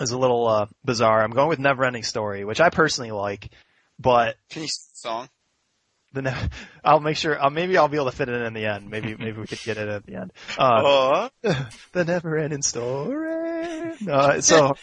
is 0.00 0.10
a 0.10 0.18
little, 0.18 0.46
uh, 0.46 0.66
bizarre. 0.84 1.22
I'm 1.22 1.30
going 1.32 1.48
with 1.48 1.58
Neverending 1.58 2.04
Story, 2.04 2.44
which 2.44 2.60
I 2.60 2.70
personally 2.70 3.10
like, 3.10 3.50
but 3.98 4.36
Can 4.50 4.62
you 4.62 4.68
sing 4.68 4.90
the 4.92 4.98
song? 4.98 5.28
the 6.12 6.22
ne- 6.22 6.48
I'll 6.84 7.00
make 7.00 7.16
sure. 7.16 7.42
Uh, 7.42 7.50
maybe 7.50 7.76
I'll 7.76 7.88
be 7.88 7.96
able 7.96 8.10
to 8.10 8.16
fit 8.16 8.28
it 8.28 8.34
in 8.34 8.42
in 8.42 8.54
the 8.54 8.66
end. 8.66 8.90
Maybe 8.90 9.14
maybe 9.16 9.38
we 9.40 9.46
could 9.46 9.60
get 9.62 9.76
it 9.78 9.88
at 9.88 10.04
the 10.06 10.16
end. 10.16 10.32
Uh, 10.58 11.28
Uh, 11.44 11.64
the 11.92 12.04
never-ending 12.04 12.62
story. 12.62 13.94
No, 14.00 14.40
so, 14.40 14.74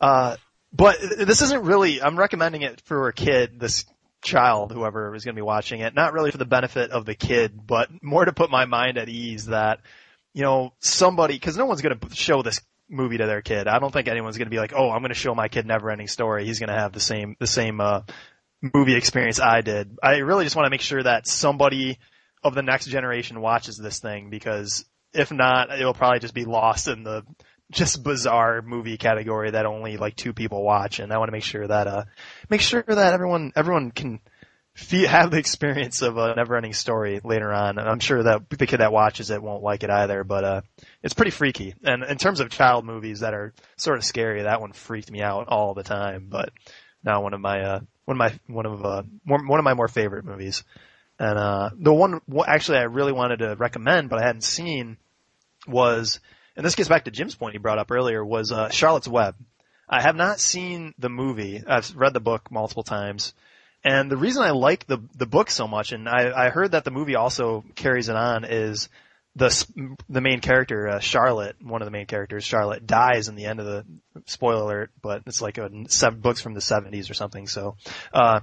uh, 0.00 0.36
but 0.72 0.98
this 1.00 1.42
isn't 1.42 1.64
really. 1.64 2.02
I'm 2.02 2.18
recommending 2.18 2.62
it 2.62 2.80
for 2.82 3.08
a 3.08 3.12
kid. 3.12 3.58
This 3.60 3.84
child, 4.22 4.72
whoever 4.72 5.14
is 5.14 5.24
going 5.24 5.34
to 5.34 5.38
be 5.38 5.44
watching 5.44 5.80
it, 5.80 5.94
not 5.94 6.12
really 6.12 6.30
for 6.30 6.38
the 6.38 6.44
benefit 6.44 6.90
of 6.90 7.04
the 7.04 7.14
kid, 7.14 7.66
but 7.66 7.90
more 8.02 8.24
to 8.24 8.32
put 8.32 8.50
my 8.50 8.64
mind 8.64 8.96
at 8.98 9.08
ease 9.08 9.46
that 9.46 9.80
you 10.32 10.42
know 10.42 10.72
somebody 10.80 11.34
because 11.34 11.56
no 11.56 11.66
one's 11.66 11.82
going 11.82 11.98
to 11.98 12.14
show 12.14 12.42
this 12.42 12.60
movie 12.88 13.18
to 13.18 13.26
their 13.26 13.42
kid. 13.42 13.68
I 13.68 13.78
don't 13.78 13.92
think 13.92 14.08
anyone's 14.08 14.38
going 14.38 14.46
to 14.46 14.50
be 14.50 14.58
like, 14.58 14.72
oh, 14.74 14.90
I'm 14.90 15.00
going 15.00 15.10
to 15.10 15.14
show 15.14 15.34
my 15.34 15.48
kid 15.48 15.66
Never-ending 15.66 16.08
Story. 16.08 16.44
He's 16.44 16.58
going 16.58 16.68
to 16.68 16.78
have 16.78 16.92
the 16.92 17.00
same 17.00 17.36
the 17.38 17.46
same 17.46 17.80
uh, 17.80 18.02
movie 18.74 18.94
experience 18.94 19.40
I 19.40 19.60
did. 19.60 19.98
I 20.02 20.18
really 20.18 20.44
just 20.44 20.56
want 20.56 20.66
to 20.66 20.70
make 20.70 20.80
sure 20.80 21.02
that 21.02 21.26
somebody 21.26 21.98
of 22.44 22.54
the 22.54 22.62
next 22.62 22.86
generation 22.86 23.40
watches 23.40 23.76
this 23.76 23.98
thing 23.98 24.30
because 24.30 24.84
if 25.12 25.30
not, 25.30 25.70
it'll 25.70 25.94
probably 25.94 26.20
just 26.20 26.34
be 26.34 26.44
lost 26.44 26.88
in 26.88 27.02
the 27.02 27.24
just 27.72 28.02
bizarre 28.02 28.62
movie 28.62 28.98
category 28.98 29.50
that 29.50 29.66
only 29.66 29.96
like 29.96 30.14
two 30.14 30.32
people 30.32 30.62
watch. 30.62 31.00
And 31.00 31.12
I 31.12 31.18
want 31.18 31.28
to 31.28 31.32
make 31.32 31.42
sure 31.42 31.66
that, 31.66 31.86
uh, 31.86 32.04
make 32.48 32.60
sure 32.60 32.84
that 32.86 33.14
everyone, 33.14 33.52
everyone 33.56 33.90
can 33.90 34.20
fe- 34.74 35.06
have 35.06 35.30
the 35.30 35.38
experience 35.38 36.02
of 36.02 36.18
a 36.18 36.34
never 36.34 36.54
ending 36.54 36.74
story 36.74 37.20
later 37.24 37.52
on. 37.52 37.78
And 37.78 37.88
I'm 37.88 37.98
sure 37.98 38.22
that 38.22 38.48
the 38.50 38.66
kid 38.66 38.80
that 38.80 38.92
watches 38.92 39.30
it 39.30 39.42
won't 39.42 39.62
like 39.62 39.82
it 39.82 39.90
either, 39.90 40.22
but, 40.22 40.44
uh, 40.44 40.60
it's 41.02 41.14
pretty 41.14 41.30
freaky. 41.30 41.74
And 41.82 42.04
in 42.04 42.18
terms 42.18 42.40
of 42.40 42.50
child 42.50 42.84
movies 42.84 43.20
that 43.20 43.34
are 43.34 43.54
sort 43.76 43.98
of 43.98 44.04
scary, 44.04 44.42
that 44.42 44.60
one 44.60 44.72
freaked 44.72 45.10
me 45.10 45.22
out 45.22 45.48
all 45.48 45.74
the 45.74 45.82
time, 45.82 46.26
but 46.28 46.50
now 47.02 47.22
one 47.22 47.34
of 47.34 47.40
my, 47.40 47.60
uh, 47.62 47.80
one 48.04 48.16
of 48.16 48.18
my, 48.18 48.38
one 48.54 48.66
of, 48.66 48.84
uh, 48.84 49.02
one 49.24 49.58
of 49.58 49.64
my 49.64 49.74
more 49.74 49.88
favorite 49.88 50.24
movies. 50.24 50.62
And, 51.18 51.38
uh, 51.38 51.70
the 51.78 51.92
one, 51.92 52.20
actually 52.46 52.78
I 52.78 52.82
really 52.82 53.12
wanted 53.12 53.38
to 53.38 53.56
recommend, 53.56 54.10
but 54.10 54.20
I 54.20 54.26
hadn't 54.26 54.44
seen 54.44 54.98
was, 55.66 56.20
and 56.56 56.64
this 56.64 56.74
gets 56.74 56.88
back 56.88 57.04
to 57.04 57.10
Jim's 57.10 57.34
point 57.34 57.54
he 57.54 57.58
brought 57.58 57.78
up 57.78 57.90
earlier, 57.90 58.24
was 58.24 58.52
uh, 58.52 58.68
Charlotte's 58.68 59.08
Web. 59.08 59.34
I 59.88 60.00
have 60.00 60.16
not 60.16 60.40
seen 60.40 60.94
the 60.98 61.10
movie. 61.10 61.62
I've 61.66 61.94
read 61.94 62.14
the 62.14 62.20
book 62.20 62.50
multiple 62.50 62.82
times. 62.82 63.34
And 63.84 64.10
the 64.10 64.16
reason 64.16 64.42
I 64.42 64.50
like 64.50 64.86
the 64.86 64.98
the 65.16 65.26
book 65.26 65.50
so 65.50 65.66
much, 65.66 65.92
and 65.92 66.08
I, 66.08 66.46
I 66.46 66.50
heard 66.50 66.72
that 66.72 66.84
the 66.84 66.92
movie 66.92 67.16
also 67.16 67.64
carries 67.74 68.08
it 68.08 68.14
on, 68.16 68.44
is 68.44 68.88
the 69.34 69.98
the 70.08 70.20
main 70.20 70.40
character 70.40 70.88
uh, 70.88 71.00
Charlotte, 71.00 71.56
one 71.60 71.82
of 71.82 71.86
the 71.86 71.92
main 71.92 72.06
characters, 72.06 72.44
Charlotte, 72.44 72.86
dies 72.86 73.28
in 73.28 73.34
the 73.34 73.46
end 73.46 73.60
of 73.60 73.66
the 73.66 73.84
spoiler 74.26 74.62
alert, 74.62 74.90
but 75.00 75.22
it's 75.26 75.42
like 75.42 75.58
a 75.58 75.70
seven 75.88 76.20
books 76.20 76.40
from 76.40 76.54
the 76.54 76.60
seventies 76.60 77.10
or 77.10 77.14
something. 77.14 77.48
So, 77.48 77.76
uh, 78.12 78.40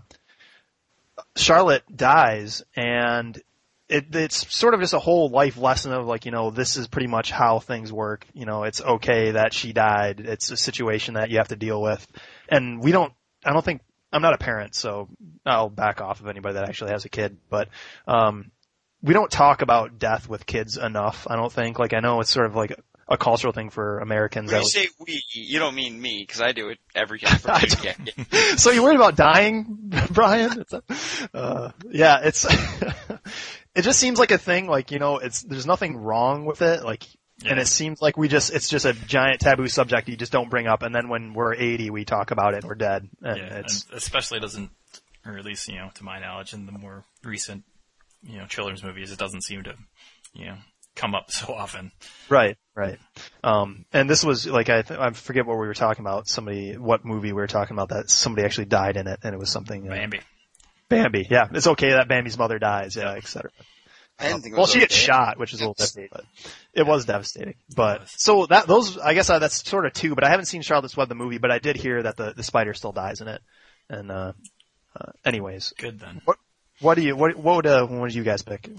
Charlotte 1.37 1.83
dies, 1.95 2.63
and 2.75 3.41
it, 3.89 4.15
it's 4.15 4.53
sort 4.55 4.73
of 4.73 4.79
just 4.79 4.93
a 4.93 4.99
whole 4.99 5.29
life 5.29 5.57
lesson 5.57 5.91
of 5.91 6.05
like, 6.05 6.25
you 6.25 6.31
know, 6.31 6.51
this 6.51 6.77
is 6.77 6.87
pretty 6.87 7.07
much 7.07 7.31
how 7.31 7.59
things 7.59 7.91
work. 7.91 8.25
You 8.33 8.45
know, 8.45 8.63
it's 8.63 8.81
okay 8.81 9.31
that 9.31 9.53
she 9.53 9.73
died. 9.73 10.19
It's 10.19 10.51
a 10.51 10.57
situation 10.57 11.15
that 11.15 11.31
you 11.31 11.37
have 11.37 11.47
to 11.47 11.55
deal 11.55 11.81
with. 11.81 12.05
And 12.47 12.81
we 12.81 12.91
don't, 12.91 13.11
I 13.43 13.51
don't 13.51 13.65
think, 13.65 13.81
I'm 14.11 14.21
not 14.21 14.33
a 14.33 14.37
parent, 14.37 14.75
so 14.75 15.07
I'll 15.45 15.69
back 15.69 16.01
off 16.01 16.19
of 16.19 16.27
anybody 16.27 16.55
that 16.55 16.67
actually 16.67 16.91
has 16.91 17.05
a 17.05 17.09
kid, 17.09 17.37
but, 17.49 17.69
um, 18.07 18.51
we 19.01 19.13
don't 19.13 19.31
talk 19.31 19.61
about 19.61 19.97
death 19.97 20.27
with 20.27 20.45
kids 20.45 20.77
enough, 20.77 21.25
I 21.29 21.35
don't 21.35 21.51
think. 21.51 21.79
Like, 21.79 21.93
I 21.93 21.99
know 21.99 22.19
it's 22.19 22.31
sort 22.31 22.47
of 22.47 22.55
like 22.55 22.77
a 23.07 23.17
cultural 23.17 23.53
thing 23.53 23.69
for 23.69 23.99
Americans. 23.99 24.51
when 24.51 24.61
you 24.61 24.67
say 24.67 24.87
we, 24.99 25.23
you 25.31 25.59
don't 25.59 25.73
mean 25.73 25.99
me, 25.99 26.21
because 26.21 26.41
I 26.41 26.51
do 26.51 26.69
it 26.69 26.79
every 26.93 27.19
Yeah. 27.83 27.93
so 28.57 28.71
you're 28.71 28.83
worried 28.83 28.97
about 28.97 29.15
dying, 29.15 29.91
Brian? 30.11 30.63
Uh, 31.33 31.71
yeah, 31.89 32.19
it's 32.23 32.45
it 33.79 33.83
just 33.83 33.99
seems 33.99 34.19
like 34.19 34.31
a 34.31 34.37
thing. 34.37 34.67
Like 34.67 34.91
you 34.91 34.99
know, 34.99 35.17
it's 35.17 35.41
there's 35.41 35.65
nothing 35.65 35.97
wrong 35.97 36.45
with 36.45 36.61
it. 36.61 36.83
Like, 36.83 37.03
and 37.45 37.57
it 37.57 37.67
seems 37.67 38.01
like 38.01 38.17
we 38.17 38.27
just 38.27 38.53
it's 38.53 38.67
just 38.67 38.85
a 38.85 38.93
giant 38.93 39.39
taboo 39.39 39.69
subject 39.69 40.09
you 40.09 40.17
just 40.17 40.33
don't 40.33 40.49
bring 40.49 40.67
up. 40.67 40.83
And 40.83 40.93
then 40.93 41.07
when 41.07 41.33
we're 41.33 41.55
80, 41.55 41.89
we 41.89 42.03
talk 42.03 42.31
about 42.31 42.53
it 42.53 42.57
and 42.57 42.65
we're 42.65 42.75
dead. 42.75 43.07
And 43.21 43.37
Yeah, 43.37 43.59
it's 43.59 43.85
and 43.85 43.97
especially 43.97 44.41
doesn't, 44.41 44.69
or 45.25 45.37
at 45.37 45.45
least 45.45 45.69
you 45.69 45.75
know, 45.75 45.89
to 45.95 46.03
my 46.03 46.19
knowledge, 46.19 46.53
in 46.53 46.65
the 46.65 46.73
more 46.73 47.05
recent, 47.23 47.63
you 48.21 48.37
know, 48.37 48.45
children's 48.45 48.83
movies, 48.83 49.13
it 49.13 49.17
doesn't 49.17 49.43
seem 49.43 49.63
to, 49.63 49.75
you 50.33 50.47
know, 50.47 50.57
come 50.95 51.15
up 51.15 51.31
so 51.31 51.53
often. 51.53 51.93
right, 52.27 52.57
right. 52.75 52.99
Um, 53.45 53.85
and 53.93 54.09
this 54.09 54.25
was 54.25 54.45
like 54.45 54.69
I 54.69 54.81
th- 54.81 54.99
I 54.99 55.11
forget 55.11 55.45
what 55.45 55.57
we 55.57 55.67
were 55.67 55.73
talking 55.73 56.03
about. 56.03 56.27
Somebody, 56.27 56.77
what 56.77 57.05
movie 57.05 57.31
we 57.31 57.41
were 57.41 57.47
talking 57.47 57.75
about 57.75 57.89
that 57.89 58.09
somebody 58.09 58.45
actually 58.45 58.65
died 58.65 58.97
in 58.97 59.07
it, 59.07 59.19
and 59.23 59.33
it 59.33 59.37
was 59.37 59.49
something. 59.49 59.87
Uh, 59.87 59.95
Bambi. 59.95 60.19
Bambi. 60.89 61.27
Yeah, 61.29 61.47
it's 61.51 61.67
okay 61.67 61.91
that 61.91 62.07
Bambi's 62.07 62.37
mother 62.37 62.59
dies. 62.59 62.95
Yeah, 62.95 63.11
etc. 63.11 63.51
I 64.19 64.27
didn't 64.27 64.41
think 64.41 64.53
it 64.53 64.57
Well, 64.57 64.63
was 64.63 64.71
she 64.71 64.79
gets 64.79 64.95
shot, 64.95 65.39
which 65.39 65.53
is 65.53 65.61
a 65.61 65.63
little 65.63 65.75
devastating, 65.75 66.09
but 66.11 66.25
it 66.73 66.85
was 66.85 67.05
devastating. 67.05 67.55
But 67.73 68.09
so 68.09 68.47
that 68.47 68.67
those, 68.67 68.97
I 68.97 69.13
guess 69.13 69.29
uh, 69.29 69.39
that's 69.39 69.67
sort 69.67 69.85
of 69.85 69.93
two. 69.93 70.13
But 70.15 70.25
I 70.25 70.29
haven't 70.29 70.47
seen 70.47 70.61
Charlotte's 70.61 70.97
Web 70.97 71.07
the 71.07 71.15
movie, 71.15 71.37
but 71.37 71.51
I 71.51 71.59
did 71.59 71.77
hear 71.77 72.03
that 72.03 72.17
the 72.17 72.33
the 72.33 72.43
spider 72.43 72.73
still 72.73 72.91
dies 72.91 73.21
in 73.21 73.29
it. 73.29 73.41
And 73.89 74.11
uh, 74.11 74.33
uh 74.99 75.11
anyways, 75.23 75.73
Good 75.77 75.99
then. 75.99 76.21
What 76.25 76.37
what 76.81 76.95
do 76.95 77.01
you 77.01 77.15
what 77.15 77.35
what 77.37 77.55
would 77.57 77.67
uh, 77.67 77.85
what 77.85 78.07
did 78.07 78.15
you 78.15 78.23
guys 78.23 78.41
pick? 78.41 78.69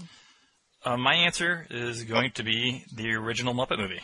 Uh, 0.83 0.97
my 0.97 1.13
answer 1.13 1.65
is 1.69 2.03
going 2.03 2.31
to 2.31 2.43
be 2.43 2.83
the 2.93 3.13
original 3.13 3.53
Muppet 3.53 3.77
movie. 3.77 4.01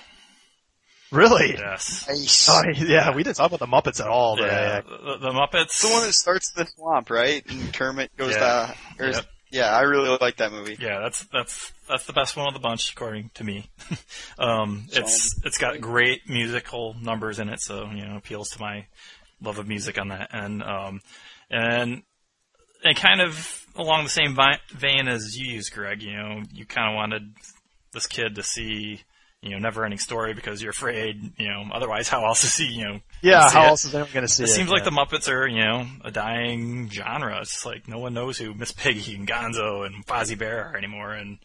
Really? 1.12 1.56
Yes. 1.58 2.06
Nice. 2.08 2.50
Oh, 2.50 2.62
yeah, 2.76 3.16
we 3.16 3.24
didn't 3.24 3.38
talk 3.38 3.52
about 3.52 3.60
the 3.60 3.66
Muppets 3.68 4.02
at 4.02 4.08
all. 4.08 4.36
But 4.36 4.48
Yeah, 4.48 4.82
the, 4.82 5.18
the 5.20 5.30
Muppets. 5.32 5.64
It's 5.66 5.82
the 5.82 5.90
one 5.94 6.04
that 6.04 6.14
starts 6.14 6.52
the 6.52 6.66
swamp, 6.66 7.10
right? 7.10 7.44
And 7.50 7.74
Kermit 7.74 8.16
goes 8.18 8.34
Yeah. 8.34 8.74
to. 8.98 9.04
Or, 9.06 9.10
Yep. 9.12 9.26
Yeah, 9.50 9.74
I 9.74 9.84
really 9.84 10.18
like 10.20 10.38
that 10.38 10.52
movie. 10.52 10.76
Yeah, 10.78 11.00
that's 11.00 11.26
that's 11.32 11.72
that's 11.88 12.04
the 12.06 12.12
best 12.12 12.36
one 12.36 12.48
of 12.48 12.54
the 12.54 12.60
bunch, 12.60 12.92
according 12.92 13.32
to 13.36 13.46
me. 13.46 13.70
um, 14.40 14.88
it's 14.92 15.40
it's 15.46 15.58
got 15.58 15.80
great 15.80 16.30
musical 16.30 16.96
numbers 17.02 17.40
in 17.40 17.48
it, 17.48 17.62
so 17.62 17.90
you 17.90 18.06
know 18.06 18.18
appeals 18.18 18.50
to 18.50 18.60
my 18.60 18.88
love 19.42 19.58
of 19.58 19.66
music 19.66 19.98
on 19.98 20.10
that, 20.10 20.32
and 20.34 20.62
um, 20.62 21.00
and 21.50 22.04
and 22.84 22.98
kind 22.98 23.22
of 23.22 23.66
along 23.78 24.04
the 24.04 24.10
same 24.10 24.38
vein 24.76 25.08
as 25.08 25.38
you 25.40 25.54
use, 25.54 25.70
Greg. 25.70 26.02
You 26.02 26.18
know, 26.18 26.42
you 26.52 26.66
kind 26.66 26.90
of 26.90 26.96
wanted 26.96 27.34
this 27.94 28.06
kid 28.06 28.36
to 28.36 28.44
see. 28.44 29.02
You 29.48 29.54
know, 29.56 29.60
never 29.60 29.84
ending 29.84 30.00
story 30.00 30.34
because 30.34 30.62
you're 30.62 30.72
afraid, 30.72 31.32
you 31.40 31.48
know, 31.48 31.66
otherwise 31.74 32.08
how 32.10 32.26
else 32.26 32.44
is 32.44 32.56
he, 32.56 32.66
you 32.74 32.86
know, 32.86 33.00
yeah, 33.22 33.50
how 33.50 33.64
it. 33.64 33.68
else 33.68 33.86
is 33.86 33.94
anyone 33.96 34.12
going 34.14 34.26
to 34.28 34.32
see 34.32 34.44
It 34.44 34.50
it? 34.50 34.54
seems 34.54 34.70
like 34.70 34.84
Yeah. 34.84 34.90
the 34.92 34.96
Muppets 34.96 35.30
are, 35.32 35.48
you 35.48 35.64
know, 35.64 35.86
a 36.04 36.12
dying 36.12 36.90
genre. 36.90 37.40
It's 37.42 37.66
like 37.66 37.88
no 37.88 38.00
one 38.00 38.14
knows 38.14 38.38
who 38.38 38.54
Miss 38.54 38.72
Piggy 38.72 39.16
and 39.16 39.28
Gonzo 39.28 39.86
and 39.86 40.06
Fozzie 40.06 40.38
Bear 40.38 40.66
are 40.72 40.78
anymore, 40.78 41.14
and 41.14 41.38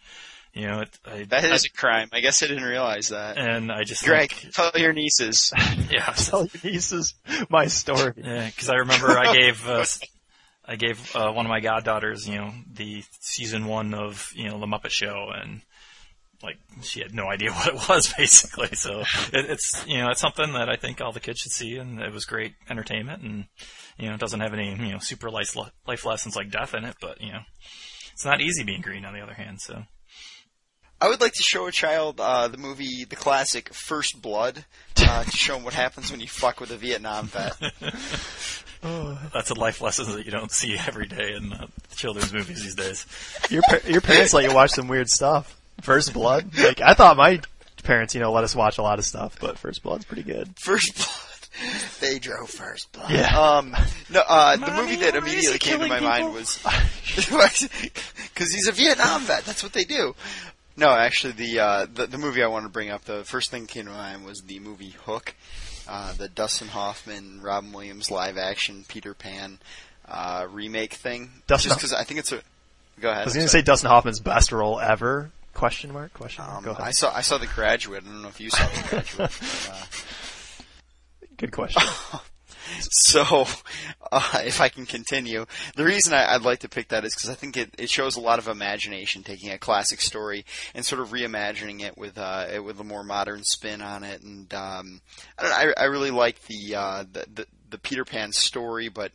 you 0.55 0.67
know, 0.67 0.81
it, 0.81 0.99
I, 1.07 1.25
That 1.25 1.45
is 1.45 1.65
a 1.65 1.71
crime. 1.71 2.11
I 2.13 2.21
guess 2.21 2.43
I 2.43 2.47
didn't 2.47 2.65
realize 2.65 3.09
that. 3.09 3.39
And 3.39 3.73
I 3.73 3.85
just 3.85 4.05
Greg, 4.05 4.31
think, 4.33 4.53
tell 4.53 4.71
your 4.77 4.93
nieces. 4.93 5.51
yeah, 5.91 6.13
Tell 6.15 6.41
your 6.45 6.73
nieces 6.73 7.15
my 7.49 7.69
story. 7.69 8.13
yeah, 8.19 8.47
because 8.47 8.69
I 8.69 8.75
remember 8.75 9.19
I 9.19 9.33
gave 9.35 9.67
uh, 9.67 9.85
I 10.67 10.77
gave 10.77 11.17
uh, 11.17 11.33
one 11.33 11.47
of 11.47 11.51
my 11.51 11.61
goddaughters, 11.61 12.29
you 12.29 12.37
know, 12.37 12.53
the 12.73 13.03
season 13.21 13.67
one 13.67 13.95
of 13.95 14.31
you 14.35 14.49
know 14.51 14.61
the 14.61 14.67
Muppet 14.67 14.91
Show, 14.91 15.31
and 15.35 15.63
like 16.43 16.59
she 16.83 17.01
had 17.01 17.15
no 17.15 17.29
idea 17.29 17.53
what 17.53 17.69
it 17.69 17.89
was 17.89 18.13
basically. 18.13 18.75
So 18.75 19.01
it, 19.33 19.51
it's 19.51 19.85
you 19.87 19.99
know 19.99 20.11
it's 20.11 20.21
something 20.21 20.53
that 20.55 20.69
I 20.69 20.77
think 20.77 21.01
all 21.01 21.13
the 21.13 21.21
kids 21.21 21.41
should 21.41 21.53
see, 21.53 21.77
and 21.77 22.01
it 22.01 22.13
was 22.13 22.25
great 22.25 22.55
entertainment, 22.69 23.23
and 23.23 23.47
you 23.99 24.09
know 24.09 24.15
it 24.15 24.21
doesn't 24.21 24.41
have 24.41 24.55
any 24.55 24.71
you 24.71 24.93
know 24.93 24.99
super 24.99 25.31
life 25.31 25.57
life 25.87 26.05
lessons 26.05 26.37
like 26.37 26.51
death 26.51 26.75
in 26.75 26.85
it, 26.85 26.97
but 27.01 27.21
you 27.21 27.33
know 27.33 27.41
it's 28.13 28.25
not 28.25 28.41
easy 28.41 28.65
being 28.65 28.81
green 28.81 29.05
on 29.05 29.15
the 29.15 29.21
other 29.21 29.35
hand. 29.35 29.61
So 29.61 29.85
I 31.01 31.09
would 31.09 31.21
like 31.21 31.33
to 31.33 31.43
show 31.43 31.67
a 31.67 31.73
child 31.73 32.21
uh, 32.21 32.47
the 32.49 32.59
movie, 32.59 33.05
the 33.05 33.17
classic 33.17 33.75
First 33.75 34.23
Blood, 34.23 34.65
uh, 34.99 35.25
to 35.25 35.31
show 35.37 35.55
them 35.55 35.65
what 35.65 35.75
happens 35.75 36.13
when 36.13 36.21
you 36.21 36.29
fuck 36.29 36.61
with 36.61 36.71
a 36.71 36.77
Vietnam 36.77 37.27
vet. 37.27 37.59
that's 39.33 39.51
a 39.51 39.55
life 39.55 39.81
lesson 39.81 40.13
that 40.13 40.25
you 40.25 40.31
don't 40.31 40.53
see 40.53 40.77
every 40.87 41.07
day 41.07 41.35
in 41.35 41.53
uh, 41.53 41.67
children's 41.97 42.33
movies 42.33 42.63
these 42.63 42.75
days. 42.75 43.07
Your 43.51 43.63
par- 43.63 43.81
your 43.85 44.01
parents 44.01 44.33
let 44.33 44.45
you 44.45 44.55
watch 44.55 44.71
some 44.71 44.89
weird 44.89 45.09
stuff. 45.09 45.61
First 45.81 46.13
Blood. 46.13 46.57
Like 46.59 46.81
I 46.81 46.95
thought 46.95 47.17
my 47.17 47.41
parents, 47.83 48.15
you 48.15 48.21
know, 48.21 48.33
let 48.33 48.45
us 48.45 48.55
watch 48.55 48.79
a 48.79 48.83
lot 48.83 48.99
of 48.99 49.05
stuff, 49.05 49.37
but 49.41 49.59
First 49.59 49.83
Blood's 49.83 50.05
pretty 50.05 50.23
good. 50.23 50.55
First 50.59 50.95
Blood. 50.95 51.09
They 52.01 52.19
drove 52.19 52.49
First 52.49 52.91
Blood. 52.93 53.11
Yeah. 53.11 53.39
Um, 53.39 53.77
no, 54.11 54.21
uh, 54.27 54.57
the 54.57 54.67
Mommy, 54.67 54.83
movie 54.83 54.97
that 54.97 55.13
why 55.13 55.19
is 55.19 55.23
immediately 55.25 55.53
he 55.53 55.59
came 55.59 55.81
to 55.81 55.87
my 55.89 55.99
killing 55.99 56.05
mind 56.25 56.35
was 56.35 56.59
because 57.15 58.53
he's 58.53 58.69
a 58.69 58.73
Vietnam 58.73 59.23
vet. 59.23 59.45
That's 59.45 59.63
what 59.63 59.73
they 59.73 59.85
do. 59.85 60.15
No, 60.77 60.89
actually, 60.89 61.35
the, 61.35 61.61
uh, 61.61 61.87
the 61.93 62.07
the 62.07 62.17
movie 62.19 62.43
I 62.43 62.47
wanted 62.47 62.69
to 62.69 62.73
bring 62.73 62.91
up, 62.91 63.05
the 63.05 63.25
first 63.25 63.51
thing 63.51 63.63
that 63.63 63.69
came 63.69 63.85
to 63.85 63.93
mind 63.93 64.25
was 64.25 64.41
the 64.43 64.59
movie 64.61 64.95
Hook, 65.05 65.35
uh, 65.87 66.15
the 66.15 66.29
Dustin 66.29 66.69
Hoffman, 66.69 67.43
Robin 67.43 67.71
Williams 67.73 68.11
live 68.11 68.39
action 68.39 68.85
Peter 68.89 69.13
Pan 69.13 69.59
uh, 70.09 70.47
remake 70.51 70.95
thing. 70.95 71.31
Dustin- 71.47 71.69
Just 71.71 71.81
because 71.81 71.93
I 71.93 72.05
think 72.05 72.21
it's 72.21 72.33
a. 72.33 72.41
Go 73.01 73.11
ahead. 73.11 73.23
I 73.23 73.25
was 73.25 73.35
going 73.35 73.45
to 73.47 73.51
say 73.51 73.63
Dustin 73.63 73.91
Hoffman's 73.91 74.21
best 74.21 74.53
role 74.53 74.81
ever. 74.81 75.31
Question 75.53 75.93
mark? 75.93 76.13
Question 76.15 76.45
mark? 76.45 76.59
Um, 76.59 76.65
Go 76.65 76.71
ahead. 76.73 76.87
I 76.87 76.91
saw 76.91 77.15
I 77.15 77.21
saw 77.21 77.39
The 77.39 77.47
Graduate. 77.47 78.05
I 78.05 78.07
don't 78.07 78.23
know 78.23 78.29
if 78.29 78.41
you 78.41 78.51
saw 78.51 78.67
The 78.67 78.89
Graduate. 78.89 79.41
uh, 79.71 79.85
Good 81.37 81.53
question. 81.53 81.83
So, 82.81 83.47
uh, 84.11 84.41
if 84.45 84.61
I 84.61 84.69
can 84.69 84.87
continue, 84.87 85.47
the 85.77 85.85
reason 85.85 86.15
I, 86.15 86.35
I'd 86.35 86.43
like 86.43 86.61
to 86.61 86.69
pick 86.69 86.89
that 86.89 87.05
is 87.05 87.15
because 87.15 87.29
I 87.29 87.35
think 87.35 87.57
it, 87.57 87.75
it 87.79 87.91
shows 87.91 88.17
a 88.17 88.21
lot 88.21 88.39
of 88.39 88.49
imagination, 88.49 89.23
taking 89.23 89.51
a 89.51 89.59
classic 89.59 90.01
story 90.01 90.45
and 90.75 90.85
sort 90.85 91.03
of 91.03 91.11
reimagining 91.11 91.83
it 91.83 91.99
with 91.99 92.17
uh, 92.19 92.47
it 92.53 92.61
with 92.61 92.81
a 92.81 92.85
more 92.85 93.05
modern 93.05 93.43
spin 93.45 93.83
on 93.83 94.05
it. 94.05 94.23
And 94.23 94.53
um, 94.55 95.01
I 95.39 95.43
don't 95.43 95.51
know, 95.51 95.73
I, 95.77 95.83
I 95.83 95.85
really 95.87 96.11
like 96.11 96.41
the, 96.47 96.75
uh, 96.75 97.05
the 97.11 97.27
the 97.33 97.47
the 97.71 97.79
Peter 97.79 98.05
Pan 98.05 98.33
story, 98.33 98.89
but. 98.89 99.13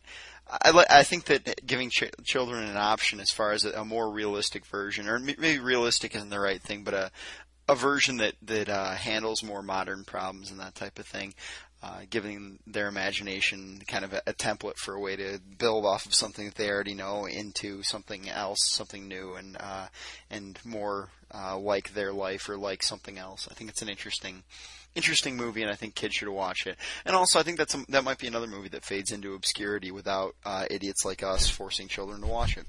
I, 0.50 0.84
I 0.90 1.02
think 1.02 1.26
that 1.26 1.66
giving 1.66 1.90
ch- 1.90 2.10
children 2.24 2.64
an 2.64 2.76
option 2.76 3.20
as 3.20 3.30
far 3.30 3.52
as 3.52 3.64
a, 3.64 3.72
a 3.72 3.84
more 3.84 4.10
realistic 4.10 4.64
version, 4.66 5.08
or 5.08 5.18
maybe 5.18 5.58
realistic 5.58 6.14
isn't 6.14 6.30
the 6.30 6.40
right 6.40 6.62
thing, 6.62 6.84
but 6.84 6.94
a 6.94 7.10
a 7.68 7.74
version 7.74 8.16
that 8.16 8.34
that 8.42 8.68
uh, 8.68 8.94
handles 8.94 9.42
more 9.42 9.62
modern 9.62 10.04
problems 10.04 10.50
and 10.50 10.58
that 10.58 10.74
type 10.74 10.98
of 10.98 11.06
thing, 11.06 11.34
uh, 11.82 12.00
giving 12.08 12.58
their 12.66 12.88
imagination 12.88 13.80
kind 13.86 14.04
of 14.04 14.12
a, 14.12 14.22
a 14.26 14.32
template 14.32 14.76
for 14.76 14.94
a 14.94 15.00
way 15.00 15.16
to 15.16 15.38
build 15.58 15.84
off 15.84 16.06
of 16.06 16.14
something 16.14 16.46
that 16.46 16.54
they 16.54 16.70
already 16.70 16.94
know 16.94 17.26
into 17.26 17.82
something 17.82 18.28
else, 18.28 18.58
something 18.62 19.06
new, 19.06 19.34
and 19.34 19.56
uh, 19.60 19.86
and 20.30 20.58
more 20.64 21.10
uh, 21.34 21.58
like 21.58 21.92
their 21.92 22.12
life 22.12 22.48
or 22.48 22.56
like 22.56 22.82
something 22.82 23.18
else. 23.18 23.46
I 23.50 23.54
think 23.54 23.70
it's 23.70 23.82
an 23.82 23.88
interesting. 23.88 24.42
Interesting 24.94 25.36
movie, 25.36 25.62
and 25.62 25.70
I 25.70 25.74
think 25.74 25.94
kids 25.94 26.14
should 26.14 26.28
watch 26.28 26.66
it. 26.66 26.76
And 27.04 27.14
also, 27.14 27.38
I 27.38 27.42
think 27.42 27.58
that's 27.58 27.74
a, 27.74 27.84
that 27.90 28.04
might 28.04 28.18
be 28.18 28.26
another 28.26 28.46
movie 28.46 28.68
that 28.70 28.84
fades 28.84 29.12
into 29.12 29.34
obscurity 29.34 29.90
without 29.90 30.34
uh, 30.44 30.64
idiots 30.70 31.04
like 31.04 31.22
us 31.22 31.48
forcing 31.48 31.88
children 31.88 32.20
to 32.22 32.26
watch 32.26 32.56
it. 32.56 32.66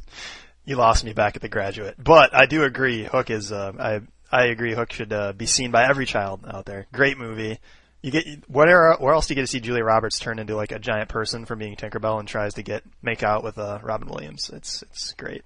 You 0.65 0.75
lost 0.75 1.03
me 1.03 1.13
back 1.13 1.35
at 1.35 1.41
the 1.41 1.49
graduate, 1.49 1.95
but 1.97 2.35
I 2.35 2.45
do 2.45 2.63
agree. 2.63 3.03
Hook 3.03 3.29
is. 3.29 3.51
Uh, 3.51 3.71
I 3.79 4.01
I 4.31 4.45
agree. 4.45 4.73
Hook 4.73 4.91
should 4.91 5.11
uh, 5.11 5.33
be 5.33 5.47
seen 5.47 5.71
by 5.71 5.87
every 5.89 6.05
child 6.05 6.41
out 6.47 6.65
there. 6.65 6.85
Great 6.91 7.17
movie. 7.17 7.59
You 8.01 8.11
get 8.11 8.25
where 8.47 8.95
where 8.95 9.13
else 9.13 9.27
do 9.27 9.33
you 9.33 9.35
get 9.35 9.41
to 9.41 9.47
see 9.47 9.59
Julia 9.59 9.83
Roberts 9.83 10.19
turn 10.19 10.39
into 10.39 10.55
like 10.55 10.71
a 10.71 10.79
giant 10.79 11.09
person 11.09 11.45
from 11.45 11.59
being 11.59 11.75
Tinkerbell 11.75 12.19
and 12.19 12.27
tries 12.27 12.53
to 12.53 12.63
get 12.63 12.83
make 13.01 13.23
out 13.23 13.43
with 13.43 13.57
uh, 13.57 13.79
Robin 13.81 14.07
Williams? 14.07 14.49
It's 14.53 14.83
it's 14.83 15.13
great. 15.13 15.43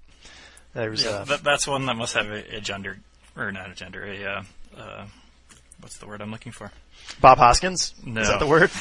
There's 0.73 1.03
Yeah, 1.03 1.11
uh, 1.11 1.23
that, 1.25 1.43
that's 1.43 1.67
one 1.67 1.85
that 1.85 1.95
must 1.95 2.15
have 2.15 2.27
a, 2.27 2.57
a 2.57 2.61
gender, 2.61 2.99
or 3.35 3.51
not 3.51 3.71
a 3.71 3.75
gender, 3.75 4.03
a 4.03 4.25
uh, 4.25 4.43
uh, 4.77 5.05
what's 5.83 5.97
the 5.97 6.07
word 6.07 6.21
I'm 6.21 6.31
looking 6.31 6.51
for? 6.51 6.71
Bob 7.19 7.37
Hoskins. 7.37 7.93
No. 8.03 8.21
Is 8.21 8.27
that 8.29 8.39
the 8.39 8.47
word? 8.47 8.71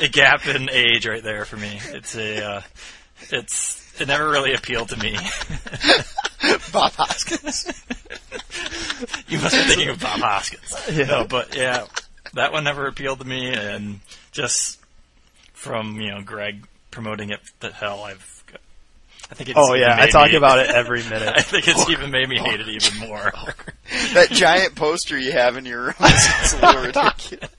a 0.00 0.08
gap 0.08 0.46
in 0.46 0.70
age 0.70 1.06
right 1.06 1.22
there 1.22 1.44
for 1.44 1.56
me. 1.56 1.80
It's 1.88 2.16
a, 2.16 2.44
uh, 2.44 2.62
it's 3.30 4.00
it 4.00 4.08
never 4.08 4.28
really 4.28 4.54
appealed 4.54 4.90
to 4.90 4.98
me. 4.98 5.12
Bob 6.72 6.92
Hoskins. 6.92 7.66
you 9.28 9.38
must 9.40 9.56
be 9.56 9.62
thinking 9.62 9.88
of 9.88 10.00
Bob 10.00 10.20
Hoskins. 10.20 10.74
Yeah. 10.92 11.04
No, 11.06 11.26
but 11.26 11.56
yeah, 11.56 11.86
that 12.34 12.52
one 12.52 12.64
never 12.64 12.86
appealed 12.86 13.18
to 13.20 13.26
me, 13.26 13.52
and 13.52 14.00
just 14.32 14.78
from 15.52 16.00
you 16.00 16.10
know 16.10 16.22
Greg 16.22 16.66
promoting 16.90 17.30
it 17.30 17.40
to 17.60 17.72
hell, 17.72 18.04
I've. 18.04 18.35
I 19.30 19.34
think 19.34 19.50
it's 19.50 19.58
oh 19.58 19.74
yeah, 19.74 19.96
I 19.98 20.08
talk 20.08 20.30
me- 20.30 20.36
about 20.36 20.60
it 20.60 20.70
every 20.70 21.02
minute. 21.10 21.32
I 21.34 21.42
think 21.42 21.66
it's 21.68 21.88
even 21.90 22.10
made 22.10 22.28
me 22.28 22.38
hate 22.38 22.60
it 22.60 22.68
even 22.68 23.08
more. 23.08 23.32
that 24.14 24.28
giant 24.30 24.74
poster 24.74 25.18
you 25.18 25.32
have 25.32 25.56
in 25.56 25.66
your 25.66 25.82
room 25.86 25.94
is 26.00 26.52
a 26.54 26.66
little 26.66 26.82
ridiculous. 26.82 27.50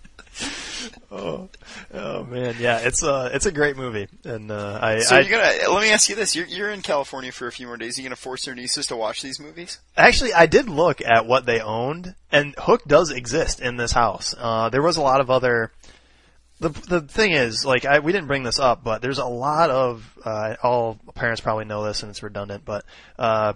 Oh, 1.09 1.49
oh 1.93 2.23
man, 2.25 2.55
yeah, 2.59 2.79
it's 2.79 3.01
uh 3.01 3.29
it's 3.33 3.45
a 3.45 3.51
great 3.51 3.77
movie, 3.77 4.07
and 4.25 4.51
uh, 4.51 4.79
I, 4.81 4.99
So 4.99 5.17
you're 5.17 5.31
gonna 5.31 5.71
let 5.73 5.81
me 5.81 5.91
ask 5.91 6.09
you 6.09 6.15
this: 6.15 6.35
you're, 6.35 6.45
you're 6.45 6.69
in 6.69 6.81
California 6.81 7.31
for 7.31 7.47
a 7.47 7.51
few 7.51 7.65
more 7.65 7.77
days. 7.77 7.97
Are 7.97 8.01
you 8.01 8.07
gonna 8.07 8.17
force 8.17 8.45
your 8.45 8.55
nieces 8.55 8.87
to 8.87 8.95
watch 8.97 9.21
these 9.21 9.39
movies? 9.39 9.79
Actually, 9.95 10.33
I 10.33 10.47
did 10.47 10.69
look 10.69 11.01
at 11.01 11.25
what 11.25 11.45
they 11.45 11.61
owned, 11.61 12.13
and 12.31 12.53
Hook 12.57 12.83
does 12.85 13.11
exist 13.11 13.61
in 13.61 13.77
this 13.77 13.93
house. 13.93 14.35
Uh, 14.37 14.69
there 14.69 14.81
was 14.81 14.97
a 14.97 15.01
lot 15.01 15.21
of 15.21 15.29
other. 15.31 15.71
The 16.59 16.69
the 16.69 17.01
thing 17.01 17.33
is, 17.33 17.65
like, 17.65 17.85
I 17.85 17.99
we 17.99 18.11
didn't 18.11 18.27
bring 18.27 18.43
this 18.43 18.59
up, 18.59 18.83
but 18.83 19.01
there's 19.01 19.19
a 19.19 19.25
lot 19.25 19.69
of 19.69 20.17
uh, 20.25 20.55
all 20.63 20.99
parents 21.13 21.41
probably 21.41 21.65
know 21.65 21.83
this, 21.83 22.01
and 22.01 22.09
it's 22.09 22.23
redundant, 22.23 22.65
but 22.65 22.83
uh, 23.19 23.53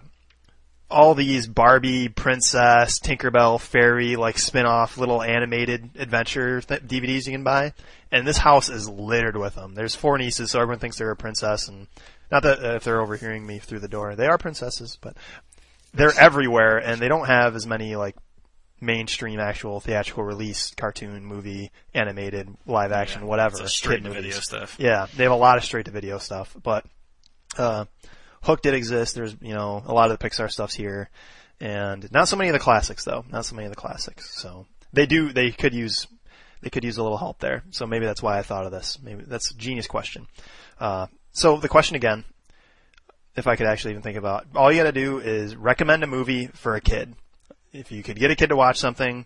all 0.91 1.15
these 1.15 1.47
Barbie, 1.47 2.09
Princess, 2.09 2.99
Tinkerbell, 2.99 3.59
Fairy, 3.59 4.17
like 4.17 4.37
spin-off 4.37 4.97
little 4.97 5.21
animated 5.21 5.91
adventure 5.97 6.61
th- 6.61 6.81
DVDs 6.81 7.25
you 7.25 7.31
can 7.31 7.43
buy. 7.43 7.73
And 8.11 8.27
this 8.27 8.37
house 8.37 8.69
is 8.69 8.89
littered 8.89 9.37
with 9.37 9.55
them. 9.55 9.73
There's 9.73 9.95
four 9.95 10.17
nieces, 10.17 10.51
so 10.51 10.59
everyone 10.59 10.79
thinks 10.79 10.97
they're 10.97 11.11
a 11.11 11.15
princess. 11.15 11.69
And 11.69 11.87
not 12.29 12.43
that 12.43 12.63
uh, 12.63 12.75
if 12.75 12.83
they're 12.83 13.01
overhearing 13.01 13.47
me 13.47 13.57
through 13.57 13.79
the 13.79 13.87
door, 13.87 14.15
they 14.15 14.27
are 14.27 14.37
princesses, 14.37 14.97
but 15.01 15.15
they're 15.93 16.17
everywhere, 16.19 16.77
and 16.77 17.01
they 17.01 17.07
don't 17.07 17.27
have 17.27 17.55
as 17.55 17.65
many 17.65 17.95
like 17.95 18.15
mainstream 18.81 19.39
actual 19.39 19.79
theatrical 19.79 20.23
release 20.23 20.73
cartoon 20.75 21.23
movie 21.23 21.71
animated 21.93 22.49
live 22.65 22.91
action 22.91 23.21
Yeah, 23.21 23.27
whatever 23.27 23.67
straight 23.67 23.97
to 24.03 24.09
movies. 24.09 24.23
video 24.23 24.39
stuff. 24.39 24.75
Yeah, 24.79 25.05
they 25.15 25.23
have 25.23 25.31
a 25.31 25.35
lot 25.35 25.57
of 25.57 25.63
straight 25.63 25.85
to 25.85 25.91
video 25.91 26.17
stuff, 26.17 26.55
but 26.61 26.83
uh, 27.57 27.85
Hook 28.43 28.61
did 28.63 28.73
exist. 28.73 29.13
There's 29.15 29.35
you 29.41 29.53
know 29.53 29.83
a 29.85 29.93
lot 29.93 30.09
of 30.11 30.17
the 30.17 30.27
Pixar 30.29 30.51
stuff's 30.51 30.73
here, 30.73 31.09
and 31.59 32.11
not 32.11 32.27
so 32.27 32.35
many 32.35 32.49
of 32.49 32.53
the 32.53 32.59
classics 32.59 33.03
though. 33.05 33.23
Not 33.29 33.45
so 33.45 33.55
many 33.55 33.67
of 33.67 33.71
the 33.71 33.79
classics. 33.79 34.35
So 34.41 34.65
they 34.91 35.05
do 35.05 35.31
they 35.31 35.51
could 35.51 35.73
use 35.73 36.07
they 36.61 36.69
could 36.69 36.83
use 36.83 36.97
a 36.97 37.03
little 37.03 37.17
help 37.17 37.39
there. 37.39 37.63
So 37.71 37.85
maybe 37.85 38.05
that's 38.05 38.21
why 38.23 38.37
I 38.39 38.41
thought 38.41 38.65
of 38.65 38.71
this. 38.71 38.97
Maybe 39.01 39.23
that's 39.25 39.51
a 39.51 39.55
genius 39.55 39.87
question. 39.87 40.27
Uh, 40.79 41.07
so 41.33 41.57
the 41.57 41.69
question 41.69 41.95
again, 41.95 42.23
if 43.35 43.47
I 43.47 43.55
could 43.55 43.67
actually 43.67 43.91
even 43.91 44.03
think 44.03 44.17
about, 44.17 44.45
all 44.55 44.71
you 44.71 44.79
got 44.79 44.85
to 44.85 44.91
do 44.91 45.19
is 45.19 45.55
recommend 45.55 46.03
a 46.03 46.07
movie 46.07 46.47
for 46.47 46.75
a 46.75 46.81
kid. 46.81 47.15
If 47.73 47.91
you 47.91 48.03
could 48.03 48.17
get 48.19 48.31
a 48.31 48.35
kid 48.35 48.47
to 48.49 48.55
watch 48.55 48.77
something, 48.79 49.25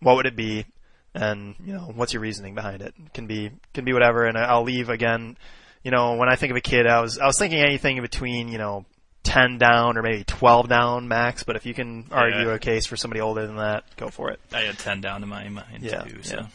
what 0.00 0.16
would 0.16 0.26
it 0.26 0.36
be? 0.36 0.66
And 1.14 1.54
you 1.64 1.74
know, 1.74 1.92
what's 1.94 2.12
your 2.14 2.22
reasoning 2.22 2.54
behind 2.54 2.80
it? 2.82 2.94
Can 3.12 3.26
be 3.26 3.50
can 3.74 3.84
be 3.84 3.92
whatever. 3.92 4.24
And 4.24 4.36
I'll 4.38 4.62
leave 4.64 4.88
again. 4.88 5.36
You 5.82 5.90
know, 5.90 6.14
when 6.14 6.28
I 6.28 6.36
think 6.36 6.50
of 6.52 6.56
a 6.56 6.60
kid, 6.62 6.86
I 6.86 7.00
was 7.00 7.18
I 7.18 7.26
was 7.26 7.38
thinking 7.38 7.60
anything 7.60 7.96
in 7.98 8.02
between. 8.02 8.48
You 8.48 8.58
know. 8.58 8.84
10 9.24 9.58
down 9.58 9.96
or 9.96 10.02
maybe 10.02 10.24
12 10.24 10.68
down 10.68 11.06
max, 11.06 11.44
but 11.44 11.54
if 11.54 11.64
you 11.64 11.72
can 11.72 12.06
argue 12.10 12.48
Yeah. 12.48 12.54
a 12.54 12.58
case 12.58 12.86
for 12.86 12.96
somebody 12.96 13.20
older 13.20 13.46
than 13.46 13.54
that, 13.54 13.84
go 13.96 14.08
for 14.08 14.30
it. 14.32 14.40
I 14.52 14.62
had 14.62 14.76
10 14.76 15.00
down 15.00 15.20
to 15.20 15.28
my 15.28 15.48
mind 15.48 15.78
Yeah, 15.80 16.00
too, 16.02 16.24
so. 16.24 16.34
yeah. 16.38 16.46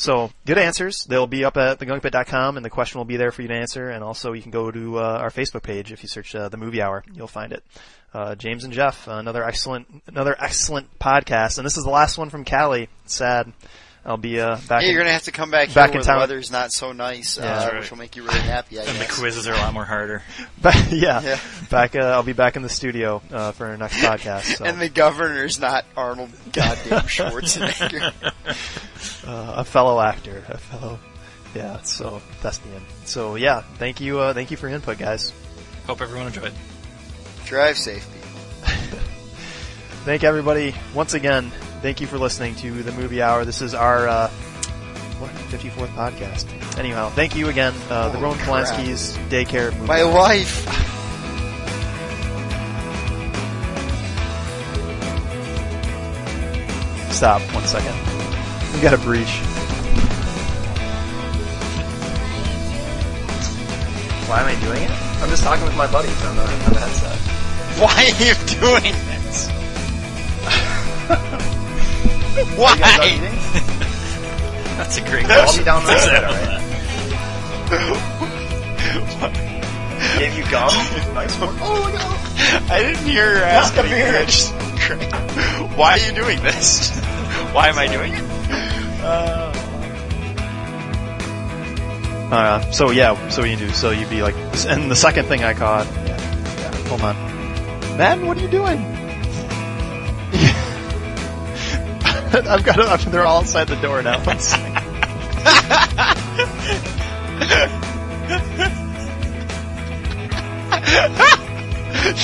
So 0.00 0.30
good 0.46 0.56
answers. 0.56 1.04
They'll 1.04 1.26
be 1.26 1.44
up 1.44 1.58
at 1.58 1.78
thegunkpit.com, 1.78 2.56
and 2.56 2.64
the 2.64 2.70
question 2.70 2.98
will 2.98 3.04
be 3.04 3.18
there 3.18 3.30
for 3.30 3.42
you 3.42 3.48
to 3.48 3.54
answer. 3.54 3.90
And 3.90 4.02
also, 4.02 4.32
you 4.32 4.40
can 4.40 4.50
go 4.50 4.70
to 4.70 4.98
uh, 4.98 5.18
our 5.20 5.28
Facebook 5.28 5.62
page 5.62 5.92
if 5.92 6.02
you 6.02 6.08
search 6.08 6.34
uh, 6.34 6.48
the 6.48 6.56
Movie 6.56 6.80
Hour. 6.80 7.04
You'll 7.12 7.26
find 7.26 7.52
it. 7.52 7.62
Uh, 8.14 8.34
James 8.34 8.64
and 8.64 8.72
Jeff, 8.72 9.08
another 9.08 9.44
excellent, 9.44 10.02
another 10.06 10.34
excellent 10.40 10.98
podcast. 10.98 11.58
And 11.58 11.66
this 11.66 11.76
is 11.76 11.84
the 11.84 11.90
last 11.90 12.16
one 12.16 12.30
from 12.30 12.44
Cali. 12.44 12.88
Sad. 13.04 13.52
I'll 14.04 14.16
be 14.16 14.40
uh, 14.40 14.56
back. 14.68 14.80
Hey, 14.82 14.88
in- 14.88 14.94
you're 14.94 15.02
gonna 15.02 15.12
have 15.12 15.24
to 15.24 15.32
come 15.32 15.50
back 15.50 15.68
here 15.68 15.74
back 15.74 15.90
in 15.90 15.96
where 15.96 16.02
town. 16.02 16.16
the 16.16 16.20
weather's 16.20 16.50
not 16.50 16.72
so 16.72 16.92
nice, 16.92 17.36
Yeah. 17.38 17.44
uh, 17.44 17.66
right. 17.66 17.80
which 17.80 17.90
will 17.90 17.98
make 17.98 18.16
you 18.16 18.22
really 18.24 18.38
happy. 18.40 18.78
I 18.80 18.84
And 18.84 18.98
the 19.00 19.04
quizzes 19.12 19.46
are 19.46 19.52
a 19.52 19.56
lot 19.58 19.74
more 19.74 19.84
harder. 19.84 20.22
But, 20.62 20.90
yeah, 20.90 21.20
Yeah. 21.22 21.38
back. 21.70 21.94
Uh, 21.94 22.00
I'll 22.00 22.22
be 22.22 22.32
back 22.32 22.56
in 22.56 22.62
the 22.62 22.68
studio 22.70 23.20
uh, 23.32 23.52
for 23.52 23.66
our 23.66 23.76
next 23.76 23.96
podcast. 23.96 24.56
So. 24.56 24.64
And 24.64 24.80
the 24.80 24.88
governor's 24.88 25.60
not 25.60 25.84
Arnold 25.96 26.30
goddamn 26.52 27.02
Schwarzenegger. 27.06 28.12
uh, 29.26 29.52
a 29.56 29.64
fellow 29.64 30.00
actor, 30.00 30.44
a 30.48 30.58
fellow. 30.58 30.98
Yeah. 31.54 31.82
So 31.82 32.22
that's 32.42 32.58
the 32.58 32.70
end. 32.70 32.84
So 33.04 33.34
yeah, 33.36 33.62
thank 33.78 34.00
you. 34.00 34.18
Uh, 34.20 34.32
thank 34.34 34.50
you 34.50 34.56
for 34.56 34.68
your 34.68 34.76
input, 34.76 34.98
guys. 34.98 35.32
Hope 35.86 36.00
everyone 36.00 36.26
enjoyed. 36.28 36.52
Drive 37.44 37.76
safe, 37.76 38.06
people. 38.14 38.98
Thank 40.04 40.24
everybody 40.24 40.74
once 40.94 41.12
again. 41.14 41.50
Thank 41.82 42.02
you 42.02 42.06
for 42.06 42.18
listening 42.18 42.54
to 42.56 42.82
the 42.82 42.92
Movie 42.92 43.22
Hour. 43.22 43.46
This 43.46 43.62
is 43.62 43.74
our 43.74 44.06
uh, 44.06 44.28
what 45.18 45.30
54th 45.30 45.88
podcast. 45.88 46.78
Anyhow, 46.78 47.08
thank 47.08 47.34
you 47.34 47.48
again. 47.48 47.72
Uh, 47.88 48.10
the 48.10 48.18
Roman 48.18 48.38
crap. 48.38 48.66
Polanski's 48.66 49.16
daycare 49.30 49.72
movie. 49.72 49.86
My 49.86 50.04
wife. 50.04 50.66
Stop 57.10 57.40
one 57.54 57.64
second. 57.66 57.94
We 58.74 58.82
got 58.82 58.92
a 58.92 58.98
breach. 58.98 59.40
Why 64.28 64.40
am 64.40 64.46
I 64.46 64.60
doing 64.60 64.82
it? 64.82 64.90
I'm 65.22 65.30
just 65.30 65.42
talking 65.42 65.64
with 65.64 65.76
my 65.76 65.90
buddies 65.90 66.22
on 66.24 66.36
the, 66.36 66.42
on 66.42 66.72
the 66.74 66.80
headset. 66.80 67.18
Why 67.80 67.94
are 68.04 68.16
you 68.22 68.34
doing 68.60 68.94
this? 69.08 69.48
Why? 72.56 72.76
That's 74.76 74.96
a 74.98 75.00
great 75.02 75.26
I'll 75.26 75.42
question. 75.42 75.64
down 75.64 75.82
the 75.84 75.90
That's 75.90 76.06
road, 76.06 76.16
exactly 76.16 76.48
alright? 76.48 76.60
Gave 80.18 80.34
you 80.38 80.44
gum? 80.50 80.72
nice 81.14 81.38
one. 81.38 81.54
Oh 81.60 81.90
no! 81.92 82.74
I 82.74 82.82
didn't 82.82 83.04
hear 83.06 83.36
her 83.38 83.44
ask 83.44 83.76
me. 83.76 83.82
here. 83.88 84.16
I 84.20 84.24
just- 84.24 84.52
Why 85.76 85.92
are 85.92 85.98
you 85.98 86.12
doing 86.12 86.42
this? 86.42 86.90
Why 87.52 87.68
am 87.68 87.78
I 87.78 87.86
doing 87.86 88.14
it? 88.14 88.24
Uh, 92.32 92.60
so 92.70 92.90
yeah, 92.90 93.28
so 93.28 93.44
you 93.44 93.56
do. 93.56 93.68
So 93.70 93.90
you'd 93.90 94.08
be 94.08 94.22
like, 94.22 94.34
and 94.66 94.90
the 94.90 94.96
second 94.96 95.26
thing 95.26 95.44
I 95.44 95.52
caught. 95.52 95.86
Yeah, 95.86 96.16
yeah. 96.16 96.70
Hold 96.88 97.02
on, 97.02 97.14
man. 97.98 98.24
What 98.26 98.38
are 98.38 98.40
you 98.40 98.48
doing? 98.48 98.78
I've 102.32 102.62
got. 102.64 103.00
To, 103.00 103.10
they're 103.10 103.26
all 103.26 103.40
outside 103.40 103.66
the 103.66 103.74
door 103.76 104.02
now. 104.02 104.22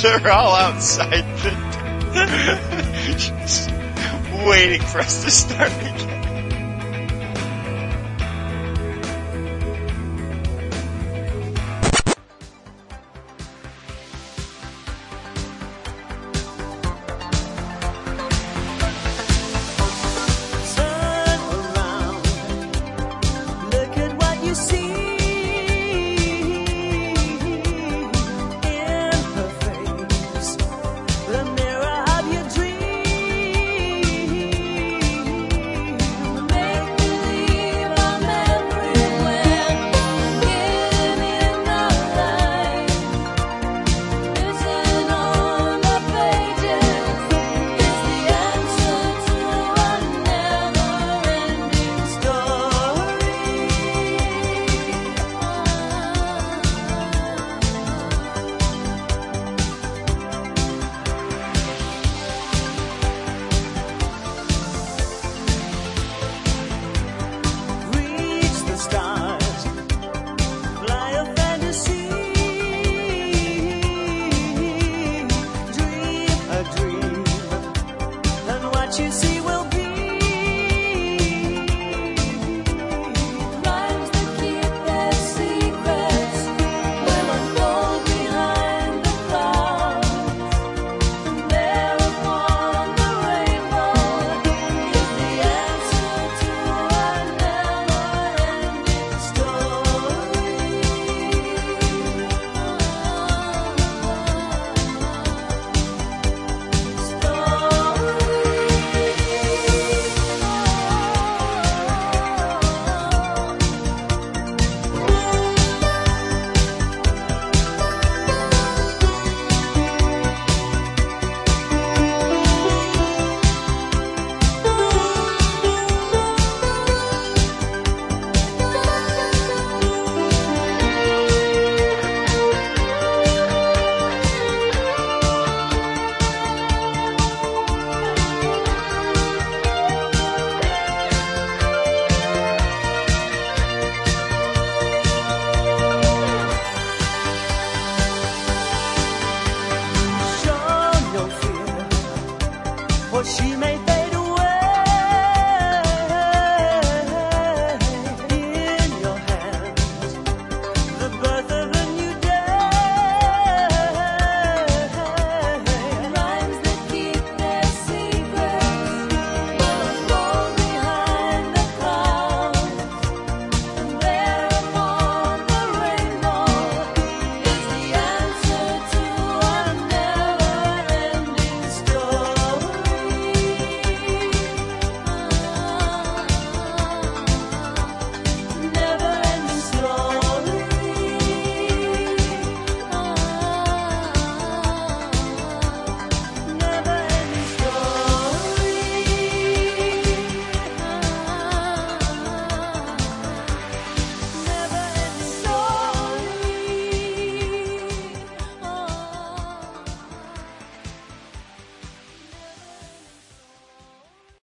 They're 0.02 0.30
all 0.30 0.54
outside 0.54 1.24
the 1.38 1.50
door. 1.50 2.16
Just 3.16 3.70
waiting 4.46 4.80
for 4.80 5.00
us 5.00 5.24
to 5.24 5.30
start 5.30 5.72